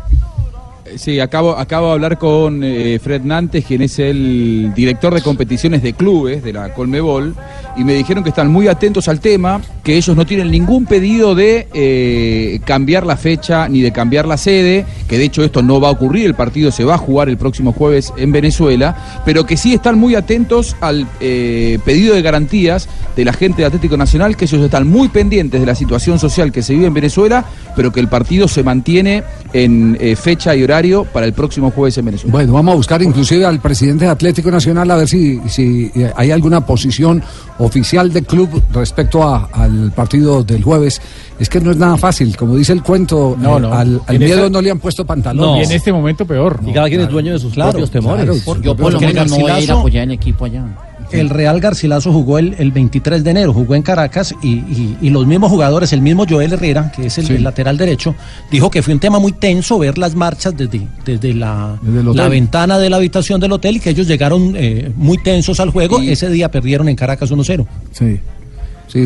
Sí, 0.97 1.19
acabo, 1.19 1.57
acabo 1.57 1.87
de 1.87 1.93
hablar 1.93 2.17
con 2.17 2.63
eh, 2.63 2.99
Fred 3.01 3.21
Nantes, 3.21 3.65
quien 3.65 3.81
es 3.81 3.99
el 3.99 4.73
director 4.75 5.13
de 5.13 5.21
competiciones 5.21 5.81
de 5.83 5.93
clubes 5.93 6.43
de 6.43 6.53
la 6.53 6.73
Colmebol, 6.73 7.35
y 7.77 7.83
me 7.83 7.93
dijeron 7.93 8.23
que 8.23 8.29
están 8.29 8.51
muy 8.51 8.67
atentos 8.67 9.07
al 9.07 9.19
tema, 9.19 9.61
que 9.83 9.95
ellos 9.95 10.15
no 10.15 10.25
tienen 10.25 10.51
ningún 10.51 10.85
pedido 10.85 11.35
de 11.35 11.67
eh, 11.73 12.59
cambiar 12.65 13.05
la 13.05 13.15
fecha 13.15 13.69
ni 13.69 13.81
de 13.81 13.91
cambiar 13.91 14.27
la 14.27 14.37
sede, 14.37 14.85
que 15.07 15.17
de 15.17 15.25
hecho 15.25 15.43
esto 15.43 15.61
no 15.61 15.79
va 15.79 15.89
a 15.89 15.91
ocurrir, 15.91 16.25
el 16.25 16.33
partido 16.33 16.71
se 16.71 16.83
va 16.83 16.95
a 16.95 16.97
jugar 16.97 17.29
el 17.29 17.37
próximo 17.37 17.71
jueves 17.71 18.13
en 18.17 18.31
Venezuela, 18.31 19.21
pero 19.23 19.45
que 19.45 19.57
sí 19.57 19.73
están 19.73 19.97
muy 19.97 20.15
atentos 20.15 20.75
al 20.81 21.07
eh, 21.19 21.79
pedido 21.85 22.15
de 22.15 22.21
garantías 22.21 22.89
de 23.15 23.25
la 23.25 23.33
gente 23.33 23.61
de 23.61 23.67
Atlético 23.67 23.97
Nacional, 23.97 24.35
que 24.35 24.45
ellos 24.45 24.61
están 24.61 24.87
muy 24.87 25.09
pendientes 25.09 25.59
de 25.59 25.67
la 25.67 25.75
situación 25.75 26.19
social 26.19 26.51
que 26.51 26.63
se 26.63 26.73
vive 26.73 26.87
en 26.87 26.93
Venezuela, 26.93 27.45
pero 27.75 27.91
que 27.91 27.99
el 27.99 28.07
partido 28.07 28.47
se 28.47 28.63
mantiene 28.63 29.23
en 29.53 29.97
fecha 30.15 30.55
y 30.55 30.63
horario 30.63 30.80
para 31.13 31.25
el 31.25 31.33
próximo 31.33 31.71
jueves 31.71 31.97
en 31.97 32.05
Venezuela. 32.05 32.31
Bueno, 32.31 32.53
vamos 32.53 32.73
a 32.73 32.75
buscar 32.75 33.01
inclusive 33.01 33.45
al 33.45 33.59
presidente 33.59 34.05
de 34.05 34.11
Atlético 34.11 34.49
Nacional 34.51 34.89
a 34.91 34.95
ver 34.97 35.07
si, 35.07 35.39
si 35.47 35.91
eh, 35.95 36.11
hay 36.15 36.31
alguna 36.31 36.65
posición 36.65 37.21
oficial 37.59 38.11
del 38.11 38.25
club 38.25 38.61
respecto 38.73 39.23
a- 39.23 39.49
al 39.53 39.91
partido 39.91 40.43
del 40.43 40.63
jueves. 40.63 41.01
Es 41.39 41.49
que 41.49 41.59
no 41.59 41.71
es 41.71 41.77
nada 41.77 41.97
fácil, 41.97 42.35
como 42.37 42.55
dice 42.55 42.71
el 42.73 42.83
cuento, 42.83 43.35
No, 43.39 43.57
eh, 43.57 43.61
no. 43.61 43.73
al, 43.73 44.01
miedo 44.19 44.49
no 44.49 44.61
le 44.61 44.71
han 44.71 44.79
puesto 44.79 45.05
pantalón. 45.05 45.57
Y 45.57 45.63
en 45.63 45.71
este 45.71 45.91
momento 45.91 46.25
peor. 46.25 46.59
Y 46.65 46.71
cada 46.73 46.87
quien 46.89 47.01
es 47.01 47.09
dueño 47.09 47.33
de 47.33 47.39
sus 47.39 47.53
propios 47.53 47.89
temores. 47.91 48.45
Yo 48.61 48.75
por 48.75 48.93
lo 48.93 48.99
menos 48.99 49.29
no 49.29 49.37
voy 49.39 49.51
a 49.51 49.59
ir 49.59 49.71
a 49.71 49.75
apoyar 49.75 50.03
en 50.03 50.11
equipo 50.11 50.45
allá. 50.45 50.65
El 51.11 51.29
Real 51.29 51.59
Garcilaso 51.59 52.11
jugó 52.13 52.37
el, 52.39 52.55
el 52.57 52.71
23 52.71 53.23
de 53.23 53.29
enero, 53.31 53.53
jugó 53.53 53.75
en 53.75 53.81
Caracas 53.81 54.33
y, 54.41 54.47
y- 54.49 54.97
y 55.01 55.09
los 55.09 55.25
mismos 55.27 55.49
jugadores, 55.49 55.91
el 55.93 56.01
mismo 56.01 56.25
Joel 56.29 56.53
Herrera, 56.53 56.91
que 56.95 57.07
es 57.07 57.17
el, 57.17 57.25
Sí. 57.27 57.33
el 57.33 57.43
lateral 57.43 57.77
derecho, 57.77 58.15
dijo 58.49 58.69
que 58.71 58.81
fue 58.81 58.93
un 58.93 58.99
tema 58.99 59.19
muy 59.19 59.31
tenso 59.33 59.77
ver 59.79 59.97
las 59.97 60.15
marchas 60.15 60.55
desde, 60.55 60.87
desde 61.05 61.33
la, 61.33 61.77
Desde 61.81 62.13
la 62.13 62.29
ventana 62.29 62.77
de 62.79 62.89
la 62.89 62.97
habitación 62.97 63.39
del 63.41 63.51
hotel 63.51 63.77
y 63.77 63.79
que 63.79 63.89
ellos 63.91 64.07
llegaron 64.07 64.53
eh, 64.55 64.91
muy 64.95 65.17
tensos 65.17 65.59
al 65.59 65.69
juego. 65.71 65.99
Ese 65.99 66.29
día 66.29 66.49
perdieron 66.49 66.87
en 66.89 66.95
Caracas 66.95 67.31
1-0. 67.31 67.65
Sí. 67.91 68.19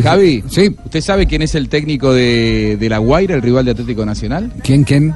Javi, 0.02 0.44
¿usted 0.48 1.02
sabe 1.02 1.28
quién 1.28 1.44
es 1.44 1.54
el 1.54 1.70
técnico 1.70 2.12
de, 2.12 2.76
de 2.80 2.90
La 2.90 2.98
Guaira, 2.98 3.36
el 3.36 3.42
rival 3.44 3.66
de 3.66 3.72
Atlético 3.72 4.04
Nacional? 4.04 4.52
¿Quién, 4.64 4.84
quién? 4.84 5.14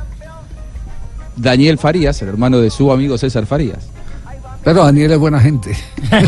Daniel 1.35 1.77
Farías, 1.77 2.21
el 2.21 2.27
hermano 2.29 2.59
de 2.59 2.69
su 2.69 2.91
amigo 2.91 3.17
César 3.17 3.45
Farías. 3.45 3.87
Pero 4.63 4.83
Daniel 4.83 5.11
es 5.11 5.17
buena 5.17 5.39
gente. 5.39 5.71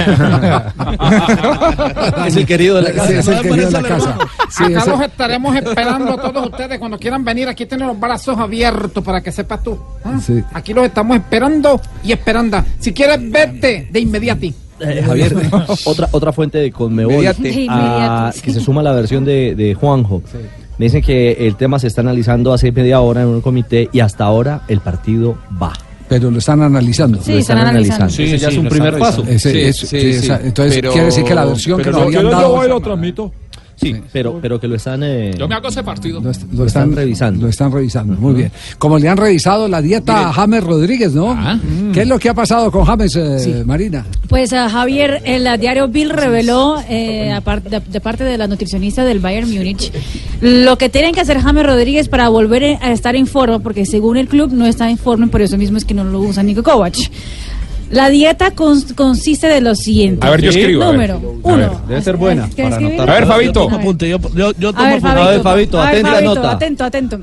Es 2.26 2.36
el 2.36 2.46
querido 2.46 2.78
de 2.78 2.84
la 2.84 2.92
casa. 2.92 3.08
Sí, 3.08 3.14
es 3.14 3.28
el 3.28 3.42
querido 3.42 3.66
de 3.66 3.72
la 3.72 3.82
casa. 3.82 4.18
Sí, 4.50 4.64
Acá 4.64 4.86
los 4.86 5.02
estaremos 5.02 5.56
esperando 5.56 6.14
a 6.14 6.22
todos 6.22 6.48
ustedes 6.48 6.80
cuando 6.80 6.98
quieran 6.98 7.26
venir. 7.26 7.48
Aquí 7.50 7.66
tienen 7.66 7.88
los 7.88 8.00
brazos 8.00 8.38
abiertos 8.38 9.04
para 9.04 9.22
que 9.22 9.32
sepas 9.32 9.64
tú. 9.64 9.78
¿ah? 10.04 10.20
Sí. 10.24 10.44
Aquí 10.54 10.74
los 10.74 10.86
estamos 10.86 11.18
esperando 11.18 11.82
y 12.04 12.12
esperando. 12.12 12.64
Si 12.80 12.94
quieres, 12.94 13.20
vete 13.30 13.90
de 13.92 14.00
inmediato. 14.00 14.46
Eh, 14.46 15.04
Javier, 15.06 15.36
otra, 15.86 16.10
otra 16.12 16.32
fuente 16.32 16.58
de 16.58 16.72
Conmebol. 16.72 17.24
De 17.24 17.68
ah, 17.70 18.32
que 18.42 18.54
se 18.54 18.60
suma 18.60 18.82
a 18.82 18.84
la 18.84 18.94
versión 18.94 19.26
de, 19.26 19.56
de 19.56 19.74
Juanjo. 19.74 20.22
Me 20.78 20.86
dicen 20.86 21.02
que 21.02 21.48
el 21.48 21.56
tema 21.58 21.80
se 21.80 21.88
está 21.88 22.02
analizando 22.02 22.54
hace 22.54 22.72
media 22.72 23.02
hora 23.02 23.22
en 23.22 23.28
un 23.28 23.42
comité 23.42 23.90
y 23.92 24.00
hasta 24.00 24.24
ahora 24.24 24.62
el 24.68 24.80
partido 24.80 25.38
va. 25.62 25.74
Pero 26.12 26.30
lo 26.30 26.40
están 26.40 26.62
analizando. 26.62 27.22
Sí, 27.24 27.32
Lo 27.32 27.38
están 27.38 27.58
están 27.60 27.70
analizando. 27.70 28.04
analizando. 28.04 28.14
Sí, 28.30 28.36
Ese 28.36 28.38
ya 28.38 28.50
es 28.50 28.58
un 28.58 28.68
primer 28.68 29.00
paso. 29.00 29.24
Ese- 29.26 29.52
Sí, 29.54 29.60
eso- 29.62 29.88
sí, 29.88 30.00
sí, 30.02 30.14
sí. 30.14 30.26
esa- 30.26 30.42
entonces, 30.44 30.76
Pero- 30.76 30.92
quiere 30.92 31.06
decir 31.06 31.24
que 31.24 31.34
la 31.34 31.46
versión 31.46 31.78
que 31.82 31.86
nos 31.90 31.96
no, 31.96 32.02
habían 32.08 32.24
yo 32.24 32.30
dado... 32.30 32.62
lo- 32.64 32.68
lo 32.68 32.82
transmito. 32.82 33.32
Sí, 33.82 33.96
pero, 34.14 34.38
pero 34.40 34.60
que 34.60 34.68
lo 34.68 34.76
están... 34.76 35.02
eh, 35.04 35.34
Yo 35.38 35.48
me 35.48 35.56
hago 35.56 35.70
ese 35.70 35.82
partido. 35.82 36.22
Lo, 36.22 36.30
est- 36.30 36.44
lo 36.54 36.66
están, 36.66 36.96
revisando. 36.96 37.42
Lo 37.42 37.50
están 37.50 37.72
revisando, 37.72 38.14
muy 38.16 38.36
bien. 38.36 38.52
Como 38.78 39.00
le 39.00 39.10
han 39.10 39.18
revisado 39.18 39.68
la 39.68 39.82
dieta 39.82 40.30
a 40.30 40.34
James 40.34 40.64
Rodríguez, 40.64 41.14
¿no? 41.14 41.36
¿Qué 41.92 42.02
es 42.02 42.08
lo 42.08 42.20
que 42.20 42.30
ha 42.30 42.34
pasado 42.36 42.72
con 42.72 42.86
James, 42.86 43.16
eh, 43.16 43.64
Marina? 43.66 44.06
Pues 44.30 44.54
a 44.54 44.70
Javier, 44.70 45.22
el 45.26 45.48
eh, 45.48 45.58
diario 45.58 45.88
Bill 45.88 46.12
reveló, 46.12 46.78
eh, 46.90 47.34
de, 47.70 47.80
de 47.80 48.02
parte 48.02 48.24
de 48.24 48.38
la 48.38 48.48
nutricionista 48.48 49.04
del 49.04 49.20
Bayern 49.20 49.50
Múnich, 49.52 49.92
lo 50.42 50.78
que 50.78 50.90
tienen 50.90 51.14
que 51.14 51.22
hacer 51.22 51.40
James 51.40 51.66
Rodríguez 51.66 52.08
para 52.08 52.30
volver 52.30 52.64
eh, 52.64 52.80
a 52.82 52.92
estar 52.92 53.16
en 53.16 53.26
forma, 53.26 53.60
porque 53.60 53.86
según 53.86 54.18
el 54.18 54.28
club 54.28 54.52
no 54.54 54.66
está 54.68 54.90
en 54.90 54.98
forma, 55.00 55.28
por 55.28 55.42
eso 55.42 55.58
mismo 55.58 55.78
es 55.78 55.86
que 55.86 55.94
no 55.96 56.04
lo 56.04 56.20
usa 56.20 56.44
Nico 56.44 56.62
Kovac. 56.62 56.96
La 57.92 58.10
dieta 58.10 58.54
cons- 58.56 58.96
consiste 58.96 59.48
de 59.48 59.60
lo 59.62 59.76
siguiente. 59.76 60.26
A 60.26 60.30
ver, 60.32 60.42
yo 60.42 60.50
escribo. 60.50 60.86
Número 60.86 61.16
A 61.16 61.20
ver, 61.56 61.70
uno. 61.70 61.82
debe 61.88 62.02
ser 62.02 62.16
buena 62.18 62.48
¿Quieres 62.48 62.74
para 62.74 62.78
anotar. 62.88 63.10
A 63.10 63.14
ver, 63.14 63.28
Fabito. 63.28 63.54
Yo 63.54 63.66
tomo 63.66 63.76
apunte, 63.78 64.10
yo, 64.10 64.18
yo, 64.34 64.52
yo 64.58 64.74
tomo 64.74 64.86
A 64.86 64.90
ver, 64.90 64.98
apunte. 64.98 65.08
Fabito, 65.08 65.22
A 65.22 65.32
ver, 65.32 65.42
Fabito, 65.42 65.82
A 65.82 65.92
ver, 65.92 66.02
Fabito, 66.06 66.36
nota. 66.36 66.52
atento, 66.52 66.84
atento. 66.86 67.20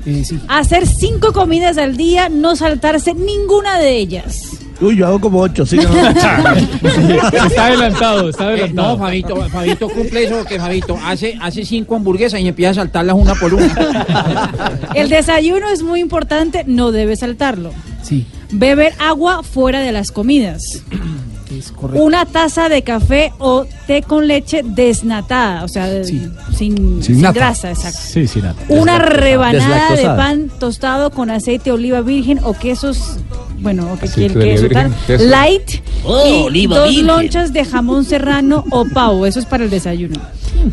Hacer 0.47 0.85
cinco 0.87 1.33
comidas 1.33 1.77
al 1.79 1.97
día, 1.97 2.29
no 2.29 2.55
saltarse 2.55 3.13
ninguna 3.15 3.79
de 3.79 3.97
ellas. 3.97 4.37
Uy, 4.81 4.95
yo 4.95 5.07
hago 5.07 5.19
como 5.19 5.39
ocho, 5.41 5.65
sí. 5.65 5.75
¿no? 5.75 6.09
Está 6.09 7.65
adelantado, 7.65 8.29
está 8.29 8.45
adelantado. 8.45 8.89
no, 8.93 8.97
Fabito, 8.97 9.35
Fabito 9.49 9.89
cumple 9.89 10.23
eso 10.23 10.45
que 10.45 10.57
Fabito 10.57 10.97
hace, 11.05 11.37
hace 11.41 11.65
cinco 11.65 11.95
hamburguesas 11.97 12.39
y 12.39 12.47
empieza 12.47 12.71
a 12.71 12.73
saltarlas 12.75 13.15
una 13.17 13.35
por 13.35 13.53
una. 13.55 14.49
El 14.95 15.09
desayuno 15.09 15.67
es 15.69 15.83
muy 15.83 15.99
importante, 15.99 16.63
no 16.65 16.91
debe 16.93 17.15
saltarlo. 17.17 17.71
Sí. 18.03 18.25
Beber 18.51 18.93
agua 18.99 19.43
fuera 19.43 19.81
de 19.81 19.91
las 19.91 20.11
comidas. 20.11 20.61
es 21.59 21.71
correcto. 21.71 22.03
Una 22.03 22.25
taza 22.25 22.69
de 22.69 22.81
café 22.81 23.33
o 23.39 23.65
té 23.87 24.01
con 24.01 24.27
leche 24.27 24.61
desnatada, 24.63 25.63
o 25.63 25.67
sea, 25.67 26.03
sin, 26.03 27.01
grasa, 27.33 27.69
exacto. 27.71 27.99
Sí, 28.01 28.27
sin 28.27 28.43
nata. 28.43 28.61
Una 28.69 28.99
rebanada 28.99 29.95
de 29.95 30.05
pan 30.05 30.49
tostado 30.59 31.11
con 31.11 31.29
aceite 31.29 31.65
de 31.65 31.71
oliva 31.71 32.01
virgen 32.01 32.39
o 32.43 32.53
quesos, 32.53 33.17
bueno, 33.59 33.91
o 33.93 33.99
que 33.99 34.07
quiere 34.07 34.33
queso 34.33 34.67
tal, 34.69 34.93
queso. 35.07 35.25
light 35.25 35.81
Oh, 36.05 36.25
y 36.25 36.43
oliva 36.43 36.77
dos 36.77 36.89
virgen. 36.89 37.07
lonchas 37.07 37.51
de 37.53 37.65
jamón 37.65 38.05
serrano 38.05 38.63
o 38.71 38.85
pavo, 38.85 39.25
eso 39.25 39.39
es 39.39 39.45
para 39.45 39.65
el 39.65 39.69
desayuno. 39.69 40.19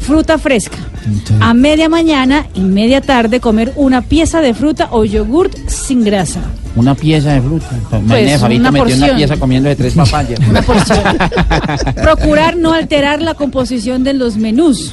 Fruta 0.01 0.39
fresca. 0.39 0.79
A 1.41 1.55
media 1.55 1.89
mañana 1.89 2.47
y 2.55 2.61
media 2.61 3.01
tarde 3.01 3.41
comer 3.41 3.73
una 3.77 4.03
pieza 4.03 4.41
de 4.41 4.53
fruta 4.55 4.89
o 4.91 5.05
yogurt 5.05 5.55
sin 5.69 6.03
grasa. 6.05 6.41
Una 6.75 6.95
pieza 6.95 7.33
de 7.35 7.41
fruta. 7.41 7.67
Pues, 8.07 8.41
Fabito 8.41 8.61
una 8.61 8.71
metió 8.71 8.85
una 8.87 8.99
porción. 8.99 9.17
pieza 9.17 9.37
comiendo 9.37 9.69
de 9.69 9.77
tres 9.77 9.95
papayas. 9.95 10.41
Procurar 11.95 12.57
no 12.57 12.73
alterar 12.73 13.23
la 13.23 13.35
composición 13.35 14.05
de 14.05 14.15
los 14.15 14.37
menús. 14.37 14.93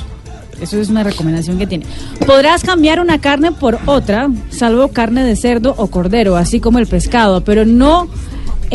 Eso 0.61 0.79
es 0.79 0.89
una 0.89 1.03
recomendación 1.03 1.57
que 1.57 1.67
tiene. 1.67 1.85
Podrás 2.25 2.63
cambiar 2.63 2.99
una 2.99 3.19
carne 3.19 3.51
por 3.51 3.79
otra, 3.85 4.29
salvo 4.49 4.87
carne 4.89 5.23
de 5.23 5.35
cerdo 5.35 5.73
o 5.77 5.87
cordero, 5.87 6.37
así 6.37 6.59
como 6.59 6.79
el 6.79 6.87
pescado, 6.87 7.43
pero 7.43 7.65
no 7.65 8.07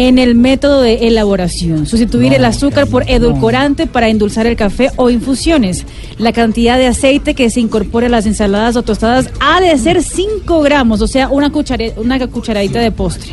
en 0.01 0.17
el 0.21 0.37
método 0.37 0.81
de 0.81 1.09
elaboración. 1.09 1.85
Sustituir 1.85 2.33
el 2.33 2.45
azúcar 2.45 2.87
por 2.87 3.03
edulcorante 3.11 3.89
para 3.89 4.09
endulzar 4.09 4.47
el 4.47 4.55
café 4.55 4.93
o 4.95 5.11
infusiones. 5.11 5.85
La 6.19 6.33
cantidad 6.33 6.79
de 6.79 6.87
aceite 6.87 7.35
que 7.35 7.51
se 7.51 7.59
incorpore 7.61 8.07
a 8.07 8.09
las 8.09 8.25
ensaladas 8.25 8.77
o 8.77 8.83
tostadas 8.83 9.29
ha 9.41 9.61
de 9.61 9.77
ser 9.77 10.01
5 10.03 10.63
gramos, 10.63 11.01
o 11.01 11.09
sea, 11.09 11.29
una, 11.31 11.51
una 11.97 12.27
cucharadita 12.29 12.79
de 12.79 12.93
postre. 12.93 13.33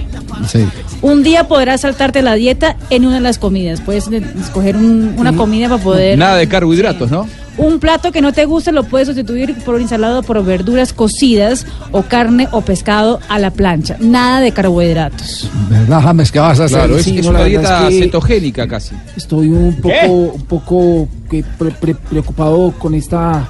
Sí. 0.51 0.65
Un 1.03 1.21
día 1.21 1.47
podrás 1.47 1.81
saltarte 1.81 2.23
la 2.23 2.33
dieta 2.33 2.77
en 2.89 3.05
una 3.05 3.15
de 3.15 3.21
las 3.21 3.37
comidas. 3.37 3.79
Puedes 3.81 4.07
escoger 4.07 4.75
un- 4.75 5.13
una 5.19 5.33
comida 5.35 5.69
para 5.69 5.83
poder... 5.83 6.17
Nada 6.17 6.37
de 6.37 6.47
carbohidratos, 6.47 7.11
¿no? 7.11 7.27
Un 7.57 7.79
plato 7.79 8.11
que 8.11 8.19
no 8.19 8.33
te 8.33 8.43
guste 8.43 8.73
lo 8.73 8.83
puedes 8.83 9.07
sustituir 9.07 9.55
por 9.63 9.75
un 9.75 9.81
ensalado 9.83 10.23
por 10.23 10.43
verduras 10.43 10.91
cocidas 10.91 11.65
o 11.93 12.01
carne 12.01 12.49
o 12.51 12.59
pescado 12.59 13.21
a 13.29 13.39
la 13.39 13.49
plancha. 13.51 13.95
Nada 14.01 14.41
de 14.41 14.51
carbohidratos. 14.51 15.49
¿Verdad, 15.69 16.01
James? 16.01 16.33
¿Qué 16.33 16.39
vas 16.59 16.59
a 16.61 16.65
hacer? 16.65 16.77
Claro, 16.77 16.97
es, 16.97 17.03
Sí, 17.05 17.17
es 17.19 17.25
no, 17.25 17.31
una 17.31 17.43
dieta 17.45 17.87
es 17.87 17.93
que- 17.95 17.99
cetogénica 18.05 18.67
casi. 18.67 18.95
Estoy 19.15 19.47
un 19.49 19.75
poco, 19.81 20.11
un 20.11 20.41
poco 20.43 21.07
que 21.29 21.43
pre- 21.57 21.71
pre- 21.71 21.95
preocupado 21.95 22.71
con 22.77 22.93
esta 22.95 23.47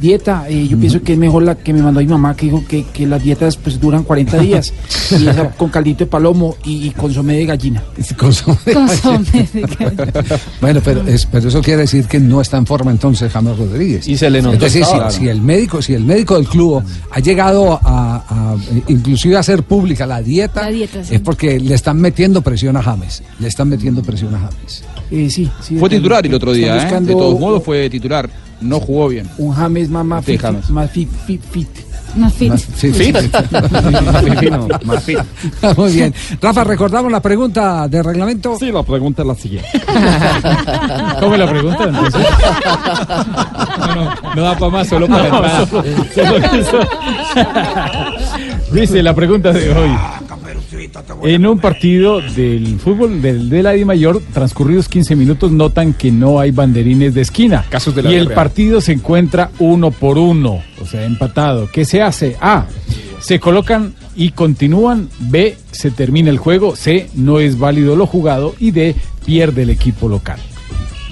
dieta. 0.00 0.46
Eh, 0.48 0.66
yo 0.68 0.78
pienso 0.78 1.02
que 1.02 1.12
es 1.14 1.18
mejor 1.18 1.42
la 1.42 1.54
que 1.56 1.72
me 1.72 1.82
mandó 1.82 2.00
mi 2.00 2.06
mamá, 2.06 2.34
que 2.36 2.46
dijo 2.46 2.64
que, 2.68 2.84
que 2.84 3.06
las 3.06 3.22
dietas 3.22 3.56
pues 3.56 3.80
duran 3.80 4.02
40 4.04 4.38
días. 4.38 4.72
y 5.10 5.26
esa 5.28 5.50
con 5.56 5.68
caldito 5.70 6.04
de 6.04 6.06
palomo 6.10 6.56
y, 6.64 6.86
y 6.86 6.90
consomé 6.90 7.36
de 7.36 7.46
gallina. 7.46 7.82
Consomé 8.16 8.58
de 8.66 8.74
Consomé 8.74 9.48
Bueno, 10.60 10.80
pero, 10.84 11.02
es- 11.06 11.26
pero 11.26 11.48
eso 11.48 11.60
quiere 11.62 11.82
decir 11.82 12.06
que 12.06 12.18
no 12.20 12.40
está 12.40 12.56
en 12.56 12.66
forma 12.66 12.90
entonces 12.90 13.30
James 13.32 13.56
Rodríguez. 13.56 14.06
Y 14.08 14.16
se 14.16 14.30
le 14.30 14.42
notó 14.42 14.66
Es 14.66 14.72
decir, 14.74 14.86
si, 15.10 15.28
el 15.28 15.40
médico, 15.40 15.80
si 15.82 15.94
el 15.94 16.04
médico 16.04 16.36
del 16.36 16.46
club 16.48 16.82
ha 17.10 17.20
llegado 17.20 17.78
a, 17.82 18.24
a- 18.28 18.56
inclusive 18.88 19.36
a 19.36 19.40
hacer 19.40 19.62
pública 19.62 20.06
la 20.06 20.22
dieta, 20.22 20.62
La 20.62 20.68
dieta, 20.70 21.04
sí. 21.04 21.14
es 21.14 21.20
porque 21.20 21.58
le 21.60 21.74
están 21.74 21.98
metiendo 22.00 22.42
presión 22.42 22.76
a 22.76 22.82
James. 22.82 23.22
Le 23.38 23.48
están 23.48 23.68
metiendo 23.68 24.02
presión 24.02 24.34
a 24.34 24.38
James. 24.38 24.84
Eh, 25.10 25.28
sí, 25.30 25.48
sí. 25.62 25.76
Fue 25.78 25.88
titular 25.88 26.26
el 26.26 26.34
otro 26.34 26.52
día, 26.52 26.88
¿eh? 26.88 27.00
De 27.00 27.12
todos 27.12 27.38
modos 27.38 27.62
fue 27.62 27.88
titular. 27.88 28.28
No 28.60 28.80
jugó 28.80 29.08
bien. 29.08 29.28
Un 29.38 29.52
James 29.54 29.88
más, 29.90 30.04
más 30.04 30.24
fit, 30.24 30.40
James. 30.40 30.70
más 30.70 30.90
fit, 30.90 31.08
fit, 31.26 31.42
fit. 31.50 31.68
Más 32.16 32.32
fit. 32.32 32.48
Más- 32.50 32.62
sí, 32.76 32.92
sí, 32.92 33.12
sí. 33.12 33.30
Muy 35.76 35.92
bien. 35.92 36.14
Rafa, 36.40 36.64
¿recordamos 36.64 37.12
la 37.12 37.20
pregunta 37.20 37.86
de 37.88 38.02
reglamento? 38.02 38.56
Sí, 38.58 38.72
la 38.72 38.82
pregunta 38.82 39.20
es 39.22 39.28
la 39.28 39.34
siguiente. 39.34 39.68
¿Cómo 41.20 41.34
es 41.34 41.38
la 41.40 41.46
pregunta? 41.50 41.84
entonces? 41.84 42.26
No, 43.78 43.94
no, 43.94 44.34
no 44.34 44.42
da 44.42 44.56
para 44.58 44.70
más, 44.72 44.88
solo 44.88 45.06
para 45.08 45.28
No, 45.28 45.36
entrar. 45.36 45.68
solo- 45.68 45.84
solo 46.14 46.36
eso. 46.36 46.78
Dice 48.72 49.02
la 49.02 49.14
pregunta 49.14 49.52
de 49.52 49.70
hoy. 49.72 49.90
En 51.22 51.46
un 51.46 51.58
partido 51.58 52.20
del 52.20 52.78
fútbol 52.78 53.20
del 53.22 53.48
de 53.48 53.62
la 53.62 53.72
Di 53.72 53.84
Mayor, 53.84 54.22
transcurridos 54.32 54.88
15 54.88 55.16
minutos, 55.16 55.52
notan 55.52 55.92
que 55.94 56.10
no 56.10 56.40
hay 56.40 56.50
banderines 56.50 57.14
de 57.14 57.22
esquina. 57.22 57.64
Casos 57.68 57.94
de 57.94 58.02
la 58.02 58.10
y 58.10 58.14
el 58.14 58.26
real. 58.26 58.34
partido 58.34 58.80
se 58.80 58.92
encuentra 58.92 59.50
uno 59.58 59.90
por 59.90 60.18
uno, 60.18 60.62
o 60.80 60.86
sea, 60.86 61.04
empatado. 61.04 61.68
¿Qué 61.72 61.84
se 61.84 62.02
hace? 62.02 62.36
A. 62.40 62.66
Se 63.20 63.40
colocan 63.40 63.94
y 64.14 64.30
continúan. 64.30 65.08
B. 65.18 65.56
Se 65.72 65.90
termina 65.90 66.30
el 66.30 66.38
juego. 66.38 66.76
C. 66.76 67.10
No 67.14 67.40
es 67.40 67.58
válido 67.58 67.96
lo 67.96 68.06
jugado. 68.06 68.54
Y 68.58 68.70
D. 68.70 68.94
Pierde 69.24 69.62
el 69.62 69.70
equipo 69.70 70.08
local. 70.08 70.38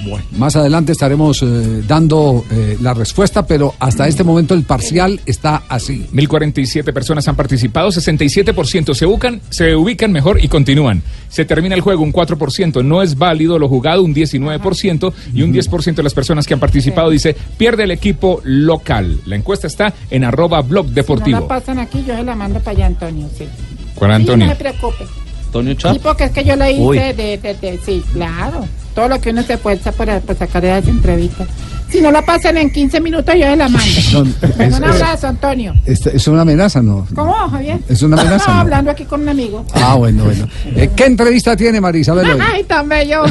Bueno, 0.04 0.24
más 0.36 0.54
adelante 0.56 0.92
estaremos 0.92 1.42
eh, 1.42 1.82
dando 1.86 2.44
eh, 2.50 2.76
la 2.80 2.94
respuesta, 2.94 3.46
pero 3.46 3.74
hasta 3.78 4.06
este 4.06 4.24
momento 4.24 4.54
el 4.54 4.64
parcial 4.64 5.20
está 5.26 5.62
así. 5.68 6.06
1047 6.12 6.92
personas 6.92 7.26
han 7.28 7.36
participado, 7.36 7.88
67% 7.88 8.94
se 8.94 9.06
ubican, 9.06 9.40
se 9.50 9.74
ubican 9.74 10.12
mejor 10.12 10.42
y 10.42 10.48
continúan. 10.48 11.02
Se 11.28 11.44
termina 11.44 11.74
el 11.74 11.80
juego 11.80 12.02
un 12.02 12.12
4%, 12.12 12.84
no 12.84 13.02
es 13.02 13.16
válido 13.16 13.58
lo 13.58 13.68
jugado 13.68 14.02
un 14.02 14.14
19% 14.14 15.12
y 15.34 15.42
un 15.42 15.52
10% 15.52 15.94
de 15.94 16.02
las 16.02 16.14
personas 16.14 16.46
que 16.46 16.54
han 16.54 16.60
participado 16.60 17.10
dice 17.10 17.34
pierde 17.56 17.84
el 17.84 17.90
equipo 17.90 18.40
local. 18.44 19.20
La 19.26 19.36
encuesta 19.36 19.66
está 19.66 19.92
en 20.10 20.24
arroba 20.24 20.60
blog 20.62 20.86
No 20.86 20.90
la 20.90 20.94
deportivo. 20.94 21.48
pasan 21.48 21.78
aquí, 21.78 22.04
yo 22.06 22.14
se 22.14 22.22
la 22.22 22.34
mando 22.34 22.58
para 22.60 22.76
allá, 22.76 22.86
Antonio. 22.86 23.28
Sí. 23.36 23.44
Juan 23.96 24.10
Sí, 24.20 24.26
no 24.26 24.32
Antonio. 24.32 24.48
se 24.48 24.56
preocupe. 24.56 25.04
Antonio 25.54 25.76
Sí, 25.92 26.00
porque 26.02 26.24
es 26.24 26.30
que 26.32 26.44
yo 26.44 26.56
le 26.56 26.72
hice 26.72 26.82
Uy. 26.82 26.98
de, 26.98 27.14
de, 27.14 27.38
de- 27.38 27.80
Sí, 27.84 28.02
claro. 28.12 28.66
Todo 28.94 29.08
lo 29.08 29.20
que 29.20 29.30
uno 29.30 29.42
se 29.42 29.54
esfuerza 29.54 29.92
para, 29.92 30.20
para 30.20 30.38
sacar 30.38 30.62
de 30.62 30.68
las 30.70 30.86
entrevistas. 30.88 31.46
Si 31.90 32.00
no 32.00 32.10
la 32.10 32.22
pasan 32.22 32.56
en 32.56 32.72
15 32.72 33.00
minutos, 33.00 33.34
yo 33.36 33.42
se 33.44 33.56
la 33.56 33.68
mando. 33.68 33.88
Es- 34.58 34.74
Un 34.78 34.84
abrazo, 34.84 35.28
Antonio. 35.28 35.74
Es, 35.86 36.04
es 36.06 36.26
una 36.26 36.42
amenaza, 36.42 36.82
¿no? 36.82 37.06
¿Cómo, 37.14 37.32
Javier? 37.32 37.78
Es 37.88 38.02
una 38.02 38.20
amenaza, 38.20 38.48
No, 38.48 38.54
¿no? 38.54 38.60
hablando 38.62 38.90
aquí 38.90 39.04
con 39.04 39.22
un 39.22 39.28
amigo. 39.28 39.64
Ah, 39.74 39.94
bueno, 39.94 40.24
bueno. 40.24 40.48
Eh, 40.74 40.90
¿Qué 40.96 41.04
entrevista 41.06 41.54
tiene 41.56 41.80
Marisabel 41.80 42.30
hoy? 42.32 42.40
Ay, 42.52 42.64
tan 42.64 42.88
bello. 42.88 43.22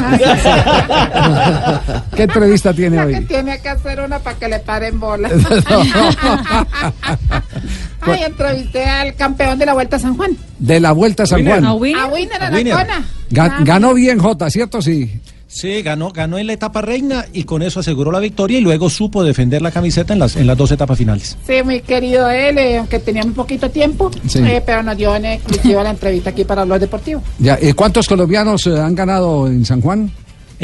¿Qué 2.14 2.22
entrevista 2.22 2.72
tiene 2.72 2.96
La 2.96 3.06
que 3.06 3.16
hoy? 3.16 3.24
tiene 3.26 3.60
que 3.60 3.68
hacer 3.68 4.00
una 4.00 4.18
para 4.18 4.38
que 4.38 4.48
le 4.48 4.58
paren 4.60 4.98
bola. 5.00 5.28
Ay, 8.06 8.22
entrevisté 8.24 8.84
al 8.84 9.14
campeón 9.14 9.58
de 9.58 9.66
la 9.66 9.74
Vuelta 9.74 9.96
a 9.96 9.98
San 9.98 10.16
Juan. 10.16 10.36
De 10.58 10.80
la 10.80 10.92
Vuelta 10.92 11.22
a 11.24 11.26
San 11.26 11.44
Juan. 11.44 11.64
A 11.64 11.74
Winner 11.74 12.42
Anacona. 12.42 13.04
Ga- 13.30 13.64
Ganó 13.64 13.94
bien 13.94 14.18
Jota, 14.18 14.50
¿cierto? 14.50 14.80
Sí. 14.82 15.10
Sí, 15.46 15.82
ganó, 15.82 16.10
ganó 16.10 16.36
en 16.36 16.48
la 16.48 16.52
etapa 16.54 16.82
reina 16.82 17.26
y 17.32 17.44
con 17.44 17.62
eso 17.62 17.78
aseguró 17.78 18.10
la 18.10 18.18
victoria 18.18 18.58
y 18.58 18.60
luego 18.60 18.90
supo 18.90 19.22
defender 19.22 19.62
la 19.62 19.70
camiseta 19.70 20.12
en 20.12 20.18
las, 20.18 20.34
en 20.34 20.48
las 20.48 20.56
dos 20.56 20.72
etapas 20.72 20.98
finales. 20.98 21.36
Sí, 21.46 21.62
muy 21.62 21.80
querido 21.80 22.28
él, 22.28 22.58
eh, 22.58 22.78
aunque 22.78 22.98
teníamos 22.98 23.34
poquito 23.36 23.70
tiempo, 23.70 24.10
Sí. 24.26 24.40
eh, 24.40 24.60
pero 24.66 24.82
nos 24.82 24.96
dio 24.96 25.14
en 25.14 25.26
exclusiva 25.26 25.84
la 25.84 25.90
entrevista 25.90 26.30
aquí 26.30 26.42
para 26.44 26.64
los 26.64 26.80
deportivos. 26.80 27.22
Ya, 27.38 27.56
eh, 27.62 27.72
¿Cuántos 27.72 28.08
colombianos 28.08 28.66
eh, 28.66 28.76
han 28.80 28.96
ganado 28.96 29.46
en 29.46 29.64
San 29.64 29.80
Juan? 29.80 30.10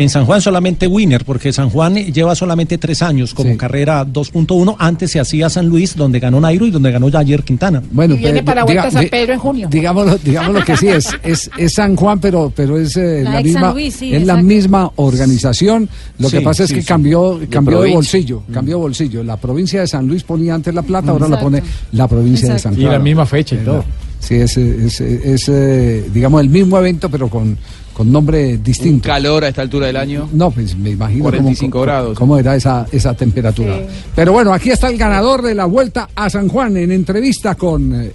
En 0.03 0.09
San 0.09 0.25
Juan 0.25 0.41
solamente 0.41 0.87
winner, 0.87 1.27
porque 1.27 1.53
San 1.53 1.69
Juan 1.69 1.95
lleva 1.95 2.35
solamente 2.35 2.79
tres 2.79 3.03
años 3.03 3.35
como 3.35 3.55
carrera 3.59 4.07
2.1. 4.07 4.77
Antes 4.79 5.11
se 5.11 5.21
hacía 5.21 5.51
San 5.51 5.67
Luis, 5.67 5.95
donde 5.95 6.19
ganó 6.19 6.41
Nairo 6.41 6.67
y 6.67 6.71
donde 6.71 6.91
ganó 6.91 7.11
Jair 7.11 7.43
Quintana. 7.43 7.83
Bueno, 7.91 8.15
y 8.15 8.19
viene 8.19 8.35
pero, 8.43 8.45
para 8.47 8.61
la 8.61 8.65
Vuelta 8.65 8.83
a 8.85 8.87
diga- 8.89 8.93
San 8.93 9.09
Pedro 9.11 9.33
en 9.35 9.39
junio. 9.39 9.69
Digámoslo, 9.71 10.17
digámoslo 10.25 10.65
que 10.65 10.77
sí, 10.79 10.89
es, 10.89 11.09
es, 11.23 11.51
es 11.59 11.73
San 11.75 11.97
Juan, 11.97 12.19
pero, 12.19 12.51
pero 12.57 12.79
es 12.79 12.97
eh, 12.97 13.25
La 13.25 13.43
misma, 13.43 13.73
Luis, 13.73 13.95
sí, 13.95 14.15
es 14.15 14.25
la 14.25 14.37
misma 14.39 14.91
organización. 14.97 15.87
Lo 16.19 16.31
que 16.31 16.39
Sí, 16.39 16.45
pasa 16.45 16.63
es 16.65 16.69
sí, 16.71 16.77
que 16.77 16.81
sí. 16.81 16.87
cambió, 16.87 17.39
De 17.39 17.49
cambió 17.49 17.83
de 17.83 17.93
bolsillo, 17.93 18.43
cambió 18.51 18.77
de 18.77 18.81
bolsillo. 18.81 19.23
La 19.23 19.37
provincia 19.37 19.81
de 19.83 19.87
San 19.87 20.07
Luis 20.09 20.23
ponía 20.23 20.55
antes 20.55 20.73
la 20.75 20.81
plata, 20.83 21.11
ahora 21.11 21.29
la 21.29 21.39
pone 21.39 21.63
la 21.93 22.09
provincia 22.09 22.55
de 22.55 22.59
San 22.59 22.73
Y 22.73 22.81
Juan. 22.85 22.93
la 22.93 22.99
misma 23.01 23.27
fecha 23.27 23.55
y 23.55 23.59
todo. 23.59 23.85
Sí, 24.19 24.35
es, 24.37 24.57
es, 24.57 25.01
es, 25.01 25.49
eh, 25.49 26.05
digamos, 26.13 26.41
el 26.41 26.49
mismo 26.51 26.79
evento, 26.79 27.09
pero 27.11 27.29
con, 27.29 27.57
con 28.01 28.11
nombre 28.11 28.57
distinto. 28.57 29.07
Calor 29.07 29.45
a 29.45 29.49
esta 29.49 29.61
altura 29.61 29.89
del 29.89 29.97
año. 29.99 30.27
No, 30.33 30.51
pues 30.51 30.75
me 30.75 30.89
imagino 30.89 31.25
45 31.25 31.71
cómo, 31.71 31.83
grados. 31.85 32.19
cómo 32.19 32.39
era 32.39 32.57
esa, 32.57 32.87
esa 32.91 33.13
temperatura. 33.13 33.79
Pero 34.17 34.33
bueno, 34.33 34.55
aquí 34.55 34.71
está 34.71 34.89
el 34.89 34.97
ganador 34.97 35.43
de 35.43 35.55
la 35.55 35.67
vuelta 35.67 36.09
a 36.15 36.31
San 36.31 36.49
Juan 36.49 36.79
en 36.79 36.93
entrevista 36.93 37.57
con 37.57 37.95
eh, 37.95 38.11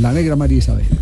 la 0.00 0.10
negra 0.12 0.34
María 0.34 0.58
Isabel. 0.58 0.84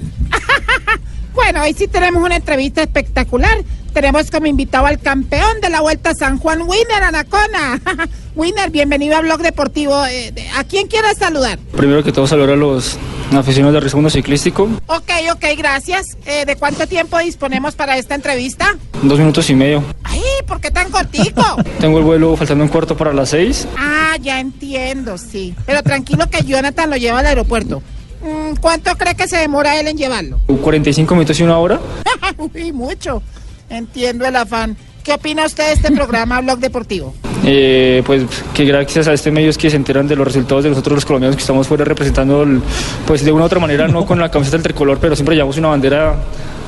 Bueno, 1.34 1.62
hoy 1.62 1.72
sí 1.72 1.86
tenemos 1.86 2.22
una 2.22 2.34
entrevista 2.34 2.82
espectacular. 2.82 3.64
Tenemos 3.94 4.28
como 4.28 4.46
invitado 4.46 4.86
al 4.86 4.98
campeón 4.98 5.60
de 5.62 5.70
la 5.70 5.80
Vuelta 5.80 6.10
a 6.10 6.14
San 6.14 6.36
Juan, 6.38 6.62
Winner 6.62 7.02
Anacona. 7.02 7.80
Winner, 8.34 8.70
bienvenido 8.70 9.16
a 9.16 9.20
Blog 9.20 9.40
Deportivo. 9.40 10.04
Eh, 10.06 10.34
¿A 10.56 10.64
quién 10.64 10.88
quieres 10.88 11.16
saludar? 11.16 11.58
Primero 11.76 12.02
que 12.02 12.10
todo 12.10 12.26
saludar 12.26 12.50
a 12.50 12.56
los 12.56 12.98
aficionados 13.36 13.74
del 13.74 13.82
Rizomundo 13.82 14.10
Ciclístico. 14.10 14.68
Ok, 14.86 15.10
ok, 15.32 15.44
gracias. 15.56 16.16
Eh, 16.26 16.44
¿De 16.46 16.56
cuánto 16.56 16.86
tiempo 16.86 17.18
disponemos 17.18 17.74
para 17.74 17.96
esta 17.98 18.14
entrevista? 18.14 18.76
Dos 19.02 19.18
minutos 19.18 19.48
y 19.50 19.54
medio. 19.54 19.84
Ay, 20.04 20.20
¿por 20.46 20.60
qué 20.60 20.70
tan 20.70 20.90
cortico? 20.90 21.42
Tengo 21.80 21.98
el 21.98 22.04
vuelo 22.04 22.36
faltando 22.36 22.64
un 22.64 22.70
cuarto 22.70 22.96
para 22.96 23.12
las 23.12 23.30
seis. 23.30 23.66
ah, 23.76 24.16
ya 24.20 24.40
entiendo, 24.40 25.18
sí. 25.18 25.54
Pero 25.66 25.82
tranquilo 25.82 26.28
que 26.30 26.44
Jonathan 26.44 26.90
lo 26.90 26.96
lleva 26.96 27.20
al 27.20 27.26
aeropuerto. 27.26 27.82
Mm, 28.22 28.56
¿Cuánto 28.60 28.96
cree 28.96 29.14
que 29.14 29.28
se 29.28 29.36
demora 29.36 29.78
él 29.78 29.86
en 29.88 29.96
llevarlo? 29.96 30.40
45 30.62 31.14
minutos 31.14 31.38
y 31.38 31.42
una 31.44 31.58
hora. 31.58 31.78
Uy, 32.36 32.72
mucho. 32.72 33.22
Entiendo 33.70 34.24
el 34.26 34.34
afán. 34.34 34.76
¿Qué 35.08 35.14
opina 35.14 35.46
usted 35.46 35.64
de 35.68 35.72
este 35.72 35.90
programa 35.92 36.38
Blog 36.42 36.58
Deportivo? 36.58 37.14
Eh, 37.42 38.02
pues 38.04 38.24
que 38.52 38.66
gracias 38.66 39.08
a 39.08 39.14
este 39.14 39.30
medio 39.30 39.48
es 39.48 39.56
que 39.56 39.70
se 39.70 39.76
enteran 39.76 40.06
de 40.06 40.14
los 40.14 40.26
resultados 40.26 40.64
de 40.64 40.68
nosotros 40.68 40.96
los 40.96 41.04
colombianos 41.06 41.34
que 41.34 41.40
estamos 41.40 41.66
fuera 41.66 41.82
representando, 41.82 42.42
el- 42.42 42.60
pues 43.06 43.24
de 43.24 43.32
una 43.32 43.44
u 43.44 43.46
otra 43.46 43.58
manera, 43.58 43.88
no 43.88 44.04
con 44.04 44.18
la 44.20 44.30
camiseta 44.30 44.58
del 44.58 44.64
tricolor, 44.64 44.98
pero 45.00 45.16
siempre 45.16 45.34
llevamos 45.34 45.56
una 45.56 45.68
bandera 45.68 46.14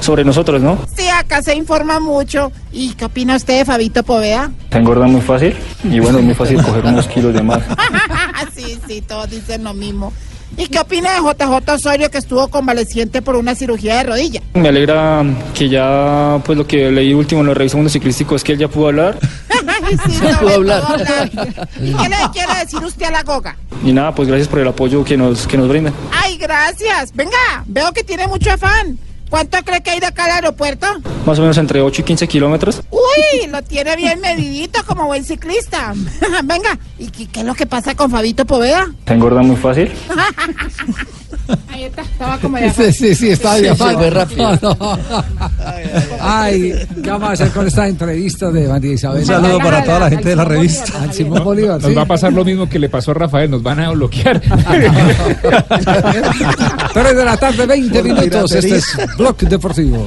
sobre 0.00 0.24
nosotros, 0.24 0.62
¿no? 0.62 0.78
Sí, 0.96 1.06
acá 1.08 1.42
se 1.42 1.54
informa 1.54 2.00
mucho. 2.00 2.50
¿Y 2.72 2.94
qué 2.94 3.04
opina 3.04 3.36
usted 3.36 3.58
de 3.58 3.64
Fabito 3.66 4.02
Povea? 4.04 4.50
Se 4.72 4.78
engorda 4.78 5.06
muy 5.06 5.20
fácil 5.20 5.54
y 5.84 6.00
bueno, 6.00 6.16
es 6.20 6.24
muy 6.24 6.34
fácil 6.34 6.62
coger 6.62 6.82
unos 6.86 7.06
kilos 7.08 7.34
de 7.34 7.42
más. 7.42 7.60
sí, 8.56 8.78
sí, 8.88 9.02
todos 9.02 9.28
dicen 9.28 9.64
lo 9.64 9.74
mismo. 9.74 10.14
¿Y 10.56 10.66
qué 10.66 10.78
opina 10.78 11.14
de 11.14 11.20
JJ 11.20 11.72
Osorio 11.72 12.10
que 12.10 12.18
estuvo 12.18 12.48
convaleciente 12.48 13.22
por 13.22 13.36
una 13.36 13.54
cirugía 13.54 13.96
de 13.98 14.02
rodilla? 14.04 14.42
Me 14.54 14.68
alegra 14.68 15.24
que 15.54 15.68
ya, 15.68 16.40
pues 16.44 16.58
lo 16.58 16.66
que 16.66 16.90
leí 16.90 17.14
último 17.14 17.40
en 17.40 17.46
los 17.46 17.56
revistas 17.56 17.76
mundo 17.76 17.90
ciclístico 17.90 18.34
es 18.36 18.44
que 18.44 18.52
él 18.52 18.58
ya 18.58 18.68
pudo 18.68 18.88
hablar 18.88 19.18
pudo. 20.40 20.84
¿Y 21.80 21.94
qué 21.94 22.08
le 22.08 22.16
quiere 22.32 22.54
decir 22.62 22.84
usted 22.84 23.06
a 23.06 23.10
la 23.10 23.22
Goga? 23.22 23.56
y 23.84 23.92
nada, 23.92 24.14
pues 24.14 24.28
gracias 24.28 24.48
por 24.48 24.58
el 24.58 24.68
apoyo 24.68 25.04
que 25.04 25.16
nos, 25.16 25.46
que 25.46 25.56
nos 25.56 25.68
brindan. 25.68 25.94
Ay, 26.12 26.36
gracias. 26.36 27.14
Venga, 27.14 27.64
veo 27.66 27.92
que 27.92 28.04
tiene 28.04 28.26
mucho 28.26 28.52
afán. 28.52 28.98
¿Cuánto 29.30 29.56
cree 29.64 29.80
que 29.80 29.90
hay 29.90 30.00
de 30.00 30.06
acá 30.06 30.24
al 30.24 30.32
aeropuerto? 30.32 30.86
Más 31.24 31.38
o 31.38 31.42
menos 31.42 31.56
entre 31.56 31.80
8 31.80 32.02
y 32.02 32.04
15 32.04 32.26
kilómetros. 32.26 32.82
Uy, 33.42 33.46
lo 33.48 33.62
tiene 33.62 33.96
bien 33.96 34.20
medidito 34.20 34.84
como 34.86 35.06
buen 35.06 35.24
ciclista. 35.24 35.94
Venga, 36.44 36.78
¿y 36.98 37.06
qué, 37.08 37.26
qué 37.26 37.40
es 37.40 37.46
lo 37.46 37.54
que 37.54 37.64
pasa 37.66 37.94
con 37.94 38.10
Fabito 38.10 38.44
Poveda? 38.44 38.86
Se 39.06 39.14
engorda 39.14 39.40
muy 39.42 39.56
fácil. 39.56 39.90
Ahí 41.68 41.84
está, 41.84 42.02
estaba 42.02 42.38
como 42.38 42.58
de 42.58 42.70
Sí, 42.72 42.92
sí, 42.92 43.14
sí, 43.14 43.30
está 43.30 43.56
Sí, 43.56 43.62
bien. 43.62 43.76
se 43.76 43.82
fue 43.82 44.10
rápido. 44.10 44.56
No, 44.62 44.76
no. 44.78 44.98
Ay, 46.20 46.74
¿qué 47.02 47.10
vamos 47.10 47.30
a 47.30 47.32
hacer 47.32 47.50
con 47.50 47.66
esta 47.66 47.88
entrevista 47.88 48.52
de 48.52 48.68
María 48.68 48.92
Isabel? 48.92 49.20
Un 49.22 49.26
saludo 49.26 49.58
para 49.58 49.82
toda 49.82 49.98
la 50.00 50.10
gente 50.10 50.28
de 50.28 50.36
la 50.36 50.44
revista. 50.44 51.02
Al 51.02 51.12
Simón 51.12 51.42
Bolívar, 51.42 51.80
Nos 51.80 51.88
sí. 51.90 51.94
va 51.94 52.02
a 52.02 52.06
pasar 52.06 52.32
lo 52.32 52.44
mismo 52.44 52.68
que 52.68 52.78
le 52.78 52.88
pasó 52.88 53.10
a 53.10 53.14
Rafael, 53.14 53.50
nos 53.50 53.62
van 53.64 53.80
a 53.80 53.90
bloquear. 53.90 54.40
3 56.92 57.16
de 57.16 57.24
la 57.24 57.36
tarde, 57.36 57.66
20 57.66 57.94
Por 58.00 58.04
minutos. 58.04 58.52
Este 58.52 58.76
es 58.76 58.86
Blog 59.16 59.36
Deportivo. 59.38 60.06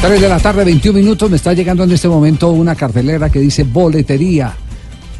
Tres 0.00 0.18
de 0.18 0.28
la 0.30 0.38
tarde, 0.40 0.64
21 0.64 0.98
minutos. 0.98 1.28
Me 1.28 1.36
está 1.36 1.52
llegando 1.52 1.84
en 1.84 1.92
este 1.92 2.08
momento 2.08 2.50
una 2.52 2.74
cartelera 2.74 3.28
que 3.28 3.38
dice 3.38 3.64
boletería. 3.64 4.54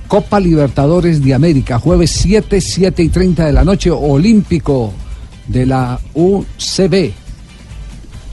Copa 0.09 0.41
Libertadores 0.41 1.23
de 1.23 1.35
América, 1.35 1.79
jueves 1.79 2.11
7, 2.13 2.61
7 2.61 3.03
y 3.03 3.09
30 3.11 3.45
de 3.45 3.53
la 3.53 3.63
noche, 3.63 3.91
Olímpico 3.91 4.93
de 5.47 5.67
la 5.67 6.01
UCB. 6.15 7.13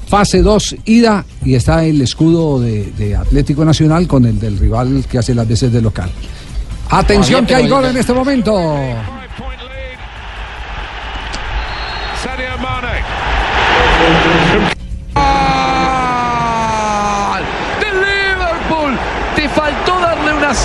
Fase 0.07 0.41
2, 0.41 0.77
ida, 0.85 1.25
y 1.43 1.55
está 1.55 1.83
el 1.83 2.01
escudo 2.01 2.61
de, 2.61 2.93
de 2.97 3.15
Atlético 3.15 3.65
Nacional 3.65 4.07
con 4.07 4.25
el 4.25 4.39
del 4.39 4.57
rival 4.57 5.05
que 5.11 5.17
hace 5.17 5.35
las 5.35 5.47
veces 5.47 5.71
de 5.73 5.81
local. 5.81 6.09
Atención 6.89 7.45
que 7.45 7.55
hay 7.55 7.67
gol 7.67 7.85
en 7.85 7.97
este 7.97 8.13
momento. 8.13 8.55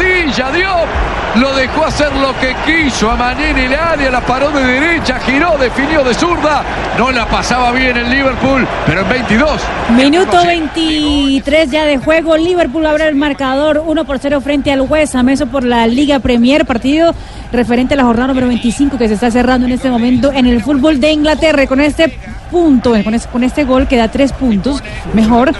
Darle 0.03 0.25
una 0.25 0.33
silla, 0.33 0.51
Dios. 0.51 1.22
Lo 1.37 1.55
dejó 1.55 1.87
hacer 1.87 2.15
lo 2.17 2.39
que 2.39 2.55
quiso. 2.67 3.11
A 3.11 3.17
Manini 3.17 3.67
le 3.67 3.77
área, 3.77 4.11
la 4.11 4.21
paró 4.21 4.51
de 4.51 4.63
derecha, 4.65 5.19
giró, 5.21 5.57
definió 5.57 6.05
de 6.05 6.13
zurda. 6.13 6.63
No 6.99 7.11
la 7.11 7.27
pasaba 7.27 7.73
bien 7.73 7.97
el 7.97 8.11
Liverpool, 8.11 8.69
pero 8.85 9.01
en 9.01 9.09
22. 9.09 9.61
Minuto 9.97 10.45
23 10.45 11.71
ya 11.71 11.85
de 11.85 11.97
juego. 11.97 12.37
Liverpool 12.37 12.85
abre 12.85 13.09
el 13.09 13.15
marcador 13.15 13.83
1 13.87 14.05
por 14.05 14.19
0 14.19 14.43
frente 14.43 14.71
al 14.73 14.83
West 14.83 15.15
Ham. 15.15 15.31
Eso 15.31 15.47
por 15.47 15.65
la 15.65 15.87
Liga 15.87 16.19
Premier. 16.19 16.67
Partido 16.67 17.15
referente 17.51 17.95
a 17.95 17.97
la 17.97 18.05
jornada 18.05 18.29
número 18.29 18.49
25 18.49 18.99
que 18.99 19.09
se 19.09 19.15
está 19.15 19.31
cerrando 19.31 19.67
en 19.67 19.73
este 19.73 19.91
momento 19.91 20.33
en 20.33 20.47
el 20.47 20.63
fútbol 20.63 21.01
de 21.01 21.13
Inglaterra. 21.13 21.67
Con 21.67 21.81
este 21.81 22.15
punto, 22.51 22.91
con 23.03 23.15
este, 23.15 23.29
con 23.31 23.43
este 23.43 23.65
gol 23.65 23.89
que 23.89 23.97
da 23.97 24.09
3 24.09 24.35
puntos, 24.35 24.83
mejor. 25.15 25.53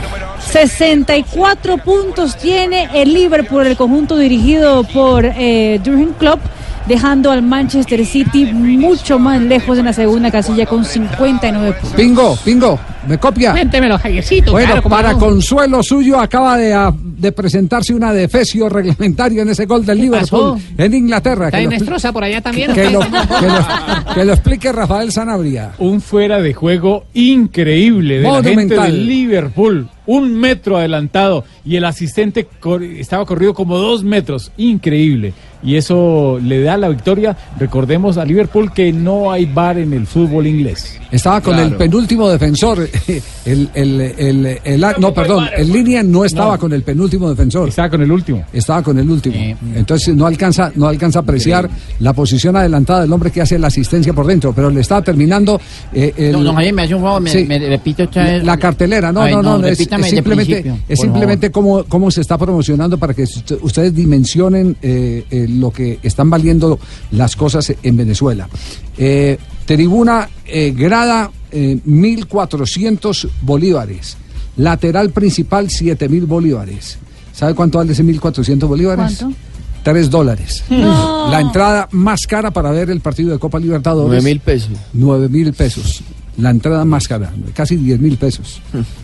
64 0.43 1.79
puntos 1.79 2.37
tiene 2.37 2.89
el 2.95 3.15
Liverpool, 3.15 3.67
el 3.67 3.77
conjunto 3.77 4.19
dirigido 4.19 4.83
por 4.85 5.25
eh, 5.25 5.62
Jurgen 5.85 6.13
Klopp. 6.19 6.41
Dejando 6.87 7.31
al 7.31 7.43
Manchester 7.43 8.05
City 8.05 8.45
mucho 8.53 9.17
más 9.17 9.41
lejos 9.41 9.79
en 9.79 9.85
la 9.85 9.93
segunda 9.93 10.33
casilla 10.33 10.67
con 10.67 10.85
59 10.85 11.75
puntos. 11.75 11.93
Pingo, 11.97 12.37
Pingo, 12.45 12.81
¿me 13.07 13.19
copia? 13.19 13.53
Cuéntemelo, 13.53 13.97
Javiercito. 14.01 14.51
Bueno, 14.51 14.73
claro, 14.73 14.89
para 14.89 15.13
no. 15.13 15.19
consuelo 15.21 15.81
suyo 15.85 16.19
acaba 16.19 16.57
de, 16.59 16.75
ah, 16.75 16.93
de 16.93 17.31
presentarse 17.31 17.95
una 17.95 18.13
defesio 18.13 18.69
reglamentaria 18.69 19.43
en 19.43 19.51
ese 19.51 19.65
gol 19.67 19.87
del 19.87 19.99
Liverpool 20.01 20.55
pasó? 20.55 20.61
en 20.77 20.93
Inglaterra. 20.95 21.47
¿Está 21.47 21.59
Que 21.59 21.65
en 21.67 21.71
lo, 21.71 22.13
por 22.13 22.25
allá 22.25 22.41
también? 22.41 22.73
que 22.73 22.91
lo- 22.91 22.99
que 23.01 23.07
lo- 23.47 24.15
que 24.15 24.25
lo 24.25 24.33
explique 24.33 24.73
Rafael 24.73 25.13
Sanabria. 25.13 25.71
Un 25.79 26.01
fuera 26.01 26.41
de 26.43 26.53
juego 26.53 27.05
increíble 27.15 28.17
de 28.19 28.23
la 28.29 28.43
gente 28.43 28.75
del 28.75 29.07
Liverpool. 29.07 29.89
Un 30.07 30.35
metro 30.35 30.77
adelantado 30.79 31.45
y 31.65 31.77
el 31.77 31.85
asistente 31.85 32.47
cor- 32.61 32.83
estaba 32.83 33.25
corrido 33.25 33.55
como 33.55 33.79
dos 33.79 34.03
metros. 34.03 34.51
Increíble. 34.57 35.33
Y 35.65 35.77
eso 35.77 36.41
le 36.43 36.61
da 36.63 36.77
la 36.77 36.89
victoria. 36.89 37.37
Recordemos 37.57 38.19
a 38.19 38.25
Liverpool 38.25 38.73
que 38.73 38.93
no 38.93 39.31
hay 39.31 39.47
bar 39.47 39.79
en 39.79 39.93
el 39.93 40.09
fútbol 40.09 40.49
inglés. 40.49 40.99
Estaba 41.13 41.41
con 41.41 41.57
el 41.57 41.77
penúltimo 41.77 42.29
defensor. 42.29 42.89
El, 43.45 43.69
el, 43.75 44.01
el- 44.01 44.59
el- 44.65 44.81
no, 45.01 45.13
perdón, 45.13 45.47
el 45.57 45.73
línea 45.73 46.03
no 46.05 46.25
estaba 46.25 46.53
No. 46.55 46.61
con 46.61 46.73
el 46.73 46.83
penúltimo 46.85 47.29
defensor. 47.29 47.69
Estaba 47.69 47.91
con 47.91 48.01
el 48.03 48.11
último. 48.13 48.45
Estaba 48.53 48.83
con 48.83 48.97
el 48.99 49.11
último. 49.11 49.35
Entonces 49.75 50.15
no 50.15 50.27
alcanza, 50.27 50.71
no 50.77 50.87
alcanza 50.87 51.19
a 51.19 51.23
apreciar 51.23 51.69
la 51.99 52.13
posición 52.13 52.55
adelantada 52.57 53.01
del 53.03 53.13
hombre 53.13 53.31
que 53.33 53.41
hace 53.41 53.59
la 53.59 53.67
asistencia 53.67 54.13
por 54.13 54.27
dentro, 54.27 54.53
pero 54.53 54.71
le 54.71 54.81
está 54.81 55.03
terminando. 55.03 55.61
eh, 55.93 56.31
don 56.33 56.55
Javier, 56.55 56.73
me 56.73 56.83
hace 56.83 56.95
un 56.95 57.03
favor, 57.03 57.21
me, 57.21 57.31
Sí. 57.31 57.45
me 57.45 57.59
repite 57.59 58.05
otra 58.05 58.25
La, 58.25 58.31
vez. 58.33 58.45
la 58.45 58.57
cartelera, 58.57 59.13
no, 59.13 59.23
Ay, 59.23 59.35
no, 59.35 59.43
no, 59.43 59.67
es, 59.67 59.79
es 60.01 60.07
simplemente, 60.17 60.53
es 60.89 60.99
simplemente 61.01 61.51
cómo, 61.51 61.85
cómo 61.85 62.11
se 62.11 62.21
está 62.21 62.39
promocionando 62.39 62.99
para 62.99 63.15
que 63.15 63.23
usted- 63.25 63.59
ustedes 63.63 63.95
dimensionen 63.95 64.77
eh, 64.83 65.25
eh, 65.31 65.47
lo 65.49 65.71
que 65.71 65.99
están 66.03 66.31
valiendo 66.31 66.79
las 67.11 67.37
cosas 67.37 67.73
en 67.83 67.97
Venezuela. 67.97 68.49
Eh, 68.97 69.39
tribuna 69.65 70.29
eh, 70.47 70.73
grada 70.77 71.31
eh, 71.51 71.79
1.400 71.87 73.29
bolívares, 73.43 74.17
lateral 74.57 75.11
principal 75.11 75.69
7.000 75.69 76.27
bolívares. 76.27 76.99
¿Sabe 77.33 77.55
cuánto 77.55 77.79
vale 77.79 77.93
ese 77.93 78.05
1.400 78.05 78.67
bolívares? 78.67 79.19
¿Cuánto? 79.19 79.37
3 79.85 80.11
dólares. 80.11 80.63
No. 80.71 81.31
La 81.31 81.41
entrada 81.41 81.89
más 81.93 82.27
cara 82.27 82.51
para 82.51 82.71
ver 82.71 82.91
el 82.91 83.01
partido 83.01 83.33
de 83.33 83.39
Copa 83.39 83.59
Libertadores. 83.59 84.23
9 84.23 84.23
mil 84.23 84.41
pesos. 84.41 84.71
9 84.93 85.29
mil 85.29 85.53
pesos. 85.53 86.03
La 86.39 86.51
entrada 86.51 86.85
más 86.85 87.07
cara, 87.09 87.33
casi 87.55 87.77
10 87.77 88.01
mil 88.01 88.17
pesos. 88.17 88.61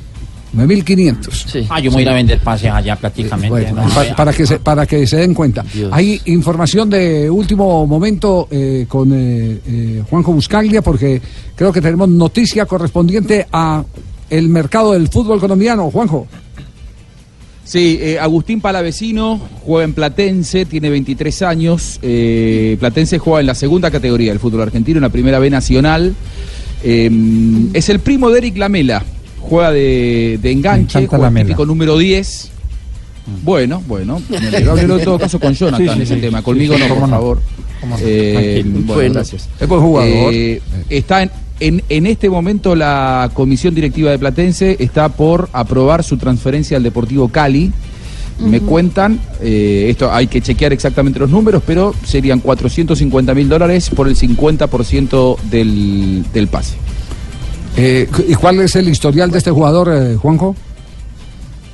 9.500. 0.56 1.66
Ah, 1.68 1.78
yo 1.80 1.90
me 1.90 1.96
voy 1.96 2.00
a 2.00 2.02
ir 2.02 2.08
a 2.08 2.14
vender 2.14 2.38
pases 2.40 2.70
allá 2.70 2.96
prácticamente. 2.96 3.48
Bueno, 3.50 3.82
¿no? 3.84 3.88
pa- 3.94 4.16
para, 4.16 4.32
que 4.32 4.46
se, 4.46 4.58
para 4.58 4.86
que 4.86 5.06
se 5.06 5.16
den 5.18 5.34
cuenta. 5.34 5.64
Hay 5.90 6.20
información 6.26 6.88
de 6.90 7.28
último 7.30 7.86
momento 7.86 8.48
eh, 8.50 8.86
con 8.88 9.12
eh, 9.12 9.58
eh, 9.66 10.02
Juanjo 10.08 10.32
Buscaglia, 10.32 10.82
porque 10.82 11.20
creo 11.54 11.72
que 11.72 11.80
tenemos 11.80 12.08
noticia 12.08 12.64
correspondiente 12.66 13.46
a 13.52 13.84
el 14.30 14.48
mercado 14.48 14.92
del 14.92 15.08
fútbol 15.08 15.40
colombiano. 15.40 15.90
Juanjo. 15.90 16.26
Sí, 17.64 17.98
eh, 18.00 18.18
Agustín 18.18 18.62
Palavecino 18.62 19.38
juega 19.62 19.84
en 19.84 19.92
Platense, 19.92 20.64
tiene 20.64 20.88
23 20.88 21.42
años. 21.42 21.98
eh, 22.00 22.78
Platense 22.80 23.18
juega 23.18 23.40
en 23.40 23.46
la 23.46 23.54
segunda 23.54 23.90
categoría 23.90 24.30
del 24.30 24.40
fútbol 24.40 24.62
argentino, 24.62 24.96
en 24.98 25.02
la 25.02 25.10
primera 25.10 25.38
B 25.38 25.50
nacional. 25.50 26.14
Eh, 26.82 27.10
es 27.74 27.88
el 27.90 27.98
primo 27.98 28.30
de 28.30 28.38
Eric 28.38 28.56
Lamela, 28.56 29.04
juega 29.48 29.72
de, 29.72 30.38
de 30.40 30.52
enganche, 30.52 31.06
juega 31.06 31.30
típico 31.32 31.66
número 31.66 31.96
10. 31.98 32.50
Bueno, 33.42 33.82
bueno, 33.86 34.22
me 34.28 34.36
alegro. 34.38 34.72
Háblelo 34.72 34.98
en 34.98 35.04
todo 35.04 35.18
caso 35.18 35.38
con 35.38 35.52
Jonathan 35.54 35.86
Sí, 35.88 35.94
sí, 35.96 36.02
ese 36.02 36.14
sí. 36.14 36.20
tema, 36.20 36.42
conmigo 36.42 36.74
Sí, 36.76 36.82
no, 36.82 36.88
por 36.94 36.98
no. 37.00 37.08
favor. 37.08 37.40
Eh, 38.00 38.62
bueno, 38.64 38.94
Bueno. 38.94 39.14
gracias. 39.14 39.48
Es 39.60 39.68
buen 39.68 39.80
jugador. 39.82 40.32
Eh, 40.34 40.60
está 40.88 41.22
en, 41.22 41.30
en, 41.60 41.82
en 41.88 42.06
este 42.06 42.30
momento 42.30 42.74
la 42.74 43.30
comisión 43.34 43.74
directiva 43.74 44.10
de 44.10 44.18
Platense 44.18 44.76
está 44.78 45.08
por 45.10 45.48
aprobar 45.52 46.02
su 46.04 46.16
transferencia 46.16 46.76
al 46.76 46.82
Deportivo 46.82 47.28
Cali. 47.28 47.72
Me 48.40 48.60
cuentan, 48.60 49.18
eh, 49.42 49.86
esto 49.90 50.12
hay 50.12 50.28
que 50.28 50.40
chequear 50.40 50.72
exactamente 50.72 51.18
los 51.18 51.28
números, 51.28 51.60
pero 51.66 51.92
serían 52.04 52.38
450 52.38 53.34
mil 53.34 53.48
dólares 53.48 53.90
por 53.90 54.06
el 54.06 54.14
50% 54.14 55.38
del, 55.50 56.24
del 56.32 56.46
pase. 56.46 56.76
Eh, 57.80 58.08
¿Y 58.26 58.34
cuál 58.34 58.58
es 58.60 58.74
el 58.74 58.88
historial 58.88 59.30
de 59.30 59.38
este 59.38 59.52
jugador, 59.52 59.88
eh, 59.92 60.16
Juanjo? 60.16 60.56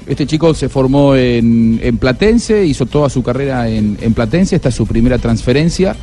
Este 0.06 0.26
chico 0.26 0.52
se 0.52 0.68
formó 0.68 1.16
en, 1.16 1.80
en 1.82 1.96
Platense, 1.96 2.66
hizo 2.66 2.84
toda 2.84 3.08
su 3.08 3.22
carrera 3.22 3.70
en, 3.70 3.96
en 4.02 4.12
Platense, 4.12 4.54
esta 4.54 4.68
es 4.68 4.74
su 4.74 4.86
primera 4.86 5.16
transferencia 5.16 5.96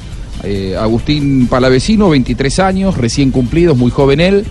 eh, 0.43 0.75
Agustín 0.75 1.45
Palavecino, 1.47 2.09
23 2.09 2.59
años, 2.59 2.97
recién 2.97 3.29
cumplidos, 3.29 3.77
muy 3.77 3.91
joven 3.91 4.19
él. 4.19 4.45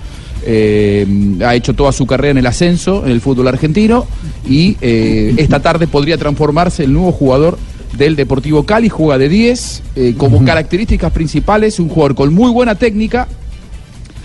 eh, 0.46 1.04
ha 1.44 1.54
hecho 1.54 1.74
toda 1.74 1.92
su 1.92 2.06
carrera 2.06 2.30
en 2.30 2.38
el 2.38 2.46
ascenso, 2.46 3.04
en 3.04 3.10
el 3.12 3.20
fútbol 3.20 3.48
argentino, 3.48 4.06
y 4.48 4.76
eh, 4.80 5.34
esta 5.36 5.60
tarde 5.60 5.86
podría 5.86 6.16
transformarse 6.16 6.84
el 6.84 6.92
nuevo 6.92 7.12
jugador 7.12 7.58
del 7.98 8.14
Deportivo 8.16 8.64
Cali, 8.64 8.88
juega 8.88 9.18
de 9.18 9.28
10, 9.28 9.82
eh, 9.96 10.14
como 10.16 10.44
características 10.44 11.12
principales, 11.12 11.80
un 11.80 11.88
jugador 11.88 12.14
con 12.14 12.32
muy 12.32 12.50
buena 12.52 12.76
técnica, 12.76 13.26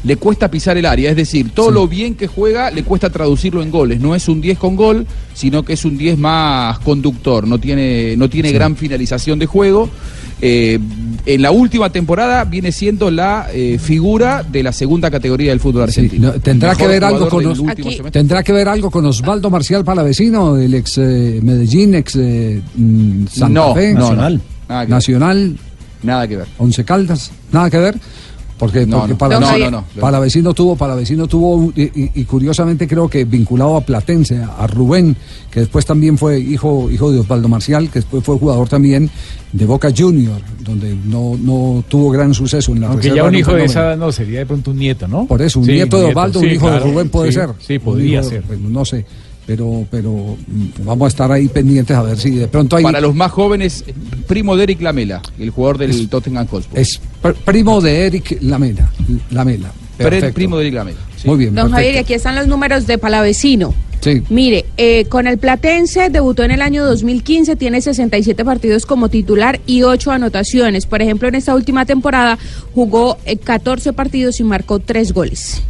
le 0.06 0.18
cuesta 0.18 0.50
pisar 0.52 0.78
el 0.78 0.86
área, 0.86 1.10
es 1.10 1.16
decir, 1.16 1.50
todo 1.50 1.72
lo 1.72 1.88
bien 1.88 2.16
que 2.16 2.28
juega 2.28 2.70
le 2.70 2.84
cuesta 2.84 3.10
traducirlo 3.10 3.64
en 3.64 3.72
goles. 3.72 4.00
No 4.00 4.14
es 4.14 4.28
un 4.28 4.40
10 4.40 4.58
con 4.60 4.76
gol, 4.76 5.08
sino 5.34 5.64
que 5.64 5.74
es 5.74 5.84
un 5.84 5.98
10 5.98 6.18
más 6.20 6.78
conductor, 6.80 7.48
no 7.48 7.60
tiene, 7.60 8.16
no 8.16 8.30
tiene 8.30 8.52
gran 8.52 8.76
finalización 8.76 9.40
de 9.40 9.48
juego. 9.48 9.90
Eh, 10.42 10.80
en 11.26 11.42
la 11.42 11.50
última 11.50 11.90
temporada 11.90 12.44
viene 12.44 12.72
siendo 12.72 13.10
la 13.10 13.48
eh, 13.52 13.80
figura 13.80 14.44
de 14.44 14.62
la 14.62 14.72
segunda 14.72 15.10
categoría 15.10 15.50
del 15.50 15.60
fútbol 15.60 15.84
argentino. 15.84 16.34
No, 16.34 16.40
tendrá 16.40 16.76
que 16.76 16.88
ver 16.88 17.04
algo 17.04 17.28
con 17.28 18.12
tendrá 18.12 18.44
que 18.44 18.52
ver 18.52 18.68
algo 18.68 18.92
con 18.92 19.06
Osvaldo 19.06 19.50
Marcial 19.50 19.84
Palavecino, 19.84 20.58
el 20.58 20.74
ex 20.76 21.00
eh, 21.00 21.40
Medellín, 21.42 21.96
ex 21.96 22.16
eh, 22.18 22.62
mm, 22.76 23.26
Santa 23.28 23.50
No, 23.50 23.74
Fe, 23.74 23.94
no, 23.94 24.00
Nacional. 24.02 24.42
Nada 24.68 24.82
que 24.82 24.86
ver. 24.86 24.90
Nacional, 24.90 25.58
Nada 26.06 26.28
que 26.28 26.38
ver. 26.38 26.48
Once 26.60 26.86
Caldas, 26.86 27.32
nada 27.52 27.70
que 27.70 27.80
ver. 27.80 27.96
Porque, 28.58 28.86
No, 28.86 29.00
porque 29.00 29.12
no. 29.14 29.18
Palavecino, 29.18 29.66
No, 29.72 29.72
no, 29.82 29.86
no. 29.96 30.02
Palavecino 30.02 30.54
tuvo, 30.54 30.76
Palavecino 30.78 31.28
tuvo 31.28 31.74
y, 31.76 31.82
y- 31.84 32.12
y 32.16 32.24
curiosamente 32.24 32.88
creo 32.88 33.10
que 33.10 33.26
vinculado 33.26 33.76
a 33.76 33.82
Platense, 33.82 34.42
a 34.42 34.66
Rubén, 34.66 35.16
que 35.52 35.60
después 35.60 35.86
también 35.86 36.18
fue 36.18 36.40
hijo, 36.40 36.90
hijo 36.90 37.12
de 37.12 37.20
Osvaldo 37.20 37.50
Marcial, 37.50 37.90
que 37.90 38.00
después 38.00 38.24
fue 38.24 38.38
jugador 38.40 38.70
también 38.70 39.10
de 39.52 39.66
Boca 39.66 39.90
Junior, 39.96 40.40
donde 40.64 40.96
no, 41.06 41.38
no 41.38 41.84
tuvo 41.90 42.10
gran 42.12 42.34
suceso 42.34 42.72
en 42.72 42.80
la 42.82 42.88
Aunque 42.88 43.10
reserva, 43.10 43.18
ya 43.18 43.24
un 43.26 43.32
no 43.34 43.40
hijo 43.40 43.54
de 43.54 43.66
esa 43.66 43.96
no, 43.98 44.12
sería 44.14 44.40
de 44.40 44.46
pronto 44.46 44.72
un 44.72 44.78
nieto, 44.78 45.06
¿no? 45.08 45.26
Por 45.26 45.42
eso, 45.42 45.60
un 45.60 45.66
Sí, 45.66 45.74
nieto 45.74 45.98
de 46.00 46.06
Osvaldo, 46.06 46.40
un 46.40 46.46
hijo 46.50 46.68
claro. 46.68 46.86
de 46.86 46.92
Rubén 46.92 47.10
puede 47.10 47.32
Sí, 47.32 47.36
ser. 47.36 47.50
Sí, 47.60 47.80
podría 47.80 48.22
hijo- 48.22 48.30
ser. 48.30 48.44
no 48.60 48.86
sé, 48.86 49.06
pero, 49.46 49.86
pero 49.92 50.12
mm, 50.48 50.86
vamos 50.86 51.06
a 51.06 51.08
estar 51.10 51.32
ahí 51.32 51.48
pendientes 51.48 51.96
a 51.96 52.02
ver 52.04 52.18
si 52.18 52.32
de 52.32 52.48
pronto 52.48 52.76
hay. 52.76 52.84
Para 52.84 53.02
los 53.02 53.14
más 53.16 53.32
jóvenes, 53.32 53.84
primo 54.28 54.56
de 54.58 54.64
Eric 54.64 54.82
Lamela, 54.82 55.22
el 55.40 55.50
jugador 55.52 55.78
del 55.78 56.10
Tottenham 56.10 56.48
Hotspur. 56.48 56.80
Es 56.80 57.00
pr- 57.22 57.36
primo 57.36 57.82
de 57.82 58.06
Eric 58.08 58.38
Lamela. 58.42 58.92
Lamela. 59.32 59.72
Perfecto. 59.98 60.34
primo 60.34 60.58
de 60.58 60.64
Eric 60.66 60.76
Lamela. 60.76 60.98
Muy 61.24 61.38
bien. 61.38 61.56
Don 61.56 61.72
Javier, 61.72 61.92
y 61.92 61.94
perfecto. 61.94 62.06
aquí 62.06 62.14
están 62.16 62.36
los 62.36 62.48
números 62.48 62.86
de 62.88 62.98
Palavecino. 62.98 63.74
Sí. 64.02 64.22
Mire, 64.30 64.66
eh, 64.78 65.06
con 65.06 65.26
el 65.26 65.38
Platense 65.40 66.10
debutó 66.12 66.44
en 66.44 66.52
el 66.52 66.62
año 66.62 66.86
2015, 66.86 67.56
tiene 67.56 67.82
67 67.82 68.46
partidos 68.46 68.86
como 68.86 69.10
titular 69.10 69.60
y 69.66 69.82
8 69.84 70.12
anotaciones. 70.12 70.86
Por 70.86 71.02
ejemplo, 71.02 71.28
en 71.28 71.34
esta 71.36 71.56
última 71.56 71.86
temporada 71.86 72.38
jugó 72.76 73.18
eh, 73.26 73.38
14 73.38 73.94
partidos 73.94 74.40
y 74.40 74.44
marcó 74.44 74.80
3 74.80 75.12
goles. 75.14 75.62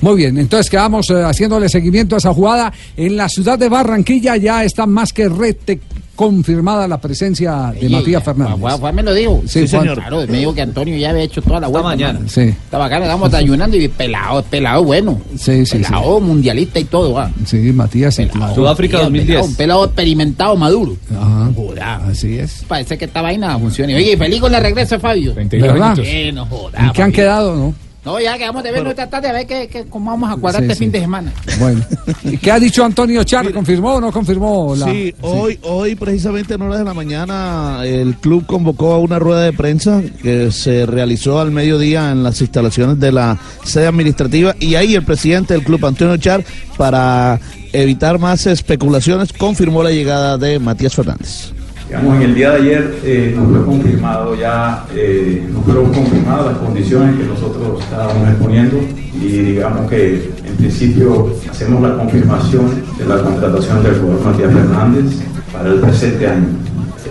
Muy 0.00 0.16
bien, 0.16 0.38
entonces 0.38 0.70
quedamos 0.70 1.10
eh, 1.10 1.22
haciéndole 1.22 1.68
seguimiento 1.68 2.14
a 2.14 2.18
esa 2.18 2.32
jugada. 2.32 2.72
En 2.96 3.16
la 3.16 3.28
ciudad 3.28 3.58
de 3.58 3.68
Barranquilla 3.68 4.36
ya 4.36 4.64
está 4.64 4.86
más 4.86 5.12
que 5.12 5.28
rete 5.28 5.80
confirmada 6.20 6.86
la 6.86 7.00
presencia 7.00 7.72
de 7.72 7.86
Oye, 7.86 7.88
Matías 7.88 8.22
Fernández. 8.22 8.56
Juan, 8.60 8.78
Juan 8.78 8.94
me 8.94 9.02
lo 9.02 9.14
dijo. 9.14 9.42
Sí, 9.46 9.66
Juan. 9.66 9.88
Claro, 9.94 10.26
me 10.28 10.38
dijo 10.38 10.54
que 10.54 10.60
Antonio 10.60 10.94
ya 10.98 11.10
había 11.10 11.22
hecho 11.22 11.40
toda 11.40 11.60
la 11.60 11.68
vuelta. 11.68 11.88
mañana. 11.88 12.12
mano. 12.18 12.28
Sí. 12.28 12.42
Estaba 12.42 12.84
acá, 12.84 12.98
estábamos 12.98 13.32
ayunando 13.32 13.76
y 13.78 13.88
pelado, 13.88 14.42
pelado 14.42 14.84
bueno. 14.84 15.18
Sí, 15.38 15.64
sí, 15.64 15.78
pelado 15.78 16.20
mundialista 16.20 16.78
y 16.78 16.84
todo. 16.84 17.18
ah. 17.18 17.30
Sí, 17.46 17.56
Matías. 17.72 18.14
sí, 18.14 18.26
claro. 18.26 18.54
Pelado, 18.54 18.76
pelado, 18.76 19.44
Un 19.44 19.54
pelado 19.54 19.84
experimentado, 19.86 20.56
maduro. 20.56 20.94
Ajá. 21.10 21.50
Joda. 21.56 21.96
Así 22.06 22.38
es. 22.38 22.64
Parece 22.68 22.98
que 22.98 23.06
esta 23.06 23.22
vaina 23.22 23.58
funciona. 23.58 23.94
Oye, 23.94 24.14
feliz 24.18 24.40
con 24.40 24.52
la 24.52 24.60
regreso, 24.60 25.00
Fabio. 25.00 25.34
¿Verdad? 25.34 25.98
Eh, 26.02 26.32
no 26.32 26.44
joda, 26.44 26.84
¿En 26.84 26.92
qué 26.92 27.02
han 27.02 27.12
quedado, 27.12 27.56
no? 27.56 27.74
No, 28.04 28.18
ya 28.18 28.38
quedamos 28.38 28.62
de 28.62 28.72
vernos 28.72 28.90
esta 28.92 29.10
tarde 29.10 29.28
a 29.28 29.32
ver 29.32 29.46
qué, 29.46 29.68
qué- 29.68 29.84
cómo 29.84 30.10
vamos 30.10 30.30
a 30.32 30.36
cuadrar 30.36 30.62
Sí, 30.62 30.66
este 30.66 30.74
sí. 30.74 30.84
fin 30.84 30.92
de 30.92 31.00
semana. 31.00 31.32
Bueno. 31.58 31.84
¿Y 32.24 32.36
qué 32.38 32.50
ha 32.50 32.58
dicho 32.58 32.82
Antonio 32.82 33.22
Char? 33.24 33.52
¿Confirmó 33.52 33.94
o 33.96 34.00
no 34.00 34.10
confirmó? 34.10 34.74
La... 34.74 34.86
Sí, 34.86 35.14
hoy, 35.20 35.58
hoy 35.62 35.94
precisamente 35.96 36.54
en 36.54 36.62
horas 36.62 36.78
de 36.78 36.84
la 36.86 36.94
mañana 36.94 37.80
el 37.84 38.16
club 38.16 38.46
convocó 38.46 38.94
a 38.94 38.98
una 38.98 39.18
rueda 39.18 39.42
de 39.42 39.52
prensa 39.52 40.00
que 40.22 40.50
se 40.50 40.86
realizó 40.86 41.40
al 41.40 41.50
mediodía 41.50 42.10
en 42.10 42.22
las 42.22 42.40
instalaciones 42.40 42.98
de 42.98 43.12
la 43.12 43.38
sede 43.64 43.86
administrativa 43.88 44.56
y 44.58 44.76
ahí 44.76 44.94
el 44.94 45.04
presidente 45.04 45.52
del 45.52 45.62
club, 45.62 45.84
Antonio 45.84 46.16
Char, 46.16 46.42
para 46.78 47.38
evitar 47.74 48.18
más 48.18 48.46
especulaciones, 48.46 49.32
confirmó 49.34 49.82
la 49.82 49.90
llegada 49.90 50.38
de 50.38 50.58
Matías 50.58 50.94
Fernández. 50.94 51.52
Digamos, 51.90 52.18
en 52.18 52.22
el 52.22 52.34
día 52.36 52.50
de 52.52 52.56
ayer 52.58 52.94
eh, 53.02 53.34
nos 53.36 53.48
fue 53.48 53.64
confirmado 53.64 54.36
ya, 54.36 54.84
eh, 54.94 55.44
nos 55.52 55.64
fueron 55.64 55.92
confirmadas 55.92 56.46
las 56.46 56.58
condiciones 56.58 57.16
que 57.18 57.24
nosotros 57.24 57.80
estábamos 57.82 58.28
exponiendo 58.28 58.78
y 59.20 59.26
digamos 59.26 59.90
que 59.90 60.30
en 60.46 60.56
principio 60.56 61.34
hacemos 61.50 61.82
la 61.82 61.96
confirmación 61.96 62.84
de 62.96 63.06
la 63.06 63.20
contratación 63.20 63.82
del 63.82 63.98
jugador 63.98 64.24
Matías 64.24 64.52
Fernández 64.52 65.04
para 65.52 65.68
el 65.68 65.80
presente 65.80 66.28
año. 66.28 66.46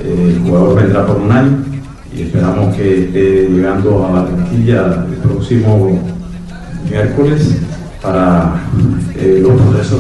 Eh, 0.01 0.35
el 0.38 0.43
jugador 0.47 0.81
vendrá 0.81 1.06
por 1.06 1.18
un 1.18 1.30
año 1.30 1.57
y 2.15 2.22
esperamos 2.22 2.73
que 2.73 3.03
esté 3.03 3.49
llegando 3.49 4.06
a 4.06 4.11
Barranquilla 4.11 5.06
el 5.11 5.18
próximo 5.18 6.01
miércoles 6.89 7.57
para 8.01 8.61
los 9.41 9.61
procesos 9.61 9.99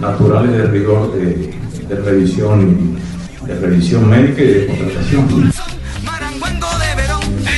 naturales 0.00 0.52
de 0.52 0.66
rigor 0.66 1.12
de, 1.14 1.52
de 1.88 1.96
revisión 1.96 2.60
y 2.60 3.00
de 3.46 3.54
revisión 3.54 4.08
médica 4.08 4.42
y 4.42 4.46
de 4.46 4.66
contratación. 4.66 5.52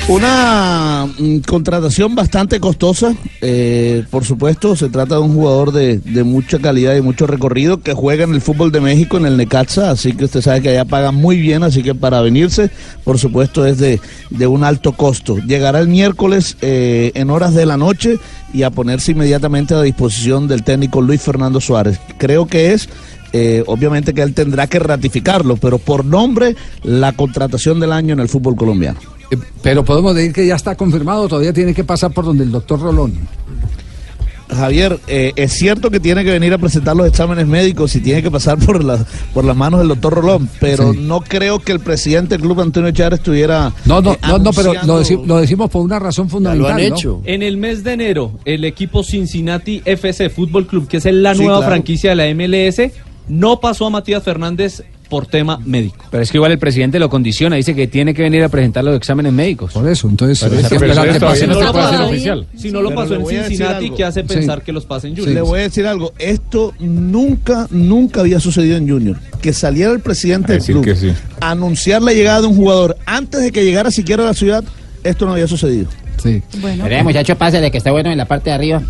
Una 0.08 1.06
mm, 1.18 1.38
contratación 1.38 2.14
bastante 2.14 2.58
costosa, 2.58 3.14
eh, 3.40 4.04
por 4.10 4.24
supuesto, 4.24 4.74
se 4.74 4.88
trata 4.88 5.14
de 5.14 5.20
un 5.20 5.32
jugador 5.32 5.72
de, 5.72 5.98
de 5.98 6.24
mucha 6.24 6.58
calidad 6.58 6.96
y 6.96 7.00
mucho 7.00 7.26
recorrido 7.26 7.80
que 7.80 7.94
juega 7.94 8.24
en 8.24 8.34
el 8.34 8.40
fútbol 8.40 8.72
de 8.72 8.80
México, 8.80 9.16
en 9.16 9.26
el 9.26 9.36
Necaxa, 9.36 9.90
así 9.90 10.12
que 10.12 10.24
usted 10.24 10.42
sabe 10.42 10.60
que 10.60 10.70
allá 10.70 10.84
pagan 10.84 11.14
muy 11.14 11.38
bien, 11.38 11.62
así 11.62 11.82
que 11.82 11.94
para 11.94 12.20
venirse, 12.20 12.70
por 13.04 13.18
supuesto, 13.18 13.64
es 13.64 13.78
de, 13.78 14.00
de 14.30 14.46
un 14.46 14.64
alto 14.64 14.92
costo. 14.92 15.38
Llegará 15.38 15.78
el 15.78 15.88
miércoles 15.88 16.56
eh, 16.62 17.12
en 17.14 17.30
horas 17.30 17.54
de 17.54 17.64
la 17.64 17.76
noche 17.76 18.18
y 18.52 18.64
a 18.64 18.70
ponerse 18.70 19.12
inmediatamente 19.12 19.74
a 19.74 19.82
disposición 19.82 20.48
del 20.48 20.64
técnico 20.64 21.00
Luis 21.00 21.22
Fernando 21.22 21.60
Suárez. 21.60 22.00
Creo 22.18 22.46
que 22.46 22.72
es 22.72 22.88
eh, 23.32 23.62
obviamente 23.66 24.12
que 24.14 24.22
él 24.22 24.34
tendrá 24.34 24.66
que 24.66 24.78
ratificarlo, 24.78 25.56
pero 25.56 25.78
por 25.78 26.04
nombre 26.04 26.54
la 26.82 27.12
contratación 27.12 27.80
del 27.80 27.92
año 27.92 28.12
en 28.14 28.20
el 28.20 28.28
fútbol 28.28 28.56
colombiano. 28.56 28.98
Eh, 29.30 29.36
Pero 29.62 29.84
podemos 29.84 30.14
decir 30.14 30.32
que 30.32 30.46
ya 30.46 30.56
está 30.56 30.74
confirmado, 30.74 31.28
todavía 31.28 31.52
tiene 31.52 31.72
que 31.74 31.84
pasar 31.84 32.10
por 32.12 32.24
donde 32.24 32.44
el 32.44 32.50
doctor 32.50 32.80
Rolón. 32.80 33.14
Javier, 34.54 34.98
eh, 35.08 35.32
es 35.36 35.52
cierto 35.54 35.90
que 35.90 35.98
tiene 35.98 36.24
que 36.24 36.30
venir 36.30 36.52
a 36.52 36.58
presentar 36.58 36.94
los 36.94 37.06
exámenes 37.08 37.46
médicos 37.46 37.96
y 37.96 38.00
tiene 38.00 38.22
que 38.22 38.30
pasar 38.30 38.58
por, 38.58 38.84
las 38.84 39.06
por 39.32 39.46
las 39.46 39.56
manos 39.56 39.80
del 39.80 39.88
doctor 39.88 40.12
Rolón, 40.12 40.46
pero 40.60 40.92
Sí. 40.92 40.98
no 41.00 41.20
creo 41.22 41.58
que 41.60 41.72
el 41.72 41.80
presidente 41.80 42.34
del 42.34 42.42
club 42.42 42.60
Antonio 42.60 42.90
Char 42.90 43.14
estuviera. 43.14 43.72
No, 43.86 44.02
no, 44.02 44.12
eh, 44.12 44.18
no, 44.28 44.38
no, 44.40 44.52
pero 44.52 44.74
lo, 44.74 45.00
deci- 45.00 45.24
lo 45.24 45.38
decimos 45.38 45.70
por 45.70 45.80
una 45.80 45.98
razón 45.98 46.28
fundamental. 46.28 46.92
¿no? 47.02 47.22
En 47.24 47.42
el 47.42 47.56
mes 47.56 47.82
de 47.82 47.94
enero, 47.94 48.32
el 48.44 48.66
equipo 48.66 49.02
Cincinnati 49.02 49.80
FC 49.86 50.28
Fútbol 50.28 50.66
Club, 50.66 50.86
que 50.86 50.98
es 50.98 51.06
la 51.06 51.34
Sí, 51.34 51.40
nueva 51.44 51.60
claro. 51.60 51.72
franquicia 51.72 52.10
de 52.10 52.16
la 52.16 52.26
MLS, 52.34 52.92
no 53.32 53.60
pasó 53.60 53.86
a 53.86 53.90
Matías 53.90 54.22
Fernández 54.22 54.82
por 55.08 55.26
tema 55.26 55.58
médico. 55.64 56.04
Pero 56.10 56.22
es 56.22 56.30
que 56.30 56.36
igual 56.36 56.52
el 56.52 56.58
presidente 56.58 56.98
lo 56.98 57.08
condiciona, 57.08 57.56
dice 57.56 57.74
que 57.74 57.86
tiene 57.86 58.12
que 58.12 58.22
venir 58.22 58.42
a 58.44 58.50
presentar 58.50 58.84
los 58.84 58.94
exámenes 58.94 59.32
médicos. 59.32 59.72
Por 59.72 59.88
eso, 59.88 60.06
entonces. 60.08 60.38
Si 60.38 60.44
no 62.70 62.82
lo 62.82 62.94
pasó 62.94 63.14
en 63.14 63.26
Cincinnati. 63.26 63.90
¿qué 63.90 64.04
hace 64.04 64.20
Sí. 64.22 64.26
pensar 64.28 64.62
que 64.62 64.72
los 64.72 64.84
pasa 64.84 65.08
en 65.08 65.14
Le 65.14 65.22
Junior? 65.22 65.46
voy 65.46 65.60
a 65.60 65.62
decir 65.62 65.86
algo, 65.86 66.12
esto 66.18 66.74
nunca, 66.78 67.66
nunca 67.70 68.20
había 68.20 68.38
sucedido 68.38 68.76
en 68.76 68.88
Junior. 68.88 69.16
Que 69.40 69.52
saliera 69.52 69.92
el 69.92 70.00
presidente 70.00 70.52
del 70.52 70.62
club 70.62 70.84
que 70.84 70.94
sí. 70.94 71.12
a 71.40 71.50
anunciar 71.52 72.02
la 72.02 72.12
llegada 72.12 72.42
de 72.42 72.46
un 72.48 72.56
jugador 72.56 72.96
antes 73.06 73.40
de 73.40 73.50
que 73.50 73.64
llegara 73.64 73.90
siquiera 73.90 74.22
a 74.22 74.26
la 74.26 74.34
ciudad, 74.34 74.62
esto 75.04 75.26
no 75.26 75.32
había 75.32 75.48
sucedido. 75.48 75.88
Sí. 76.22 76.42
Bueno. 76.60 76.84
Pero 76.86 77.02
muchacho, 77.04 77.36
pase 77.36 77.60
de 77.60 77.70
que 77.70 77.78
está 77.78 77.90
bueno 77.90 78.10
en 78.10 78.18
la 78.18 78.26
parte 78.26 78.50
de 78.50 78.54
arriba. 78.54 78.82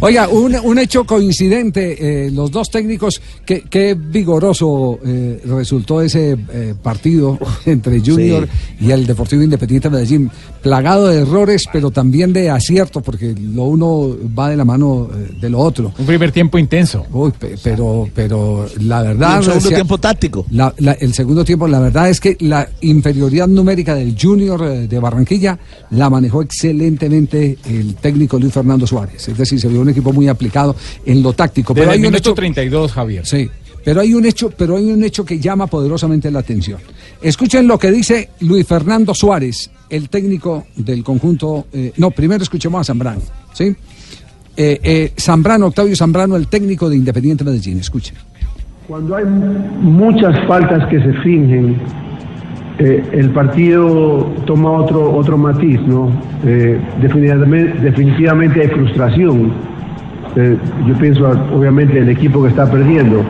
Oiga, 0.00 0.28
un, 0.28 0.56
un 0.56 0.78
hecho 0.78 1.04
coincidente, 1.04 2.26
eh, 2.26 2.30
los 2.30 2.50
dos 2.50 2.70
técnicos, 2.70 3.20
qué, 3.44 3.62
qué 3.68 3.94
vigoroso 3.94 4.98
eh, 5.04 5.42
resultó 5.46 6.00
ese 6.00 6.36
eh, 6.52 6.74
partido 6.82 7.38
entre 7.66 8.00
Junior 8.00 8.48
y 8.80 8.90
el 8.90 9.06
Deportivo 9.06 9.42
Independiente 9.42 9.88
de 9.88 9.94
Medellín, 9.94 10.30
plagado 10.64 11.06
de 11.08 11.20
errores, 11.20 11.66
pero 11.70 11.90
también 11.92 12.32
de 12.32 12.48
aciertos, 12.50 13.02
porque 13.02 13.34
lo 13.38 13.64
uno 13.64 14.16
va 14.36 14.48
de 14.48 14.56
la 14.56 14.64
mano 14.64 15.08
eh, 15.14 15.30
de 15.40 15.50
lo 15.50 15.58
otro. 15.60 15.92
Un 15.98 16.06
primer 16.06 16.32
tiempo 16.32 16.58
intenso. 16.58 17.04
Uy, 17.12 17.30
pe- 17.38 17.54
pero, 17.62 18.08
pero 18.14 18.66
la 18.80 19.02
verdad... 19.02 19.36
un 19.38 19.44
segundo 19.44 19.58
o 19.66 19.68
sea, 19.68 19.76
tiempo 19.76 19.98
táctico. 19.98 20.46
la- 20.50 20.74
la- 20.78 20.92
el 20.94 21.12
segundo 21.12 21.44
tiempo, 21.44 21.68
la 21.68 21.80
verdad 21.80 22.08
es 22.08 22.18
que 22.18 22.36
la 22.40 22.66
inferioridad 22.80 23.46
numérica 23.46 23.94
del 23.94 24.16
Junior 24.20 24.64
eh, 24.64 24.88
de 24.88 24.98
Barranquilla 24.98 25.58
la 25.90 26.08
manejó 26.08 26.40
excelentemente 26.42 27.58
el 27.66 27.94
técnico 27.96 28.38
Luis 28.38 28.52
Fernando 28.52 28.86
Suárez. 28.86 29.28
Es 29.28 29.36
decir, 29.36 29.60
se 29.60 29.68
vio 29.68 29.82
un 29.82 29.90
equipo 29.90 30.12
muy 30.12 30.28
aplicado 30.28 30.74
en 31.04 31.22
lo 31.22 31.32
táctico. 31.34 31.74
Desde 31.74 31.84
Pero 31.86 31.94
el 31.94 32.02
hay 32.02 32.08
un 32.08 32.14
hecho, 32.14 32.34
32, 32.34 32.90
Javier. 32.92 33.26
sí, 33.26 33.48
Pero 33.84 34.00
hay 34.00 34.14
un 34.14 34.24
hecho, 34.24 34.50
pero 34.50 34.76
hay 34.76 34.90
un 34.90 35.04
hecho 35.04 35.24
que 35.24 35.38
llama 35.38 35.66
poderosamente 35.66 36.30
la 36.30 36.38
atención. 36.38 36.78
Escuchen 37.20 37.66
lo 37.66 37.78
que 37.78 37.90
dice 37.90 38.30
Luis 38.40 38.66
Fernando 38.66 39.14
Suárez, 39.14 39.70
el 39.90 40.08
técnico 40.08 40.66
del 40.76 41.04
conjunto. 41.04 41.66
eh, 41.72 41.92
no, 41.98 42.10
primero 42.10 42.42
escuchemos 42.42 42.80
a 42.80 42.84
Zambrano, 42.84 43.20
¿sí? 43.52 43.76
Eh, 44.56 44.80
eh, 44.82 45.12
Zambrano, 45.18 45.66
Octavio 45.66 45.94
Zambrano, 45.96 46.36
el 46.36 46.46
técnico 46.46 46.88
de 46.88 46.96
Independiente 46.96 47.44
Medellín. 47.44 47.78
Escuchen. 47.78 48.16
Cuando 48.88 49.16
hay 49.16 49.24
muchas 49.24 50.34
faltas 50.46 50.88
que 50.88 51.00
se 51.00 51.12
fingen, 51.22 51.76
el 52.78 53.30
partido 53.30 54.32
toma 54.46 54.72
otro 54.72 55.16
otro 55.16 55.38
matiz, 55.38 55.80
¿no? 55.86 56.10
Definitivamente, 57.00 57.80
definitivamente 57.80 58.60
hay 58.62 58.68
frustración. 58.68 59.73
Eh, 60.36 60.56
yo 60.86 60.94
pienso, 60.94 61.28
obviamente, 61.54 61.98
el 61.98 62.08
equipo 62.08 62.42
que 62.42 62.48
está 62.48 62.66
perdiendo. 62.70 63.22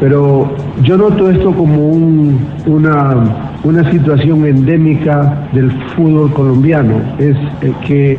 Pero 0.00 0.52
yo 0.82 0.96
noto 0.98 1.30
esto 1.30 1.52
como 1.52 1.88
un- 1.88 2.38
una, 2.66 3.16
una 3.64 3.90
situación 3.90 4.44
endémica 4.44 5.48
del 5.52 5.70
fútbol 5.96 6.32
colombiano. 6.34 6.94
Es 7.18 7.36
eh, 7.62 7.72
que 7.86 8.18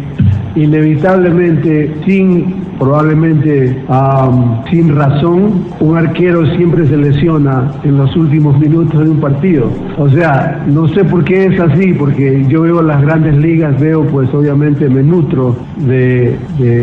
inevitablemente, 0.57 1.93
sin 2.05 2.67
probablemente 2.79 3.83
am, 3.87 4.63
sin 4.69 4.95
razón, 4.95 5.65
un 5.79 5.97
arquero 5.97 6.45
siempre 6.55 6.87
se 6.87 6.97
lesiona 6.97 7.73
en 7.83 7.97
los 7.97 8.15
últimos 8.15 8.57
minutos 8.59 9.03
de 9.03 9.09
un 9.09 9.19
partido. 9.19 9.69
O 9.97 10.09
sea, 10.09 10.63
no 10.67 10.87
sé 10.89 11.03
por 11.03 11.23
qué 11.23 11.45
es 11.45 11.59
así, 11.59 11.93
porque 11.93 12.45
yo 12.49 12.61
veo 12.61 12.81
las 12.81 13.01
grandes 13.01 13.35
ligas, 13.37 13.79
veo 13.79 14.05
pues 14.07 14.33
obviamente 14.33 14.89
me 14.89 15.03
nutro 15.03 15.55
de... 15.77 16.37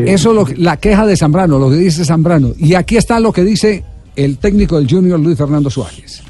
Eso 0.06 0.30
es 0.30 0.36
lo 0.36 0.62
la 0.62 0.76
queja 0.76 1.06
de 1.06 1.16
Zambrano, 1.16 1.58
lo 1.58 1.70
que 1.70 1.76
dice 1.76 2.04
Zambrano. 2.04 2.48
Y 2.58 2.74
aquí 2.74 2.96
está 2.96 3.20
lo 3.20 3.32
que 3.32 3.42
dice 3.42 3.84
el 4.16 4.38
técnico 4.38 4.78
del 4.78 4.88
Junior, 4.88 5.18
Luis 5.18 5.36
Fernando 5.36 5.70
Suárez. 5.70 6.22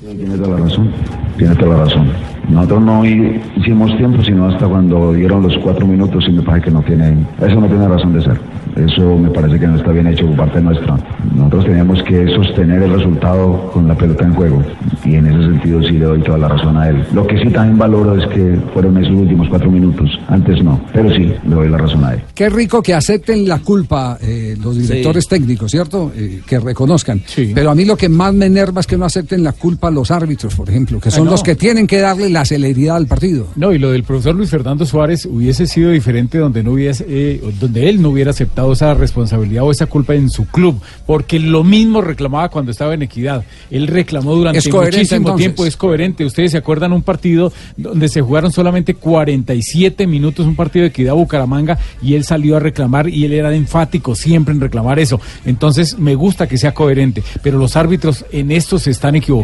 Tiene 0.00 0.36
toda 0.36 0.58
la 0.58 0.64
razón, 0.64 0.90
tiene 1.36 1.54
toda 1.56 1.76
la 1.78 1.84
razón. 1.84 2.06
Nosotros 2.48 2.82
no 2.82 3.04
hi- 3.04 3.40
hicimos 3.56 3.96
tiempo, 3.96 4.22
sino 4.24 4.46
hasta 4.46 4.66
cuando 4.66 5.12
dieron 5.12 5.42
los 5.42 5.56
cuatro 5.58 5.86
minutos 5.86 6.24
y 6.28 6.32
me 6.32 6.42
parece 6.42 6.66
que 6.66 6.70
no 6.72 6.82
tiene, 6.82 7.16
eso 7.40 7.60
no 7.60 7.66
tiene 7.68 7.86
razón 7.88 8.12
de 8.12 8.22
ser. 8.22 8.40
Eso 8.76 9.18
me 9.18 9.30
parece 9.30 9.58
que 9.58 9.66
no 9.66 9.76
está 9.76 9.90
bien 9.90 10.06
hecho 10.06 10.26
por 10.26 10.36
parte 10.36 10.60
nuestra. 10.60 10.96
Nosotros 11.34 11.64
teníamos 11.64 12.02
que 12.04 12.26
sostener 12.36 12.82
el 12.82 12.92
resultado 12.92 13.70
con 13.72 13.88
la 13.88 13.96
pelota 13.96 14.24
en 14.24 14.34
juego 14.34 14.62
y 15.04 15.16
en 15.16 15.26
ese 15.26 15.42
sentido 15.42 15.82
sí 15.82 15.92
le 15.92 16.04
doy 16.04 16.22
toda 16.22 16.38
la 16.38 16.48
razón 16.48 16.76
a 16.76 16.88
él. 16.88 17.04
Lo 17.12 17.26
que 17.26 17.36
sí 17.42 17.48
también 17.50 17.78
valoro 17.78 18.16
es 18.16 18.26
que 18.28 18.58
fueron 18.72 18.96
esos 18.98 19.12
últimos 19.12 19.48
cuatro 19.48 19.70
minutos, 19.70 20.08
antes 20.28 20.62
no, 20.62 20.80
pero 20.92 21.10
sí 21.14 21.32
le 21.48 21.54
doy 21.54 21.68
la 21.68 21.78
razón 21.78 22.04
a 22.04 22.14
él. 22.14 22.20
Qué 22.34 22.48
rico 22.48 22.80
que 22.80 22.94
acepten 22.94 23.46
la 23.48 23.58
culpa 23.58 24.18
eh, 24.22 24.56
los 24.62 24.76
directores 24.78 25.26
técnicos, 25.26 25.70
¿cierto? 25.70 26.12
Eh, 26.16 26.40
que 26.46 26.58
reconozcan. 26.60 27.20
Pero 27.54 27.70
a 27.70 27.74
mí 27.74 27.84
lo 27.84 27.96
que 27.96 28.08
más 28.08 28.32
me 28.34 28.46
enerva 28.46 28.80
es 28.80 28.86
que 28.86 28.96
no 28.96 29.04
acepten 29.04 29.42
la 29.42 29.52
culpa 29.52 29.59
los 29.92 30.10
árbitros, 30.10 30.54
por 30.54 30.68
ejemplo, 30.70 31.00
que 31.00 31.10
son 31.10 31.22
Ah, 31.22 31.24
no. 31.26 31.30
los 31.32 31.42
que 31.42 31.54
tienen 31.54 31.86
que 31.86 31.98
darle 32.00 32.28
la 32.30 32.44
celeridad 32.44 32.96
al 32.96 33.06
partido. 33.06 33.46
No, 33.56 33.72
y 33.72 33.78
lo 33.78 33.90
del 33.90 34.04
profesor 34.04 34.34
Luis 34.34 34.50
Fernando 34.50 34.86
Suárez 34.86 35.26
hubiese 35.26 35.66
sido 35.66 35.90
diferente 35.90 36.38
donde 36.38 36.62
no 36.62 36.72
hubiese, 36.72 37.04
eh, 37.08 37.40
donde 37.60 37.88
él 37.88 38.00
no 38.00 38.10
hubiera 38.10 38.30
aceptado 38.30 38.72
esa 38.72 38.94
responsabilidad 38.94 39.64
o 39.64 39.70
esa 39.70 39.86
culpa 39.86 40.14
en 40.14 40.30
su 40.30 40.46
club, 40.46 40.80
porque 41.06 41.38
lo 41.38 41.64
mismo 41.64 42.00
reclamaba 42.00 42.48
cuando 42.48 42.70
estaba 42.70 42.94
en 42.94 43.02
Equidad. 43.02 43.44
Él 43.70 43.86
reclamó 43.86 44.34
durante 44.34 44.58
muchísimo 44.70 45.16
entonces. 45.16 45.36
tiempo, 45.38 45.66
es 45.66 45.76
coherente. 45.76 46.24
Ustedes 46.24 46.52
se 46.52 46.58
acuerdan 46.58 46.92
un 46.92 47.02
partido 47.02 47.52
donde 47.76 48.08
se 48.08 48.20
jugaron 48.22 48.52
solamente 48.52 48.94
47 48.94 50.06
minutos, 50.06 50.46
un 50.46 50.56
partido 50.56 50.82
de 50.84 50.88
Equidad 50.88 51.14
Bucaramanga, 51.14 51.78
y 52.02 52.14
él 52.14 52.24
salió 52.24 52.56
a 52.56 52.60
reclamar 52.60 53.08
y 53.08 53.24
él 53.24 53.32
era 53.32 53.54
enfático 53.54 54.14
siempre 54.14 54.54
en 54.54 54.60
reclamar 54.60 54.98
eso. 54.98 55.20
Entonces, 55.44 55.98
me 55.98 56.14
gusta 56.14 56.46
que 56.46 56.58
sea 56.58 56.72
coherente, 56.74 57.22
pero 57.42 57.58
los 57.58 57.76
árbitros 57.76 58.24
en 58.32 58.50
esto 58.50 58.78
se 58.78 58.90
están 58.90 59.16
equivocando. 59.16 59.39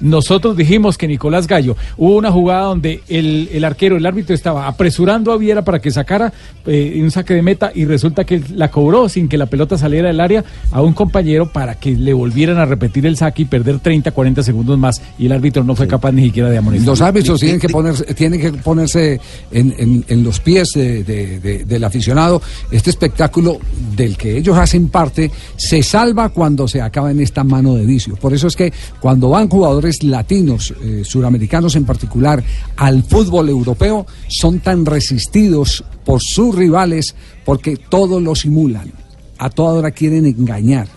Nosotros 0.00 0.56
dijimos 0.56 0.96
que 0.98 1.08
Nicolás 1.08 1.46
Gallo 1.46 1.76
hubo 1.96 2.16
una 2.16 2.30
jugada 2.30 2.62
donde 2.64 3.00
el, 3.08 3.48
el 3.52 3.64
arquero, 3.64 3.96
el 3.96 4.06
árbitro 4.06 4.34
estaba 4.34 4.66
apresurando 4.66 5.32
a 5.32 5.36
Viera 5.36 5.62
para 5.64 5.80
que 5.80 5.90
sacara 5.90 6.32
eh, 6.66 6.98
un 7.02 7.10
saque 7.10 7.34
de 7.34 7.42
meta 7.42 7.70
y 7.74 7.84
resulta 7.84 8.24
que 8.24 8.42
la 8.54 8.70
cobró 8.70 9.08
sin 9.08 9.28
que 9.28 9.36
la 9.38 9.46
pelota 9.46 9.78
saliera 9.78 10.08
del 10.08 10.20
área 10.20 10.44
a 10.70 10.82
un 10.82 10.92
compañero 10.92 11.50
para 11.52 11.74
que 11.76 11.92
le 11.92 12.12
volvieran 12.12 12.58
a 12.58 12.64
repetir 12.66 13.06
el 13.06 13.16
saque 13.16 13.42
y 13.42 13.44
perder 13.46 13.78
30, 13.80 14.10
40 14.10 14.42
segundos 14.42 14.78
más 14.78 15.00
y 15.18 15.26
el 15.26 15.32
árbitro 15.32 15.64
no 15.64 15.74
fue 15.74 15.86
capaz 15.86 16.12
ni 16.12 16.24
siquiera 16.24 16.50
de 16.50 16.58
amonestar. 16.58 16.86
Los 16.88 17.00
árbitros 17.00 17.40
tienen 17.40 17.60
que 17.60 17.68
ponerse, 17.68 18.14
tienen 18.14 18.40
que 18.40 18.52
ponerse 18.52 19.20
en, 19.50 19.74
en- 19.78 20.04
en 20.08 20.22
los 20.22 20.40
pies 20.40 20.70
de- 20.74 21.04
de- 21.04 21.40
de- 21.40 21.64
del 21.64 21.84
aficionado. 21.84 22.40
Este 22.70 22.90
espectáculo 22.90 23.58
del 23.96 24.16
que 24.16 24.36
ellos 24.36 24.56
hacen 24.58 24.88
parte 24.88 25.30
se 25.56 25.82
salva 25.82 26.28
cuando 26.30 26.66
se 26.68 26.80
acaba 26.80 27.10
en 27.10 27.20
esta 27.20 27.44
mano 27.44 27.74
de 27.74 27.84
vicio. 27.86 28.16
Por 28.16 28.34
eso 28.34 28.46
es 28.46 28.56
que 28.56 28.72
cuando 29.00 29.25
van 29.30 29.48
jugadores 29.48 30.02
latinos, 30.02 30.74
eh, 30.82 31.02
suramericanos 31.04 31.76
en 31.76 31.84
particular, 31.84 32.42
al 32.76 33.02
fútbol 33.04 33.48
europeo, 33.48 34.06
son 34.28 34.60
tan 34.60 34.84
resistidos 34.84 35.84
por 36.04 36.20
sus 36.22 36.54
rivales 36.54 37.14
porque 37.44 37.76
todo 37.76 38.20
lo 38.20 38.34
simulan. 38.34 38.92
A 39.38 39.50
toda 39.50 39.74
hora 39.74 39.90
quieren 39.90 40.26
engañar, 40.26 40.88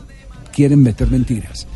quieren 0.54 0.82
meter 0.82 1.10
mentiras. 1.10 1.68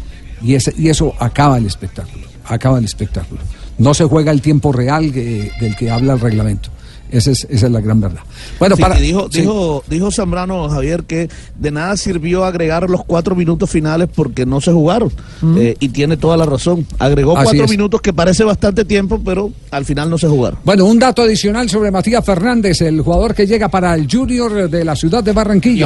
Y, 0.42 0.56
eso 0.56 1.14
acaba 1.20 1.58
el 1.58 1.66
espectáculo, 1.66 2.26
acaba 2.46 2.78
el 2.80 2.86
espectáculo. 2.86 3.42
No 3.78 3.94
se 3.94 4.04
juega 4.06 4.32
el 4.32 4.42
tiempo 4.42 4.72
real 4.72 5.12
que- 5.12 5.52
del 5.60 5.76
que 5.76 5.90
habla 5.90 6.14
el 6.14 6.20
reglamento. 6.20 6.70
Esa 7.14 7.32
es, 7.32 7.46
esa 7.50 7.68
es 7.68 7.72
la 7.72 7.80
gran 7.80 8.02
verdad. 8.02 8.22
Bueno, 8.60 8.76
Sí, 8.76 8.82
para, 8.82 8.96
dijo, 8.96 9.28
sí. 9.32 9.42
dijo, 9.42 9.84
dijo 9.88 10.12
Zambrano, 10.12 10.68
Javier, 10.68 11.04
que 11.04 11.30
de 11.60 11.72
nada 11.72 11.96
sirvió 11.96 12.44
agregar 12.44 12.90
los 12.90 13.04
cuatro 13.06 13.36
minutos 13.36 13.70
finales 13.70 14.10
porque 14.14 14.46
no 14.46 14.60
se 14.60 14.72
jugaron. 14.72 15.12
Eh, 15.58 15.76
y 15.80 15.90
tiene 15.90 16.18
toda 16.18 16.36
la 16.38 16.46
razón. 16.46 16.88
Agregó 17.00 17.38
Así 17.38 17.46
cuatro 17.46 17.66
es. 17.66 17.72
minutos 17.72 18.02
que 18.02 18.14
parece 18.14 18.44
bastante 18.44 18.84
tiempo, 18.84 19.22
pero 19.24 19.52
al 19.72 19.86
final 19.86 20.10
no 20.10 20.18
se 20.18 20.28
jugaron. 20.28 20.60
Bueno, 20.64 20.86
un 20.86 20.98
dato 20.98 21.22
adicional 21.22 21.70
sobre 21.70 21.92
Matías 21.92 22.26
Fernández, 22.26 22.82
el 22.82 23.02
jugador 23.02 23.36
que 23.36 23.46
llega 23.46 23.70
para 23.70 23.94
el 23.94 24.08
Junior 24.12 24.70
de 24.70 24.84
la 24.84 24.96
ciudad 24.96 25.24
de 25.24 25.32
Barranquilla. 25.34 25.86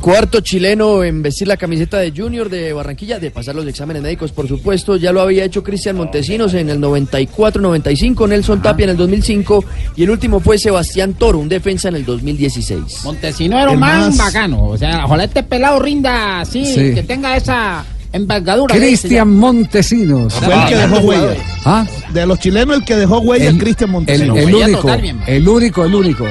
Cuarto 0.00 0.40
chileno 0.40 1.04
en 1.04 1.22
vestir 1.22 1.48
la 1.48 1.56
camiseta 1.58 1.98
de 1.98 2.12
Junior 2.16 2.48
de 2.48 2.72
Barranquilla, 2.72 3.18
de 3.18 3.30
pasar 3.30 3.54
los 3.54 3.66
exámenes 3.66 4.02
médicos, 4.02 4.32
por 4.32 4.48
supuesto. 4.48 4.96
Ya 4.96 5.12
lo 5.12 5.20
había 5.20 5.44
hecho 5.44 5.62
Cristian 5.62 5.96
Montesinos 5.96 6.54
en 6.54 6.70
el 6.70 6.80
94-95, 6.80 8.28
Nelson 8.28 8.62
Tapia 8.62 8.84
en 8.84 8.90
el 8.90 8.96
2005 8.96 9.64
y 9.96 10.04
el 10.04 10.10
último 10.10 10.40
fue 10.40 10.58
Sebastián 10.62 11.14
Toro, 11.14 11.38
un 11.38 11.48
defensa 11.48 11.88
en 11.88 11.96
el 11.96 12.04
2016. 12.04 13.04
Montesino 13.04 13.58
era 13.58 13.70
un 13.70 13.80
man 13.80 14.16
bacano. 14.16 14.64
O 14.68 14.78
sea, 14.78 15.04
ojalá 15.04 15.24
este 15.24 15.42
pelado 15.42 15.80
rinda 15.80 16.40
así, 16.40 16.64
Sí. 16.64 16.94
que 16.94 17.02
tenga 17.02 17.36
esa 17.36 17.84
envergadura. 18.12 18.74
Cristian 18.74 19.34
Montesinos. 19.36 20.34
Fue 20.34 20.54
el 20.54 20.68
que 20.68 20.76
dejó 20.76 20.98
huella. 21.00 21.34
¿Ah? 21.64 21.86
De 22.12 22.26
los 22.26 22.38
chilenos, 22.38 22.76
el 22.76 22.84
que 22.84 22.96
dejó 22.96 23.18
huella 23.20 23.50
es 23.50 23.56
Cristian 23.58 23.88
El, 23.90 23.92
Montesinos. 23.92 24.36
el 24.38 24.54
único, 24.54 24.88
el 25.26 25.48
único, 25.48 25.84
el 25.84 25.94
único. 25.94 26.26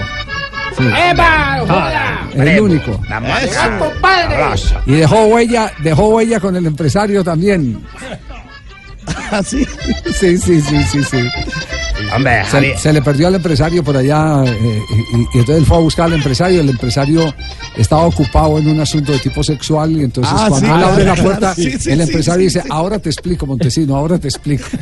Sí. 0.77 0.83
¡Epa! 1.11 1.59
¡Joda! 1.67 2.29
El 2.33 2.61
único. 2.61 2.99
Y 4.85 4.91
dejó 4.93 5.25
huella, 5.25 5.71
dejó 5.79 6.07
huella 6.09 6.39
con 6.39 6.55
el 6.55 6.65
empresario 6.65 7.23
también. 7.23 7.81
¿Ah, 9.31 9.41
sí? 9.43 9.65
Sí, 10.13 10.37
sí, 10.37 10.61
sí, 10.61 10.83
sí, 10.91 11.03
sí. 11.03 11.17
Hombre, 12.15 12.43
Se, 12.77 12.93
le 12.93 13.01
perdió 13.01 13.27
al 13.27 13.35
empresario 13.35 13.83
por 13.83 13.95
allá 13.97 14.43
eh, 14.45 14.81
y, 15.13 15.19
y 15.19 15.39
entonces 15.39 15.57
él 15.57 15.65
fue 15.65 15.77
a 15.77 15.79
buscar 15.81 16.05
al 16.07 16.13
empresario. 16.13 16.61
El 16.61 16.69
empresario 16.69 17.33
estaba 17.77 18.03
ocupado 18.03 18.57
en 18.57 18.67
un 18.67 18.79
asunto 18.79 19.11
de 19.11 19.19
tipo 19.19 19.43
sexual 19.43 19.91
y 19.91 20.03
entonces 20.03 20.33
Ah, 20.35 20.47
cuando 20.49 20.67
sí, 20.67 20.73
él 20.73 20.83
abre 20.83 21.05
la 21.05 21.15
puerta, 21.15 21.55
sí, 21.55 21.71
sí, 21.79 21.91
el 21.91 21.97
sí, 21.97 22.03
empresario 22.03 22.49
sí, 22.49 22.57
dice, 22.57 22.67
ahora 22.69 22.99
te 22.99 23.09
explico, 23.09 23.45
Montesino, 23.45 23.95
ahora 23.95 24.17
te 24.17 24.27
explico. 24.27 24.65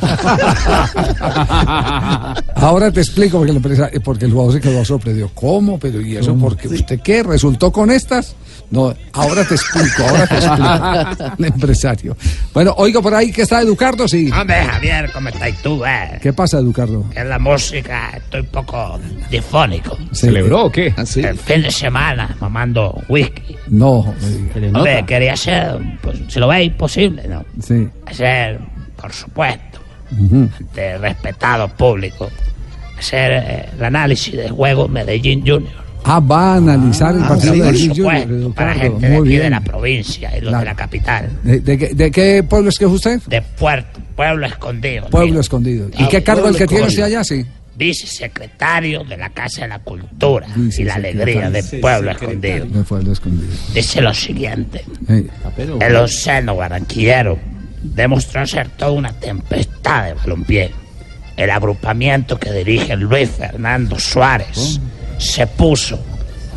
ahora 2.54 2.90
te 2.90 3.00
explico 3.00 3.38
porque 3.38 3.50
el, 3.50 3.56
empresario, 3.56 4.00
porque 4.02 4.24
el 4.26 4.32
jugador 4.32 4.54
se 4.54 4.60
quedó 4.60 4.84
sorprendido. 4.84 5.30
¿Cómo? 5.34 5.78
Pero 5.78 6.00
¿y 6.00 6.16
eso 6.16 6.36
porque 6.36 6.68
usted 6.68 7.00
qué? 7.00 7.22
¿Resultó 7.22 7.70
con 7.72 7.90
estas? 7.90 8.34
No, 8.70 8.94
ahora 9.12 9.44
te 9.44 9.54
explico, 9.54 10.02
ahora 10.08 10.26
te 10.26 10.34
explico. 10.36 11.34
el 11.38 11.44
empresario. 11.44 12.16
Bueno, 12.54 12.74
oigo 12.76 13.02
por 13.02 13.14
ahí 13.14 13.32
que 13.32 13.42
está 13.42 13.60
Educardo, 13.60 14.06
sí. 14.06 14.30
Hombre, 14.30 14.64
Javier, 14.64 15.10
¿cómo 15.12 15.28
estás 15.28 15.50
tú, 15.62 15.84
eh? 15.84 16.18
¿Qué 16.22 16.32
pasa, 16.32 16.58
Educardo? 16.58 17.04
En 17.14 17.28
la 17.28 17.38
música 17.38 18.10
estoy 18.16 18.40
un 18.40 18.46
poco 18.46 18.98
difónico. 19.30 19.96
¿Celebró 20.12 20.66
o 20.66 20.72
qué? 20.72 20.94
El 20.96 21.36
fin 21.38 21.62
de 21.62 21.70
semana, 21.70 22.36
mamando 22.40 23.02
whisky. 23.08 23.56
No. 23.68 24.14
Hombre, 24.74 25.04
quería 25.06 25.36
ser, 25.36 25.76
pues, 26.00 26.18
si 26.28 26.38
lo 26.40 26.48
veis, 26.48 26.72
posible, 26.72 27.26
¿no? 27.28 27.44
Sí. 27.62 27.88
Ser, 28.12 28.58
por 29.00 29.12
supuesto, 29.12 29.80
Ujú. 30.12 30.48
de 30.74 30.98
respetado 30.98 31.68
público, 31.68 32.28
hacer 32.98 33.32
eh, 33.32 33.68
el 33.76 33.84
análisis 33.84 34.34
del 34.36 34.50
juego 34.52 34.88
Medellín 34.88 35.40
Junior. 35.40 35.80
Ah, 36.04 36.18
va 36.18 36.54
a 36.54 36.56
analizar 36.56 37.14
el 37.14 37.22
Ah, 37.24 37.28
partido 37.28 37.52
sí, 37.54 37.60
de 37.60 37.66
Medellín 37.66 37.90
Junior, 37.94 38.54
para 38.54 38.74
gente 38.74 39.08
de 39.08 39.16
aquí 39.18 39.36
de 39.36 39.50
la 39.50 39.60
provincia 39.60 40.36
y 40.36 40.40
los 40.40 40.58
de 40.58 40.64
la 40.64 40.74
capital. 40.74 41.28
¿De, 41.42 41.60
de 41.60 41.76
qué- 41.78 41.94
de 41.94 42.10
qué 42.10 42.42
pueblo 42.42 42.70
es 42.70 42.78
que 42.78 42.86
es 42.86 42.90
usted? 42.90 43.20
De 43.26 43.42
Puerto, 43.42 44.00
Pueblo 44.20 44.46
Escondido. 44.46 45.08
Pueblo 45.08 45.40
Escondido. 45.40 45.88
¿Y 45.98 46.02
Ah, 46.02 46.08
qué 46.10 46.22
cargo 46.22 46.46
el 46.48 46.54
que 46.54 46.66
tiene 46.66 46.86
usted 46.86 47.04
allá? 47.04 47.24
Sí. 47.24 47.42
Vicesecretario 47.74 49.02
de 49.02 49.16
la 49.16 49.30
Casa 49.30 49.62
de 49.62 49.68
la 49.68 49.78
Cultura 49.78 50.46
y 50.76 50.84
la 50.84 50.96
Alegría 50.96 51.48
de 51.48 51.62
Pueblo 51.80 52.10
Escondido. 52.10 52.66
De 52.66 52.82
Pueblo 52.84 53.12
Escondido. 53.14 53.50
Dice 53.72 54.02
lo 54.02 54.12
siguiente. 54.12 54.84
El 55.80 55.96
océano 55.96 56.54
barranquillero 56.54 57.38
demostró 57.82 58.46
ser 58.46 58.68
toda 58.68 58.90
una 58.90 59.10
tempestad 59.14 60.08
de 60.08 60.12
balompié. 60.12 60.70
El 61.38 61.48
agrupamiento 61.48 62.38
que 62.38 62.52
dirige 62.52 62.96
Luis 62.96 63.30
Fernando 63.30 63.98
Suárez 63.98 64.78
se 65.16 65.46
puso 65.46 65.98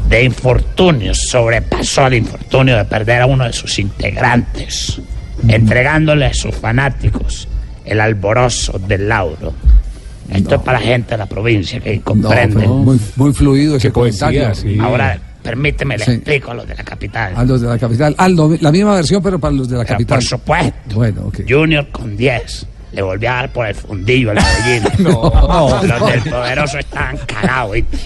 de 0.10 0.22
infortunio, 0.26 1.14
sobrepasó 1.15 2.07
el 2.07 2.15
infortunio 2.15 2.76
de 2.76 2.84
perder 2.84 3.22
a 3.22 3.26
uno 3.26 3.45
de 3.45 3.53
sus 3.53 3.80
integrantes, 3.80 4.99
entregándole 5.48 6.26
a 6.26 6.34
sus 6.34 6.53
fanáticos 6.53 7.48
el 7.85 7.99
alborozo 7.99 8.80
del 8.80 9.07
lauro. 9.10 9.53
Esto 10.31 10.55
es 10.55 10.61
para 10.61 10.80
la 10.80 10.85
gente 10.85 11.11
de 11.11 11.18
la 11.18 11.26
provincia 11.26 11.80
que 11.80 11.99
comprende. 12.01 12.55
pero 12.61 12.73
muy, 12.76 12.99
muy 13.15 13.34
fluido 13.34 13.76
ese 13.76 13.91
comentario. 13.91 14.49
Ahora, 14.81 15.19
permíteme, 15.43 15.97
le 15.97 16.05
Sí. 16.05 16.11
explico 16.11 16.51
a 16.51 16.53
los 16.55 16.68
de 16.68 16.76
la 16.76 16.84
capital. 16.84 17.34
A 17.35 17.43
los 17.43 17.61
de 17.61 17.68
la 17.68 17.77
capital. 17.77 18.15
Ah, 18.18 18.30
lo- 18.30 18.55
la 18.60 18.72
misma 18.72 18.95
versión, 18.95 19.22
pero 19.22 19.38
para 19.39 19.53
los 19.53 19.68
de 19.69 19.77
la 19.77 19.85
capital. 19.85 20.18
Por 20.18 20.23
supuesto. 20.23 20.95
Bueno, 20.95 21.23
ok. 21.27 21.41
Junior 21.47 21.88
con 21.91 22.15
10. 22.15 22.65
Le 22.93 23.01
volvió 23.01 23.30
a 23.31 23.34
dar 23.34 23.51
por 23.51 23.65
el 23.68 23.73
fundillo 23.76 24.30
al 24.31 24.38
Medellín. 24.38 24.84
No. 25.03 25.81
Los 25.84 26.07
del 26.11 26.22
poderoso 26.22 26.77
estaban 26.77 27.18
cagados, 27.26 27.73
¿viste? 27.73 27.97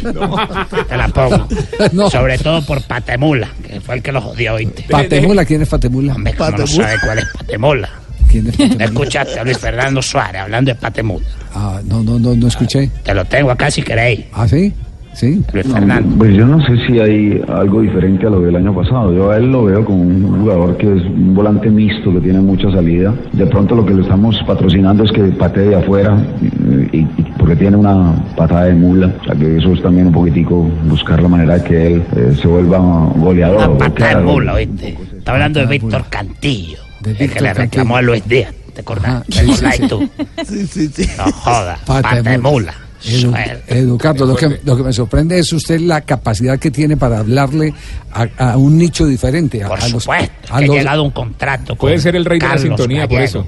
Te 0.87 0.97
la 0.97 1.07
pongo. 1.09 2.09
Sobre 2.09 2.37
todo 2.39 2.61
por 2.65 2.81
Patemula, 2.83 3.49
que 3.67 3.79
fue 3.81 3.95
el 3.95 4.01
que 4.01 4.11
los 4.13 4.23
jodió, 4.23 4.55
¿viste? 4.55 4.83
Patemula, 4.89 5.43
¿quién 5.45 5.61
es 5.61 5.67
Patemula? 5.69 6.15
Hombre, 6.15 6.33
¿cómo 6.35 6.51
no 6.51 6.67
sabe 6.67 6.95
cuál 7.03 7.19
es 7.19 7.25
Patemula? 7.37 7.89
¿Quién 8.29 8.47
es 8.47 8.77
¿No 8.77 8.85
escuchaste 8.85 9.39
a 9.39 9.43
Luis 9.43 9.57
Fernando 9.57 10.01
Suárez 10.01 10.41
hablando 10.41 10.71
de 10.71 10.75
Patemula? 10.75 11.25
Ah, 11.53 11.79
no, 11.85 12.03
no, 12.03 12.19
no, 12.19 12.35
no 12.35 12.47
escuché. 12.47 12.89
Te 13.03 13.13
lo 13.13 13.25
tengo 13.25 13.51
acá 13.51 13.71
si 13.71 13.81
queréis. 13.81 14.25
¿Ah, 14.33 14.47
sí? 14.47 14.73
Sí. 15.13 15.41
Luis 15.51 15.65
No, 15.65 15.73
Fernando. 15.73 16.15
Pues 16.17 16.35
yo 16.35 16.45
no 16.45 16.63
sé 16.63 16.73
si 16.85 16.99
hay 16.99 17.41
algo 17.47 17.81
diferente 17.81 18.27
a 18.27 18.29
lo 18.29 18.41
del 18.41 18.55
año 18.55 18.75
pasado. 18.75 19.11
Yo 19.15 19.31
a 19.31 19.37
él 19.37 19.51
lo 19.51 19.63
veo 19.65 19.83
como 19.83 20.03
un 20.03 20.41
jugador 20.41 20.77
que 20.77 20.85
es 20.95 21.01
un 21.05 21.33
volante 21.33 21.71
mixto, 21.71 22.13
que 22.13 22.19
tiene 22.19 22.39
mucha 22.39 22.69
salida. 22.71 23.15
De 23.33 23.47
pronto 23.47 23.73
lo 23.75 23.83
que 23.83 23.95
le 23.95 24.03
estamos 24.03 24.39
patrocinando 24.45 25.03
es 25.05 25.11
que 25.11 25.23
patee 25.23 25.69
de 25.69 25.75
afuera, 25.77 26.15
eh, 26.43 26.89
y, 26.91 26.97
y 26.99 27.25
porque 27.39 27.55
tiene 27.55 27.77
una 27.77 28.13
patada 28.35 28.65
de 28.65 28.73
mula. 28.75 29.11
O 29.21 29.23
sea 29.25 29.33
que 29.33 29.57
eso 29.57 29.73
es 29.73 29.81
también 29.81 30.05
un 30.07 30.13
poquitico 30.13 30.69
buscar 30.87 31.19
la 31.19 31.29
manera 31.29 31.57
de 31.57 31.63
que 31.63 31.87
él 31.95 32.03
eh, 32.15 32.37
se 32.39 32.47
vuelva 32.47 32.77
goleador. 33.15 33.69
o 33.71 33.77
que 33.77 33.85
Pata 33.89 34.19
de 34.19 34.23
mula, 34.23 34.53
¿oíste? 34.53 34.97
Está 35.17 35.31
hablando 35.33 35.59
de 35.61 35.65
Víctor 35.65 36.03
Cantillo, 36.11 36.77
el 37.05 37.31
que 37.33 37.41
le 37.41 37.53
reclamó 37.53 37.97
a 37.97 38.01
Luis 38.01 38.27
Díaz. 38.27 38.53
¿Te 38.73 38.81
acordás? 38.81 39.25
¿Te 39.25 39.31
sí, 39.33 39.39
sí, 39.45 39.51
acordás 39.51 39.75
sí. 39.77 39.87
tú? 39.87 40.09
Sí, 40.47 40.67
sí, 40.67 40.91
sí. 40.95 41.09
No 41.17 41.31
joda, 41.31 41.79
Pata 41.85 42.01
pata 42.01 42.21
de 42.21 42.29
de 42.31 42.37
mula. 42.37 42.73
Edu, 43.05 43.33
Educardo, 43.67 44.25
lo 44.25 44.35
que, 44.35 44.59
lo 44.63 44.75
que 44.75 44.83
me 44.83 44.91
sorprende 44.91 45.37
es 45.39 45.53
usted 45.53 45.79
la 45.79 46.01
capacidad 46.01 46.57
que 46.59 46.71
tiene 46.71 46.97
para 46.97 47.19
hablarle 47.19 47.73
a, 48.11 48.51
a 48.51 48.57
un 48.57 48.77
nicho 48.77 49.05
diferente. 49.05 49.63
A, 49.63 49.67
Por 49.67 49.79
a 49.79 49.87
los- 49.89 50.03
supuesto, 50.03 50.33
a 50.53 50.57
que 50.59 50.63
ha 50.65 50.67
los- 50.67 50.75
llegado 50.77 51.03
un 51.03 51.11
contrato. 51.11 51.75
Puede 51.75 51.95
con 51.95 52.01
ser 52.01 52.15
el 52.15 52.25
rey 52.25 52.39
de 52.39 52.47
la 52.47 52.57
sintonía, 52.57 53.07
por 53.07 53.21
eso. 53.21 53.47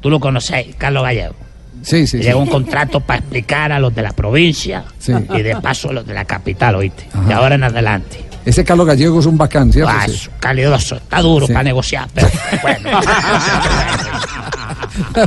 Tú 0.00 0.10
lo 0.10 0.20
conocéis, 0.20 0.74
Carlos 0.76 1.02
Gallego. 1.02 1.34
Sí, 1.82 2.06
sí, 2.06 2.18
Llegó 2.18 2.40
sí. 2.40 2.44
un 2.46 2.50
contrato 2.50 3.00
para 3.00 3.20
explicar 3.20 3.70
a 3.72 3.78
los 3.78 3.94
de 3.94 4.02
la 4.02 4.12
provincia 4.12 4.84
Sí. 4.98 5.12
y 5.34 5.42
de 5.42 5.56
paso 5.56 5.90
a 5.90 5.92
los 5.92 6.06
de 6.06 6.12
la 6.12 6.24
capital, 6.24 6.74
¿oíste? 6.74 7.06
Ajá. 7.12 7.26
De 7.28 7.34
ahora 7.34 7.54
en 7.54 7.64
adelante. 7.64 8.24
Ese 8.48 8.64
Carlos 8.64 8.86
Gallego 8.86 9.20
es 9.20 9.26
un 9.26 9.36
bacán, 9.36 9.70
¿cierto? 9.72 9.92
Ah, 9.94 10.06
es 10.06 10.30
calidoso, 10.40 10.96
está 10.96 11.20
duro 11.20 11.46
Sí. 11.46 11.52
para 11.52 11.64
negociar, 11.64 12.08
pero 12.14 12.28
bueno. 12.62 12.88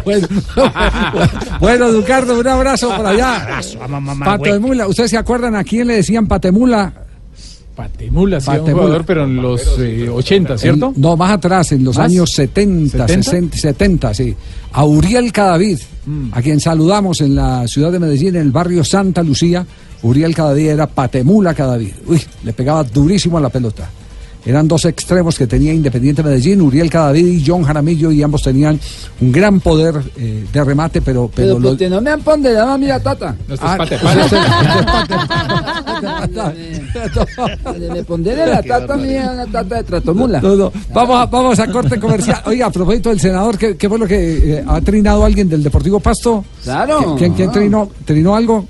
bueno, 0.06 0.28
bueno, 1.60 1.88
Educardo, 1.90 2.40
un 2.40 2.48
abrazo 2.48 2.96
por 2.96 3.06
allá. 3.06 3.42
Abrazo, 3.44 3.80
vamos, 3.80 4.02
mamá, 4.02 4.26
Pato 4.26 4.40
güey. 4.40 4.52
de 4.54 4.60
Mula, 4.60 4.88
¿ustedes 4.88 5.12
se 5.12 5.18
acuerdan 5.18 5.56
a 5.56 5.64
quién 5.64 5.88
le 5.88 5.96
decían 5.98 6.28
Patemula? 6.28 6.94
Patemula, 7.76 8.42
sí, 8.42 8.50
un 8.50 8.58
Patemula. 8.58 8.84
jugador, 8.84 9.06
pero 9.06 9.24
en 9.24 9.42
los 9.42 9.62
eh, 9.80 10.10
80, 10.10 10.58
¿cierto? 10.58 10.92
En- 10.96 11.02
no, 11.02 11.16
más 11.16 11.32
atrás, 11.32 11.72
en 11.72 11.84
los 11.84 11.98
¿Más? 11.98 12.06
años 12.08 12.32
70, 12.32 13.06
¿70? 13.08 13.24
60, 13.24 13.58
70, 13.58 14.14
sí. 14.14 14.36
A 14.74 14.84
Uriel 14.84 15.32
Cadavid, 15.32 15.80
Mm. 16.06 16.30
a 16.34 16.42
quien 16.42 16.60
saludamos 16.60 17.22
en 17.22 17.36
la 17.36 17.68
ciudad 17.68 17.92
de 17.92 18.00
Medellín, 18.00 18.36
en 18.36 18.42
el 18.42 18.52
barrio 18.52 18.84
Santa 18.84 19.22
Lucía. 19.22 19.64
Uriel 20.04 20.34
Cadavid 20.36 20.70
era 20.70 20.88
Patemula 20.88 21.54
Cadavid. 21.54 21.92
Uy, 22.08 22.22
le 22.44 22.54
pegaba 22.54 22.84
durísimo 22.84 23.38
a 23.38 23.42
la 23.42 23.50
pelota. 23.50 23.90
Eran 24.44 24.68
dos 24.68 24.86
extremos 24.86 25.38
que 25.38 25.46
tenía 25.46 25.72
Independiente 25.72 26.24
Medellín, 26.24 26.62
Uriel 26.62 26.90
Cadavid 26.90 27.28
y 27.28 27.44
John 27.46 27.62
Jaramillo, 27.62 28.12
y 28.12 28.24
ambos 28.24 28.42
tenían 28.42 28.80
un 29.22 29.32
gran 29.32 29.60
poder 29.60 30.02
eh, 30.18 30.46
de 30.52 30.64
remate, 30.64 31.00
pero... 31.00 31.30
pero 31.34 31.50
Pero 31.50 31.60
lo- 31.60 31.70
porque 31.70 31.88
no 31.88 32.02
me 32.02 32.10
han 32.10 32.22
ponderado 32.22 32.72
a 32.72 32.78
mí 32.80 32.88
la 32.88 33.00
tata. 33.00 33.36
No, 33.48 33.54
esto 33.54 33.66
Ah, 33.68 33.78
es 33.84 34.00
pate, 34.00 34.00
Me, 37.80 37.90
me 37.94 38.04
pondere 38.04 38.46
la 38.48 38.62
tata 38.64 38.98
mía, 38.98 39.32
la 39.34 39.46
tata 39.46 39.76
de 39.76 39.84
tratomula. 39.84 40.42
No, 40.42 40.56
no. 40.56 40.72
Vamos, 40.94 41.22
a, 41.22 41.26
vamos 41.28 41.60
a 41.60 41.68
corte 41.72 42.00
comercial. 42.00 42.42
Oiga, 42.46 42.66
a 42.68 42.72
propósito 42.72 43.10
del 43.10 43.20
senador, 43.20 43.58
¿qué, 43.58 43.78
qué 43.78 43.88
fue 43.90 44.00
lo 44.00 44.08
que 44.08 44.56
eh, 44.58 44.64
ha 44.68 44.82
trinado 44.82 45.24
alguien 45.24 45.48
del 45.50 45.62
Deportivo 45.64 46.00
Pasto? 46.00 46.44
Claro. 46.64 47.16
¿Quién, 47.18 47.34
quién 47.34 47.52
trinó, 47.52 47.90
trinó 48.06 48.36
algo? 48.36 48.66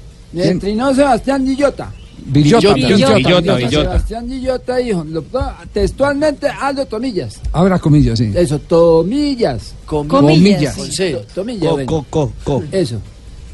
Trinó 0.60 0.94
Sebastián 0.94 1.45
Villota. 1.45 1.91
Villota, 2.24 3.56
Villota. 3.56 3.70
Sebastián 3.70 4.30
Villota 4.30 4.78
dijo, 4.78 5.03
lo- 5.03 5.24
textualmente 5.74 6.48
Aldo 6.48 6.86
Tomillas. 6.86 7.40
Abra 7.52 7.80
comillas, 7.80 8.20
sí. 8.20 8.32
Eso, 8.36 8.60
Tomillas. 8.60 9.74
Comillas. 9.86 10.76
Tomillas. 11.34 11.74
Co, 11.86 11.86
co, 11.86 12.06
co, 12.10 12.32
co. 12.44 12.64
Eso. 12.72 12.98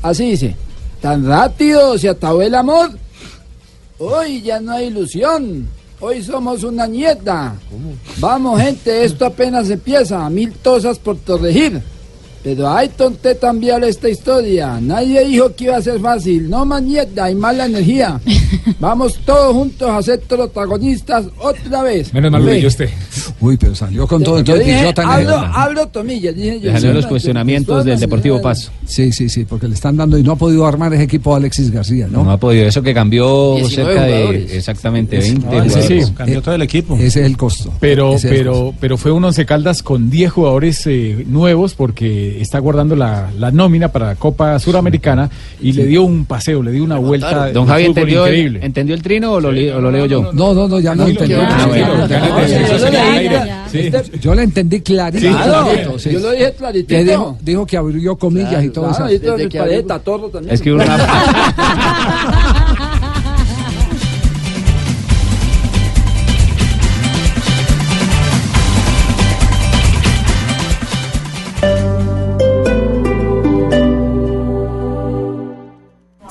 Así 0.02 0.32
dice. 0.32 0.56
Tan 1.02 1.26
rápido 1.26 1.98
se 1.98 2.10
acabó 2.10 2.42
el 2.42 2.54
amor. 2.56 2.92
Hoy 4.00 4.42
ya 4.42 4.60
no 4.60 4.74
hay 4.74 4.88
ilusión. 4.88 5.68
Hoy 6.00 6.22
somos 6.22 6.64
una 6.64 6.86
nieta. 6.86 7.56
Vamos, 8.18 8.62
gente, 8.62 9.04
esto 9.04 9.26
apenas 9.26 9.70
empieza. 9.70 10.30
Mil 10.30 10.52
tosas 10.54 11.00
por 11.00 11.18
corregir. 11.20 11.82
Pero 12.44 12.70
hay 12.70 12.88
tonté 12.90 13.38
cambiar 13.38 13.84
esta 13.84 14.08
historia. 14.10 14.80
Nadie 14.82 15.26
dijo 15.26 15.54
que 15.56 15.66
iba 15.66 15.78
a 15.78 15.82
ser 15.82 16.00
fácil. 16.00 16.50
No 16.50 16.66
más 16.66 16.82
nieta 16.82 17.30
y 17.30 17.36
mala 17.36 17.66
energía. 17.66 18.20
Vamos 18.80 19.20
todos 19.26 19.54
juntos 19.54 19.90
a 19.90 20.02
ser 20.02 20.20
protagonistas 20.22 21.26
otra 21.40 21.84
vez. 21.84 22.14
Menos 22.14 22.32
mal 22.32 22.46
lo 22.46 22.52
leyó 22.52 22.68
usted. 22.68 22.90
Uy, 23.42 23.58
pero 23.58 23.76
salió 23.76 24.08
con 24.08 24.24
todo. 24.24 24.36
Yo 24.36 24.40
Entonces, 24.56 24.66
dije, 24.66 24.80
Villota 24.80 25.04
en 25.04 25.10
hablo, 25.10 25.36
el- 25.38 25.52
hablo 25.54 25.88
Tomillas. 25.88 26.36
Dije 26.36 26.60
yo. 26.60 26.68
Dejando 26.72 26.94
los 26.94 27.04
Sí, 27.04 27.10
cuestionamientos 27.10 27.86
del 27.86 28.00
Deportivo 28.00 28.42
Paso. 28.42 28.72
Sí, 28.86 29.12
sí, 29.12 29.30
sí, 29.30 29.46
porque 29.46 29.68
le 29.68 29.74
están 29.76 29.98
dando 29.98 30.18
y 30.18 30.24
no 30.24 30.34
ha 30.34 30.36
podido 30.36 30.66
armar 30.66 30.94
ese 30.94 31.04
equipo 31.04 31.36
Alexis 31.36 31.72
García, 31.72 32.08
¿no? 32.10 32.24
No 32.24 32.32
ha 32.32 32.38
podido. 32.38 32.66
Eso 32.68 32.82
que 32.82 32.94
cambió 32.94 33.56
19 33.56 33.70
cerca 33.94 34.06
de 34.06 34.58
exactamente 34.58 35.18
20 35.18 35.46
Ah, 35.48 35.66
ese 35.66 35.70
jugadores. 35.70 36.06
sí. 36.08 36.14
Cambió 36.14 36.42
todo 36.42 36.56
el 36.56 36.62
equipo. 36.62 36.96
Ese 36.96 37.20
es 37.22 37.26
el 37.26 37.38
costo. 37.38 37.74
Pero, 37.80 38.16
el 38.16 38.22
pero, 38.22 38.74
pero 38.80 38.98
fue 38.98 39.12
un 39.12 39.24
Once 39.26 39.46
Caldas 39.46 39.84
con 39.84 40.10
10 40.10 40.32
jugadores 40.32 40.86
eh, 40.88 41.26
nuevos 41.28 41.74
porque 41.74 42.27
está 42.42 42.60
guardando 42.60 42.96
la, 42.96 43.30
la 43.38 43.52
nómina 43.52 43.88
para 43.90 44.08
la 44.08 44.16
Copa 44.16 44.58
Suramericana 44.60 45.30
y 45.62 45.72
le 45.74 45.86
dio 45.86 46.04
un 46.04 46.26
paseo, 46.26 46.62
le 46.64 46.72
dio 46.72 46.84
una 46.84 46.98
vuelta. 46.98 47.52
Don 47.52 47.66
Javi, 47.68 47.86
¿entendió 47.86 48.26
el. 48.26 48.58
¿entendió 48.64 48.96
el 48.96 49.02
trino 49.02 49.34
o 49.34 49.40
lo, 49.40 49.52
li- 49.52 49.70
o 49.70 49.80
lo 49.80 49.92
leo 49.92 50.06
yo? 50.06 50.32
No, 50.34 50.54
no, 50.54 50.68
no, 50.68 50.80
ya 50.80 50.94
entendí. 51.06 51.34
Ah, 51.36 51.66
bueno. 51.68 52.08
Ya 52.08 52.20
lo 52.20 52.28
No, 52.28 52.40
entendí. 52.42 54.10
Yo 54.20 54.34
clarito. 54.82 55.20
Sí, 55.28 55.28
Claro, 55.34 55.66
clarito, 55.66 56.00
sí. 56.00 56.12
yo 56.12 56.20
lo 56.20 56.32
dije 56.32 56.54
clarito. 56.58 56.96
Dijo, 56.96 57.38
dijo 57.42 57.66
que 57.66 57.78
abrió 57.78 58.16
comillas 58.18 58.64
y 58.64 58.70
todo 58.70 58.90
Claro, 58.90 59.08
eso. 59.08 59.36
Es 60.50 60.62
que 60.62 60.72
una... 60.74 60.86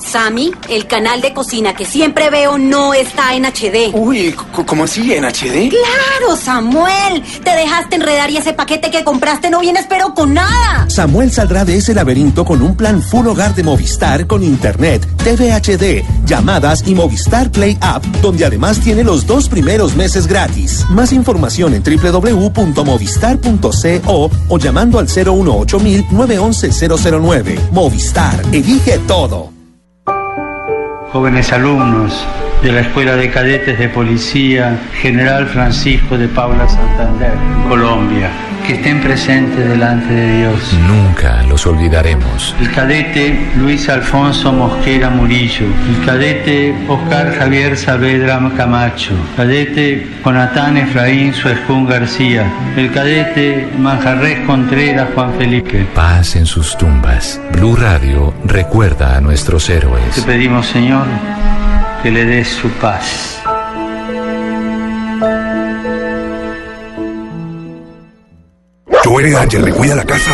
Sammy, 0.07 0.51
el 0.69 0.87
canal 0.87 1.19
de 1.21 1.33
cocina 1.33 1.73
que 1.73 1.83
siempre 1.85 2.29
veo 2.29 2.57
no 2.57 2.93
está 2.93 3.35
en 3.35 3.43
HD. 3.45 3.93
Uy, 3.93 4.33
¿cómo 4.65 4.85
así? 4.85 5.13
¿En 5.13 5.25
HD? 5.25 5.69
Claro, 5.69 6.37
Samuel. 6.41 7.21
Te 7.43 7.49
dejaste 7.51 7.97
enredar 7.97 8.31
y 8.31 8.37
ese 8.37 8.53
paquete 8.53 8.89
que 8.89 9.03
compraste 9.03 9.49
no 9.49 9.59
vienes 9.59 9.85
pero 9.89 10.13
con 10.13 10.33
nada. 10.33 10.89
Samuel 10.89 11.29
saldrá 11.31 11.65
de 11.65 11.75
ese 11.77 11.93
laberinto 11.93 12.45
con 12.45 12.61
un 12.61 12.77
plan 12.77 13.01
full 13.01 13.27
hogar 13.27 13.53
de 13.53 13.63
Movistar 13.63 14.25
con 14.27 14.43
Internet, 14.43 15.05
TV 15.23 15.51
HD, 15.51 16.05
llamadas 16.25 16.87
y 16.87 16.95
Movistar 16.95 17.51
Play 17.51 17.77
App, 17.81 18.05
donde 18.21 18.45
además 18.45 18.79
tiene 18.79 19.03
los 19.03 19.27
dos 19.27 19.49
primeros 19.49 19.93
meses 19.95 20.25
gratis. 20.25 20.85
Más 20.89 21.11
información 21.11 21.73
en 21.73 21.83
www.movistar.co 21.83 24.31
o 24.47 24.57
llamando 24.57 24.99
al 24.99 25.07
018 25.07 25.79
911 26.11 26.71
009. 27.19 27.59
Movistar, 27.71 28.41
elige 28.53 28.99
todo. 28.99 29.56
Jóvenes 31.11 31.53
alumnos, 31.53 32.27
de 32.61 32.71
la 32.73 32.81
Escuela 32.81 33.15
de 33.15 33.31
Cadetes 33.31 33.79
de 33.79 33.87
Policía 33.87 34.77
General 34.93 35.47
Francisco 35.47 36.17
de 36.17 36.27
Paula 36.27 36.67
Santander, 36.67 37.33
Colombia, 37.69 38.29
que 38.67 38.73
estén 38.73 38.99
presentes 38.99 39.65
delante 39.65 40.13
de 40.13 40.39
Dios. 40.39 40.73
Nunca 40.85 41.41
los 41.43 41.65
olvidaremos. 41.65 42.53
El 42.59 42.69
cadete 42.71 43.39
Luis 43.55 43.87
Alfonso 43.87 44.51
Mosquera 44.51 45.09
Murillo, 45.09 45.65
el 45.89 46.05
cadete 46.05 46.75
Oscar 46.89 47.33
Javier 47.39 47.77
Saavedra 47.77 48.41
Camacho, 48.57 49.13
cadete 49.37 50.05
Jonatán 50.23 50.75
Efraín 50.75 51.33
Suescún 51.33 51.87
García, 51.87 52.45
el 52.75 52.91
cadete 52.91 53.69
Manjarres 53.77 54.45
Contreras 54.45 55.07
Juan 55.15 55.33
Felipe. 55.37 55.87
Paz 55.95 56.35
en 56.35 56.45
sus 56.45 56.77
tumbas. 56.77 57.39
Blue 57.53 57.77
Radio 57.77 58.33
recuerda 58.43 59.15
a 59.15 59.21
nuestros 59.21 59.67
Te 59.67 59.77
héroes. 59.77 60.19
pedimos, 60.25 60.67
Señor, 60.67 61.05
que 62.03 62.11
le 62.11 62.25
des 62.25 62.49
su 62.49 62.69
paz. 62.71 63.36
Tú 69.17 69.21
eres 69.21 69.35
Ángel, 69.35 69.63
me 69.63 69.71
cuida 69.71 69.95
la 69.95 70.05
casa. 70.05 70.29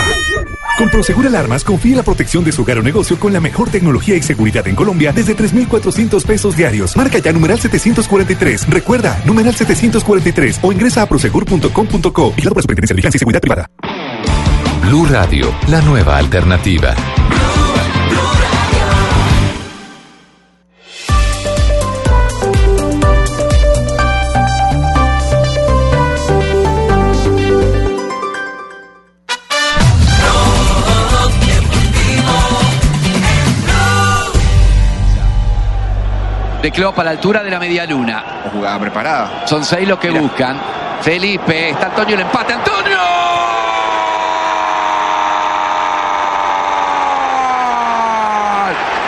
Con 0.77 0.89
Prosegur 0.89 1.25
Alarmas, 1.25 1.63
confíe 1.63 1.95
la 1.95 2.03
protección 2.03 2.43
de 2.43 2.51
su 2.51 2.63
hogar 2.63 2.79
o 2.79 2.83
negocio 2.83 3.17
con 3.17 3.31
la 3.31 3.39
mejor 3.39 3.69
tecnología 3.69 4.17
y 4.17 4.21
seguridad 4.21 4.67
en 4.67 4.75
Colombia 4.75 5.13
desde 5.13 5.35
3,400 5.35 6.25
pesos 6.25 6.57
diarios. 6.57 6.97
Marca 6.97 7.17
ya 7.17 7.31
numeral 7.31 7.61
743. 7.61 8.67
Recuerda, 8.69 9.23
numeral 9.25 9.55
743 9.55 10.59
o 10.61 10.73
ingresa 10.73 11.03
a 11.03 11.05
prosegur.com.co 11.05 12.33
y 12.35 12.41
la 12.41 12.49
Superintendencia 12.49 12.93
de 12.93 12.95
Vigilancia 12.95 13.17
y 13.17 13.19
Seguridad 13.19 13.39
Privada. 13.39 13.69
Blue 14.81 15.05
Radio, 15.05 15.49
la 15.69 15.79
nueva 15.79 16.17
alternativa. 16.17 16.93
De 36.63 36.71
Klopp 36.71 36.97
a 36.97 37.03
la 37.03 37.11
altura 37.11 37.43
de 37.43 37.51
la 37.51 37.59
media 37.59 37.85
luna. 37.85 38.23
Jugada 38.53 38.79
preparada. 38.79 39.45
Son 39.45 39.65
seis 39.65 39.85
los 39.85 39.99
que 39.99 40.09
buscan. 40.11 40.57
Felipe, 41.01 41.71
está 41.71 41.87
Antonio, 41.87 42.15
el 42.15 42.21
empate. 42.21 42.53
¡Antonio! 42.53 42.97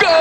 ¡Gol! 0.02 0.18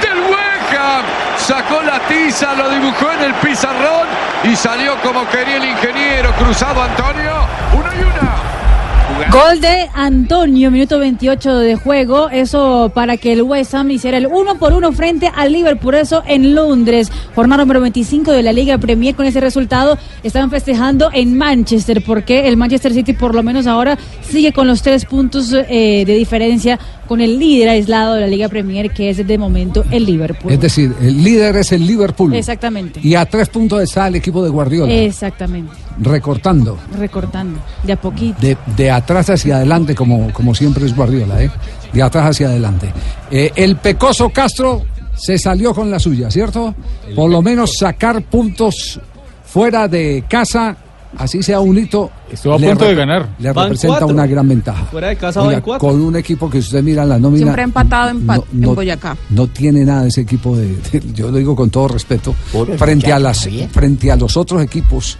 Del 0.00 0.18
Wickham. 0.30 1.04
Sacó 1.36 1.82
la 1.82 2.00
tiza, 2.08 2.54
lo 2.54 2.70
dibujó 2.70 3.12
en 3.12 3.20
el 3.20 3.34
pizarrón 3.34 3.95
y 4.44 4.56
salió 4.56 4.94
como 5.02 5.26
quería 5.28 5.56
el 5.56 5.64
ingeniero. 5.64 6.32
Cruzado 6.38 6.82
Antonio. 6.82 7.32
Uno 7.74 7.86
y 7.98 8.02
una. 8.02 8.36
Gol 9.30 9.60
de 9.60 9.88
Antonio, 9.94 10.70
minuto 10.70 10.98
28 10.98 11.58
de 11.58 11.76
juego. 11.76 12.28
Eso 12.28 12.90
para 12.94 13.16
que 13.16 13.32
el 13.32 13.42
West 13.42 13.74
Ham 13.74 13.90
hiciera 13.90 14.18
el 14.18 14.26
uno 14.26 14.58
por 14.58 14.72
uno 14.72 14.92
frente 14.92 15.30
al 15.34 15.52
Liverpool. 15.52 15.94
Eso 15.94 16.22
en 16.26 16.54
Londres. 16.54 17.10
Jornada 17.34 17.62
número 17.62 17.80
25 17.80 18.32
de 18.32 18.42
la 18.42 18.52
Liga 18.52 18.78
Premier. 18.78 19.14
Con 19.14 19.26
ese 19.26 19.40
resultado 19.40 19.96
estaban 20.22 20.50
festejando 20.50 21.10
en 21.12 21.36
Manchester. 21.36 22.02
Porque 22.04 22.46
el 22.46 22.56
Manchester 22.56 22.92
City, 22.92 23.14
por 23.14 23.34
lo 23.34 23.42
menos 23.42 23.66
ahora, 23.66 23.96
sigue 24.22 24.52
con 24.52 24.66
los 24.66 24.82
tres 24.82 25.04
puntos 25.06 25.52
eh, 25.52 26.04
de 26.06 26.14
diferencia 26.14 26.78
con 27.06 27.20
el 27.20 27.38
líder 27.38 27.68
aislado 27.68 28.14
de 28.14 28.22
la 28.22 28.26
Liga 28.26 28.48
Premier, 28.48 28.90
que 28.90 29.10
es 29.10 29.26
de 29.26 29.38
momento 29.38 29.84
el 29.90 30.04
Liverpool. 30.04 30.52
Es 30.52 30.60
decir, 30.60 30.94
el 31.00 31.22
líder 31.22 31.56
es 31.56 31.72
el 31.72 31.86
Liverpool. 31.86 32.34
Exactamente. 32.34 33.00
Y 33.02 33.14
a 33.14 33.24
tres 33.24 33.48
puntos 33.48 33.82
está 33.82 34.08
el 34.08 34.16
equipo 34.16 34.42
de 34.42 34.50
Guardiola. 34.50 34.92
Exactamente. 34.92 35.72
Recortando. 35.98 36.78
Recortando. 36.96 37.60
De 37.82 37.92
a 37.92 38.00
poquito. 38.00 38.40
De, 38.40 38.56
de 38.76 38.90
atrás 38.90 39.30
hacia 39.30 39.56
adelante, 39.56 39.94
como, 39.94 40.32
como 40.32 40.54
siempre 40.54 40.84
es 40.86 40.94
Guardiola, 40.94 41.42
¿eh? 41.42 41.50
De 41.92 42.02
atrás 42.02 42.30
hacia 42.30 42.48
adelante. 42.48 42.92
Eh, 43.30 43.52
el 43.56 43.76
pecoso 43.76 44.28
Castro 44.30 44.84
se 45.16 45.38
salió 45.38 45.74
con 45.74 45.90
la 45.90 45.98
suya, 45.98 46.30
¿cierto? 46.30 46.74
Por 47.14 47.30
lo 47.30 47.40
menos 47.40 47.76
sacar 47.78 48.22
puntos 48.22 49.00
fuera 49.44 49.88
de 49.88 50.24
casa, 50.28 50.76
así 51.18 51.42
sea 51.42 51.60
un 51.60 51.76
hito. 51.78 52.10
Estuvo 52.30 52.54
a 52.54 52.58
le 52.58 52.68
punto 52.68 52.84
de 52.86 52.94
ganar. 52.94 53.28
Le 53.38 53.52
Van 53.52 53.64
representa 53.66 53.98
cuatro. 53.98 54.14
una 54.14 54.26
gran 54.26 54.48
ventaja. 54.48 54.84
Fuera 54.86 55.08
de 55.08 55.16
casa 55.16 55.40
Oiga, 55.42 55.52
van 55.54 55.60
cuatro. 55.62 55.88
con 55.88 56.00
un 56.00 56.16
equipo 56.16 56.48
que 56.50 56.58
usted 56.58 56.82
mira 56.82 57.02
en 57.04 57.08
la 57.10 57.18
nómina. 57.18 57.42
Siempre 57.44 57.62
ha 57.62 57.64
empatado 57.64 58.10
en, 58.10 58.26
pa- 58.26 58.36
no- 58.36 58.44
no- 58.52 58.68
en 58.70 58.74
Boyacá. 58.74 59.16
no 59.30 59.46
tiene 59.48 59.84
nada 59.84 60.06
ese 60.06 60.22
equipo 60.22 60.56
de, 60.56 60.68
de- 60.76 61.02
yo 61.14 61.30
lo 61.30 61.38
digo 61.38 61.54
con 61.56 61.70
todo 61.70 61.88
respeto 61.88 62.34
frente 62.76 63.12
a 63.12 63.18
las 63.18 63.48
frente 63.70 64.10
a 64.10 64.16
los 64.16 64.36
otros 64.36 64.62
equipos 64.62 65.18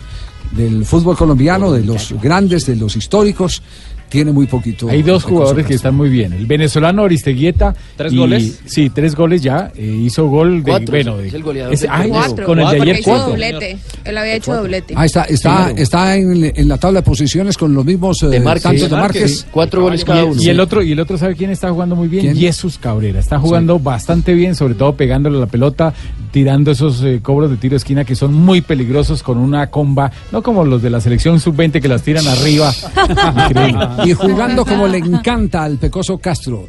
del 0.52 0.84
fútbol 0.86 1.16
colombiano 1.16 1.72
de 1.72 1.84
los 1.84 2.14
grandes 2.22 2.66
de 2.66 2.76
los 2.76 2.94
históricos 2.96 3.62
tiene 4.08 4.32
muy 4.32 4.46
poquito 4.46 4.88
Hay 4.88 5.02
dos 5.02 5.24
jugadores 5.24 5.66
que 5.66 5.74
están 5.74 5.94
muy 5.94 6.08
bien. 6.08 6.32
El 6.32 6.46
venezolano 6.46 7.04
Aristeguieta. 7.04 7.74
¿Tres 7.96 8.12
y- 8.12 8.16
goles? 8.16 8.60
Sí, 8.66 8.90
tres 8.90 9.14
goles 9.14 9.42
ya. 9.42 9.72
eh, 9.76 10.00
hizo 10.04 10.26
gol 10.28 10.62
de. 10.62 10.70
Cuatro, 10.70 10.90
bueno, 10.92 11.18
es 11.20 11.32
de- 11.32 11.36
el 11.38 11.42
goleador 11.42 11.76
ay, 11.90 12.08
Cuatro. 12.10 12.46
con 12.46 12.58
el 12.60 12.68
de 12.68 12.82
ayer 12.82 12.98
hizo 13.00 13.10
cuatro. 13.10 13.28
doblete. 13.30 13.78
Él 14.04 14.18
había 14.18 14.34
hecho 14.34 14.54
doblete. 14.54 14.94
Ah, 14.96 15.04
está, 15.04 15.22
está, 15.24 15.56
Claro. 15.66 15.74
está 15.76 16.16
en, 16.16 16.52
en 16.54 16.68
la 16.68 16.78
tabla 16.78 17.00
de 17.00 17.04
posiciones 17.04 17.56
con 17.58 17.74
los 17.74 17.84
mismos 17.84 18.22
eh, 18.22 18.26
De 18.28 18.40
Márquez. 18.40 18.62
tantos 18.62 18.82
Sí, 18.82 18.88
de 18.88 18.96
Márquez. 18.96 19.46
Cuatro 19.50 19.82
goles 19.82 20.04
cada 20.04 20.24
uno. 20.24 20.40
Y 20.40 20.48
el 20.48 20.60
otro, 20.60 20.82
y 20.82 20.92
el 20.92 21.00
otro 21.00 21.18
sabe 21.18 21.34
quién 21.34 21.50
está 21.50 21.70
jugando 21.70 21.96
muy 21.96 22.08
bien, 22.08 22.22
¿Quién? 22.22 22.36
Jesús 22.36 22.78
Cabrera. 22.78 23.18
Está 23.20 23.38
jugando 23.38 23.78
bastante 23.78 24.34
bien, 24.34 24.54
sobre 24.54 24.74
todo 24.74 24.94
pegándole 24.94 25.36
a 25.36 25.40
la 25.40 25.46
pelota, 25.46 25.92
tirando 26.30 26.70
esos 26.70 27.02
eh, 27.02 27.20
cobros 27.22 27.50
de 27.50 27.56
tiro 27.56 27.72
de 27.72 27.76
esquina 27.78 28.04
que 28.04 28.14
son 28.14 28.34
muy 28.34 28.60
peligrosos 28.60 29.22
con 29.22 29.38
una 29.38 29.68
comba, 29.68 30.10
no 30.32 30.42
como 30.42 30.64
los 30.64 30.82
de 30.82 30.90
la 30.90 31.00
selección 31.00 31.40
sub-20 31.40 31.80
que 31.80 31.88
las 31.88 32.02
tiran 32.02 32.26
arriba. 32.28 32.72
Increíble. 33.48 33.86
Y 34.04 34.12
jugando 34.12 34.64
como 34.64 34.86
le 34.86 34.98
encanta 34.98 35.64
al 35.64 35.78
Pecoso 35.78 36.18
Castro, 36.18 36.66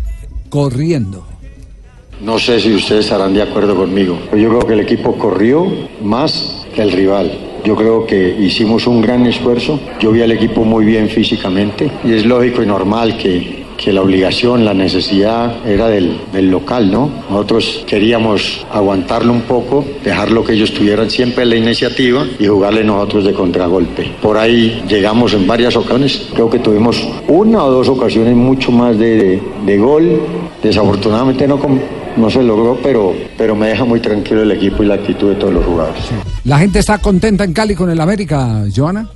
corriendo. 0.50 1.26
No 2.22 2.40
sé 2.40 2.60
si 2.60 2.74
ustedes 2.74 3.06
estarán 3.06 3.34
de 3.34 3.44
acuerdo 3.44 3.76
conmigo, 3.76 4.18
yo 4.32 4.50
creo 4.50 4.60
que 4.60 4.74
el 4.74 4.80
equipo 4.80 5.18
corrió 5.18 5.68
más 6.02 6.66
que 6.74 6.82
el 6.82 6.92
rival. 6.92 7.32
Yo 7.64 7.76
creo 7.76 8.06
que 8.06 8.36
hicimos 8.40 8.88
un 8.88 9.02
gran 9.02 9.26
esfuerzo. 9.26 9.80
Yo 10.00 10.12
vi 10.12 10.22
al 10.22 10.32
equipo 10.32 10.64
muy 10.64 10.86
bien 10.86 11.10
físicamente 11.10 11.92
y 12.04 12.14
es 12.14 12.26
lógico 12.26 12.64
y 12.64 12.66
normal 12.66 13.18
que, 13.18 13.57
que 13.78 13.94
la 13.94 14.02
obligación, 14.02 14.66
la 14.66 14.74
necesidad 14.74 15.66
era 15.68 15.88
del, 15.88 16.18
del 16.34 16.50
local, 16.50 16.92
¿no? 16.92 17.10
Nosotros 17.30 17.84
queríamos 17.88 18.66
aguantarlo 18.74 19.32
un 19.32 19.42
poco, 19.42 19.86
dejarlo 20.04 20.44
que 20.44 20.54
ellos 20.54 20.74
tuvieran 20.74 21.10
siempre 21.10 21.46
la 21.46 21.56
iniciativa 21.56 22.26
y 22.40 22.48
jugarle 22.48 22.84
nosotros 22.84 23.24
de 23.26 23.34
contragolpe. 23.34 24.12
Por 24.22 24.38
ahí 24.38 24.84
llegamos 24.88 25.34
en 25.34 25.46
varias 25.48 25.76
ocasiones, 25.76 26.28
creo 26.34 26.50
que 26.50 26.60
tuvimos 26.60 27.08
una 27.28 27.64
o 27.64 27.72
dos 27.72 27.88
ocasiones 27.88 28.36
mucho 28.36 28.72
más 28.72 28.98
de, 28.98 29.42
de- 29.66 29.78
gol. 29.78 30.22
Desafortunadamente 30.64 31.48
no, 31.48 31.60
no 32.18 32.30
se 32.32 32.42
logró, 32.42 32.80
pero, 32.82 33.14
pero 33.38 33.56
me 33.56 33.68
deja 33.68 33.86
muy 33.86 34.00
tranquilo 34.00 34.42
el 34.42 34.52
equipo 34.52 34.82
y 34.84 34.88
la 34.88 34.96
actitud 34.96 35.30
de 35.30 35.36
todos 35.36 35.54
los 35.54 35.64
jugadores. 35.64 36.02
La 36.46 36.58
gente 36.58 36.80
está 36.80 36.98
contenta 36.98 37.44
en 37.44 37.54
Cali 37.54 37.76
con 37.76 37.90
el 37.92 38.00
América, 38.02 38.64
Joana. 38.76 39.08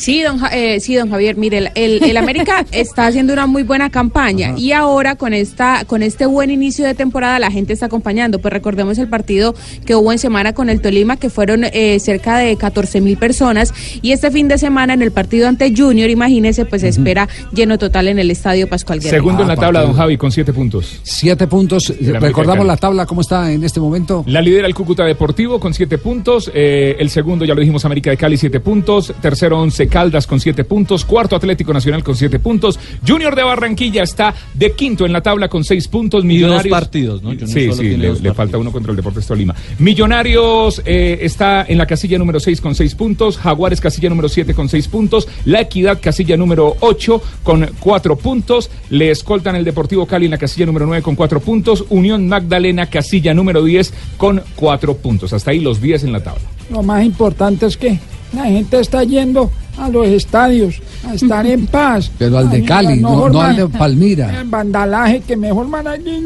Sí, 0.00 0.22
don, 0.22 0.38
Ja- 0.38 0.48
eh, 0.56 0.80
sí, 0.80 0.94
don 0.94 1.10
Javier, 1.10 1.36
mire, 1.36 1.58
el, 1.58 1.68
el- 1.74 2.02
el 2.02 2.16
América 2.16 2.64
está 2.72 3.06
haciendo 3.06 3.34
una 3.34 3.46
muy 3.46 3.64
buena 3.64 3.90
campaña 3.90 4.54
y 4.56 4.72
ahora 4.72 5.16
con 5.16 5.34
esta 5.34 5.84
con 5.86 6.02
este 6.02 6.24
buen 6.24 6.50
inicio 6.50 6.86
de 6.86 6.94
temporada 6.94 7.38
la 7.38 7.50
gente 7.50 7.74
está 7.74 7.86
acompañando. 7.86 8.38
Pues 8.38 8.50
recordemos 8.52 8.96
el 8.96 9.08
partido 9.08 9.54
que 9.84 9.94
hubo 9.94 10.10
en 10.10 10.18
semana 10.18 10.54
con 10.54 10.70
el 10.70 10.80
Tolima, 10.80 11.18
que 11.18 11.28
fueron 11.28 11.64
eh, 11.64 11.98
cerca 12.00 12.38
de 12.38 12.56
14 12.56 13.02
mil 13.02 13.18
personas 13.18 13.74
y 14.00 14.12
este 14.12 14.30
fin 14.30 14.48
de 14.48 14.56
semana 14.56 14.94
en 14.94 15.02
el 15.02 15.10
partido 15.12 15.48
ante 15.48 15.70
Junior, 15.76 16.08
imagínese, 16.08 16.64
pues 16.64 16.80
se 16.80 16.88
espera 16.88 17.28
lleno 17.52 17.76
total 17.76 18.08
en 18.08 18.18
el 18.18 18.30
Estadio 18.30 18.68
Pascual 18.70 19.00
Guerrero. 19.00 19.16
Segundo 19.22 19.42
en 19.42 19.50
Ah, 19.50 19.54
la 19.54 19.60
tabla, 19.60 19.80
partido. 19.80 19.86
don 19.88 19.96
Javi, 19.96 20.16
con 20.16 20.32
siete 20.32 20.52
puntos. 20.54 20.98
Siete 21.02 21.46
puntos. 21.46 21.92
Recordamos 22.00 22.64
la 22.66 22.78
tabla, 22.78 23.04
¿cómo 23.04 23.20
está 23.20 23.52
en 23.52 23.64
este 23.64 23.80
momento? 23.80 24.24
La 24.26 24.40
lidera 24.40 24.66
el 24.66 24.74
Cúcuta 24.74 25.04
Deportivo 25.04 25.60
con 25.60 25.74
siete 25.74 25.98
puntos. 25.98 26.50
eh, 26.54 26.96
el 26.98 27.10
segundo, 27.10 27.44
ya 27.44 27.54
lo 27.54 27.60
dijimos, 27.60 27.84
América 27.84 28.08
de 28.10 28.16
Cali, 28.16 28.38
siete 28.38 28.60
puntos. 28.60 29.12
Tercero, 29.20 29.60
Once 29.60 29.89
Caldas 29.90 30.26
con 30.26 30.40
siete 30.40 30.64
puntos. 30.64 31.04
Cuarto, 31.04 31.36
Atlético 31.36 31.74
Nacional 31.74 32.02
con 32.02 32.16
siete 32.16 32.38
puntos. 32.38 32.78
Junior 33.06 33.36
de 33.36 33.42
Barranquilla 33.42 34.02
está 34.02 34.34
de 34.54 34.72
quinto 34.72 35.04
en 35.04 35.12
la 35.12 35.20
tabla 35.20 35.48
con 35.48 35.64
seis 35.64 35.86
puntos. 35.88 36.20
Dos 36.20 36.24
Millonarios. 36.24 36.70
partidos, 36.70 37.22
¿no? 37.22 37.30
Junior 37.30 37.48
Sí, 37.48 37.64
solo 37.64 37.74
sí, 37.74 37.80
tiene 37.82 37.96
le, 37.98 38.08
dos 38.08 38.20
le 38.22 38.32
falta 38.32 38.56
uno 38.56 38.72
contra 38.72 38.92
el 38.92 38.96
Deportes 38.96 39.26
Tolima. 39.26 39.54
Millonarios 39.78 40.80
eh, 40.86 41.18
está 41.22 41.66
en 41.68 41.76
la 41.76 41.86
casilla 41.86 42.16
número 42.16 42.40
seis 42.40 42.60
con 42.60 42.74
seis 42.74 42.94
puntos. 42.94 43.36
Jaguares, 43.36 43.80
casilla 43.80 44.08
número 44.08 44.28
siete 44.28 44.54
con 44.54 44.68
seis 44.68 44.88
puntos. 44.88 45.28
La 45.44 45.60
Equidad, 45.60 45.98
casilla 46.00 46.36
número 46.36 46.76
ocho 46.80 47.20
con 47.42 47.68
cuatro 47.80 48.16
puntos. 48.16 48.70
Le 48.88 49.10
escoltan 49.10 49.56
el 49.56 49.64
Deportivo 49.64 50.06
Cali 50.06 50.26
en 50.26 50.30
la 50.30 50.38
casilla 50.38 50.66
número 50.66 50.86
nueve 50.86 51.02
con 51.02 51.16
cuatro 51.16 51.40
puntos. 51.40 51.84
Unión 51.90 52.28
Magdalena, 52.28 52.86
casilla 52.86 53.34
número 53.34 53.64
diez 53.64 53.92
con 54.16 54.42
cuatro 54.54 54.96
puntos. 54.96 55.32
Hasta 55.32 55.50
ahí 55.50 55.60
los 55.60 55.82
diez 55.82 56.04
en 56.04 56.12
la 56.12 56.22
tabla. 56.22 56.42
lo 56.70 56.82
más 56.82 57.04
importante 57.04 57.66
es 57.66 57.76
que 57.76 57.98
la 58.32 58.44
gente 58.44 58.80
está 58.80 59.02
yendo 59.04 59.50
a 59.78 59.88
los 59.88 60.06
estadios 60.08 60.80
a 61.08 61.14
estar 61.14 61.46
en 61.46 61.66
paz. 61.68 62.10
Pero 62.18 62.36
al 62.38 62.50
de 62.50 62.62
Cali, 62.62 63.00
no, 63.00 63.28
no 63.30 63.40
al 63.40 63.56
de 63.56 63.66
Palmira. 63.68 64.40
El 64.40 64.48
vandalaje 64.48 65.20
que 65.20 65.36
mejor 65.36 65.70
van 65.70 65.86
allí. 65.86 66.20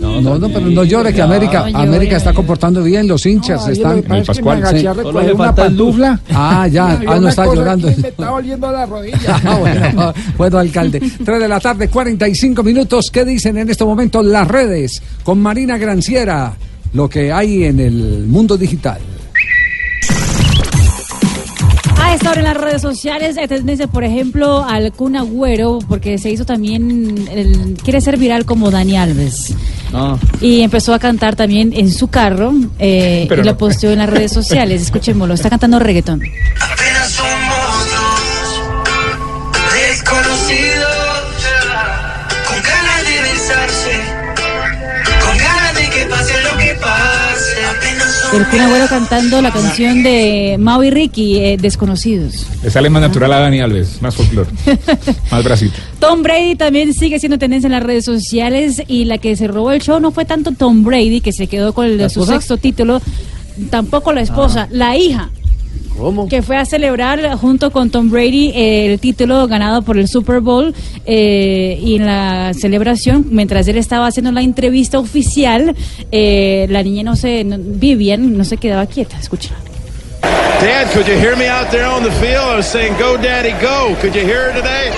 No, 0.00 0.20
no, 0.20 0.38
no, 0.38 0.48
pero 0.48 0.66
no 0.66 0.82
llore 0.84 1.12
que 1.14 1.22
América, 1.22 1.66
América 1.72 2.16
está 2.16 2.32
comportando 2.32 2.82
bien, 2.82 3.06
los 3.06 3.24
hinchas 3.24 3.68
están. 3.68 3.96
lo 3.98 4.02
que 4.02 4.08
pasa 4.08 4.32
es 4.32 4.38
que 4.38 4.44
me 4.44 4.50
agaché 4.52 4.88
a 4.88 4.94
Sí. 4.94 4.98
recoger 5.00 5.34
una 5.34 5.54
pantufla. 5.54 6.20
Ah, 6.34 6.66
ya, 6.68 7.00
ah, 7.06 7.18
no 7.20 7.28
está 7.28 7.44
llorando. 7.46 7.88
Me 7.88 8.08
está 8.08 8.32
oliendo 8.32 8.72
la 8.72 8.86
rodilla. 8.86 9.16
Ah, 9.44 9.56
bueno, 9.58 10.14
bueno, 10.36 10.58
alcalde. 10.58 11.00
3 11.24 11.40
de 11.40 11.48
la 11.48 11.60
tarde, 11.60 11.88
45 11.88 12.62
minutos. 12.62 13.10
¿Qué 13.12 13.24
dicen 13.24 13.56
en 13.58 13.70
este 13.70 13.84
momento 13.84 14.22
las 14.22 14.48
redes? 14.48 15.00
Con 15.22 15.40
Marina 15.40 15.78
Granciera, 15.78 16.54
lo 16.92 17.08
que 17.08 17.32
hay 17.32 17.64
en 17.64 17.78
el 17.80 18.26
mundo 18.26 18.56
digital. 18.56 18.98
A 22.06 22.14
esta 22.14 22.30
hora 22.30 22.38
en 22.40 22.44
las 22.44 22.56
redes 22.56 22.82
sociales, 22.82 23.36
hay 23.36 23.48
tendencia, 23.48 23.88
por 23.88 24.04
ejemplo, 24.04 24.64
al 24.64 24.92
Kun 24.92 25.16
Agüero, 25.16 25.80
porque 25.88 26.18
se 26.18 26.30
hizo 26.30 26.44
también, 26.44 27.26
el- 27.30 27.76
quiere 27.82 28.00
ser 28.00 28.16
viral 28.16 28.44
como 28.44 28.70
Dani 28.70 28.96
Alves. 28.96 29.54
Y 30.40 30.60
empezó 30.62 30.94
a 30.94 30.98
cantar 31.00 31.34
también 31.36 31.72
en 31.72 31.90
su 31.90 32.08
carro 32.08 32.52
eh, 32.78 33.26
y 33.30 33.34
lo 33.36 33.42
no. 33.44 33.58
posteó 33.58 33.90
en 33.92 33.98
las 33.98 34.08
redes 34.08 34.32
sociales. 34.32 34.82
Escuchémoslo, 34.86 35.34
está 35.34 35.50
cantando 35.50 35.78
reggaetón. 35.80 36.22
Apenas 36.22 37.10
somos 37.10 37.45
Kun 48.44 48.60
Agüero 48.60 48.86
cantando 48.88 49.40
la 49.40 49.50
canción 49.50 50.02
de 50.02 50.56
Mau 50.58 50.82
y 50.82 50.90
Ricky, 50.90 51.38
eh, 51.38 51.56
Desconocidos. 51.58 52.46
Le 52.62 52.70
sale 52.70 52.90
más 52.90 53.00
natural 53.00 53.32
a 53.32 53.40
Dani 53.40 53.60
Alves, 53.60 54.02
más 54.02 54.14
folclore, 54.14 54.50
más 55.30 55.42
Brasil. 55.42 55.72
Tom 55.98 56.22
Brady 56.22 56.54
también 56.54 56.92
sigue 56.92 57.18
siendo 57.18 57.38
tendencia 57.38 57.66
en 57.66 57.72
las 57.72 57.82
redes 57.82 58.04
sociales 58.04 58.82
y 58.88 59.06
la 59.06 59.16
que 59.16 59.36
se 59.36 59.48
robó 59.48 59.72
el 59.72 59.80
show 59.80 60.00
no 60.00 60.10
fue 60.10 60.26
tanto 60.26 60.52
Tom 60.52 60.84
Brady, 60.84 61.22
que 61.22 61.32
se 61.32 61.46
quedó 61.46 61.72
con 61.72 61.86
el 61.86 61.96
de 61.96 62.04
¿La 62.04 62.08
su 62.10 62.26
sexto 62.26 62.58
título, 62.58 63.00
tampoco 63.70 64.12
la 64.12 64.20
esposa, 64.20 64.68
la 64.70 64.96
hija. 64.96 65.30
¿Cómo? 65.98 66.28
Que 66.28 66.42
fue 66.42 66.56
a 66.56 66.64
celebrar 66.66 67.36
junto 67.38 67.70
con 67.70 67.90
Tom 67.90 68.10
Brady 68.10 68.52
eh, 68.54 68.92
el 68.92 69.00
título 69.00 69.46
ganado 69.48 69.82
por 69.82 69.96
el 69.98 70.08
Super 70.08 70.40
Bowl 70.40 70.74
eh, 71.06 71.78
y 71.82 71.96
en 71.96 72.06
la 72.06 72.52
celebración, 72.54 73.26
mientras 73.30 73.66
él 73.68 73.76
estaba 73.78 74.06
haciendo 74.06 74.30
la 74.32 74.42
entrevista 74.42 74.98
oficial, 74.98 75.74
eh, 76.12 76.66
la 76.68 76.82
niña 76.82 77.02
no 77.02 77.16
se, 77.16 77.44
no- 77.44 77.56
Vivian, 77.58 78.36
no 78.36 78.44
se 78.44 78.56
quedaba 78.58 78.86
quieta, 78.86 79.18
escucha. 79.18 79.54
Dad, 80.60 80.90
could 80.92 81.06
you 81.06 81.14
hear 81.14 81.36
me 81.36 81.48
out 81.48 81.70
there 81.70 81.84
on 81.86 82.02
the 82.02 82.10
field? 82.12 82.42
I 82.52 82.56
was 82.56 82.66
saying, 82.66 82.94
"Go, 82.98 83.16
Daddy, 83.16 83.50
go." 83.60 83.94
Could 84.00 84.14
you 84.14 84.22
hear 84.24 84.50
her 84.50 84.54
today? 84.54 84.90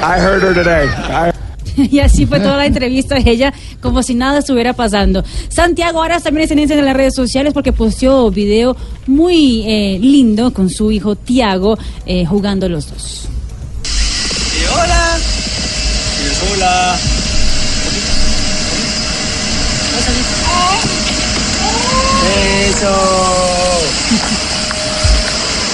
I 0.00 0.18
heard 0.18 0.42
her 0.42 0.54
today. 0.54 0.86
Y 1.90 2.00
así 2.00 2.26
fue 2.26 2.40
toda 2.40 2.56
la 2.56 2.66
entrevista 2.66 3.16
de 3.16 3.30
ella, 3.30 3.52
como 3.80 4.02
si 4.02 4.14
nada 4.14 4.38
estuviera 4.38 4.72
pasando. 4.72 5.24
Santiago 5.48 6.02
Aras 6.02 6.22
también 6.22 6.44
es 6.44 6.48
tendencia 6.48 6.78
en 6.78 6.84
las 6.84 6.96
redes 6.96 7.14
sociales 7.14 7.52
porque 7.52 7.72
posteó 7.72 8.30
video 8.30 8.76
muy 9.06 9.62
eh, 9.66 9.98
lindo 10.00 10.52
con 10.52 10.70
su 10.70 10.90
hijo 10.90 11.16
Tiago 11.16 11.78
eh, 12.06 12.24
jugando 12.24 12.68
los 12.68 12.90
dos. 12.90 13.28
Y 13.84 14.64
hola. 14.66 15.18
Y 16.18 16.52
hola. 16.52 16.98
Eso. 22.68 22.88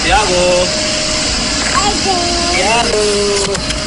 Tiago. 0.03 0.65
Tiago. 2.55 3.78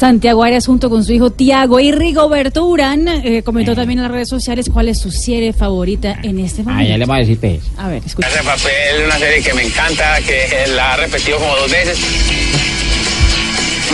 Santiago 0.00 0.42
Arias 0.42 0.64
junto 0.64 0.88
con 0.88 1.04
su 1.04 1.12
hijo 1.12 1.28
Tiago 1.30 1.78
y 1.78 1.92
Rigoberto 1.92 2.64
Urán 2.64 3.06
eh, 3.06 3.42
comentó 3.42 3.74
también 3.74 3.98
en 3.98 4.04
las 4.04 4.10
redes 4.10 4.30
sociales 4.30 4.70
cuál 4.72 4.88
es 4.88 4.98
su 4.98 5.10
serie 5.10 5.52
favorita 5.52 6.20
en 6.22 6.38
este 6.38 6.62
momento. 6.62 6.82
Ah, 6.82 6.88
ya 6.88 6.96
le 6.96 7.04
voy 7.04 7.16
a 7.16 7.20
decir 7.20 7.38
pues. 7.38 7.60
A 7.76 7.88
ver, 7.88 8.02
escucha. 8.06 8.26
Ese 8.26 8.42
papel 8.42 8.72
es 8.98 9.04
una 9.04 9.18
serie 9.18 9.42
que 9.42 9.52
me 9.52 9.62
encanta, 9.62 10.18
que 10.22 10.66
la 10.74 10.94
ha 10.94 10.96
repetido 10.96 11.36
como 11.36 11.54
dos 11.54 11.70
veces. 11.70 11.98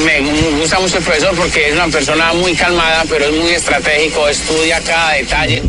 Me 0.05 0.21
gusta 0.61 0.79
mucho 0.79 0.99
el 0.99 1.03
profesor 1.03 1.35
porque 1.35 1.71
es 1.71 1.75
una 1.75 1.89
persona 1.89 2.33
muy 2.35 2.55
calmada, 2.55 3.03
pero 3.09 3.25
es 3.25 3.43
muy 3.43 3.51
estratégico, 3.51 4.29
estudia 4.29 4.81
cada 4.83 5.15
detalle. 5.15 5.63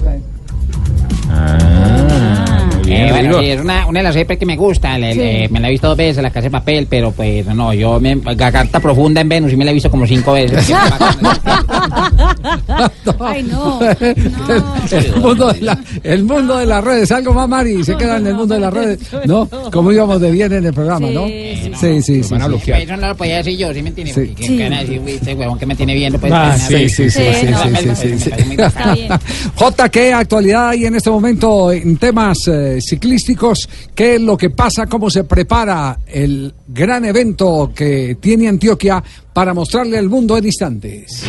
Eh, 2.91 3.07
bueno, 3.11 3.39
sí, 3.39 3.45
es 3.47 3.61
una, 3.61 3.87
una 3.87 3.99
de 3.99 4.03
las 4.03 4.13
series 4.13 4.37
que 4.39 4.45
me 4.45 4.55
gusta. 4.55 4.95
el- 4.95 5.03
el, 5.03 5.13
Sí. 5.13 5.19
eh, 5.21 5.47
me 5.51 5.59
la 5.59 5.67
he 5.67 5.71
visto 5.71 5.87
dos 5.87 5.97
veces, 5.97 6.21
la 6.23 6.29
casa 6.29 6.45
de 6.45 6.51
papel, 6.51 6.87
pero 6.89 7.11
pues 7.11 7.45
no, 7.47 7.73
yo 7.73 7.99
me. 7.99 8.15
La 8.15 8.51
carta 8.51 8.79
profunda 8.79 9.21
en 9.21 9.29
Venus 9.29 9.53
y 9.53 9.57
me 9.57 9.65
la 9.65 9.71
he 9.71 9.73
visto 9.73 9.89
como 9.91 10.05
cinco 10.07 10.33
veces. 10.33 10.67
Ay, 13.19 13.43
no. 13.43 13.79
el, 14.91 15.15
mundo 15.21 15.53
de 15.53 15.61
la- 15.61 15.79
el 16.03 16.23
mundo 16.23 16.57
de 16.57 16.65
las 16.65 16.83
redes, 16.83 17.11
algo 17.11 17.33
más, 17.33 17.47
Mari, 17.47 17.83
se 17.83 17.95
queda 17.95 18.17
en 18.17 18.27
el 18.27 18.35
mundo 18.35 18.53
de 18.55 18.59
las 18.59 18.73
redes, 18.73 18.99
¿no? 19.25 19.47
Como 19.71 19.91
íbamos 19.91 20.19
de 20.21 20.31
bien 20.31 20.51
en 20.53 20.65
el 20.65 20.73
programa, 20.73 21.07
¿no? 21.09 21.27
Sí, 21.27 21.71
sí, 21.79 22.01
sí. 22.01 22.19
Eso 22.19 22.37
no 22.37 22.47
lo 23.07 23.15
podía 23.15 23.37
decir 23.37 23.57
yo, 23.57 23.73
¿sí 23.73 23.81
me 23.81 23.89
entiendes? 23.89 24.15
Sí. 24.15 24.33
Que 24.35 24.63
van 24.63 24.73
a 24.73 24.81
decir, 24.81 25.01
"Uy, 25.03 25.11
este 25.13 25.33
huevón 25.33 25.57
que 25.59 25.65
me 25.65 25.75
tiene 25.75 25.93
viendo, 25.95 26.19
pues. 26.19 26.31
Ah, 26.33 26.57
sí, 26.57 26.89
sí, 26.89 27.09
sí, 27.09 27.21
sí, 27.39 27.45
no, 27.47 27.63
sí, 27.63 27.69
me- 27.69 27.79
sí, 27.79 27.87
me- 27.87 27.95
sí, 27.95 28.07
me 28.07 28.17
sí. 28.19 28.29
parece 28.29 28.47
muy 28.47 28.55
bacano. 28.57 28.95
J, 29.55 29.89
¿qué 29.89 30.13
actualidad 30.13 30.69
hay 30.69 30.85
en 30.85 30.95
este 30.95 31.09
momento 31.09 31.71
en 31.71 31.97
temas 31.97 32.47
eh, 32.47 32.76
ciclísticos? 32.81 33.69
¿Qué 33.93 34.15
es 34.15 34.21
lo 34.21 34.37
que 34.37 34.49
pasa? 34.49 34.87
¿Cómo 34.87 35.09
se 35.09 35.23
prepara 35.23 35.99
el 36.07 36.53
gran 36.67 37.05
evento 37.05 37.71
que 37.75 38.17
tiene 38.19 38.47
Antioquia 38.47 39.03
para 39.33 39.53
mostrarle 39.53 39.97
al 39.97 40.09
mundo 40.09 40.37
en 40.37 40.45
instantes? 40.45 41.23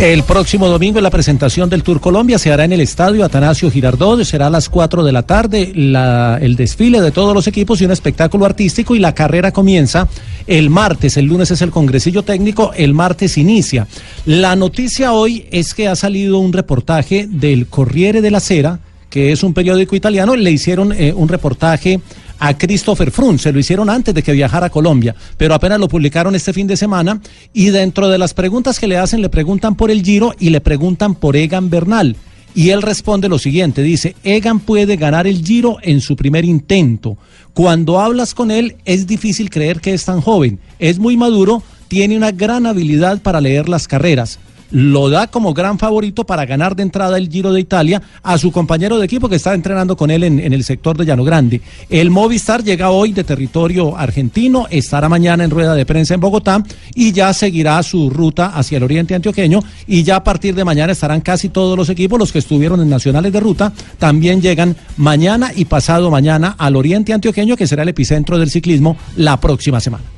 El 0.00 0.24
próximo 0.24 0.68
domingo 0.68 1.00
la 1.00 1.08
presentación 1.10 1.70
del 1.70 1.84
Tour 1.84 2.00
Colombia 2.00 2.36
se 2.38 2.52
hará 2.52 2.64
en 2.64 2.72
el 2.72 2.80
estadio 2.80 3.24
Atanasio 3.24 3.70
Girardot, 3.70 4.22
será 4.24 4.48
a 4.48 4.50
las 4.50 4.68
4 4.68 5.04
de 5.04 5.12
la 5.12 5.22
tarde 5.22 5.70
la- 5.74 6.36
el 6.42 6.56
desfile 6.56 7.00
de 7.00 7.12
todos 7.12 7.32
los 7.32 7.46
equipos 7.46 7.80
y 7.80 7.84
un 7.84 7.92
espectáculo 7.92 8.44
artístico 8.44 8.96
y 8.96 8.98
la 8.98 9.14
carrera 9.14 9.52
comienza 9.52 10.08
el 10.48 10.68
martes, 10.68 11.16
el 11.16 11.26
lunes 11.26 11.52
es 11.52 11.62
el 11.62 11.70
congresillo 11.70 12.22
técnico, 12.24 12.72
el 12.76 12.92
martes 12.92 13.38
inicia. 13.38 13.86
La 14.26 14.56
noticia 14.56 15.12
hoy 15.12 15.46
es 15.52 15.74
que 15.74 15.86
ha 15.86 15.94
salido 15.96 16.38
un 16.38 16.52
reportaje 16.52 17.26
del 17.30 17.68
Corriere 17.68 18.20
della 18.20 18.40
Sera, 18.40 18.80
que 19.08 19.30
es 19.30 19.44
un 19.44 19.54
periódico 19.54 19.94
italiano, 19.94 20.34
le 20.34 20.50
hicieron 20.50 20.92
eh, 20.92 21.12
un 21.16 21.28
reportaje 21.28 22.00
a 22.38 22.56
Christopher 22.56 23.10
Froome, 23.10 23.38
se 23.38 23.52
lo 23.52 23.58
hicieron 23.58 23.90
antes 23.90 24.14
de 24.14 24.22
que 24.22 24.32
viajara 24.32 24.66
a 24.66 24.70
Colombia, 24.70 25.14
pero 25.36 25.54
apenas 25.54 25.80
lo 25.80 25.88
publicaron 25.88 26.34
este 26.34 26.52
fin 26.52 26.66
de 26.66 26.76
semana 26.76 27.20
y 27.52 27.66
dentro 27.66 28.08
de 28.08 28.18
las 28.18 28.34
preguntas 28.34 28.78
que 28.78 28.88
le 28.88 28.96
hacen 28.96 29.22
le 29.22 29.28
preguntan 29.28 29.74
por 29.74 29.90
el 29.90 30.02
Giro 30.02 30.34
y 30.38 30.50
le 30.50 30.60
preguntan 30.60 31.14
por 31.14 31.36
Egan 31.36 31.70
Bernal. 31.70 32.16
Y 32.56 32.70
él 32.70 32.82
responde 32.82 33.28
lo 33.28 33.38
siguiente, 33.38 33.82
dice, 33.82 34.14
Egan 34.22 34.60
puede 34.60 34.96
ganar 34.96 35.26
el 35.26 35.44
Giro 35.44 35.78
en 35.82 36.00
su 36.00 36.14
primer 36.14 36.44
intento. 36.44 37.18
Cuando 37.52 38.00
hablas 38.00 38.34
con 38.34 38.50
él 38.50 38.76
es 38.84 39.06
difícil 39.06 39.50
creer 39.50 39.80
que 39.80 39.92
es 39.92 40.04
tan 40.04 40.20
joven, 40.20 40.60
es 40.78 40.98
muy 40.98 41.16
maduro, 41.16 41.62
tiene 41.88 42.16
una 42.16 42.30
gran 42.30 42.66
habilidad 42.66 43.20
para 43.22 43.40
leer 43.40 43.68
las 43.68 43.88
carreras 43.88 44.38
lo 44.70 45.10
da 45.10 45.26
como 45.26 45.54
gran 45.54 45.78
favorito 45.78 46.24
para 46.24 46.46
ganar 46.46 46.76
de 46.76 46.82
entrada 46.82 47.18
el 47.18 47.28
Giro 47.28 47.52
de 47.52 47.60
Italia 47.60 48.02
a 48.22 48.38
su 48.38 48.52
compañero 48.52 48.98
de 48.98 49.04
equipo 49.04 49.28
que 49.28 49.36
está 49.36 49.54
entrenando 49.54 49.96
con 49.96 50.10
él 50.10 50.24
en, 50.24 50.40
el 50.40 50.64
sector 50.64 50.96
de 50.96 51.04
Llano 51.04 51.24
Grande. 51.24 51.60
El 51.88 52.10
Movistar 52.10 52.62
llega 52.62 52.90
hoy 52.90 53.12
de 53.12 53.24
territorio 53.24 53.96
argentino, 53.96 54.66
estará 54.70 55.08
mañana 55.08 55.44
en 55.44 55.50
rueda 55.50 55.74
de 55.74 55.86
prensa 55.86 56.14
en 56.14 56.20
Bogotá 56.20 56.62
y 56.94 57.12
ya 57.12 57.32
seguirá 57.32 57.82
su 57.82 58.10
ruta 58.10 58.46
hacia 58.48 58.78
el 58.78 58.84
oriente 58.84 59.14
antioqueño 59.14 59.60
y 59.86 60.02
ya 60.02 60.16
a 60.16 60.24
partir 60.24 60.54
de 60.54 60.64
mañana 60.64 60.92
estarán 60.92 61.20
casi 61.20 61.48
todos 61.48 61.76
los 61.76 61.88
equipos, 61.88 62.18
los 62.18 62.32
que 62.32 62.38
estuvieron 62.38 62.80
en 62.80 62.88
nacionales 62.88 63.32
de 63.32 63.40
ruta, 63.40 63.72
también 63.98 64.40
llegan 64.40 64.76
mañana 64.96 65.52
y 65.54 65.64
pasado 65.64 66.10
mañana 66.10 66.54
al 66.58 66.76
oriente 66.76 67.12
antioqueño 67.12 67.56
que 67.56 67.66
será 67.66 67.82
el 67.82 67.88
epicentro 67.88 68.38
del 68.38 68.50
ciclismo 68.50 68.96
la 69.16 69.40
próxima 69.40 69.80
semana. 69.80 70.13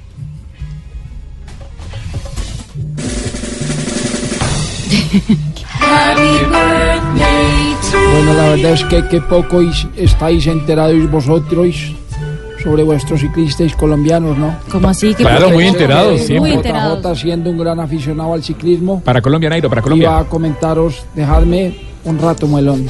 Bueno, 8.13 8.35
la 8.35 8.49
verdad 8.51 8.73
es 8.73 8.85
que 8.85 9.07
qué 9.09 9.21
poco 9.21 9.63
is- 9.63 9.87
estáis 9.97 10.47
enterados 10.47 11.11
vosotros 11.11 11.93
sobre 12.63 12.83
vuestros 12.83 13.21
ciclistas 13.21 13.75
colombianos, 13.77 14.37
¿no? 14.39 14.57
¿Cómo 14.71 14.89
así? 14.89 15.15
¿Qué 15.15 15.23
Claro, 15.23 15.51
muy 15.51 15.67
enterados, 15.67 16.19
Muy 16.19 16.27
siempre. 16.27 16.55
enterados. 16.55 16.99
JJ 17.03 17.15
siendo 17.17 17.51
un 17.51 17.59
gran 17.59 17.79
aficionado 17.81 18.35
al 18.35 18.43
ciclismo. 18.43 19.01
Para 19.03 19.21
Colombia, 19.21 19.51
Nairo, 19.51 19.69
para 19.69 19.81
Iba 19.81 19.85
Colombia. 19.85 20.19
a 20.19 20.25
comentaros, 20.25 21.05
dejadme 21.15 21.77
un 22.05 22.19
rato 22.19 22.47
muelón. 22.47 22.87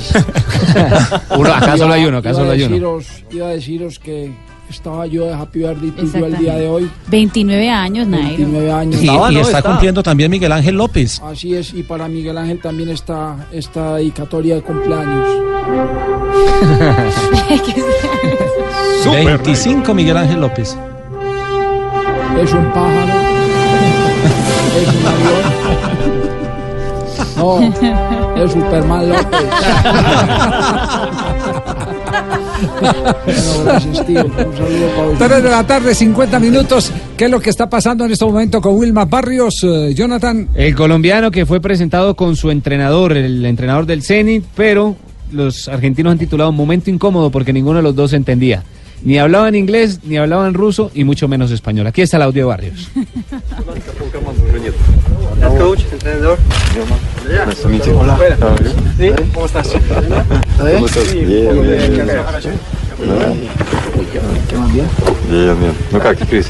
Uno, 1.39 1.53
acá 1.55 1.67
Iba- 1.69 1.77
solo 1.79 1.93
hay 1.95 2.05
uno, 2.07 2.19
acá 2.19 2.31
iba 2.31 2.39
solo 2.39 2.51
hay 2.53 2.63
uno. 2.63 2.99
Iba 3.31 3.47
a 3.49 3.51
deciros 3.51 3.99
que 3.99 4.31
estaba 4.71 5.07
yo 5.07 5.27
de 5.27 5.35
Happy 5.35 5.59
Birthday 5.61 5.91
to 5.91 6.05
you 6.05 6.25
el 6.25 6.39
día 6.39 6.55
de 6.57 6.69
hoy. 6.69 6.91
29 7.09 7.71
años, 7.71 8.07
Nairo. 8.07 8.29
29 8.29 8.73
años. 8.73 9.03
Y, 9.03 9.07
y 9.07 9.39
está, 9.39 9.63
cumpliendo 9.63 10.03
también 10.03 10.31
Miguel 10.31 10.53
Ángel 10.53 10.77
López. 10.77 11.21
Así 11.23 11.55
es, 11.55 11.73
y 11.75 11.83
para 11.83 12.09
Miguel 12.09 12.39
Ángel 12.39 12.61
también 12.61 12.89
está 12.91 13.47
esta 13.53 13.97
dedicatoria 13.97 14.55
de 14.57 14.63
cumpleaños. 14.63 15.27
25 19.13 19.95
Miguel 19.95 20.17
Ángel 20.17 20.41
López. 20.41 20.77
Es 22.41 22.53
un 22.53 22.65
pájaro. 22.73 23.13
es 24.77 24.89
un 24.89 25.07
avión. 25.07 25.57
No, 27.37 27.61
es 28.43 28.53
Superman 28.53 29.09
López. 29.09 29.47
3 35.19 35.43
de 35.43 35.51
la 35.51 35.67
tarde, 35.67 35.95
50 35.95 36.39
minutos. 36.39 36.93
¿Qué 37.17 37.25
es 37.27 37.31
lo 37.31 37.41
que 37.41 37.51
está 37.51 37.69
pasando 37.69 38.05
en 38.05 38.13
este 38.13 38.25
momento 38.25 38.61
con 38.61 38.77
Wilma 38.77 39.05
Barrios, 39.05 39.63
eh, 39.63 39.93
Jonathan? 39.95 40.49
El 40.55 40.75
colombiano 40.75 41.31
que 41.31 41.47
fue 41.47 41.61
presentado 41.61 42.15
con 42.17 42.37
su 42.37 42.51
entrenador, 42.51 43.17
el 43.17 43.45
entrenador 43.45 43.87
del 43.87 44.03
Zenit, 44.03 44.45
pero 44.55 44.97
los 45.33 45.69
argentinos 45.69 46.13
han 46.13 46.19
titulado 46.19 46.53
Momento 46.53 46.91
Incómodo 46.91 47.31
porque 47.31 47.53
ninguno 47.53 47.79
de 47.79 47.83
los 47.83 47.95
dos 47.95 48.13
entendía. 48.13 48.63
Ni 49.03 49.19
hablaban 49.19 49.55
inglés, 49.55 50.01
ni 50.05 50.17
hablaban 50.17 50.55
ruso 50.55 50.91
y 50.95 51.05
mucho 51.05 51.29
menos 51.29 51.51
español. 51.51 51.87
Aquí 51.87 52.01
está 52.03 52.17
el 52.17 52.25
audio 52.25 52.43
de 52.43 52.49
Barrios. 52.49 52.91
coach, 55.58 55.82
entrenador. 55.92 56.38
Hola. 58.00 58.18
¿Sí? 58.98 59.12
¿Cómo 59.34 59.46
estás? 59.46 59.70
¿Cómo 60.58 60.86
estás? 60.86 61.14
Bien, 61.14 61.62
bien. 61.62 62.08
¿Qué 64.50 64.58
más 64.58 64.74
bien? 64.74 64.86
Bien, 65.30 65.60
bien. 65.60 65.74
Ну 65.92 66.00
как 66.00 66.18
теперь? 66.18 66.46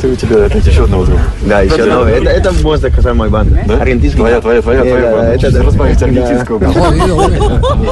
Ты 0.00 0.08
у 0.08 0.16
тебя 0.16 0.46
это 0.46 0.58
еще 0.58 0.84
одного 0.84 1.04
друга. 1.06 1.20
Да, 1.46 1.60
еще 1.62 1.82
одного. 1.82 2.06
Это, 2.06 2.30
это 2.30 2.52
можно 2.62 2.88
сказать 2.90 3.14
мой 3.14 3.28
банда. 3.28 3.60
Да? 3.66 3.74
Аргентинский. 3.76 4.18
Твоя, 4.18 4.40
твоя, 4.40 4.62
твоя, 4.62 4.80
Э, 4.80 4.82
твоя 4.82 5.00
да, 5.02 5.12
банда. 5.16 5.32
это- 5.32 5.38
Сейчас 5.50 5.54
разбавить 5.64 5.98
да. 5.98 6.06
аргентинского. 6.06 6.64
Está 6.64 6.80
jodido, 6.80 7.14
güey. 7.16 7.34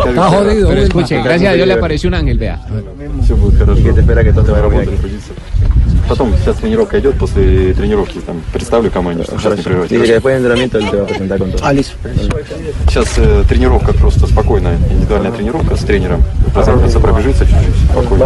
Está 0.09 0.22
jodido, 0.28 0.68
Pero 0.68 0.81
escuche, 0.82 1.22
gracias 1.22 1.52
a 1.52 1.55
Dios 1.55 1.66
le 1.68 1.74
apareció 1.74 2.09
un 2.09 2.14
ángel, 2.14 2.39
vea. 2.39 2.60
Все 3.24 3.35
будет 3.35 3.59
хорошо. 3.59 3.82
Que 3.82 3.93
te 3.93 4.01
espera 4.01 4.24
que 4.24 4.32
todo 4.32 4.44
te 4.44 4.51
vaya 4.52 4.62
bien 4.68 4.81
Работа, 4.81 4.90
aquí. 4.90 5.01
трудиться. 5.01 5.32
Потом 6.09 6.35
сейчас 6.43 6.56
тренировка 6.56 6.98
идет, 6.98 7.16
после 7.18 7.72
тренировки 7.72 8.18
там 8.18 8.43
представлю 8.52 8.90
команде, 8.90 9.22
чтобы 9.22 9.40
сейчас 9.40 9.56
не 9.56 9.62
прерывать. 9.62 9.90
Dice 9.90 10.06
que 10.06 10.12
después 10.14 10.35
del 10.35 10.43
entrenamiento 10.44 10.78
él 10.78 10.90
te 10.90 10.97
va 10.97 11.02
a 11.05 11.06
presentar 11.06 11.39
con 11.39 11.51
todo. 11.52 11.60
А, 11.64 11.72
Сейчас 12.89 13.18
э, 13.18 13.44
тренировка 13.48 13.93
просто 13.93 14.27
спокойная, 14.27 14.77
индивидуальная 14.90 15.31
тренировка 15.31 15.77
с 15.77 15.81
тренером. 15.85 16.22
Разобраться, 16.55 16.98
пробежится 16.98 17.44
чуть-чуть, 17.47 17.90
спокойно. 17.90 18.24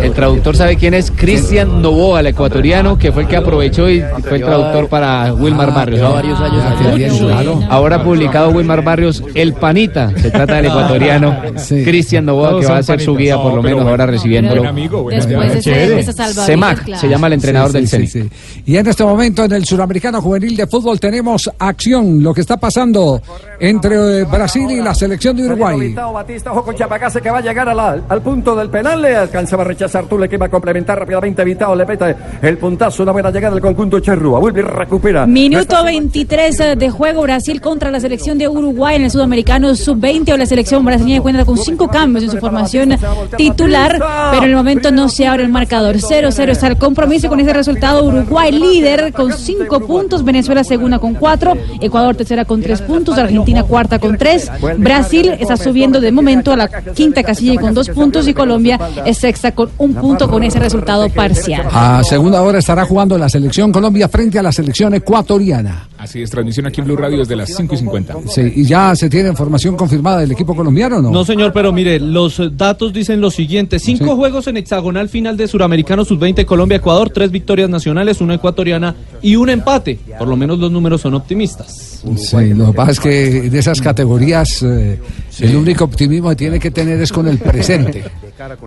El 0.00 0.12
traductor 0.12 0.56
sabe 0.56 0.76
quién 0.76 0.94
es 0.94 1.10
Cristian 1.10 1.82
Novoa, 1.82 2.20
el 2.20 2.26
ecuatoriano, 2.28 2.96
que 2.98 3.10
fue 3.10 3.22
el 3.22 3.28
que 3.28 3.36
aprovechó 3.36 3.88
y 3.90 4.02
fue 4.22 4.36
el 4.38 4.44
traductor 4.44 4.88
para 4.88 5.32
Wilmar 5.34 5.72
Barrios. 5.74 6.00
lleva 6.00 6.12
varios 6.12 6.40
años 6.40 6.62
Ah, 6.64 6.76
allá. 6.80 6.94
bien, 6.94 7.12
Mucho. 7.12 7.26
claro. 7.26 7.60
Ahora 7.68 7.96
ha 7.96 8.04
publicado 8.04 8.50
Wilmar 8.50 8.82
Barrios 8.84 9.22
El 9.34 9.54
Panita. 9.54 10.10
Se 10.16 10.30
trata 10.30 10.56
del 10.56 10.66
ecuatoriano 10.66 11.36
Cristian 11.84 12.24
Novoa, 12.26 12.50
Todos 12.50 12.60
que 12.62 12.66
va 12.72 12.78
a 12.78 12.82
son 12.82 12.96
ser 12.98 13.00
su 13.00 13.14
panitas. 13.14 13.22
guía, 13.24 13.36
por 13.42 13.50
No, 13.50 13.56
lo 13.56 13.62
pero 13.62 13.76
menos 13.76 13.90
ahora 13.90 14.04
buen- 14.04 14.14
recibiéndolo. 14.16 14.56
buen 14.60 14.68
amigo, 14.70 15.02
buen 15.02 15.16
Después 15.16 15.36
amigo. 15.36 15.52
de 15.54 15.58
ese- 16.00 16.10
Semac, 16.45 16.83
claro. 16.83 17.01
se 17.01 17.07
llama 17.07 17.27
el 17.27 17.33
entrenador 17.33 17.69
Sí, 17.71 17.77
del 17.77 17.87
sí, 17.87 17.91
Zenit. 17.91 18.09
sí, 18.09 18.21
sí. 18.23 18.61
Y 18.65 18.77
en 18.77 18.87
este 18.87 19.03
momento 19.03 19.43
en 19.43 19.51
el 19.53 19.65
Suramericano 19.65 20.21
Juvenil 20.21 20.55
de 20.55 20.67
Fútbol 20.67 20.99
tenemos 20.99 21.49
acción, 21.59 22.21
lo 22.23 22.33
que 22.33 22.41
está 22.41 22.57
pasando 22.57 23.21
entre 23.59 24.21
eh, 24.21 24.23
Brasil 24.25 24.69
y 24.71 24.81
la 24.81 24.93
selección 24.93 25.35
de 25.37 25.45
Uruguay. 25.45 25.93
Batista, 26.13 26.51
ojo 26.51 26.63
con 26.63 26.75
Chapacase 26.75 27.21
que 27.21 27.29
va 27.29 27.37
a 27.39 27.41
llegar 27.41 27.67
a 27.69 27.73
la- 27.73 28.01
al 28.09 28.21
punto 28.21 28.55
del 28.55 28.69
penal. 28.69 29.01
Le 29.01 29.15
alcanzaba 29.15 29.63
a 29.63 29.65
rechazar 29.67 30.05
Tule 30.05 30.27
que 30.29 30.37
va 30.37 30.47
a 30.47 30.49
complementar 30.49 30.99
rápidamente. 30.99 31.43
Vitao 31.43 31.75
le 31.75 31.85
peta 31.85 32.15
el 32.41 32.57
puntazo. 32.57 33.03
Una 33.03 33.11
buena 33.11 33.31
llegada 33.31 33.53
del 33.55 33.61
conjunto 33.63 33.99
Cherrúa. 33.99 34.39
Vuelve 34.39 34.59
y 34.61 34.63
recupera. 34.63 35.25
Minuto 35.25 35.83
23 35.83 36.57
de 36.77 36.89
juego 36.89 37.21
Brasil 37.23 37.61
contra 37.61 37.91
la 37.91 37.99
selección 37.99 38.37
de 38.37 38.47
Uruguay 38.47 38.95
en 38.97 39.03
el 39.03 39.11
sudamericano 39.11 39.75
sub-20 39.75 40.33
o 40.33 40.37
la 40.37 40.45
selección 40.45 40.83
brasileña 40.85 41.21
cuenta 41.21 41.45
con 41.45 41.57
cinco 41.57 41.87
cambios 41.87 42.23
en 42.25 42.31
su 42.31 42.37
formación 42.37 42.95
titular, 43.37 43.99
pero 44.31 44.43
en 44.43 44.49
el 44.49 44.55
momento 44.55 44.91
no 44.91 45.09
se 45.09 45.27
abre 45.27 45.43
el 45.43 45.49
marcador. 45.49 45.99
0-0 46.29 46.49
está 46.51 46.67
el 46.67 46.77
compromiso 46.77 47.29
con 47.29 47.39
ese 47.39 47.53
resultado. 47.53 48.03
Uruguay 48.03 48.51
líder 48.51 49.13
con 49.13 49.33
cinco 49.33 49.79
puntos, 49.81 50.23
Venezuela 50.23 50.63
segunda 50.63 50.99
con 50.99 51.13
cuatro, 51.13 51.55
Ecuador 51.81 52.15
tercera 52.15 52.45
con 52.45 52.61
tres 52.61 52.81
puntos, 52.81 53.17
Argentina 53.17 53.63
cuarta 53.63 53.99
con 53.99 54.17
tres, 54.17 54.51
Brasil 54.77 55.35
está 55.39 55.57
subiendo 55.57 55.99
de 55.99 56.11
momento 56.11 56.51
a 56.51 56.57
la 56.57 56.67
quinta 56.67 57.23
casilla 57.23 57.59
con 57.59 57.73
dos 57.73 57.89
puntos 57.89 58.27
y 58.27 58.33
Colombia 58.33 58.79
es 59.05 59.17
sexta 59.17 59.53
con 59.53 59.69
un 59.77 59.93
punto 59.93 60.29
con 60.29 60.43
ese 60.43 60.59
resultado 60.59 61.09
parcial. 61.09 61.67
A 61.71 62.03
segunda 62.03 62.41
hora 62.41 62.59
estará 62.59 62.85
jugando 62.85 63.17
la 63.17 63.29
selección 63.29 63.71
Colombia 63.71 64.07
frente 64.07 64.39
a 64.39 64.43
la 64.43 64.51
selección 64.51 64.93
ecuatoriana. 64.93 65.87
Así 65.99 66.21
es, 66.21 66.29
transmisión 66.29 66.65
aquí 66.65 66.79
en 66.79 66.87
Blue 66.87 66.95
Radio 66.95 67.17
desde 67.17 67.35
las 67.35 67.53
5 67.53 67.75
y 67.75 67.77
50. 67.77 68.15
Sí, 68.27 68.53
y 68.55 68.63
ya 68.63 68.95
se 68.95 69.09
tiene 69.09 69.27
información 69.27 69.75
confirmada 69.75 70.21
del 70.21 70.31
equipo 70.31 70.55
colombiano, 70.55 70.99
¿o 70.99 71.01
¿no? 71.01 71.11
No, 71.11 71.25
señor, 71.25 71.51
pero 71.51 71.73
mire, 71.73 71.99
los 71.99 72.41
datos 72.55 72.93
dicen 72.93 73.19
lo 73.19 73.29
siguiente. 73.29 73.79
Cinco 73.79 74.15
juegos 74.15 74.47
en 74.47 74.55
hexagonal 74.55 75.09
final 75.09 75.35
de 75.35 75.49
Suramericano 75.49 76.05
Sub-20 76.05 76.45
Colombia-Ecuador, 76.45 77.09
tres 77.09 77.31
victorias 77.31 77.69
nacionales, 77.69 78.21
una 78.21 78.35
ecuatoriana 78.35 78.95
y 79.21 79.35
un 79.35 79.49
empate. 79.49 79.99
Por 80.17 80.29
lo 80.29 80.37
menos 80.37 80.57
los 80.57 80.71
números 80.71 81.01
son 81.01 81.15
optimistas. 81.15 82.01
Sí, 82.15 82.53
lo 82.53 82.67
que 82.67 82.73
pasa 82.73 82.91
es 82.91 82.99
que 83.01 83.37
en 83.47 83.55
esas 83.57 83.81
categorías 83.81 84.63
eh, 84.63 85.01
el 85.41 85.55
único 85.57 85.83
optimismo 85.83 86.29
que 86.29 86.35
tiene 86.37 86.59
que 86.59 86.71
tener 86.71 87.01
es 87.01 87.11
con 87.11 87.27
el 87.27 87.39
presente. 87.39 88.05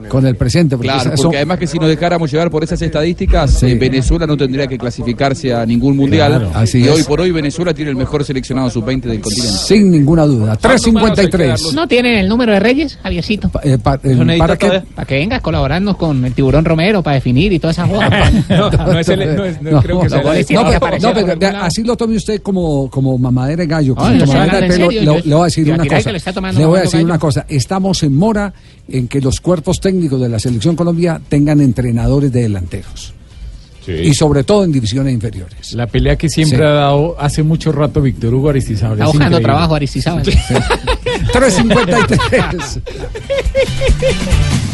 Con 0.09 0.27
el 0.27 0.37
presente. 0.37 0.77
porque 0.77 0.89
Claro, 0.89 1.01
esas 1.01 1.11
porque 1.13 1.23
son- 1.23 1.35
además 1.37 1.59
que 1.59 1.67
si 1.67 1.79
nos 1.79 1.89
dejáramos 1.89 2.31
llevar 2.31 2.51
por 2.51 2.63
esas 2.63 2.81
estadísticas, 2.83 3.63
eh, 3.63 3.75
Venezuela 3.75 4.27
no 4.27 4.37
tendría 4.37 4.67
que 4.67 4.77
clasificarse 4.77 5.55
a 5.55 5.65
ningún 5.65 5.97
mundial. 5.97 6.33
Claro, 6.41 6.51
así 6.55 6.81
y 6.81 6.85
es. 6.85 6.91
hoy 6.91 7.03
por 7.05 7.21
hoy 7.21 7.31
Venezuela 7.31 7.73
tiene 7.73 7.91
el 7.91 7.97
mejor 7.97 8.25
seleccionado 8.25 8.69
sub-20 8.71 9.09
del 9.09 9.21
continente. 9.21 9.57
Sin 9.57 9.91
ninguna 9.91 10.27
duda. 10.27 10.57
353. 10.57 11.73
¿No 11.75 11.89
tienen 11.89 12.19
el 12.19 12.29
número 12.29 12.53
de 12.53 12.61
Reyes, 12.61 12.99
Javiercito? 13.03 13.51
Eh, 13.63 13.79
pa- 13.83 13.99
eh, 14.03 14.37
¿Para? 14.39 14.57
Para 14.57 15.07
que 15.07 15.15
vengas 15.15 15.41
colaborando 15.41 15.97
con 15.97 16.25
el 16.25 16.35
tiburón 16.35 16.65
Romero 16.65 17.03
para 17.03 17.15
definir 17.15 17.53
y 17.53 17.59
toda 17.59 17.73
esa 17.73 17.87
joda. 17.89 18.31
no, 18.49 18.71
no 18.71 18.99
es 18.99 19.09
el- 19.09 19.37
no 19.37 19.45
es- 19.45 19.63
no 19.63 19.83
creo 19.83 20.01
que 20.01 20.09
sea 20.11 20.23
no, 20.23 20.33
el- 20.33 20.39
no, 20.41 20.71
que 20.71 20.79
pero- 20.81 20.99
no, 21.01 21.39
pero 21.39 21.59
así 21.63 21.83
lo 21.83 21.97
tome 21.97 22.17
usted 22.17 22.43
como, 22.43 22.91
como 22.91 23.17
mamadera 23.19 23.63
de 23.63 23.67
gallo, 23.67 23.95
como 23.95 24.11
mamadera 24.15 24.61
de 24.61 24.69
pelo. 24.69 24.91
Le, 24.91 25.35
voy 25.35 25.41
a 25.41 25.45
decir 25.45 25.71
una 25.73 25.85
cosa. 25.87 26.13
que 26.13 26.53
le 26.59 26.67
voy 26.67 26.79
a 26.79 26.83
decir 26.83 27.05
una 27.05 27.19
cosa. 27.19 27.47
Estamos 27.49 28.03
en 28.03 28.15
mora 28.17 28.53
en 28.89 29.09
que 29.09 29.21
los 29.21 29.41
cuerpos 29.41 29.62
técnicos 29.81 30.21
de 30.21 30.29
la 30.29 30.39
selección 30.39 30.77
Colombia 30.77 31.21
tengan 31.29 31.61
entrenadores 31.61 32.31
de 32.33 32.43
delanteros. 32.43 33.15
Y 33.87 34.15
sobre 34.15 34.45
todo 34.45 34.63
en 34.63 34.71
divisiones 34.71 35.13
inferiores. 35.13 35.73
La 35.73 35.89
pelea 35.89 36.15
que 36.17 36.29
siempre 36.29 36.59
Sí. 36.59 36.63
ha 36.65 36.69
dado 36.71 37.17
hace 37.19 37.43
mucho 37.43 37.73
rato 37.73 38.01
Víctor 38.01 38.33
Hugo 38.33 38.51
Aristizábal. 38.51 38.93
Está 38.95 39.05
es 39.07 39.11
buscando 39.13 39.41
trabajo, 39.41 39.75
Aristizábal. 39.75 40.23
353. 41.33 42.79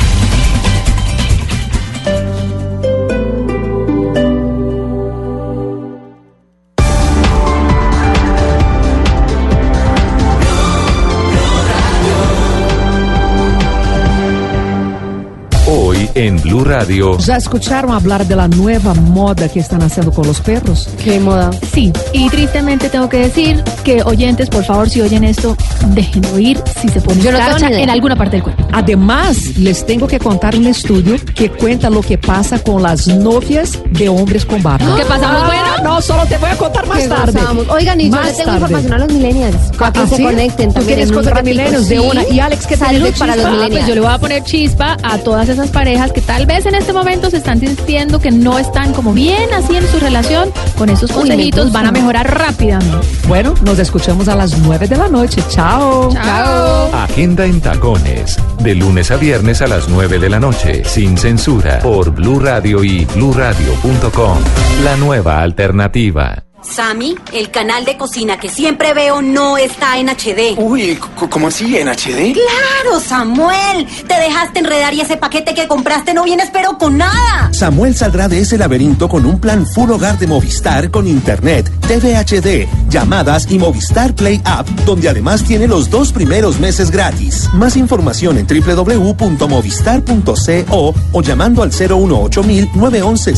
Hoy 15.98 16.08
en 16.14 16.40
Blue 16.42 16.62
Radio. 16.62 17.18
¿Ya 17.18 17.36
escucharon 17.36 17.90
hablar 17.90 18.24
de 18.24 18.36
la 18.36 18.46
nueva 18.46 18.94
moda 18.94 19.48
que 19.48 19.58
están 19.58 19.82
haciendo 19.82 20.12
con 20.12 20.28
los 20.28 20.40
perros? 20.40 20.88
¿Qué 21.02 21.18
moda? 21.18 21.50
Sí, 21.72 21.92
y 22.12 22.28
tristemente 22.28 22.88
tengo 22.88 23.08
que 23.08 23.18
decir 23.18 23.64
que 23.88 24.02
oyentes, 24.02 24.50
por 24.50 24.62
favor, 24.64 24.90
si 24.90 25.00
oyen 25.00 25.24
esto, 25.24 25.56
dejen 25.94 26.20
de 26.20 26.30
oír 26.32 26.62
si 26.78 26.88
se 26.90 27.00
pone 27.00 27.22
Yo 27.22 27.32
no 27.32 27.38
tengo 27.38 27.56
escarcha 27.56 27.80
en 27.80 27.88
alguna 27.88 28.16
parte 28.16 28.32
del 28.36 28.42
cuerpo. 28.42 28.66
Además, 28.70 29.56
les 29.56 29.86
tengo 29.86 30.06
que 30.06 30.18
contar 30.18 30.54
un 30.56 30.66
estudio 30.66 31.16
que 31.34 31.48
cuenta 31.50 31.88
lo 31.88 32.02
que 32.02 32.18
pasa 32.18 32.58
con 32.58 32.82
las 32.82 33.06
novias 33.06 33.78
de 33.92 34.10
hombres 34.10 34.44
con 34.44 34.62
barba. 34.62 34.94
¿Qué 34.94 35.04
pasamos, 35.06 35.40
Ah, 35.42 35.46
bueno? 35.46 35.90
No, 35.94 36.02
solo 36.02 36.26
te 36.26 36.36
voy 36.36 36.50
a 36.50 36.56
contar 36.58 36.86
más 36.86 36.98
¿Qué 36.98 37.08
tarde. 37.08 37.32
pasamos? 37.32 37.66
Oigan, 37.70 37.98
y 37.98 38.04
yo 38.04 38.10
Más 38.10 38.26
le 38.26 38.32
tengo 38.32 38.44
tarde. 38.44 38.56
información 38.60 38.92
a 38.92 38.98
los 38.98 39.12
millennials, 39.12 39.56
para 39.78 39.92
que 39.92 39.98
¿Ah, 40.00 40.06
se 40.06 40.16
sí? 40.16 40.22
conecten 40.22 40.74
¿Tú 40.74 40.80
quieres 40.82 41.10
cosas 41.12 41.34
de 41.34 41.42
millennials? 41.42 41.88
De 41.88 42.00
una. 42.00 42.28
¿Y 42.28 42.40
Alex, 42.40 42.66
qué 42.66 42.76
de 42.76 43.12
para 43.12 43.36
los 43.36 43.44
millennials. 43.46 43.62
Ah, 43.64 43.68
pues 43.70 43.86
yo 43.86 43.94
le 43.94 44.00
voy 44.02 44.10
a 44.12 44.18
poner 44.18 44.44
chispa 44.44 44.98
a 45.02 45.16
todas 45.18 45.48
esas 45.48 45.70
parejas 45.70 46.12
que 46.12 46.20
tal 46.20 46.44
vez 46.44 46.66
en 46.66 46.74
este 46.74 46.92
momento 46.92 47.30
se 47.30 47.38
están 47.38 47.58
sintiendo 47.58 48.20
que 48.20 48.30
no 48.32 48.58
están 48.58 48.92
como 48.92 49.14
bien 49.14 49.50
así 49.54 49.76
en 49.76 49.88
su 49.88 49.98
relación. 49.98 50.50
Con 50.76 50.90
Uy, 50.90 50.96
me 51.08 51.14
consejitos 51.14 51.64
gusta. 51.64 51.78
van 51.78 51.86
a 51.88 51.92
mejorar 51.92 52.38
rápidamente. 52.38 52.98
Bueno, 53.26 53.54
nos 53.62 53.77
escuchamos 53.78 54.28
a 54.28 54.36
las 54.36 54.58
9 54.58 54.86
de 54.88 54.96
la 54.96 55.08
noche. 55.08 55.42
Chao. 55.48 56.10
Chao. 56.12 56.94
Agenda 56.94 57.44
en 57.44 57.60
tacones. 57.60 58.36
De 58.60 58.74
lunes 58.74 59.10
a 59.10 59.16
viernes 59.16 59.62
a 59.62 59.66
las 59.66 59.88
9 59.88 60.18
de 60.18 60.28
la 60.28 60.40
noche. 60.40 60.84
Sin 60.84 61.16
censura. 61.16 61.78
Por 61.80 62.10
Blue 62.10 62.40
Radio 62.40 62.82
y 62.82 63.04
bluradio.com. 63.04 64.38
La 64.84 64.96
nueva 64.96 65.42
alternativa. 65.42 66.47
Sammy, 66.62 67.14
el 67.32 67.50
canal 67.50 67.84
de 67.84 67.96
cocina 67.96 68.38
que 68.38 68.48
siempre 68.48 68.92
veo 68.92 69.22
no 69.22 69.56
está 69.56 69.98
en 69.98 70.08
HD. 70.08 70.58
Uy, 70.58 70.98
¿cómo 71.30 71.46
así? 71.48 71.76
¿En 71.76 71.88
HD? 71.88 72.34
Claro, 72.34 73.00
Samuel. 73.00 73.86
Te 74.06 74.14
dejaste 74.14 74.58
enredar 74.58 74.92
y 74.94 75.00
ese 75.00 75.16
paquete 75.16 75.54
que 75.54 75.68
compraste 75.68 76.12
no 76.14 76.24
viene 76.24 76.42
espero 76.42 76.76
con 76.76 76.98
nada. 76.98 77.50
Samuel 77.52 77.94
saldrá 77.94 78.28
de 78.28 78.40
ese 78.40 78.58
laberinto 78.58 79.08
con 79.08 79.24
un 79.24 79.40
plan 79.40 79.66
full 79.66 79.90
hogar 79.90 80.18
de 80.18 80.26
Movistar 80.26 80.90
con 80.90 81.06
internet, 81.06 81.70
TV 81.86 82.16
HD, 82.16 82.68
llamadas 82.88 83.46
y 83.50 83.58
Movistar 83.58 84.14
Play 84.14 84.40
App, 84.44 84.68
donde 84.84 85.08
además 85.08 85.44
tiene 85.44 85.68
los 85.68 85.88
dos 85.90 86.12
primeros 86.12 86.58
meses 86.58 86.90
gratis. 86.90 87.48
Más 87.54 87.76
información 87.76 88.36
en 88.36 88.46
www.movistar.co 88.46 90.94
o 91.12 91.22
llamando 91.22 91.62
al 91.62 91.70
018 91.70 92.42
911 92.74 93.34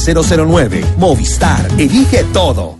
009. 0.47 0.85
Movistar, 0.97 1.69
elige 1.79 2.25
todo. 2.33 2.80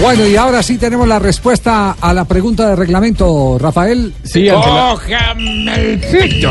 Bueno, 0.00 0.28
y 0.28 0.36
ahora 0.36 0.62
sí 0.62 0.78
tenemos 0.78 1.08
la 1.08 1.18
respuesta 1.18 1.96
a 2.00 2.14
la 2.14 2.24
pregunta 2.24 2.68
de 2.68 2.76
reglamento, 2.76 3.58
Rafael. 3.58 4.14
Sí, 4.22 4.48
Cójame 4.48 5.74
el 5.74 5.98
pito, 5.98 6.50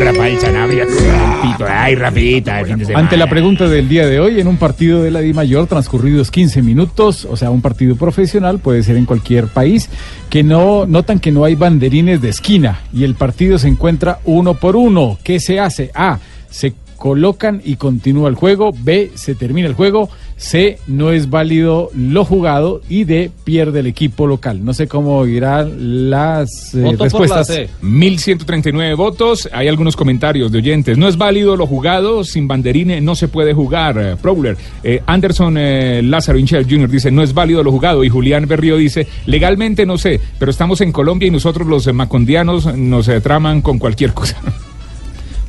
Rafael 0.00 0.40
Sanabria. 0.40 0.84
Pito, 0.84 1.64
ay, 1.68 1.94
rapidita, 1.94 2.64
fin 2.64 2.76
de 2.78 2.86
semana. 2.86 3.04
Ante 3.04 3.16
la 3.16 3.28
pregunta 3.28 3.68
del 3.68 3.88
día 3.88 4.04
de 4.04 4.18
hoy, 4.18 4.40
en 4.40 4.48
un 4.48 4.56
partido 4.56 5.00
de 5.00 5.12
la 5.12 5.20
Di 5.20 5.32
Mayor 5.32 5.68
transcurridos 5.68 6.32
15 6.32 6.60
minutos, 6.62 7.24
o 7.24 7.36
sea, 7.36 7.50
un 7.50 7.62
partido 7.62 7.94
profesional, 7.94 8.58
puede 8.58 8.82
ser 8.82 8.96
en 8.96 9.04
cualquier 9.04 9.46
país, 9.46 9.88
que 10.28 10.42
no 10.42 10.84
notan 10.84 11.20
que 11.20 11.30
no 11.30 11.44
hay 11.44 11.54
banderines 11.54 12.20
de 12.20 12.30
esquina 12.30 12.80
y 12.92 13.04
el 13.04 13.14
partido 13.14 13.58
se 13.58 13.68
encuentra 13.68 14.18
uno 14.24 14.54
por 14.54 14.74
uno. 14.74 15.18
¿Qué 15.22 15.38
se 15.38 15.60
hace? 15.60 15.92
A, 15.94 16.18
se 16.50 16.74
colocan 16.98 17.62
y 17.64 17.76
continúa 17.76 18.28
el 18.28 18.34
juego. 18.34 18.72
B, 18.76 19.12
se 19.14 19.34
termina 19.34 19.68
el 19.68 19.74
juego. 19.74 20.10
C, 20.36 20.78
no 20.86 21.10
es 21.10 21.30
válido 21.30 21.90
lo 21.94 22.24
jugado. 22.24 22.82
Y 22.88 23.04
D, 23.04 23.30
pierde 23.44 23.80
el 23.80 23.86
equipo 23.86 24.26
local. 24.26 24.64
No 24.64 24.74
sé 24.74 24.86
cómo 24.86 25.24
irán 25.26 26.10
las 26.10 26.74
eh, 26.74 26.96
respuestas. 26.98 27.50
1139 27.80 28.94
votos. 28.94 29.48
Hay 29.52 29.68
algunos 29.68 29.96
comentarios 29.96 30.52
de 30.52 30.58
oyentes. 30.58 30.98
No 30.98 31.08
es 31.08 31.16
válido 31.16 31.56
lo 31.56 31.66
jugado. 31.66 32.24
Sin 32.24 32.46
banderine 32.46 33.00
no 33.00 33.14
se 33.14 33.28
puede 33.28 33.54
jugar. 33.54 33.96
Eh, 33.98 34.16
Prowler. 34.20 34.56
Eh, 34.82 35.00
Anderson 35.06 35.56
eh, 35.56 36.02
Lázaro 36.02 36.38
Inchel 36.38 36.66
Jr. 36.68 36.90
dice 36.90 37.10
no 37.10 37.22
es 37.22 37.32
válido 37.32 37.62
lo 37.62 37.70
jugado. 37.70 38.04
Y 38.04 38.08
Julián 38.08 38.46
Berrío 38.46 38.76
dice 38.76 39.06
legalmente 39.26 39.86
no 39.86 39.98
sé, 39.98 40.20
pero 40.38 40.50
estamos 40.50 40.80
en 40.80 40.92
Colombia 40.92 41.28
y 41.28 41.30
nosotros 41.30 41.66
los 41.66 41.92
macondianos 41.94 42.76
nos 42.76 43.10
traman 43.22 43.62
con 43.62 43.78
cualquier 43.78 44.12
cosa. 44.12 44.36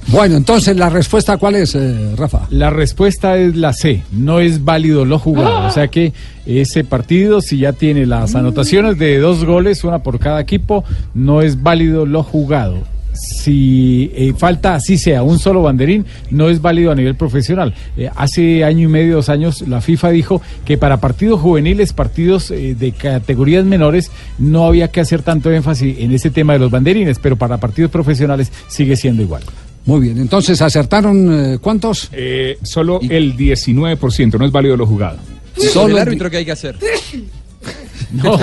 Bueno, 0.07 0.37
entonces 0.37 0.75
la 0.75 0.89
respuesta 0.89 1.37
cuál 1.37 1.55
es, 1.55 1.75
eh, 1.75 2.15
Rafa. 2.15 2.47
La 2.49 2.69
respuesta 2.69 3.37
es 3.37 3.55
la 3.55 3.73
C, 3.73 4.03
no 4.11 4.39
es 4.39 4.63
válido 4.63 5.05
lo 5.05 5.19
jugado. 5.19 5.67
O 5.67 5.71
sea 5.71 5.87
que 5.87 6.13
ese 6.45 6.83
partido, 6.83 7.41
si 7.41 7.59
ya 7.59 7.73
tiene 7.73 8.05
las 8.05 8.33
anotaciones 8.35 8.97
de 8.97 9.19
dos 9.19 9.45
goles, 9.45 9.83
una 9.83 9.99
por 9.99 10.19
cada 10.19 10.41
equipo, 10.41 10.83
no 11.13 11.41
es 11.41 11.61
válido 11.61 12.05
lo 12.05 12.23
jugado. 12.23 12.77
Si 13.13 14.11
eh, 14.15 14.33
falta 14.37 14.75
así 14.75 14.97
sea 14.97 15.23
un 15.23 15.39
solo 15.39 15.61
banderín, 15.61 16.05
no 16.29 16.49
es 16.49 16.61
válido 16.61 16.91
a 16.91 16.95
nivel 16.95 17.15
profesional. 17.15 17.73
Eh, 17.97 18.09
hace 18.15 18.63
año 18.63 18.85
y 18.85 18.91
medio, 18.91 19.15
dos 19.15 19.29
años, 19.29 19.67
la 19.67 19.81
FIFA 19.81 20.09
dijo 20.11 20.41
que 20.63 20.77
para 20.77 20.97
partidos 20.97 21.41
juveniles, 21.41 21.91
partidos 21.91 22.51
eh, 22.51 22.75
de 22.75 22.91
categorías 22.91 23.65
menores, 23.65 24.11
no 24.37 24.65
había 24.65 24.89
que 24.89 25.01
hacer 25.01 25.21
tanto 25.21 25.51
énfasis 25.51 25.99
en 25.99 26.11
ese 26.13 26.29
tema 26.29 26.53
de 26.53 26.59
los 26.59 26.71
banderines, 26.71 27.19
pero 27.19 27.35
para 27.35 27.57
partidos 27.57 27.91
profesionales 27.91 28.51
sigue 28.67 28.95
siendo 28.95 29.21
igual. 29.21 29.43
Muy 29.85 30.01
bien, 30.01 30.17
entonces 30.19 30.61
acertaron 30.61 31.53
eh, 31.53 31.57
cuántos? 31.59 32.09
Eh, 32.11 32.59
solo 32.63 32.99
el 33.01 33.35
19%, 33.35 34.37
no 34.37 34.45
es 34.45 34.51
válido 34.51 34.77
lo 34.77 34.85
jugado. 34.85 35.17
Solo 35.73 35.95
el 35.95 36.01
árbitro 36.01 36.29
que 36.29 36.37
hay 36.37 36.45
que 36.45 36.51
hacer. 36.51 36.77
No, 38.11 38.39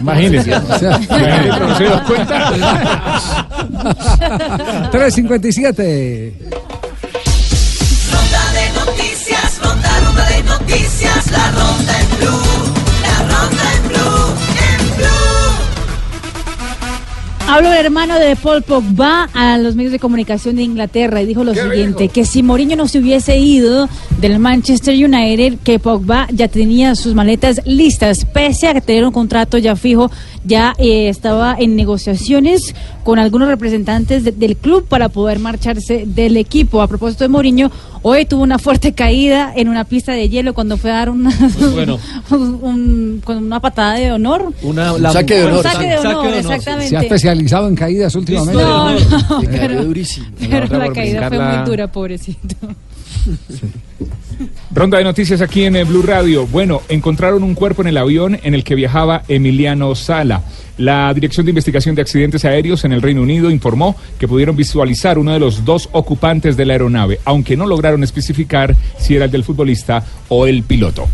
Imagínese. 0.00 0.52
O 0.56 0.78
sea, 0.78 1.00
Imagínese, 1.00 1.60
¿no 1.60 1.78
se 1.78 1.84
dio 1.84 2.02
cuenta? 2.04 2.50
357. 4.90 6.34
Ronda 8.10 8.52
de 8.52 8.70
noticias, 8.72 9.60
ronda, 9.62 10.00
ronda 10.04 10.28
de 10.30 10.42
noticias, 10.42 11.30
la 11.30 11.50
ronda 11.52 12.00
en 12.00 12.17
Habló 17.50 17.72
el 17.72 17.78
hermano 17.78 18.18
de 18.18 18.36
Paul 18.36 18.62
Pogba 18.62 19.30
a 19.32 19.56
los 19.56 19.74
medios 19.74 19.92
de 19.92 19.98
comunicación 19.98 20.56
de 20.56 20.64
Inglaterra 20.64 21.22
y 21.22 21.26
dijo 21.26 21.44
lo 21.44 21.54
siguiente, 21.54 22.10
que 22.10 22.26
si 22.26 22.42
Mourinho 22.42 22.76
no 22.76 22.86
se 22.86 22.98
hubiese 22.98 23.38
ido 23.38 23.88
del 24.20 24.38
Manchester 24.38 24.94
United, 24.94 25.56
que 25.64 25.78
Pogba 25.78 26.28
ya 26.30 26.48
tenía 26.48 26.94
sus 26.94 27.14
maletas 27.14 27.62
listas, 27.64 28.26
pese 28.26 28.68
a 28.68 28.74
que 28.74 28.82
tener 28.82 29.06
un 29.06 29.12
contrato 29.12 29.56
ya 29.56 29.76
fijo, 29.76 30.10
ya 30.44 30.74
eh, 30.78 31.08
estaba 31.08 31.56
en 31.58 31.76
negociaciones 31.76 32.74
con 33.04 33.18
algunos 33.18 33.48
representantes 33.48 34.24
de- 34.24 34.32
del 34.32 34.56
club 34.56 34.86
para 34.86 35.08
poder 35.08 35.38
marcharse 35.38 36.04
del 36.06 36.36
equipo. 36.36 36.80
A 36.82 36.86
propósito 36.88 37.24
de 37.24 37.28
Mourinho, 37.28 37.70
hoy 38.02 38.24
tuvo 38.24 38.42
una 38.42 38.58
fuerte 38.58 38.92
caída 38.92 39.52
en 39.56 39.68
una 39.68 39.84
pista 39.84 40.12
de 40.12 40.28
hielo 40.28 40.54
cuando 40.54 40.76
fue 40.76 40.90
a 40.90 40.94
dar 40.94 41.10
una, 41.10 41.30
bueno. 41.72 41.98
un- 42.30 42.58
un- 42.62 43.22
con 43.24 43.38
una 43.38 43.60
patada 43.60 43.94
de 43.94 44.12
honor. 44.12 44.52
Una, 44.62 44.92
Un 44.94 45.02
saque 45.12 45.34
de 45.34 45.44
honor, 45.44 45.56
Un 45.58 45.62
saque 45.72 45.86
de 45.86 45.96
Saque 45.96 46.08
honor, 46.08 46.34
exactamente. 46.34 46.88
Se 46.88 46.96
ha 46.96 47.00
especializado 47.00 47.68
en 47.68 47.74
caídas 47.74 48.14
últimamente. 48.14 48.62
No, 48.62 48.90
no, 48.92 48.98
cayó 48.98 49.48
pero, 49.50 49.84
durísimo. 49.84 50.26
pero 50.48 50.66
otra 50.66 50.78
la 50.78 50.92
caída 50.92 51.28
fue 51.28 51.38
muy 51.38 51.64
dura, 51.66 51.90
pobrecito. 51.90 52.56
Ronda 54.78 54.98
de 54.98 55.02
noticias 55.02 55.40
aquí 55.40 55.64
en 55.64 55.74
eh, 55.74 55.82
Blue 55.82 56.02
Radio. 56.02 56.46
Bueno, 56.46 56.82
encontraron 56.88 57.42
un 57.42 57.56
cuerpo 57.56 57.82
en 57.82 57.88
el 57.88 57.96
avión 57.96 58.38
en 58.44 58.54
el 58.54 58.62
que 58.62 58.76
viajaba 58.76 59.24
Emiliano 59.26 59.92
Sala. 59.96 60.44
La 60.76 61.12
Dirección 61.12 61.44
de 61.44 61.50
Investigación 61.50 61.96
de 61.96 62.02
Accidentes 62.02 62.44
Aéreos 62.44 62.84
en 62.84 62.92
el 62.92 63.02
Reino 63.02 63.22
Unido 63.22 63.50
informó 63.50 63.96
que 64.20 64.28
pudieron 64.28 64.54
visualizar 64.54 65.18
uno 65.18 65.32
de 65.32 65.40
los 65.40 65.64
dos 65.64 65.88
ocupantes 65.90 66.56
de 66.56 66.64
la 66.64 66.74
aeronave, 66.74 67.18
aunque 67.24 67.56
no 67.56 67.66
lograron 67.66 68.04
especificar 68.04 68.76
si 68.96 69.16
era 69.16 69.24
el 69.24 69.32
del 69.32 69.42
futbolista 69.42 70.04
o 70.28 70.46
el 70.46 70.62
piloto. 70.62 71.08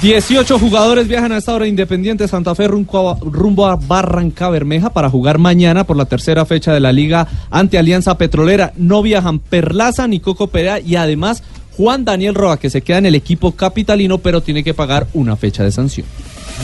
18 0.00 0.58
jugadores 0.58 1.06
viajan 1.06 1.32
a 1.32 1.36
esta 1.36 1.52
hora 1.52 1.66
Independiente 1.66 2.26
Santa 2.26 2.54
Fe 2.54 2.68
rumbo 2.68 3.66
a, 3.66 3.76
Barranca 3.76 4.48
Bermeja 4.48 4.94
para 4.94 5.10
jugar 5.10 5.36
mañana 5.36 5.84
por 5.84 5.98
la 5.98 6.06
tercera 6.06 6.46
fecha 6.46 6.72
de 6.72 6.80
la 6.80 6.92
liga 6.92 7.28
ante 7.50 7.76
Alianza 7.76 8.16
Petrolera. 8.16 8.72
No 8.76 9.02
viajan 9.02 9.40
Perlaza 9.40 10.08
ni 10.08 10.20
Coco 10.20 10.46
Perea 10.46 10.80
y 10.80 10.96
además 10.96 11.42
Juan 11.76 12.04
Daniel 12.04 12.34
Roa 12.34 12.58
que 12.58 12.70
se 12.70 12.82
queda 12.82 12.98
en 12.98 13.06
el 13.06 13.14
equipo 13.14 13.52
capitalino 13.52 14.18
pero 14.18 14.42
tiene 14.42 14.64
que 14.64 14.74
pagar 14.74 15.06
una 15.14 15.36
fecha 15.36 15.64
de 15.64 15.72
sanción. 15.72 16.06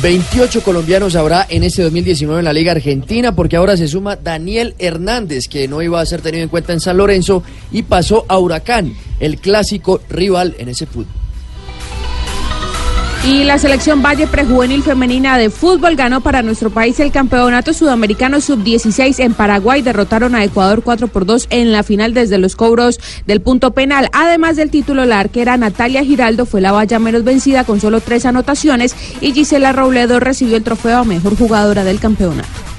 28 0.02 0.62
colombianos 0.62 1.16
habrá 1.16 1.46
en 1.48 1.62
este 1.62 1.82
2019 1.82 2.40
en 2.40 2.44
la 2.44 2.52
Liga 2.52 2.72
Argentina 2.72 3.34
porque 3.34 3.56
ahora 3.56 3.76
se 3.76 3.88
suma 3.88 4.16
Daniel 4.16 4.74
Hernández 4.78 5.48
que 5.48 5.68
no 5.68 5.80
iba 5.80 6.00
a 6.00 6.06
ser 6.06 6.20
tenido 6.20 6.42
en 6.42 6.50
cuenta 6.50 6.72
en 6.74 6.80
San 6.80 6.98
Lorenzo 6.98 7.42
y 7.72 7.82
pasó 7.82 8.26
a 8.28 8.38
Huracán, 8.38 8.94
el 9.20 9.38
clásico 9.38 10.00
rival 10.10 10.54
en 10.58 10.68
ese 10.68 10.86
fútbol. 10.86 11.25
Y 13.26 13.42
la 13.42 13.58
selección 13.58 14.02
Valle 14.02 14.28
Prejuvenil 14.28 14.84
Femenina 14.84 15.36
de 15.36 15.50
Fútbol 15.50 15.96
ganó 15.96 16.20
para 16.20 16.42
nuestro 16.42 16.70
país 16.70 17.00
el 17.00 17.10
campeonato 17.10 17.72
sudamericano 17.72 18.40
sub-16 18.40 19.18
en 19.18 19.34
Paraguay. 19.34 19.82
Derrotaron 19.82 20.36
a 20.36 20.44
Ecuador 20.44 20.82
4 20.84 21.08
por 21.08 21.26
2 21.26 21.48
en 21.50 21.72
la 21.72 21.82
final 21.82 22.14
desde 22.14 22.38
los 22.38 22.54
cobros 22.54 23.00
del 23.26 23.40
punto 23.40 23.72
penal. 23.72 24.08
Además 24.12 24.54
del 24.54 24.70
título, 24.70 25.04
la 25.06 25.18
arquera 25.18 25.56
Natalia 25.56 26.04
Giraldo 26.04 26.46
fue 26.46 26.60
la 26.60 26.70
valla 26.70 27.00
menos 27.00 27.24
vencida 27.24 27.64
con 27.64 27.80
solo 27.80 28.00
tres 28.00 28.26
anotaciones 28.26 28.94
y 29.20 29.32
Gisela 29.32 29.72
Robledo 29.72 30.20
recibió 30.20 30.56
el 30.56 30.62
trofeo 30.62 30.98
a 30.98 31.04
mejor 31.04 31.36
jugadora 31.36 31.82
del 31.82 31.98
campeonato. 31.98 32.75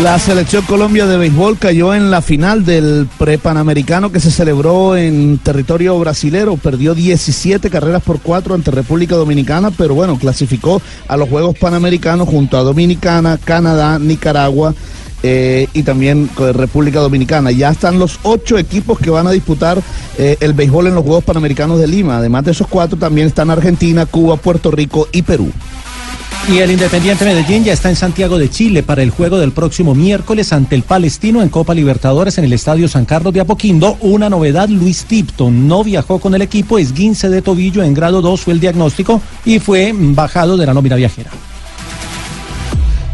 La 0.00 0.18
selección 0.18 0.64
Colombia 0.64 1.06
de 1.06 1.18
béisbol 1.18 1.58
cayó 1.58 1.94
en 1.94 2.10
la 2.10 2.22
final 2.22 2.64
del 2.64 3.06
prepanamericano 3.18 4.10
que 4.10 4.20
se 4.20 4.30
celebró 4.30 4.96
en 4.96 5.38
territorio 5.38 5.98
brasilero. 5.98 6.56
Perdió 6.56 6.94
17 6.94 7.68
carreras 7.68 8.02
por 8.02 8.20
4 8.20 8.54
ante 8.54 8.70
República 8.70 9.16
Dominicana, 9.16 9.70
pero 9.70 9.94
bueno, 9.94 10.18
clasificó 10.18 10.80
a 11.06 11.16
los 11.16 11.28
Juegos 11.28 11.56
Panamericanos 11.58 12.26
junto 12.26 12.56
a 12.56 12.62
Dominicana, 12.62 13.38
Canadá, 13.38 13.98
Nicaragua. 13.98 14.74
eh, 15.22 15.68
y 15.72 15.84
también 15.84 16.26
con 16.34 16.52
República 16.52 16.98
Dominicana. 16.98 17.52
Ya 17.52 17.70
están 17.70 17.98
los 17.98 18.18
ocho 18.24 18.58
equipos 18.58 18.98
que 18.98 19.08
van 19.10 19.28
a 19.28 19.30
disputar 19.30 19.80
eh, 20.18 20.36
el 20.40 20.52
béisbol 20.52 20.88
en 20.88 20.96
los 20.96 21.04
Juegos 21.04 21.22
Panamericanos 21.22 21.78
de 21.78 21.86
Lima. 21.86 22.16
Además 22.16 22.44
de 22.44 22.50
esos 22.50 22.66
cuatro, 22.66 22.98
también 22.98 23.28
están 23.28 23.48
Argentina, 23.50 24.04
Cuba, 24.06 24.36
Puerto 24.36 24.72
Rico 24.72 25.06
y 25.12 25.22
Perú. 25.22 25.52
Y 26.48 26.58
el 26.58 26.72
Independiente 26.72 27.24
Medellín 27.24 27.62
ya 27.62 27.72
está 27.72 27.88
en 27.88 27.94
Santiago 27.94 28.36
de 28.36 28.50
Chile 28.50 28.82
para 28.82 29.02
el 29.02 29.10
juego 29.10 29.38
del 29.38 29.52
próximo 29.52 29.94
miércoles 29.94 30.52
ante 30.52 30.74
el 30.74 30.82
Palestino 30.82 31.40
en 31.40 31.48
Copa 31.48 31.72
Libertadores 31.72 32.36
en 32.36 32.44
el 32.44 32.52
Estadio 32.52 32.88
San 32.88 33.04
Carlos 33.04 33.32
de 33.32 33.40
Apoquindo. 33.40 33.96
Una 34.00 34.28
novedad, 34.28 34.68
Luis 34.68 35.04
Tipton 35.04 35.68
no 35.68 35.84
viajó 35.84 36.18
con 36.18 36.34
el 36.34 36.42
equipo, 36.42 36.78
esguince 36.78 37.28
de 37.28 37.42
tobillo 37.42 37.84
en 37.84 37.94
grado 37.94 38.20
2 38.22 38.40
fue 38.40 38.54
el 38.54 38.60
diagnóstico 38.60 39.22
y 39.44 39.60
fue 39.60 39.92
bajado 39.94 40.56
de 40.56 40.66
la 40.66 40.74
nómina 40.74 40.96
viajera. 40.96 41.30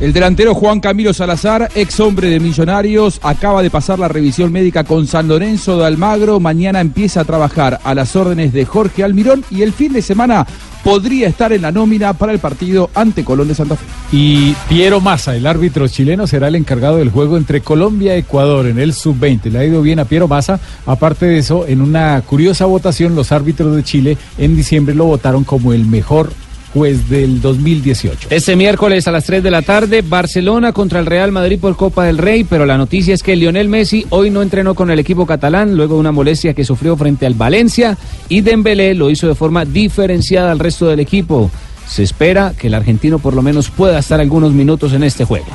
El 0.01 0.13
delantero 0.13 0.55
Juan 0.55 0.79
Camilo 0.79 1.13
Salazar, 1.13 1.71
ex 1.75 1.99
hombre 1.99 2.31
de 2.31 2.39
Millonarios, 2.39 3.19
acaba 3.21 3.65
de 3.65 3.71
pasar 3.71 3.99
la 3.99 4.07
revisión 4.07 4.53
médica 4.53 4.85
con 4.85 5.09
San 5.09 5.27
Lorenzo 5.27 5.77
de 5.77 5.87
Almagro. 5.87 6.39
Mañana 6.39 6.81
empieza 6.81 7.23
a 7.23 7.25
trabajar 7.25 7.81
a 7.83 7.97
las 7.97 8.15
órdenes 8.15 8.53
de 8.53 8.65
Jorge 8.65 9.03
Almirón 9.03 9.45
y 9.51 9.63
el 9.63 9.73
fin 9.73 9.93
de 9.93 10.01
semana 10.01 10.47
podría 10.85 11.27
estar 11.27 11.53
en 11.53 11.63
la 11.63 11.73
nómina 11.73 12.13
para 12.13 12.33
el 12.33 12.39
partido 12.39 12.91
ante 12.95 13.25
Colón 13.25 13.49
de 13.49 13.57
Santa 13.57 13.75
Fe. 13.75 13.85
Y 14.13 14.55
Piero 14.69 15.01
Massa, 15.01 15.35
el 15.35 15.49
árbitro 15.49 15.89
chileno, 15.89 16.29
será 16.29 16.47
el 16.47 16.55
encargado 16.55 16.99
del 16.99 17.11
juego 17.11 17.37
entre 17.37 17.61
Colombia 17.61 18.15
y 18.15 18.21
Ecuador 18.21 18.67
en 18.67 18.79
el 18.79 18.95
sub-20. 18.95 19.51
Le 19.51 19.59
ha 19.59 19.65
ido 19.65 19.83
bien 19.83 19.99
a 19.99 20.05
Piero 20.05 20.29
Massa. 20.29 20.61
Aparte 20.87 21.27
de 21.27 21.39
eso, 21.39 21.67
en 21.67 21.81
una 21.81 22.23
curiosa 22.23 22.67
votación, 22.67 23.17
los 23.17 23.33
árbitros 23.33 23.75
de 23.75 23.83
Chile 23.83 24.17
en 24.39 24.55
diciembre 24.55 24.95
lo 24.95 25.07
votaron 25.07 25.43
como 25.43 25.73
el 25.73 25.87
mejor 25.87 26.31
juez 26.73 27.09
del 27.09 27.41
2018. 27.41 28.29
Este 28.31 28.57
miércoles 28.57 29.09
a 29.09 29.13
las 29.13 29.25
3 29.25 29.43
de 29.43 29.51
la 29.51 29.63
tarde, 29.63 30.03
Barcelona 30.03 30.73
contra 30.73 31.01
el 31.01 31.07
Real 31.07 31.33
Madrid 31.33 31.59
por 31.59 31.77
Copa 31.77 32.05
del 32.05 32.19
Rey, 32.19 32.45
pero 32.45 32.67
la 32.67 32.77
noticia 32.77 33.15
es 33.15 33.23
que 33.23 33.37
Lionel 33.37 33.69
Messi 33.69 34.07
hoy 34.11 34.31
no 34.31 34.43
entrenó 34.43 34.75
con 34.75 34.91
el 34.91 34.99
equipo 34.99 35.27
catalán 35.27 35.77
luego 35.77 35.95
de 35.95 36.01
una 36.01 36.13
molestia 36.13 36.55
que 36.55 36.65
sufrió 36.65 36.97
frente 36.97 37.27
al 37.27 37.35
Valencia 37.35 37.97
y 38.29 38.41
Dembélé 38.41 38.95
lo 38.95 39.11
hizo 39.11 39.29
de 39.29 39.35
forma 39.35 39.65
diferenciada 39.65 40.53
al 40.53 40.59
resto 40.59 40.87
del 40.87 41.01
equipo. 41.01 41.51
Se 41.87 42.03
espera 42.03 42.53
que 42.59 42.67
el 42.67 42.75
argentino 42.75 43.19
por 43.19 43.35
lo 43.35 43.43
menos 43.43 43.71
pueda 43.71 43.99
estar 43.99 44.21
algunos 44.21 44.53
minutos 44.53 44.93
en 44.93 45.05
este 45.05 45.25
juego. 45.25 45.47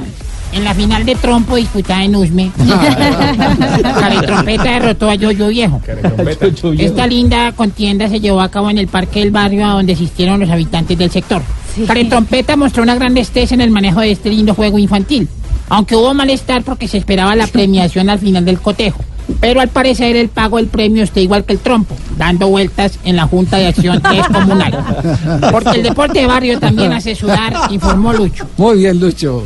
En 0.53 0.63
la 0.63 0.73
final 0.75 1.03
de 1.03 1.15
trompo 1.15 1.55
disputada 1.55 2.03
en 2.03 2.15
Usme, 2.15 2.51
Trompeta 4.25 4.63
derrotó 4.63 5.09
a 5.09 5.15
Yoyo 5.15 5.47
Viejo. 5.47 5.81
Esta 6.77 7.07
linda 7.07 7.51
contienda 7.53 8.07
se 8.07 8.19
llevó 8.19 8.41
a 8.41 8.49
cabo 8.49 8.69
en 8.69 8.77
el 8.77 8.87
Parque 8.87 9.19
del 9.19 9.31
Barrio, 9.31 9.65
a 9.65 9.71
donde 9.71 9.93
asistieron 9.93 10.39
los 10.39 10.49
habitantes 10.49 10.97
del 10.97 11.09
sector. 11.09 11.41
Trompeta 12.09 12.55
mostró 12.55 12.83
una 12.83 12.95
gran 12.95 13.13
destreza 13.13 13.55
en 13.55 13.61
el 13.61 13.71
manejo 13.71 14.01
de 14.01 14.11
este 14.11 14.29
lindo 14.29 14.53
juego 14.53 14.77
infantil, 14.77 15.27
aunque 15.69 15.95
hubo 15.95 16.13
malestar 16.13 16.63
porque 16.63 16.87
se 16.87 16.97
esperaba 16.99 17.35
la 17.35 17.47
premiación 17.47 18.09
al 18.09 18.19
final 18.19 18.45
del 18.45 18.59
cotejo. 18.59 19.03
Pero 19.39 19.61
al 19.61 19.69
parecer 19.69 20.15
el 20.17 20.29
pago 20.29 20.57
del 20.57 20.67
premio 20.67 21.03
está 21.03 21.19
igual 21.19 21.45
que 21.45 21.53
el 21.53 21.59
trompo, 21.59 21.95
dando 22.17 22.49
vueltas 22.49 22.99
en 23.05 23.15
la 23.15 23.25
Junta 23.25 23.57
de 23.57 23.67
Acción 23.67 24.01
Descomunal. 24.11 24.77
Porque 25.51 25.77
el 25.77 25.83
deporte 25.83 26.19
de 26.19 26.27
barrio 26.27 26.59
también 26.59 26.91
hace 26.93 27.15
sudar, 27.15 27.53
informó 27.71 28.13
Lucho. 28.13 28.45
Muy 28.57 28.79
bien, 28.79 28.99
Lucho. 28.99 29.43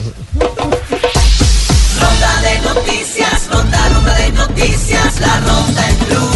Noticias, 4.58 5.22
la 5.22 5.40
ronda 5.42 5.88
en 5.88 6.00
blue, 6.08 6.32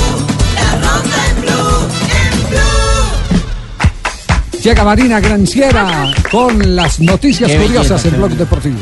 la 0.55 0.71
ronda 0.73 1.17
en 1.27 1.35
blue, 1.41 1.87
en 2.21 2.33
blue. 2.49 3.09
Llega 4.61 4.83
Marina 4.83 5.19
Granciera 5.19 6.13
con 6.29 6.75
las 6.75 6.99
noticias 6.99 7.49
Qué 7.49 7.57
curiosas 7.57 8.05
en 8.05 8.17
Blog 8.17 8.29
Deportivo. 8.31 8.77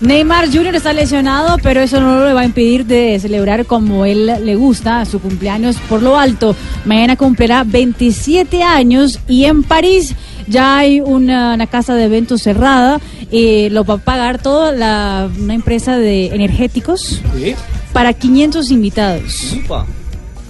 Neymar 0.00 0.46
Jr. 0.46 0.76
está 0.76 0.92
lesionado, 0.92 1.56
pero 1.60 1.80
eso 1.80 2.00
no 2.00 2.24
le 2.24 2.32
va 2.32 2.42
a 2.42 2.44
impedir 2.44 2.86
de 2.86 3.18
celebrar 3.18 3.66
como 3.66 4.04
él 4.04 4.32
le 4.44 4.54
gusta 4.54 5.04
su 5.06 5.18
cumpleaños 5.18 5.74
por 5.88 6.00
lo 6.00 6.16
alto. 6.16 6.54
Mañana 6.84 7.16
cumplirá 7.16 7.64
27 7.64 8.62
años 8.62 9.18
y 9.26 9.46
en 9.46 9.64
París 9.64 10.14
ya 10.46 10.78
hay 10.78 11.00
una, 11.00 11.54
una 11.54 11.66
casa 11.66 11.96
de 11.96 12.04
eventos 12.04 12.42
cerrada. 12.42 13.00
y 13.32 13.70
lo 13.70 13.84
va 13.84 13.94
a 13.94 13.98
pagar 13.98 14.40
toda 14.40 14.70
la, 14.70 15.28
una 15.36 15.54
empresa 15.54 15.98
de 15.98 16.26
energéticos 16.26 17.20
para 17.98 18.12
500 18.12 18.70
invitados. 18.70 19.56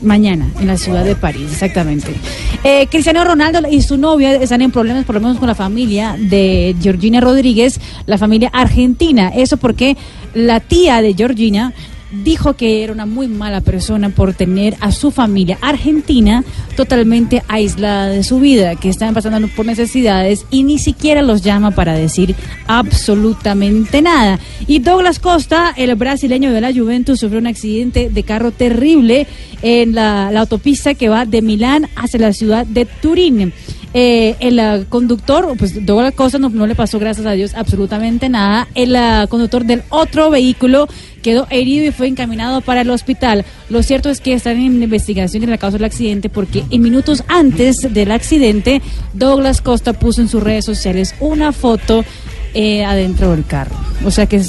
Mañana, 0.03 0.51
en 0.61 0.67
la 0.67 0.77
ciudad 0.77 1.03
de 1.03 1.17
París, 1.17 1.49
exactamente. 1.51 2.15
Eh, 2.63 2.87
Cristiano 2.91 3.25
Ronaldo 3.25 3.67
y 3.71 3.81
su 3.81 3.97
novia 3.97 4.35
están 4.35 4.61
en 4.61 4.71
problemas, 4.71 5.07
por 5.07 5.15
lo 5.15 5.23
menos 5.23 5.39
con 5.39 5.49
la 5.49 5.55
familia 5.55 6.15
de 6.19 6.77
Georgina 6.79 7.23
Rodríguez, 7.23 7.81
la 8.05 8.19
familia 8.19 8.51
argentina. 8.53 9.33
Eso 9.35 9.57
porque 9.57 9.97
la 10.35 10.61
tía 10.61 11.01
de 11.01 11.15
Georgina 11.15 11.73
dijo 12.11 12.55
que 12.55 12.83
era 12.83 12.93
una 12.93 13.07
muy 13.07 13.29
mala 13.29 13.61
persona 13.61 14.09
por 14.11 14.35
tener 14.35 14.77
a 14.81 14.93
su 14.93 15.11
familia 15.11 15.59
argentina 15.61 16.45
totalmente 16.77 17.43
aislada 17.49 18.09
de 18.09 18.23
su 18.23 18.41
vida, 18.41 18.77
que 18.77 18.89
están 18.89 19.15
pasando 19.15 19.49
por 19.49 19.67
necesidades 19.67 20.47
y 20.51 20.63
ni 20.63 20.79
siquiera 20.79 21.23
los 21.23 21.43
llama 21.43 21.73
para 21.73 21.95
decir 21.95 22.35
absolutamente 22.67 24.03
nada. 24.03 24.39
Y 24.67 24.79
Douglas 24.79 25.19
Costa, 25.19 25.73
el 25.77 25.95
brasileño 25.97 26.53
de 26.53 26.61
la 26.61 26.73
Juventus, 26.73 27.21
sufrió 27.21 27.41
un 27.41 27.47
accidente 27.47 28.11
de 28.11 28.23
carro 28.23 28.53
terrible 28.53 29.27
en 29.63 29.95
la, 29.95 30.31
la 30.33 30.41
autopista 30.41 30.95
que 30.95 31.09
va 31.09 31.27
de 31.27 31.43
Milán 31.43 31.89
hacia 31.97 32.21
la 32.21 32.33
ciudad 32.33 32.67
de 32.67 32.85
Turín. 32.87 33.53
Eh, 33.95 34.37
el 34.41 34.61
ah, 34.61 34.81
conductor, 34.89 35.55
pues 35.59 35.85
Douglas 35.87 36.13
Costa 36.15 36.39
no, 36.39 36.51
no 36.51 36.67
le 36.67 36.75
pasó, 36.75 36.99
gracias 36.99 37.27
a 37.27 37.33
Dios, 37.33 37.55
absolutamente 37.55 38.29
nada. 38.29 38.69
El 38.75 38.95
ah, 38.95 39.27
conductor 39.29 39.65
del 39.65 39.83
otro 39.89 40.31
vehículo 40.31 40.89
quedó 41.23 41.47
herido 41.51 41.87
y 41.87 41.93
fue 41.93 42.09
encaminado 42.09 42.61
para 42.61 42.83
el 42.83 42.91
hospital. 42.91 43.45
Lo 43.69 43.83
cierto 43.83 44.11
es 44.11 44.21
que 44.21 44.33
están 44.33 44.57
en 44.57 44.83
investigación 44.83 45.43
en 45.45 45.51
la 45.51 45.59
causa 45.59 45.79
del 45.79 45.85
accidente 45.85 46.29
porque 46.29 46.65
en 46.71 46.83
minutos 46.83 47.25
antes 47.29 47.93
del 47.93 48.11
accidente, 48.11 48.83
Douglas 49.15 49.61
Costa 49.61 49.93
puso 49.93 50.21
en 50.21 50.29
sus 50.29 50.43
redes 50.43 50.65
sociales 50.65 51.15
una 51.21 51.53
foto 51.53 52.05
eh, 52.55 52.85
adentro 52.85 53.31
del 53.33 53.45
carro. 53.45 53.75
O 54.05 54.11
sea 54.13 54.27
que 54.27 54.41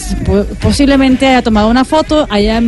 posiblemente 0.62 1.26
haya 1.28 1.42
tomado 1.42 1.70
una 1.70 1.84
foto, 1.84 2.28
haya 2.30 2.62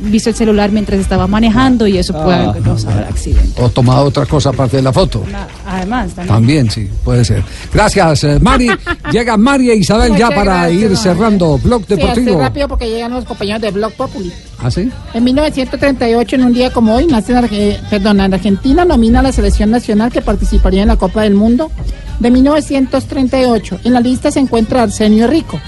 visto 0.00 0.30
el 0.30 0.36
celular 0.36 0.70
mientras 0.72 0.98
estaba 1.00 1.26
manejando 1.26 1.86
y 1.86 1.98
eso 1.98 2.12
puede 2.14 2.38
Ah. 2.38 2.50
haber 2.50 2.62
causado 2.62 2.98
el 2.98 3.04
accidente. 3.04 3.60
O 3.62 3.68
tomado 3.68 4.04
otra 4.06 4.24
cosa 4.26 4.48
aparte 4.50 4.78
de 4.78 4.82
la 4.82 4.92
foto. 4.92 5.22
Además, 5.66 6.10
también. 6.14 6.26
También, 6.34 6.70
sí, 6.70 6.88
puede 7.04 7.24
ser. 7.24 7.42
Gracias, 7.72 8.24
eh, 8.24 8.38
Mari. 8.40 8.68
Llega 9.12 9.36
María 9.36 9.74
Isabel 9.74 10.16
ya 10.16 10.28
para 10.30 10.68
gracias, 10.68 10.82
ir 10.90 10.96
cerrando 10.96 11.58
Blog 11.58 11.82
Sí, 11.86 11.94
Deportivo. 11.96 12.30
hace 12.36 12.38
rápido 12.42 12.68
porque 12.68 12.88
llegan 12.88 13.12
los 13.12 13.24
compañeros 13.24 13.60
de 13.62 13.70
Blog 13.70 13.92
Populi. 13.92 14.32
¿Ah, 14.60 14.70
sí? 14.70 14.90
En 15.14 15.24
1938, 15.24 16.36
en 16.36 16.44
un 16.44 16.54
día 16.54 16.70
como 16.72 16.94
hoy, 16.94 17.06
nace 17.06 17.32
en, 17.32 17.38
Arge- 17.38 17.78
perdón, 17.90 18.20
en 18.20 18.32
Argentina, 18.34 18.84
nomina 18.84 19.20
a 19.20 19.22
la 19.22 19.32
selección 19.32 19.70
nacional 19.70 20.10
que 20.10 20.22
participaría 20.22 20.82
en 20.82 20.88
la 20.88 20.96
Copa 20.96 21.22
del 21.22 21.34
Mundo 21.34 21.70
de 22.18 22.30
1938. 22.30 23.80
En 23.84 23.92
la 23.92 24.00
lista 24.00 24.30
se 24.30 24.40
encuentra 24.40 24.82
Arsenio 24.82 25.26
Rico, 25.26 25.60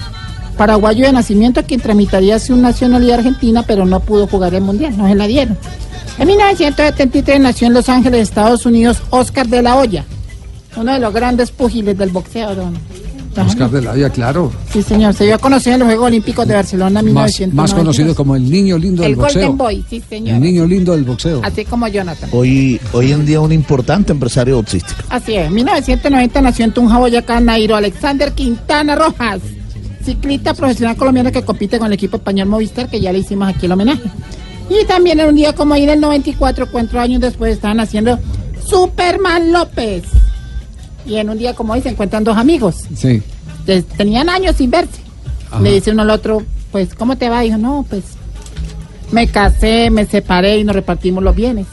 paraguayo 0.57 1.05
de 1.05 1.13
nacimiento, 1.13 1.63
quien 1.63 1.81
tramitaría 1.81 2.39
su 2.39 2.55
nacionalidad 2.55 3.19
argentina, 3.19 3.63
pero 3.63 3.85
no 3.85 3.99
pudo 3.99 4.27
jugar 4.27 4.53
el 4.53 4.61
Mundial, 4.61 4.97
no 4.97 5.07
se 5.07 5.15
la 5.15 5.27
dieron. 5.27 5.57
En 6.17 6.27
1973 6.27 7.39
nació 7.39 7.67
en 7.67 7.73
Los 7.73 7.89
Ángeles, 7.89 8.21
Estados 8.21 8.65
Unidos, 8.65 9.01
Oscar 9.09 9.47
de 9.47 9.61
la 9.61 9.77
Hoya, 9.77 10.05
uno 10.75 10.93
de 10.93 10.99
los 10.99 11.13
grandes 11.13 11.51
púgiles 11.51 11.97
del 11.97 12.09
boxeo, 12.09 12.55
don. 12.55 12.77
Oscar 13.37 13.69
de 13.69 13.81
la 13.81 13.91
Hoya, 13.91 14.09
claro. 14.09 14.51
Sí, 14.71 14.81
señor, 14.83 15.13
se 15.13 15.25
dio 15.25 15.35
a 15.35 15.37
conocer 15.37 15.73
en 15.73 15.79
los 15.79 15.87
Juegos 15.87 16.07
Olímpicos 16.07 16.47
de 16.47 16.53
Barcelona 16.55 16.99
en 16.99 17.13
Más, 17.13 17.39
1992. 17.39 17.53
más 17.55 17.73
conocido 17.73 18.15
como 18.15 18.35
el 18.35 18.49
niño 18.49 18.77
lindo 18.77 19.03
del 19.03 19.11
El 19.11 19.17
boxeo. 19.17 19.41
Golden 19.41 19.57
Boy, 19.57 19.85
sí, 19.89 20.01
señor. 20.07 20.35
El 20.35 20.41
niño 20.41 20.65
lindo 20.65 20.91
del 20.93 21.03
boxeo. 21.03 21.41
Así 21.43 21.65
como 21.65 21.87
Jonathan. 21.87 22.29
Hoy, 22.33 22.79
hoy 22.93 23.11
en 23.11 23.25
día 23.25 23.39
un 23.39 23.51
importante 23.51 24.11
empresario 24.11 24.57
boxístico. 24.57 25.01
Así 25.09 25.35
es. 25.35 25.47
En 25.47 25.53
1990 25.53 26.41
nació 26.41 26.65
en 26.65 26.73
Tunja, 26.73 26.97
Boyacá, 26.97 27.39
Nairo 27.39 27.75
Alexander 27.75 28.33
Quintana 28.33 28.95
Rojas, 28.95 29.41
ciclista 30.03 30.53
profesional 30.53 30.95
colombiano 30.95 31.31
que 31.31 31.43
compite 31.43 31.77
con 31.79 31.87
el 31.87 31.93
equipo 31.93 32.17
español 32.17 32.47
Movistar, 32.49 32.89
que 32.89 32.99
ya 32.99 33.11
le 33.11 33.19
hicimos 33.19 33.47
aquí 33.47 33.65
el 33.65 33.71
homenaje. 33.71 34.03
Y 34.69 34.85
también 34.85 35.19
en 35.19 35.29
un 35.29 35.35
día 35.35 35.53
como 35.53 35.73
hoy, 35.73 35.83
en 35.83 35.89
el 35.89 35.99
94, 36.01 36.67
cuatro 36.71 36.99
años 36.99 37.21
después, 37.21 37.53
estaban 37.53 37.79
haciendo 37.79 38.17
Superman 38.65 39.51
López. 39.51 40.03
Y 41.11 41.17
en 41.17 41.29
un 41.29 41.37
día 41.37 41.53
como 41.53 41.73
hoy 41.73 41.81
se 41.81 41.89
encuentran 41.89 42.23
dos 42.23 42.37
amigos. 42.37 42.85
Sí. 42.95 43.21
Tenían 43.97 44.29
años 44.29 44.55
sin 44.55 44.71
verse. 44.71 45.01
Ajá. 45.51 45.59
Le 45.61 45.73
dice 45.73 45.91
uno 45.91 46.03
al 46.03 46.09
otro, 46.09 46.41
pues, 46.71 46.95
¿cómo 46.95 47.17
te 47.17 47.27
va? 47.29 47.41
Dijo, 47.41 47.57
no, 47.57 47.85
pues, 47.89 48.03
me 49.11 49.27
casé, 49.27 49.89
me 49.89 50.05
separé 50.05 50.57
y 50.59 50.63
nos 50.63 50.73
repartimos 50.75 51.21
los 51.23 51.35
bienes. 51.35 51.67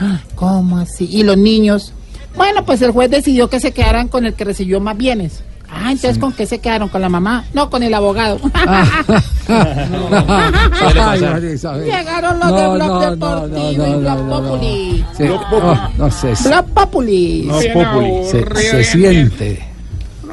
"Ah, 0.00 0.20
¿Cómo 0.34 0.78
así? 0.78 1.06
¿Y 1.10 1.22
los 1.22 1.36
niños? 1.36 1.92
Bueno, 2.36 2.64
pues 2.64 2.80
el 2.82 2.92
juez 2.92 3.10
decidió 3.10 3.50
que 3.50 3.60
se 3.60 3.72
quedaran 3.72 4.08
con 4.08 4.24
el 4.24 4.32
que 4.34 4.44
recibió 4.44 4.80
más 4.80 4.96
bienes. 4.96 5.40
Ah, 5.70 5.92
entonces 5.92 6.18
¿con 6.18 6.32
qué 6.32 6.46
se 6.46 6.58
quedaron? 6.60 6.88
¿Con 6.88 7.00
la 7.02 7.08
mamá? 7.08 7.44
No, 7.52 7.68
con 7.70 7.82
el 7.82 7.92
abogado. 7.92 8.40
Isabel. 11.54 11.84
Llegaron 11.84 12.38
los 12.38 12.50
No, 12.50 12.56
de 12.56 12.68
Blog 12.68 12.88
no, 12.88 13.00
no, 13.00 13.10
Deportivo 13.10 13.58
no, 13.58 13.86
y 13.86 13.90
no, 13.90 13.98
Blog 13.98 14.18
no, 14.18 14.40
no. 14.40 14.48
Populi. 14.48 15.04
Sí. 15.16 15.24
No 15.98 16.10
sé. 16.10 16.36
se- 16.36 16.48
Blog 16.48 16.66
Populi. 16.66 17.48
Populi. 17.72 18.10
Se, 18.24 18.44
se 18.60 18.84
siente. 18.84 19.64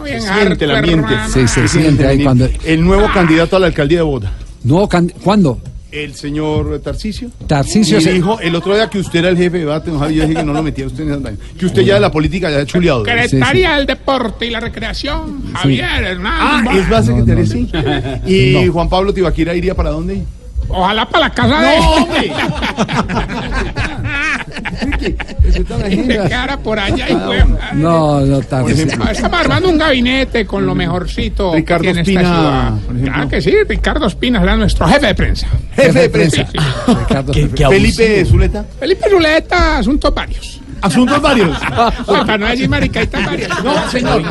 Se 0.06 0.22
siente 0.22 0.66
el 0.66 0.76
ambiente. 0.76 1.14
Sí, 1.34 1.48
se 1.48 1.68
siente 1.68 2.08
ahí 2.08 2.24
cuando. 2.24 2.48
El 2.64 2.84
nuevo 2.84 3.08
candidato 3.14 3.56
a 3.56 3.60
la 3.60 3.68
alcaldía 3.68 4.00
de 4.00 4.04
Bogotá. 4.04 4.32
¿Nuevo 4.64 4.90
¿Cuándo? 5.24 5.60
El 5.96 6.14
señor 6.14 6.80
Tarcisio. 6.80 7.30
Tarcisio 7.48 7.98
Y 8.00 8.02
se- 8.02 8.12
dijo 8.14 8.40
el 8.42 8.54
otro 8.56 8.76
día 8.76 8.90
que 8.90 9.00
usted 9.00 9.20
era 9.20 9.30
el 9.30 9.38
jefe 9.38 9.52
de 9.58 9.60
debate, 9.60 9.90
don 9.92 10.00
Javi, 10.00 10.16
yo 10.16 10.24
dije 10.24 10.36
que 10.36 10.44
no 10.44 10.52
lo 10.54 10.62
metía 10.62 10.86
usted 10.88 11.04
en 11.04 11.10
esas 11.10 11.24
vainas. 11.24 11.42
Que 11.58 11.66
usted 11.66 11.82
ya 11.84 11.94
de 11.96 12.00
la 12.02 12.12
política 12.12 12.52
ya 12.52 12.60
ha 12.60 12.66
chuleado. 12.66 13.06
Secretaria 13.06 13.76
del 13.78 13.86
Deporte 13.86 14.46
y 14.46 14.50
la 14.50 14.60
Recreación, 14.60 15.54
Javier 15.54 15.86
Hernández. 16.04 16.72
Ah, 16.74 16.78
es 16.78 16.90
la 16.90 17.02
secretaria, 17.04 17.46
sí. 17.46 17.70
¿Y 18.26 18.68
Juan 18.68 18.90
Pablo 18.90 19.14
Tibaquira 19.14 19.56
iría 19.56 19.74
para 19.76 19.92
dónde? 19.92 20.24
Ojalá 20.70 21.08
para 21.08 21.28
la 21.28 21.34
casa 21.34 21.62
de 21.62 21.78
No, 21.78 21.92
hombre. 21.92 22.34
Quedara 26.06 26.58
por 26.58 26.80
allá 26.80 27.10
y 27.10 27.16
fue. 27.16 27.46
No, 27.74 28.22
no. 28.22 28.42
Ah, 28.52 28.64
Estamos 29.12 29.40
armando 29.40 29.70
un 29.70 29.78
gabinete 29.78 30.46
con 30.46 30.66
lo 30.66 30.76
mejorcito 30.76 31.52
que 31.52 31.58
Ricardo 31.58 31.84
tiene 31.84 32.02
esta 32.02 32.12
Espina, 32.12 32.36
ciudad. 32.36 32.74
Claro 33.04 33.30
que 33.30 33.42
sí, 33.42 33.54
Ricardo 33.68 34.08
Espina 34.08 34.40
será 34.40 34.56
nuestro 34.56 34.88
jefe 34.88 35.08
de 35.08 35.16
prensa. 35.16 35.48
Jefe 35.76 36.00
de 36.00 36.10
prensa. 36.10 36.48
Sí, 36.52 36.58
sí. 37.34 37.50
Felipe 37.70 38.26
Zuleta. 38.26 38.66
Felipe 38.80 39.10
Ruleta, 39.10 39.78
asuntos 39.78 40.14
varios. 40.14 40.62
Asuntos 40.82 41.22
varios. 41.22 41.58
Para 42.06 42.38
no 42.38 42.48
decir 42.48 42.70
maricaitas 42.70 43.26
varias. 43.26 43.64
No, 43.64 43.90
señor. 43.90 44.24